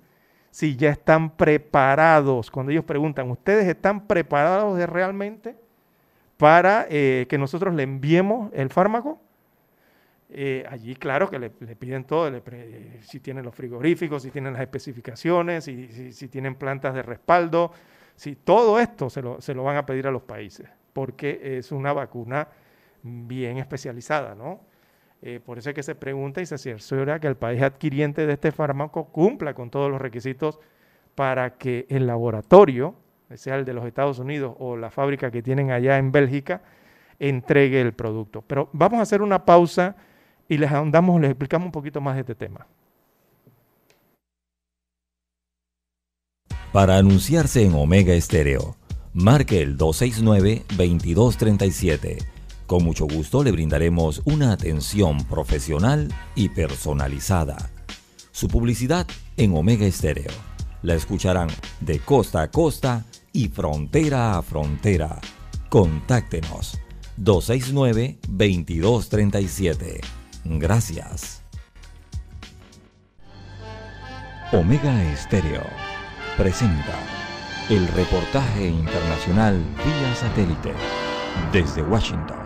si 0.51 0.77
ya 0.77 0.91
están 0.91 1.31
preparados. 1.31 2.51
Cuando 2.51 2.73
ellos 2.73 2.85
preguntan, 2.85 3.31
¿ustedes 3.31 3.67
están 3.67 4.07
preparados 4.07 4.79
realmente? 4.89 5.57
para 6.37 6.87
eh, 6.91 7.27
que 7.29 7.39
nosotros 7.39 7.75
le 7.75 7.83
enviemos 7.83 8.51
el 8.53 8.71
fármaco. 8.71 9.21
Eh, 10.31 10.65
allí, 10.69 10.97
claro, 10.97 11.31
que 11.31 11.39
le, 11.39 11.51
piden 11.51 12.05
todo, 12.05 12.31
si 13.03 13.21
tienen 13.21 13.45
los 13.45 13.55
frigoríficos, 13.55 14.23
si 14.23 14.31
tienen 14.31 14.55
las 14.55 14.63
especificaciones, 14.63 15.65
si, 15.65 16.29
tienen 16.29 16.57
plantas 16.57 16.95
de 16.95 17.03
respaldo, 17.03 17.71
si 18.17 18.35
todo 18.35 18.81
esto 18.81 19.11
se 19.11 19.23
lo, 19.23 19.63
van 19.63 19.77
a 19.77 19.87
pedir 19.87 20.09
a 20.09 20.11
los 20.11 20.23
países, 20.23 20.69
porque 20.93 21.59
es 21.59 21.71
una 21.71 21.93
vacuna 21.93 22.49
bien 23.05 23.59
especializada, 23.59 24.35
¿no? 24.35 24.61
Eh, 25.23 25.41
por 25.45 25.59
eso 25.59 25.71
es 25.71 25.75
que 25.75 25.83
se 25.83 25.95
pregunta 25.95 26.41
y 26.41 26.47
se 26.47 26.73
asegura 26.73 27.21
que 27.21 27.27
el 27.27 27.37
país 27.37 27.63
adquiriente 27.63 28.27
de 28.27 28.33
este 28.33 28.51
fármaco 28.51 29.07
cumpla 29.07 29.55
con 29.55 29.71
todos 29.71 29.91
los 29.91 30.01
requisitos 30.01 30.59
para 31.15 31.57
que 31.57 31.87
el 31.89 32.07
laboratorio 32.07 32.97
sea 33.35 33.57
el 33.57 33.65
de 33.65 33.73
los 33.73 33.87
Estados 33.87 34.19
Unidos 34.19 34.55
o 34.59 34.77
la 34.77 34.91
fábrica 34.91 35.31
que 35.31 35.43
tienen 35.43 35.71
allá 35.71 35.97
en 35.99 36.13
Bélgica, 36.13 36.63
entregue 37.19 37.81
el 37.81 37.95
producto. 37.95 38.43
Pero 38.43 38.69
vamos 38.73 38.99
a 38.99 39.03
hacer 39.03 39.23
una 39.23 39.45
pausa 39.45 39.97
y 40.49 40.59
les 40.59 40.71
ahondamos, 40.71 41.21
les 41.21 41.31
explicamos 41.31 41.67
un 41.67 41.73
poquito 41.73 42.01
más 42.01 42.15
de 42.17 42.21
este 42.21 42.35
tema. 42.35 42.67
Para 46.73 46.99
anunciarse 46.99 47.65
en 47.65 47.75
Omega 47.75 48.15
Estéreo, 48.15 48.77
marque 49.13 49.63
el 49.63 49.79
269-2237. 49.79 52.34
Con 52.67 52.83
mucho 52.83 53.07
gusto 53.07 53.45
le 53.45 53.53
brindaremos 53.53 54.23
una 54.25 54.53
atención 54.53 55.23
profesional 55.25 56.09
y 56.35 56.49
personalizada. 56.49 57.71
Su 58.33 58.49
publicidad 58.49 59.07
en 59.37 59.55
Omega 59.57 59.87
Estéreo. 59.87 60.33
La 60.83 60.95
escucharán 60.95 61.49
de 61.81 61.99
costa 61.99 62.43
a 62.43 62.51
costa 62.51 63.05
y 63.33 63.49
frontera 63.49 64.39
a 64.39 64.43
frontera. 64.43 65.21
Contáctenos 65.69 66.79
269-2237. 67.19 70.01
Gracias. 70.45 71.43
Omega 74.53 75.03
Estéreo 75.13 75.65
presenta 76.37 76.95
el 77.71 77.89
reportaje 77.89 78.69
internacional 78.69 79.59
vía 79.85 80.15
satélite 80.15 80.75
desde 81.53 81.83
Washington. 81.83 82.44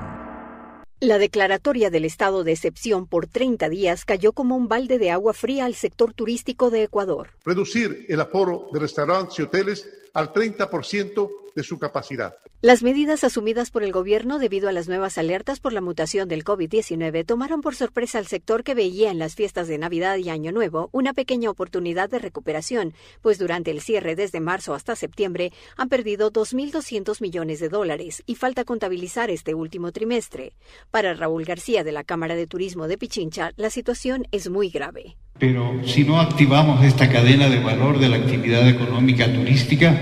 La 1.00 1.18
declaratoria 1.18 1.90
del 1.90 2.04
estado 2.04 2.42
de 2.42 2.50
excepción 2.50 3.06
por 3.06 3.28
30 3.28 3.68
días 3.68 4.04
cayó 4.04 4.32
como 4.32 4.56
un 4.56 4.66
balde 4.66 4.98
de 4.98 5.12
agua 5.12 5.32
fría 5.32 5.64
al 5.64 5.76
sector 5.76 6.12
turístico 6.12 6.70
de 6.70 6.82
Ecuador. 6.82 7.30
Reducir 7.44 8.04
el 8.08 8.20
aforo 8.20 8.66
de 8.72 8.80
restaurantes 8.80 9.38
y 9.38 9.42
hoteles 9.42 9.88
al 10.18 10.32
30% 10.32 11.30
de 11.54 11.62
su 11.62 11.78
capacidad. 11.78 12.34
Las 12.60 12.82
medidas 12.82 13.22
asumidas 13.22 13.70
por 13.70 13.84
el 13.84 13.92
gobierno 13.92 14.40
debido 14.40 14.68
a 14.68 14.72
las 14.72 14.88
nuevas 14.88 15.16
alertas 15.16 15.60
por 15.60 15.72
la 15.72 15.80
mutación 15.80 16.28
del 16.28 16.42
COVID-19 16.44 17.24
tomaron 17.24 17.60
por 17.60 17.76
sorpresa 17.76 18.18
al 18.18 18.26
sector 18.26 18.64
que 18.64 18.74
veía 18.74 19.12
en 19.12 19.20
las 19.20 19.36
fiestas 19.36 19.68
de 19.68 19.78
Navidad 19.78 20.16
y 20.16 20.28
Año 20.28 20.50
Nuevo 20.50 20.88
una 20.90 21.14
pequeña 21.14 21.50
oportunidad 21.50 22.10
de 22.10 22.18
recuperación, 22.18 22.94
pues 23.22 23.38
durante 23.38 23.70
el 23.70 23.80
cierre 23.80 24.16
desde 24.16 24.40
marzo 24.40 24.74
hasta 24.74 24.96
septiembre 24.96 25.52
han 25.76 25.88
perdido 25.88 26.32
2.200 26.32 27.20
millones 27.20 27.60
de 27.60 27.68
dólares 27.68 28.24
y 28.26 28.34
falta 28.34 28.64
contabilizar 28.64 29.30
este 29.30 29.54
último 29.54 29.92
trimestre. 29.92 30.56
Para 30.90 31.14
Raúl 31.14 31.44
García 31.44 31.84
de 31.84 31.92
la 31.92 32.02
Cámara 32.02 32.34
de 32.34 32.48
Turismo 32.48 32.88
de 32.88 32.98
Pichincha, 32.98 33.52
la 33.54 33.70
situación 33.70 34.26
es 34.32 34.50
muy 34.50 34.68
grave. 34.68 35.16
Pero 35.38 35.80
si 35.84 36.04
no 36.04 36.20
activamos 36.20 36.84
esta 36.84 37.08
cadena 37.08 37.48
de 37.48 37.60
valor 37.60 37.98
de 37.98 38.08
la 38.08 38.16
actividad 38.16 38.68
económica 38.68 39.32
turística, 39.32 39.96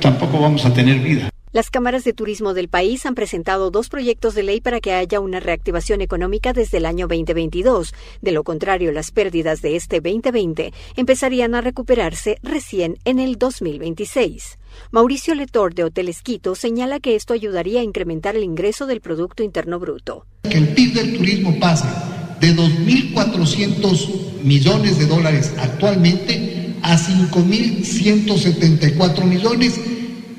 tampoco 0.00 0.40
vamos 0.40 0.64
a 0.64 0.72
tener 0.72 1.00
vida. 1.00 1.30
Las 1.56 1.70
cámaras 1.70 2.04
de 2.04 2.12
turismo 2.12 2.52
del 2.52 2.68
país 2.68 3.06
han 3.06 3.14
presentado 3.14 3.70
dos 3.70 3.88
proyectos 3.88 4.34
de 4.34 4.42
ley 4.42 4.60
para 4.60 4.78
que 4.78 4.92
haya 4.92 5.20
una 5.20 5.40
reactivación 5.40 6.02
económica 6.02 6.52
desde 6.52 6.76
el 6.76 6.84
año 6.84 7.08
2022. 7.08 7.94
De 8.20 8.32
lo 8.32 8.44
contrario, 8.44 8.92
las 8.92 9.10
pérdidas 9.10 9.62
de 9.62 9.74
este 9.74 10.02
2020 10.02 10.74
empezarían 10.96 11.54
a 11.54 11.62
recuperarse 11.62 12.36
recién 12.42 12.98
en 13.06 13.18
el 13.18 13.38
2026. 13.38 14.58
Mauricio 14.90 15.34
Letor 15.34 15.74
de 15.74 15.84
Hoteles 15.84 16.20
Quito 16.20 16.54
señala 16.54 17.00
que 17.00 17.14
esto 17.16 17.32
ayudaría 17.32 17.80
a 17.80 17.84
incrementar 17.84 18.36
el 18.36 18.44
ingreso 18.44 18.86
del 18.86 19.00
Producto 19.00 19.42
Interno 19.42 19.78
Bruto. 19.78 20.26
Que 20.42 20.58
el 20.58 20.68
PIB 20.68 20.92
del 20.92 21.16
turismo 21.16 21.58
pasa 21.58 22.25
de 22.40 22.54
2.400 22.54 24.42
millones 24.42 24.98
de 24.98 25.06
dólares 25.06 25.52
actualmente 25.58 26.74
a 26.82 26.96
5.174 26.96 29.24
millones 29.24 29.80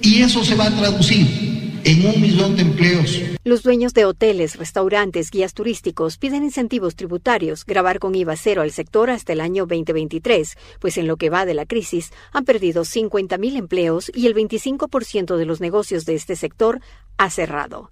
y 0.01 0.21
eso 0.21 0.43
se 0.43 0.55
va 0.55 0.67
a 0.67 0.77
traducir 0.77 1.47
en 1.83 2.05
un 2.05 2.21
millón 2.21 2.55
de 2.55 2.63
empleos. 2.63 3.21
Los 3.43 3.63
dueños 3.63 3.93
de 3.93 4.05
hoteles, 4.05 4.57
restaurantes, 4.57 5.31
guías 5.31 5.53
turísticos 5.53 6.17
piden 6.17 6.43
incentivos 6.43 6.95
tributarios, 6.95 7.65
grabar 7.65 7.99
con 7.99 8.13
IVA 8.13 8.35
cero 8.35 8.61
al 8.61 8.71
sector 8.71 9.09
hasta 9.09 9.33
el 9.33 9.41
año 9.41 9.65
2023, 9.65 10.57
pues 10.79 10.97
en 10.97 11.07
lo 11.07 11.17
que 11.17 11.29
va 11.29 11.45
de 11.45 11.53
la 11.53 11.65
crisis 11.65 12.11
han 12.33 12.45
perdido 12.45 12.83
50.000 12.83 13.57
empleos 13.57 14.11
y 14.13 14.27
el 14.27 14.35
25% 14.35 15.37
de 15.37 15.45
los 15.45 15.61
negocios 15.61 16.05
de 16.05 16.15
este 16.15 16.35
sector 16.35 16.81
ha 17.17 17.29
cerrado. 17.29 17.89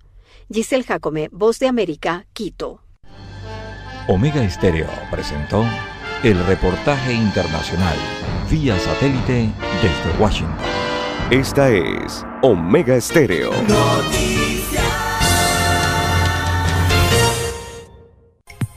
Giselle 0.52 0.84
Jacome, 0.84 1.30
Voz 1.32 1.60
de 1.60 1.68
América, 1.68 2.27
Quito. 2.34 2.85
Omega 4.07 4.44
Estéreo 4.44 4.88
presentó 5.10 5.65
el 6.23 6.38
reportaje 6.45 7.14
internacional 7.14 7.98
vía 8.49 8.77
satélite 8.77 9.49
desde 9.82 10.22
Washington. 10.22 10.56
Esta 11.32 11.69
es 11.69 12.23
Omega 12.44 12.95
Estéreo. 12.95 13.52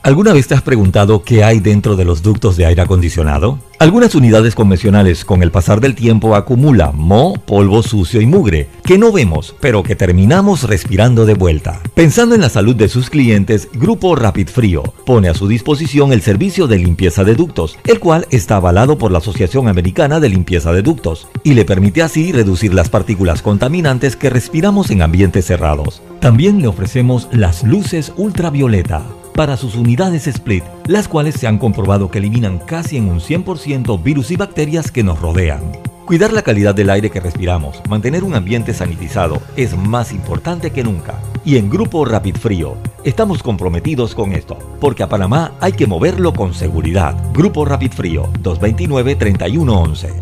¿Alguna 0.01 0.31
vez 0.31 0.47
te 0.47 0.53
has 0.55 0.61
preguntado 0.61 1.23
qué 1.23 1.43
hay 1.43 1.59
dentro 1.59 1.97
de 1.97 2.05
los 2.05 2.21
ductos 2.21 2.55
de 2.55 2.65
aire 2.65 2.81
acondicionado? 2.81 3.59
Algunas 3.79 4.15
unidades 4.15 4.55
convencionales 4.55 5.25
con 5.25 5.43
el 5.43 5.51
pasar 5.51 5.81
del 5.81 5.93
tiempo 5.93 6.35
acumulan 6.35 6.97
moho, 6.97 7.33
polvo 7.33 7.83
sucio 7.83 8.21
y 8.21 8.25
mugre, 8.25 8.69
que 8.85 8.97
no 8.97 9.11
vemos, 9.11 9.55
pero 9.59 9.83
que 9.83 9.97
terminamos 9.97 10.63
respirando 10.63 11.25
de 11.25 11.33
vuelta. 11.33 11.81
Pensando 11.95 12.33
en 12.33 12.39
la 12.39 12.47
salud 12.47 12.77
de 12.77 12.87
sus 12.87 13.09
clientes, 13.09 13.67
Grupo 13.73 14.15
Rapid 14.15 14.47
Frío 14.47 14.83
pone 15.05 15.27
a 15.27 15.33
su 15.33 15.49
disposición 15.49 16.13
el 16.13 16.21
servicio 16.21 16.67
de 16.67 16.77
limpieza 16.77 17.25
de 17.25 17.35
ductos, 17.35 17.77
el 17.85 17.99
cual 17.99 18.25
está 18.31 18.55
avalado 18.55 18.97
por 18.97 19.11
la 19.11 19.17
Asociación 19.17 19.67
Americana 19.67 20.21
de 20.21 20.29
Limpieza 20.29 20.71
de 20.71 20.81
Ductos, 20.81 21.27
y 21.43 21.55
le 21.55 21.65
permite 21.65 22.03
así 22.03 22.31
reducir 22.31 22.73
las 22.73 22.87
partículas 22.87 23.41
contaminantes 23.41 24.15
que 24.15 24.29
respiramos 24.29 24.91
en 24.91 25.01
ambientes 25.01 25.45
cerrados. 25.45 26.01
También 26.21 26.61
le 26.61 26.67
ofrecemos 26.67 27.27
las 27.33 27.63
luces 27.63 28.13
ultravioleta 28.15 29.03
para 29.39 29.55
sus 29.55 29.75
unidades 29.75 30.27
split, 30.27 30.65
las 30.85 31.07
cuales 31.07 31.35
se 31.35 31.47
han 31.47 31.59
comprobado 31.59 32.11
que 32.11 32.17
eliminan 32.17 32.57
casi 32.57 32.97
en 32.97 33.09
un 33.09 33.21
100% 33.21 34.03
virus 34.03 34.31
y 34.31 34.35
bacterias 34.35 34.91
que 34.91 35.01
nos 35.01 35.21
rodean. 35.21 35.61
Cuidar 36.05 36.33
la 36.33 36.41
calidad 36.41 36.75
del 36.75 36.89
aire 36.89 37.09
que 37.09 37.21
respiramos, 37.21 37.81
mantener 37.87 38.25
un 38.25 38.35
ambiente 38.35 38.73
sanitizado 38.73 39.41
es 39.55 39.77
más 39.77 40.11
importante 40.11 40.71
que 40.71 40.83
nunca. 40.83 41.21
Y 41.45 41.55
en 41.55 41.69
Grupo 41.69 42.03
Rapid 42.03 42.35
Frío 42.35 42.75
estamos 43.05 43.41
comprometidos 43.41 44.13
con 44.13 44.33
esto, 44.33 44.57
porque 44.81 45.03
a 45.03 45.07
Panamá 45.07 45.53
hay 45.61 45.71
que 45.71 45.87
moverlo 45.87 46.33
con 46.33 46.53
seguridad. 46.53 47.15
Grupo 47.31 47.63
Rapid 47.63 47.93
Frío 47.93 48.27
229-3111. 48.43 50.15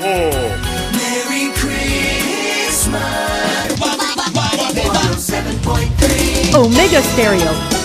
Merry 0.00 0.37
Omega 6.58 7.00
Stereo. 7.00 7.77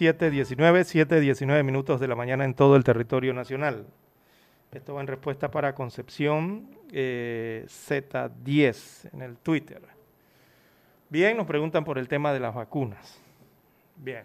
7.19, 0.00 0.56
7.19 0.56 1.62
minutos 1.62 2.00
de 2.00 2.08
la 2.08 2.16
mañana 2.16 2.46
en 2.46 2.54
todo 2.54 2.74
el 2.76 2.84
territorio 2.84 3.34
nacional. 3.34 3.86
Esto 4.72 4.94
va 4.94 5.02
en 5.02 5.06
respuesta 5.06 5.50
para 5.50 5.74
Concepción 5.74 6.70
eh, 6.90 7.66
Z10 7.68 9.12
en 9.12 9.20
el 9.20 9.36
Twitter. 9.36 9.82
Bien, 11.10 11.36
nos 11.36 11.46
preguntan 11.46 11.84
por 11.84 11.98
el 11.98 12.08
tema 12.08 12.32
de 12.32 12.40
las 12.40 12.54
vacunas. 12.54 13.20
Bien. 13.96 14.24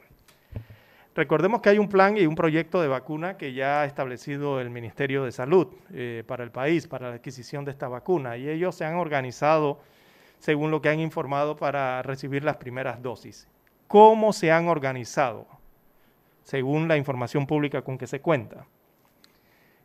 Recordemos 1.14 1.60
que 1.60 1.70
hay 1.70 1.78
un 1.78 1.90
plan 1.90 2.16
y 2.16 2.26
un 2.26 2.36
proyecto 2.36 2.82
de 2.82 2.88
vacuna 2.88 3.36
que 3.36 3.52
ya 3.52 3.82
ha 3.82 3.86
establecido 3.86 4.62
el 4.62 4.70
Ministerio 4.70 5.26
de 5.26 5.34
Salud 5.34 5.68
eh, 5.94 6.24
para 6.26 6.46
el 6.46 6.52
país, 6.52 6.88
para 6.88 7.10
la 7.10 7.16
adquisición 7.16 7.66
de 7.66 7.72
esta 7.72 7.90
vacuna. 7.90 8.38
Y 8.38 8.48
ellos 8.48 8.76
se 8.76 8.86
han 8.86 8.96
organizado, 8.96 9.82
según 10.40 10.72
lo 10.72 10.82
que 10.82 10.88
han 10.88 11.02
informado, 11.02 11.58
para 11.58 12.02
recibir 12.02 12.46
las 12.46 12.56
primeras 12.56 13.02
dosis. 13.02 13.50
¿Cómo 13.88 14.32
se 14.32 14.54
han 14.54 14.70
organizado? 14.70 15.55
Según 16.46 16.88
la 16.88 16.96
información 16.96 17.48
pública 17.48 17.82
con 17.82 17.98
que 17.98 18.06
se 18.06 18.22
cuenta. 18.22 18.68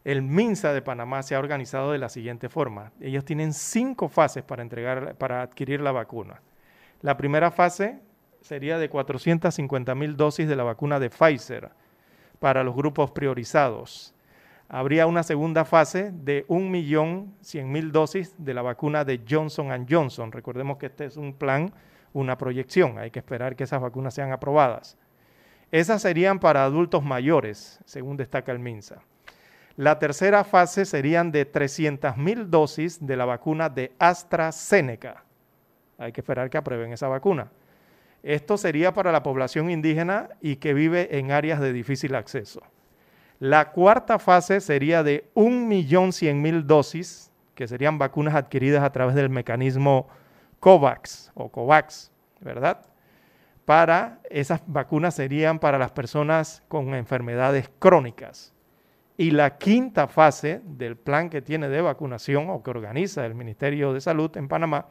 El 0.05 0.21
MINSA 0.21 0.75
de 0.75 0.83
Panamá 0.83 1.23
se 1.23 1.35
ha 1.35 1.39
organizado 1.39 1.91
de 1.91 1.99
la 1.99 2.11
siguiente 2.11 2.51
forma. 2.51 2.93
Ellos 3.01 3.25
tienen 3.25 3.55
cinco 3.55 4.09
fases 4.09 4.45
para, 4.45 4.63
entregar, 4.63 5.17
para 5.17 5.41
adquirir 5.41 5.81
la 5.81 5.91
vacuna. 5.91 6.43
La 7.01 7.17
primera 7.17 7.51
fase 7.51 7.99
sería 8.43 8.79
de 8.79 8.91
450 8.91 9.95
mil 9.95 10.17
dosis 10.19 10.47
de 10.47 10.57
la 10.57 10.65
vacuna 10.65 11.01
de 11.01 11.09
Pfizer 11.09 11.71
para 12.39 12.63
los 12.63 12.77
grupos 12.77 13.11
priorizados. 13.11 14.15
Habría 14.69 15.07
una 15.07 15.23
segunda 15.23 15.65
fase 15.65 16.13
de 16.13 16.47
1.100.000 16.47 17.91
dosis 17.91 18.35
de 18.37 18.53
la 18.55 18.61
vacuna 18.61 19.05
de 19.07 19.23
Johnson 19.29 19.87
Johnson. 19.89 20.31
Recordemos 20.31 20.77
que 20.77 20.87
este 20.87 21.07
es 21.07 21.17
un 21.17 21.33
plan, 21.33 21.73
una 22.13 22.37
proyección. 22.37 22.99
Hay 22.99 23.11
que 23.11 23.19
esperar 23.19 23.57
que 23.57 23.65
esas 23.65 23.81
vacunas 23.81 24.13
sean 24.13 24.31
aprobadas. 24.31 24.99
Esas 25.73 26.03
serían 26.03 26.41
para 26.41 26.65
adultos 26.65 27.03
mayores, 27.03 27.79
según 27.85 28.17
destaca 28.17 28.51
el 28.53 28.59
MINSA. 28.59 29.03
La 29.77 29.99
tercera 29.99 30.45
fase 30.45 30.85
serían 30.85 31.31
de 31.31 31.51
300.000 31.51 32.47
dosis 32.47 33.07
de 33.07 33.17
la 33.17 33.25
vacuna 33.25 33.69
de 33.69 33.93
AstraZeneca. 33.99 35.25
Hay 35.97 36.13
que 36.13 36.21
esperar 36.21 36.51
que 36.51 36.59
aprueben 36.59 36.93
esa 36.93 37.09
vacuna. 37.09 37.51
Esto 38.23 38.59
sería 38.59 38.93
para 38.93 39.13
la 39.13 39.23
población 39.23 39.71
indígena 39.71 40.29
y 40.41 40.57
que 40.57 40.75
vive 40.75 41.17
en 41.19 41.31
áreas 41.31 41.61
de 41.61 41.73
difícil 41.73 42.15
acceso. 42.15 42.61
La 43.39 43.71
cuarta 43.71 44.19
fase 44.19 44.61
sería 44.61 45.03
de 45.03 45.31
1.100.000 45.35 46.65
dosis, 46.65 47.31
que 47.55 47.67
serían 47.67 47.99
vacunas 47.99 48.35
adquiridas 48.35 48.83
a 48.83 48.93
través 48.93 49.15
del 49.15 49.31
mecanismo 49.31 50.09
COVAX 50.59 51.31
o 51.35 51.49
COVAX, 51.49 52.11
¿verdad? 52.41 52.90
Para 53.71 54.19
esas 54.29 54.63
vacunas 54.67 55.15
serían 55.15 55.61
para 55.61 55.79
las 55.79 55.93
personas 55.93 56.61
con 56.67 56.93
enfermedades 56.93 57.71
crónicas. 57.79 58.53
Y 59.17 59.31
la 59.31 59.59
quinta 59.59 60.09
fase 60.09 60.61
del 60.65 60.97
plan 60.97 61.31
que 61.31 61.41
tiene 61.41 61.69
de 61.69 61.81
vacunación 61.81 62.51
o 62.51 62.65
que 62.65 62.71
organiza 62.71 63.25
el 63.25 63.37
Ministerio 63.37 63.93
de 63.93 64.01
Salud 64.01 64.37
en 64.37 64.49
Panamá 64.49 64.87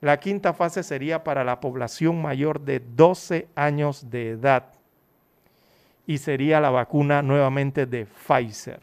la 0.00 0.18
quinta 0.18 0.52
fase 0.52 0.82
sería 0.82 1.22
para 1.22 1.44
la 1.44 1.60
población 1.60 2.20
mayor 2.20 2.60
de 2.60 2.80
12 2.80 3.46
años 3.54 4.10
de 4.10 4.30
edad 4.30 4.72
y 6.04 6.18
sería 6.18 6.60
la 6.60 6.70
vacuna 6.70 7.22
nuevamente 7.22 7.86
de 7.86 8.06
Pfizer. 8.06 8.80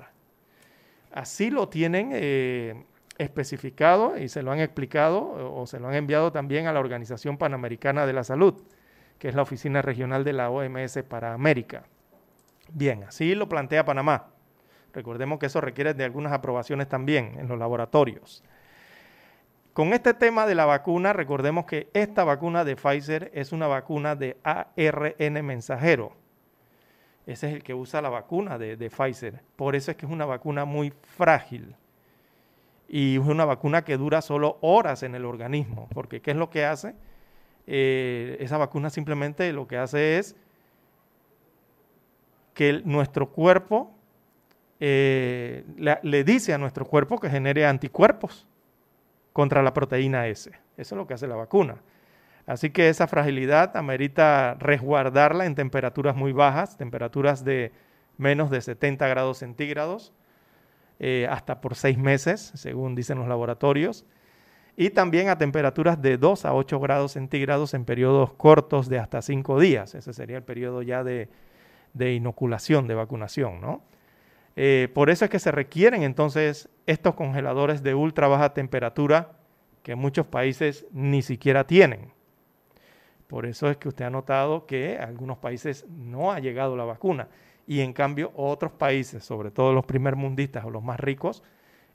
Así 1.12 1.52
lo 1.52 1.68
tienen 1.68 2.12
eh, 2.14 2.86
especificado 3.18 4.18
y 4.18 4.30
se 4.30 4.42
lo 4.42 4.54
han 4.54 4.62
explicado 4.62 5.54
o 5.54 5.68
se 5.68 5.82
lo 5.82 5.90
han 5.90 5.96
enviado 5.96 6.32
también 6.32 6.68
a 6.68 6.72
la 6.72 6.80
Organización 6.80 7.38
Panamericana 7.38 8.06
de 8.06 8.14
la 8.14 8.24
Salud, 8.24 8.56
que 9.22 9.28
es 9.28 9.36
la 9.36 9.44
oficina 9.44 9.84
regional 9.84 10.24
de 10.24 10.34
la 10.34 10.50
OMS 10.50 11.04
para 11.08 11.36
América. 11.36 11.84
Bien, 12.74 13.04
así 13.04 13.36
lo 13.36 13.48
plantea 13.48 13.86
Panamá. 13.86 14.30
Recordemos 14.94 15.38
que 15.38 15.46
eso 15.46 15.62
requiere 15.62 15.94
de 15.94 16.04
algunas 16.04 16.34
aprobaciones 16.34 16.90
también 16.90 17.36
en 17.38 17.48
los 17.48 17.60
laboratorios. 17.60 18.44
con 19.74 19.94
este 19.94 20.16
tema 20.16 20.48
de 20.48 20.56
la 20.56 20.66
vacuna, 20.66 21.14
recordemos 21.14 21.66
que 21.66 21.92
esta 21.94 22.24
vacuna 22.24 22.66
de 22.66 22.76
Pfizer 22.76 23.30
es 23.36 23.52
una 23.52 23.68
vacuna 23.68 24.16
de 24.16 24.38
ARN 24.44 25.46
mensajero. 25.46 26.14
Ese 27.28 27.50
es 27.50 27.54
el 27.54 27.62
que 27.62 27.76
usa 27.76 28.02
la 28.02 28.10
vacuna 28.10 28.58
de, 28.58 28.90
Pfizer. 28.90 29.44
Por 29.56 29.76
eso 29.76 29.92
es 29.92 29.98
que 29.98 30.08
es 30.08 30.12
una 30.12 30.26
vacuna 30.26 30.66
muy 30.66 30.92
frágil 31.04 31.76
y 32.88 33.18
es 33.18 33.26
una 33.28 33.46
vacuna 33.46 33.84
que 33.84 33.98
dura 33.98 34.24
solo 34.24 34.58
horas 34.62 35.04
en 35.04 35.14
el 35.14 35.26
organismo, 35.26 35.88
porque 35.94 36.24
¿qué 36.24 36.32
es 36.32 36.38
lo 36.38 36.50
que 36.50 36.66
hace? 36.66 36.96
Eh, 37.68 38.38
esa 38.40 38.58
vacuna 38.58 38.90
simplemente 38.90 39.52
lo 39.54 39.68
que 39.68 39.78
hace 39.78 40.18
es 40.18 40.36
que 42.54 42.82
nuestro 42.84 43.30
cuerpo 43.30 43.92
eh, 44.80 45.64
le, 45.78 46.24
dice 46.24 46.54
a 46.54 46.58
nuestro 46.58 46.86
cuerpo 46.86 47.20
que 47.20 47.30
genere 47.30 47.68
anticuerpos 47.68 48.48
contra 49.32 49.62
la 49.62 49.74
proteína 49.74 50.28
S. 50.28 50.50
Eso 50.76 50.96
es 50.96 50.98
lo 50.98 51.06
que 51.06 51.14
hace 51.14 51.28
la 51.28 51.36
vacuna. 51.36 51.78
Así 52.48 52.72
que 52.72 52.90
esa 52.90 53.08
fragilidad 53.08 53.78
amerita 53.78 54.56
resguardarla 54.60 55.46
en 55.46 55.54
temperaturas 55.54 56.16
muy 56.16 56.32
bajas, 56.32 56.78
temperaturas 56.78 57.46
de 57.46 57.72
menos 58.18 58.50
de 58.50 58.60
70 58.60 59.08
grados 59.08 59.38
centígrados, 59.38 60.14
eh, 61.00 61.28
hasta 61.30 61.62
por 61.62 61.76
seis 61.76 61.98
meses, 61.98 62.52
según 62.56 62.96
dicen 62.96 63.20
los 63.20 63.28
laboratorios, 63.28 64.06
y 64.78 64.90
también 64.92 65.30
a 65.30 65.38
temperaturas 65.38 66.02
de 66.02 66.18
2 66.18 66.46
a 66.46 66.54
8 66.54 66.80
grados 66.80 67.14
centígrados 67.14 67.74
en 67.74 67.86
periodos 67.86 68.34
cortos 68.34 68.90
de 68.90 69.00
hasta 69.00 69.22
5 69.22 69.60
días. 69.60 69.96
Ese 69.96 70.14
sería 70.14 70.38
el 70.38 70.44
periodo 70.44 70.82
ya 70.82 71.04
de, 71.04 71.30
inoculación, 71.98 72.88
de 72.88 72.96
vacunación, 72.96 73.62
¿no? 73.62 73.82
Eh, 74.56 74.90
por 74.94 75.10
eso 75.10 75.24
es 75.26 75.32
que 75.32 75.40
se 75.40 75.52
requieren 75.52 76.04
entonces 76.04 76.70
estos 76.86 77.16
congeladores 77.16 77.84
de 77.84 77.96
ultra 77.96 78.28
baja 78.28 78.54
temperatura 78.54 79.32
que 79.82 79.96
muchos 79.96 80.28
países 80.28 80.86
ni 80.92 81.22
siquiera 81.22 81.66
tienen. 81.66 82.12
Por 83.28 83.46
eso 83.46 83.70
es 83.70 83.78
que 83.78 83.88
usted 83.88 84.06
ha 84.06 84.10
notado 84.10 84.66
que 84.66 84.98
a 85.00 85.06
algunos 85.06 85.38
países 85.38 85.86
no 85.88 86.34
ha 86.34 86.40
llegado 86.40 86.76
la 86.76 86.84
vacuna 86.84 87.30
y 87.66 87.80
en 87.80 87.94
cambio 87.94 88.34
otros 88.36 88.74
países, 88.74 89.24
sobre 89.24 89.52
todo 89.52 89.72
los 89.72 89.86
primermundistas 89.86 90.66
o 90.66 90.70
los 90.70 90.84
más 90.84 91.00
ricos, 91.00 91.42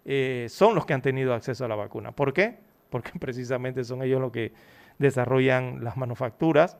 eh, 0.06 0.46
son 0.48 0.74
los 0.74 0.86
que 0.86 0.94
han 0.94 1.02
tenido 1.02 1.34
acceso 1.34 1.64
a 1.64 1.68
la 1.68 1.74
vacuna. 1.74 2.12
¿Por 2.12 2.32
qué? 2.32 2.58
Porque 2.90 3.12
precisamente 3.18 3.84
son 3.84 4.02
ellos 4.02 4.20
los 4.20 4.32
que 4.32 4.52
desarrollan 4.98 5.84
las 5.84 5.96
manufacturas, 5.96 6.78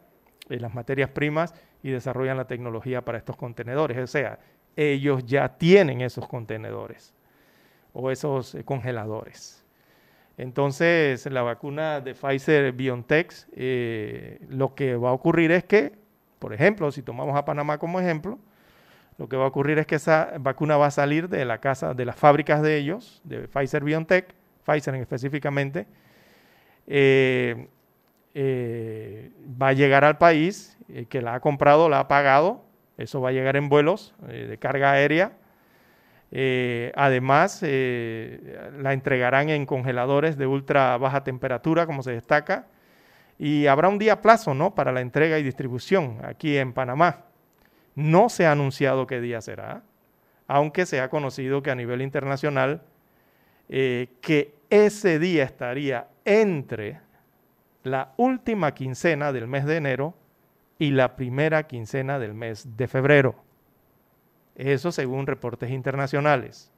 eh, 0.48 0.58
las 0.58 0.74
materias 0.74 1.10
primas 1.10 1.54
y 1.82 1.90
desarrollan 1.90 2.36
la 2.36 2.46
tecnología 2.46 3.04
para 3.04 3.18
estos 3.18 3.36
contenedores. 3.36 3.98
O 3.98 4.06
sea, 4.06 4.38
ellos 4.76 5.24
ya 5.24 5.56
tienen 5.56 6.00
esos 6.00 6.26
contenedores 6.28 7.14
o 7.92 8.10
esos 8.10 8.54
eh, 8.54 8.64
congeladores. 8.64 9.64
Entonces, 10.38 11.24
la 11.26 11.42
vacuna 11.42 12.02
de 12.02 12.14
Pfizer 12.14 12.70
BioNTech, 12.72 13.32
lo 14.50 14.74
que 14.74 14.94
va 14.94 15.08
a 15.08 15.12
ocurrir 15.12 15.50
es 15.50 15.64
que, 15.64 15.94
por 16.38 16.52
ejemplo, 16.52 16.92
si 16.92 17.00
tomamos 17.00 17.34
a 17.36 17.46
Panamá 17.46 17.78
como 17.78 18.00
ejemplo, 18.00 18.38
lo 19.18 19.28
que 19.28 19.36
va 19.36 19.44
a 19.44 19.48
ocurrir 19.48 19.78
es 19.78 19.86
que 19.86 19.94
esa 19.94 20.34
vacuna 20.38 20.76
va 20.76 20.86
a 20.86 20.90
salir 20.90 21.28
de 21.28 21.44
la 21.44 21.58
casa, 21.58 21.94
de 21.94 22.04
las 22.04 22.16
fábricas 22.16 22.62
de 22.62 22.76
ellos, 22.76 23.20
de 23.24 23.48
Pfizer 23.48 23.82
BioNTech, 23.82 24.34
Pfizer 24.66 24.94
específicamente, 24.96 25.86
eh, 26.86 27.68
eh, 28.34 29.30
va 29.60 29.68
a 29.68 29.72
llegar 29.72 30.04
al 30.04 30.18
país, 30.18 30.76
el 30.88 31.06
que 31.06 31.22
la 31.22 31.34
ha 31.34 31.40
comprado 31.40 31.88
la 31.88 32.00
ha 32.00 32.08
pagado, 32.08 32.64
eso 32.98 33.20
va 33.20 33.30
a 33.30 33.32
llegar 33.32 33.56
en 33.56 33.68
vuelos 33.68 34.14
eh, 34.28 34.46
de 34.48 34.58
carga 34.58 34.92
aérea. 34.92 35.32
además, 36.94 37.62
la 37.62 38.92
entregarán 38.92 39.48
en 39.48 39.64
congeladores 39.64 40.36
de 40.36 40.46
ultra 40.46 40.98
baja 40.98 41.22
temperatura, 41.22 41.86
como 41.86 42.02
se 42.02 42.12
destaca, 42.12 42.66
y 43.38 43.66
habrá 43.66 43.88
un 43.88 43.98
día 43.98 44.20
plazo 44.20 44.54
¿no? 44.54 44.74
para 44.74 44.92
la 44.92 45.00
entrega 45.00 45.38
y 45.38 45.42
distribución 45.42 46.18
aquí 46.24 46.56
en 46.56 46.72
Panamá. 46.72 47.26
No 47.94 48.28
se 48.28 48.46
ha 48.46 48.52
anunciado 48.52 49.06
qué 49.06 49.20
día 49.20 49.40
será, 49.40 49.82
aunque 50.48 50.84
se 50.84 51.00
ha 51.00 51.08
conocido 51.08 51.62
que 51.62 51.70
a 51.70 51.74
nivel 51.74 52.02
internacional 52.02 52.82
eh, 53.68 54.08
que 54.20 54.54
ese 54.70 55.18
día 55.18 55.44
estaría 55.44 56.08
entre 56.24 57.00
la 57.82 58.12
última 58.16 58.74
quincena 58.74 59.32
del 59.32 59.46
mes 59.46 59.64
de 59.64 59.76
enero 59.76 60.14
y 60.78 60.90
la 60.90 61.16
primera 61.16 61.66
quincena 61.66 62.18
del 62.18 62.34
mes 62.34 62.76
de 62.76 62.88
febrero. 62.88 63.36
Eso 64.56 64.90
según 64.92 65.26
reportes 65.26 65.70
internacionales 65.70 66.72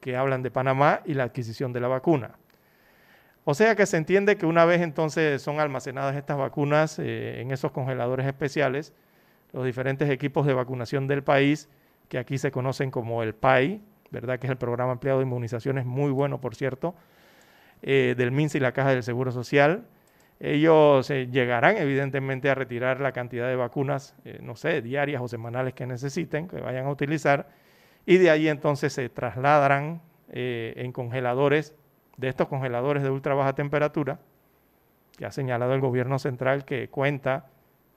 que 0.00 0.16
hablan 0.16 0.42
de 0.42 0.50
Panamá 0.50 1.00
y 1.04 1.14
la 1.14 1.24
adquisición 1.24 1.72
de 1.72 1.80
la 1.80 1.88
vacuna. 1.88 2.38
O 3.44 3.54
sea 3.54 3.74
que 3.74 3.86
se 3.86 3.96
entiende 3.96 4.36
que 4.36 4.46
una 4.46 4.64
vez 4.64 4.82
entonces 4.82 5.40
son 5.40 5.58
almacenadas 5.58 6.14
estas 6.16 6.36
vacunas 6.36 6.98
eh, 6.98 7.40
en 7.40 7.50
esos 7.50 7.72
congeladores 7.72 8.26
especiales, 8.26 8.92
los 9.52 9.64
diferentes 9.64 10.10
equipos 10.10 10.46
de 10.46 10.52
vacunación 10.52 11.06
del 11.06 11.22
país, 11.22 11.68
que 12.08 12.18
aquí 12.18 12.36
se 12.36 12.50
conocen 12.50 12.90
como 12.90 13.22
el 13.22 13.34
PAI, 13.34 13.80
¿verdad? 14.10 14.38
que 14.38 14.46
es 14.46 14.50
el 14.50 14.56
programa 14.56 14.92
ampliado 14.92 15.18
de 15.18 15.24
inmunizaciones, 15.24 15.84
muy 15.86 16.10
bueno, 16.10 16.40
por 16.40 16.54
cierto, 16.54 16.94
eh, 17.82 18.14
del 18.16 18.32
MINS 18.32 18.56
y 18.56 18.60
la 18.60 18.72
Caja 18.72 18.90
del 18.90 19.02
Seguro 19.02 19.30
Social. 19.30 19.86
Ellos 20.40 21.10
eh, 21.10 21.28
llegarán, 21.30 21.76
evidentemente, 21.76 22.48
a 22.50 22.54
retirar 22.54 23.00
la 23.00 23.12
cantidad 23.12 23.48
de 23.48 23.56
vacunas, 23.56 24.14
eh, 24.24 24.38
no 24.42 24.56
sé, 24.56 24.82
diarias 24.82 25.20
o 25.20 25.28
semanales 25.28 25.74
que 25.74 25.86
necesiten, 25.86 26.48
que 26.48 26.60
vayan 26.60 26.86
a 26.86 26.90
utilizar, 26.90 27.48
y 28.06 28.18
de 28.18 28.30
ahí 28.30 28.48
entonces 28.48 28.92
se 28.92 29.08
trasladarán 29.08 30.02
en 30.30 30.92
congeladores, 30.92 31.74
de 32.18 32.28
estos 32.28 32.48
congeladores 32.48 33.02
de 33.02 33.08
ultra 33.08 33.34
baja 33.34 33.54
temperatura, 33.54 34.18
que 35.16 35.24
ha 35.24 35.30
señalado 35.30 35.72
el 35.72 35.80
gobierno 35.80 36.18
central 36.18 36.66
que 36.66 36.88
cuenta 36.88 37.46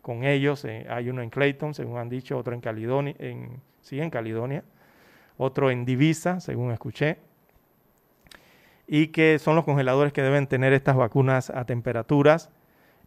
con 0.02 0.24
ellos. 0.24 0.66
Hay 0.66 1.10
uno 1.10 1.22
en 1.22 1.30
Clayton, 1.30 1.74
según 1.74 1.98
han 1.98 2.08
dicho, 2.08 2.38
otro 2.38 2.54
en 2.54 2.62
Caledonia, 2.62 3.16
en, 3.20 3.62
sí, 3.82 4.00
en 4.00 4.10
Caledonia, 4.10 4.64
otro 5.42 5.72
en 5.72 5.86
Divisa, 5.86 6.40
según 6.40 6.72
escuché, 6.72 7.18
y 8.88 9.08
que 9.08 9.40
son 9.40 9.56
los 9.56 9.66
congeladores 9.66 10.14
que 10.14 10.22
deben 10.22 10.48
tener 10.48 10.74
estas 10.74 10.96
vacunas 10.96 11.50
a 11.50 11.66
temperaturas 11.66 12.50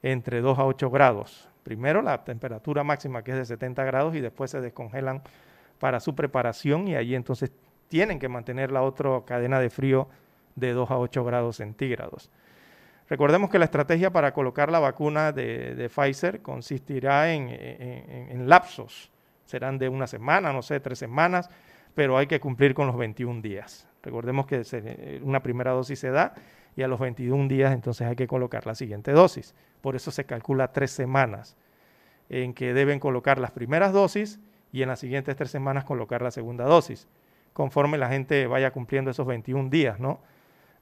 entre 0.02 0.40
2 0.40 0.58
a 0.58 0.64
8 0.64 0.90
grados. 0.90 1.48
Primero 1.62 2.02
la 2.02 2.24
temperatura 2.24 2.82
máxima 2.82 3.22
que 3.22 3.30
es 3.30 3.36
de 3.36 3.44
70 3.44 3.84
grados 3.84 4.14
y 4.16 4.20
después 4.20 4.50
se 4.50 4.60
descongelan 4.60 5.22
para 5.78 6.00
su 6.00 6.14
preparación 6.14 6.88
y 6.88 6.96
allí 6.96 7.14
entonces 7.14 7.52
tienen 7.88 8.18
que 8.18 8.28
mantener 8.28 8.72
la 8.72 8.82
otra 8.82 9.22
cadena 9.24 9.60
de 9.60 9.70
frío 9.70 10.08
de 10.56 10.72
2 10.72 10.90
a 10.90 10.98
8 10.98 11.24
grados 11.24 11.56
centígrados. 11.56 12.30
Recordemos 13.08 13.50
que 13.50 13.58
la 13.58 13.66
estrategia 13.66 14.10
para 14.10 14.32
colocar 14.32 14.72
la 14.72 14.80
vacuna 14.80 15.30
de, 15.30 15.90
Pfizer 15.94 16.42
consistirá 16.42 17.32
en, 17.32 18.48
lapsos. 18.48 19.10
Serán 19.44 19.78
de 19.78 19.88
una 19.88 20.06
semana, 20.06 20.52
no 20.52 20.62
sé, 20.62 20.80
tres 20.80 20.98
semanas, 20.98 21.50
pero 21.94 22.18
hay 22.18 22.26
que 22.26 22.40
cumplir 22.40 22.74
con 22.74 22.86
los 22.86 22.96
21 22.96 23.40
días. 23.40 23.88
Recordemos 24.02 24.46
que 24.46 25.20
una 25.22 25.42
primera 25.42 25.72
dosis 25.72 25.98
se 25.98 26.10
da 26.10 26.34
y 26.76 26.82
a 26.82 26.88
los 26.88 27.00
21 27.00 27.48
días 27.48 27.72
entonces 27.72 28.06
hay 28.06 28.16
que 28.16 28.26
colocar 28.26 28.66
la 28.66 28.74
siguiente 28.74 29.12
dosis. 29.12 29.54
Por 29.80 29.96
eso 29.96 30.10
se 30.10 30.24
calcula 30.24 30.72
tres 30.72 30.90
semanas 30.90 31.56
en 32.28 32.54
que 32.54 32.74
deben 32.74 33.00
colocar 33.00 33.38
las 33.38 33.50
primeras 33.50 33.92
dosis 33.92 34.40
y 34.72 34.82
en 34.82 34.88
las 34.88 34.98
siguientes 34.98 35.36
tres 35.36 35.50
semanas 35.50 35.84
colocar 35.84 36.20
la 36.22 36.30
segunda 36.30 36.64
dosis, 36.64 37.06
conforme 37.52 37.96
la 37.96 38.08
gente 38.08 38.46
vaya 38.46 38.72
cumpliendo 38.72 39.10
esos 39.10 39.26
21 39.26 39.70
días, 39.70 40.00
¿no? 40.00 40.20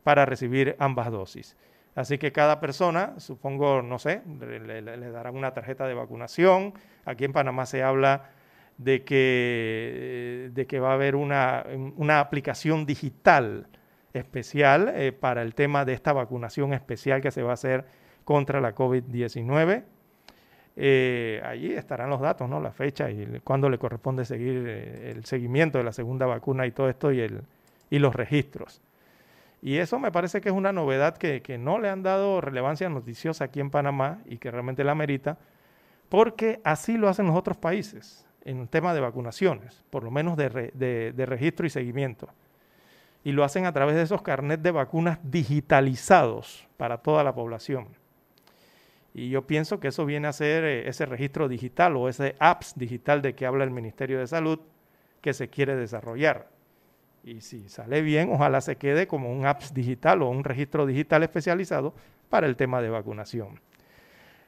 Para 0.03 0.25
recibir 0.25 0.77
ambas 0.79 1.11
dosis. 1.11 1.57
Así 1.95 2.17
que 2.17 2.33
cada 2.33 2.59
persona, 2.59 3.15
supongo, 3.19 3.83
no 3.83 3.99
sé, 3.99 4.23
le, 4.41 5.11
darán 5.11 5.37
una 5.37 5.53
tarjeta 5.53 5.87
de 5.87 5.93
vacunación. 5.93 6.73
Aquí 7.05 7.25
en 7.25 7.35
Panamá 7.35 7.67
se 7.67 7.83
habla 7.83 8.31
de 8.79 9.05
que, 9.05 10.51
de 10.53 10.67
que 10.67 10.81
va 10.81 10.91
a 10.91 10.95
haber 10.95 11.15
una, 11.17 11.65
aplicación 12.21 12.87
digital 12.87 13.67
especial 14.13 14.93
eh, 14.95 15.13
para 15.13 15.43
el 15.43 15.55
tema 15.55 15.85
de 15.85 15.95
esta 15.95 16.13
vacunación 16.13 16.73
especial 16.73 17.21
que 17.21 17.31
se 17.31 17.43
va 17.43 17.51
a 17.51 17.55
hacer 17.55 17.85
contra 18.25 18.61
la 18.61 18.75
COVID-19. 18.75 19.85
Eh, 20.75 21.43
allí 21.45 21.73
estarán 21.73 22.09
los 22.11 22.21
datos, 22.21 22.49
¿no? 22.49 22.61
La 22.61 22.73
fecha 22.73 23.11
y 23.11 23.41
cuándo 23.45 23.69
le 23.69 23.79
corresponde 23.79 24.25
seguir 24.25 24.65
eh, 24.67 25.11
el 25.11 25.25
seguimiento 25.25 25.79
de 25.79 25.85
la 25.85 25.93
segunda 25.93 26.27
vacuna 26.27 26.67
y 26.67 26.71
todo 26.71 26.89
esto 26.89 27.13
y, 27.13 27.21
el, 27.21 27.43
y 27.91 27.99
los 27.99 28.15
registros. 28.15 28.81
Y 29.61 29.77
eso 29.77 30.01
me 30.01 30.11
parece 30.11 30.41
que 30.41 30.49
es 30.49 30.55
una 30.55 30.73
novedad 30.73 31.17
que, 31.17 31.57
no 31.57 31.79
le 31.79 31.89
han 31.89 32.03
dado 32.03 32.41
relevancia 32.41 32.89
noticiosa 32.89 33.45
aquí 33.45 33.61
en 33.61 33.71
Panamá 33.71 34.19
y 34.27 34.39
que 34.39 34.51
realmente 34.51 34.83
la 34.83 34.97
merita, 34.97 35.39
porque 36.09 36.61
así 36.65 36.99
lo 36.99 37.09
hacen 37.09 37.27
los 37.29 37.37
otros 37.37 37.57
países 37.57 38.27
en 38.45 38.61
el 38.61 38.69
tema 38.69 38.95
de 38.95 39.01
vacunaciones, 39.01 39.85
por 39.91 40.05
lo 40.05 40.11
menos 40.11 40.37
de, 40.37 41.13
registro 41.27 41.67
y 41.67 41.71
seguimiento. 41.71 42.29
Y 43.25 43.33
lo 43.33 43.45
hacen 43.45 43.67
a 43.67 43.73
través 43.73 43.95
de 43.95 44.03
esos 44.03 44.23
carnets 44.23 44.63
de 44.63 44.73
vacunas 44.73 45.19
digitalizados 45.23 46.67
para 46.77 46.99
toda 46.99 47.23
la 47.23 47.35
población. 47.35 47.89
Y 49.15 49.29
yo 49.29 49.47
pienso 49.47 49.79
que 49.79 49.89
eso 49.89 50.07
viene 50.07 50.27
a 50.27 50.33
ser 50.33 50.65
eh, 50.65 50.89
ese 50.89 51.07
registro 51.07 51.49
digital 51.49 51.97
o 51.97 52.09
ese 52.09 52.35
apps 52.39 52.73
digital 52.77 53.21
de 53.23 53.35
que 53.35 53.47
habla 53.47 53.65
el 53.65 53.71
Ministerio 53.71 54.19
de 54.19 54.27
Salud 54.27 54.59
que 55.21 55.35
se 55.35 55.49
quiere 55.49 55.77
desarrollar 55.77 56.49
Y 57.23 57.43
si 57.43 57.69
sale 57.69 58.01
bien, 58.01 58.31
ojalá 58.33 58.61
se 58.61 58.77
quede 58.77 59.07
como 59.07 59.31
un 59.31 59.45
apps 59.47 59.75
digital 59.75 60.23
o 60.23 60.31
un 60.31 60.45
registro 60.45 60.87
digital 60.87 61.23
especializado 61.23 61.95
para 62.31 62.47
el 62.47 62.57
tema 62.57 62.81
de 62.81 62.89
vacunación. 62.89 63.61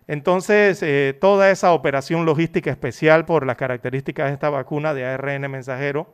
Entonces, 0.06 0.82
eh, 0.82 1.16
toda 1.18 1.50
esa 1.50 1.72
operación 1.72 2.26
logística 2.26 2.70
especial 2.70 3.24
por 3.24 3.46
las 3.46 3.56
características 3.56 4.28
de 4.28 4.34
esta 4.34 4.50
vacuna 4.50 4.92
de 4.92 5.06
ARN 5.06 5.50
mensajero 5.50 6.08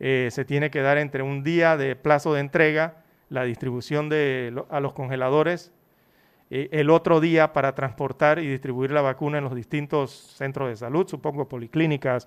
eh, 0.00 0.28
se 0.32 0.44
tiene 0.44 0.70
que 0.70 0.80
dar 0.80 0.98
entre 0.98 1.22
un 1.22 1.44
día 1.44 1.76
de 1.76 1.94
plazo 1.94 2.34
de 2.34 2.40
entrega, 2.40 2.96
la 3.28 3.44
distribución 3.44 4.08
de, 4.08 4.52
a 4.70 4.80
los 4.80 4.92
congeladores, 4.92 5.72
eh, 6.50 6.68
el 6.72 6.90
otro 6.90 7.20
día 7.20 7.52
para 7.52 7.74
transportar 7.74 8.40
y 8.40 8.48
distribuir 8.48 8.90
la 8.90 9.02
vacuna 9.02 9.38
en 9.38 9.44
los 9.44 9.54
distintos 9.54 10.10
centros 10.36 10.68
de 10.68 10.76
salud, 10.76 11.06
supongo 11.06 11.48
policlínicas 11.48 12.26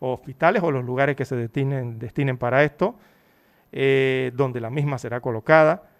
hospitales 0.00 0.62
o 0.62 0.72
los 0.72 0.84
lugares 0.84 1.14
que 1.14 1.24
se 1.24 1.36
destinen, 1.36 1.98
destinen 1.98 2.36
para 2.36 2.64
esto, 2.64 2.96
donde 3.72 4.60
la 4.60 4.70
misma 4.70 4.98
será 4.98 5.20
colocada 5.20 5.93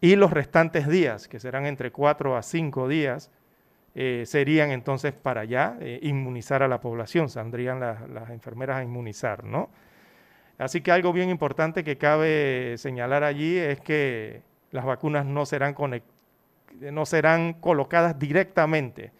y 0.00 0.16
los 0.16 0.32
restantes 0.32 0.88
días, 0.88 1.28
que 1.28 1.40
serán 1.40 1.66
entre 1.66 1.90
cuatro 1.90 2.36
a 2.36 2.42
cinco 2.42 2.88
días, 2.88 3.30
eh, 3.94 4.24
serían 4.26 4.70
entonces 4.70 5.12
para 5.12 5.42
allá 5.42 5.76
eh, 5.80 6.00
inmunizar 6.02 6.62
a 6.62 6.68
la 6.68 6.80
población, 6.80 7.28
saldrían 7.28 7.80
las 7.80 8.30
enfermeras 8.30 8.78
a 8.78 8.82
inmunizar, 8.82 9.44
¿no? 9.44 9.70
Así 10.58 10.80
que 10.80 10.92
algo 10.92 11.12
bien 11.12 11.30
importante 11.30 11.84
que 11.84 11.96
cabe 11.96 12.74
señalar 12.78 13.24
allí 13.24 13.56
es 13.56 13.80
que 13.80 14.42
las 14.70 14.84
vacunas 14.84 15.26
no 15.26 15.46
serán, 15.46 15.74
no 16.80 17.06
serán 17.06 17.54
colocadas 17.54 18.18
directamente, 18.18 19.12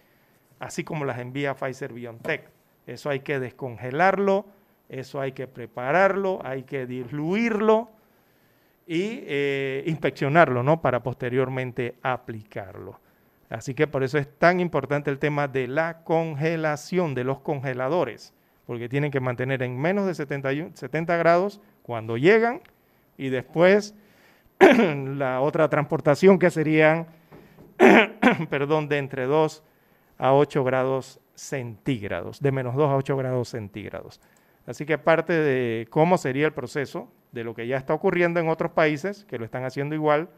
así 0.58 0.84
como 0.84 1.04
las 1.04 1.18
envía 1.18 1.54
Pfizer 1.54 1.92
BioNTech. 1.92 2.50
Eso 2.86 3.10
hay 3.10 3.20
que 3.20 3.40
descongelarlo, 3.40 4.46
eso 4.88 5.20
hay 5.20 5.32
que 5.32 5.46
prepararlo, 5.46 6.40
hay 6.44 6.64
que 6.64 6.86
diluirlo 6.86 7.90
y 8.86 9.22
eh, 9.26 9.82
inspeccionarlo, 9.86 10.62
¿no? 10.62 10.80
Para 10.80 11.02
posteriormente 11.02 11.94
aplicarlo. 12.02 13.00
Así 13.50 13.74
que 13.74 13.86
por 13.86 14.02
eso 14.02 14.18
es 14.18 14.28
tan 14.38 14.60
importante 14.60 15.10
el 15.10 15.18
tema 15.18 15.48
de 15.48 15.68
la 15.68 16.02
congelación 16.04 17.14
de 17.14 17.24
los 17.24 17.40
congeladores, 17.40 18.32
porque 18.66 18.88
tienen 18.88 19.10
que 19.10 19.20
mantener 19.20 19.62
en 19.62 19.78
menos 19.78 20.06
de 20.06 20.14
70 20.14 21.16
grados 21.16 21.60
cuando 21.82 22.16
llegan 22.16 22.62
y 23.16 23.28
después 23.28 23.94
la 24.58 25.40
otra 25.40 25.68
transportación 25.68 26.38
que 26.38 26.50
serían, 26.50 27.06
perdón, 28.50 28.88
de 28.88 28.98
entre 28.98 29.26
2 29.26 29.62
a 30.18 30.32
8 30.32 30.64
grados 30.64 31.20
centígrados, 31.34 32.40
de 32.40 32.52
menos 32.52 32.74
2 32.74 32.90
a 32.90 32.96
8 32.96 33.16
grados 33.16 33.48
centígrados. 33.48 34.20
Así 34.66 34.86
que 34.86 34.98
parte 34.98 35.32
de 35.32 35.86
cómo 35.90 36.16
sería 36.18 36.46
el 36.46 36.52
proceso, 36.52 37.10
de 37.32 37.44
lo 37.44 37.54
que 37.54 37.66
ya 37.66 37.76
está 37.76 37.92
ocurriendo 37.94 38.40
en 38.40 38.48
otros 38.48 38.72
países 38.72 39.24
que 39.24 39.38
lo 39.38 39.44
están 39.44 39.64
haciendo 39.64 39.94
igual, 39.94 40.28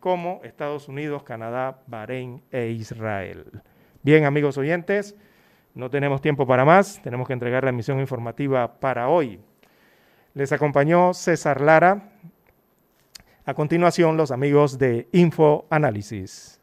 como 0.00 0.40
Estados 0.44 0.88
Unidos, 0.88 1.22
Canadá, 1.24 1.80
Bahrein 1.86 2.42
e 2.50 2.68
Israel. 2.68 3.62
Bien, 4.02 4.24
amigos 4.24 4.56
oyentes, 4.56 5.16
no 5.74 5.90
tenemos 5.90 6.20
tiempo 6.20 6.46
para 6.46 6.64
más, 6.64 7.02
tenemos 7.02 7.26
que 7.26 7.32
entregar 7.32 7.64
la 7.64 7.70
emisión 7.70 8.00
informativa 8.00 8.78
para 8.80 9.08
hoy. 9.08 9.40
Les 10.34 10.52
acompañó 10.52 11.14
César 11.14 11.60
Lara. 11.60 12.12
A 13.44 13.54
continuación, 13.54 14.16
los 14.16 14.30
amigos 14.30 14.78
de 14.78 15.08
Info 15.12 15.66
Análisis. 15.70 16.57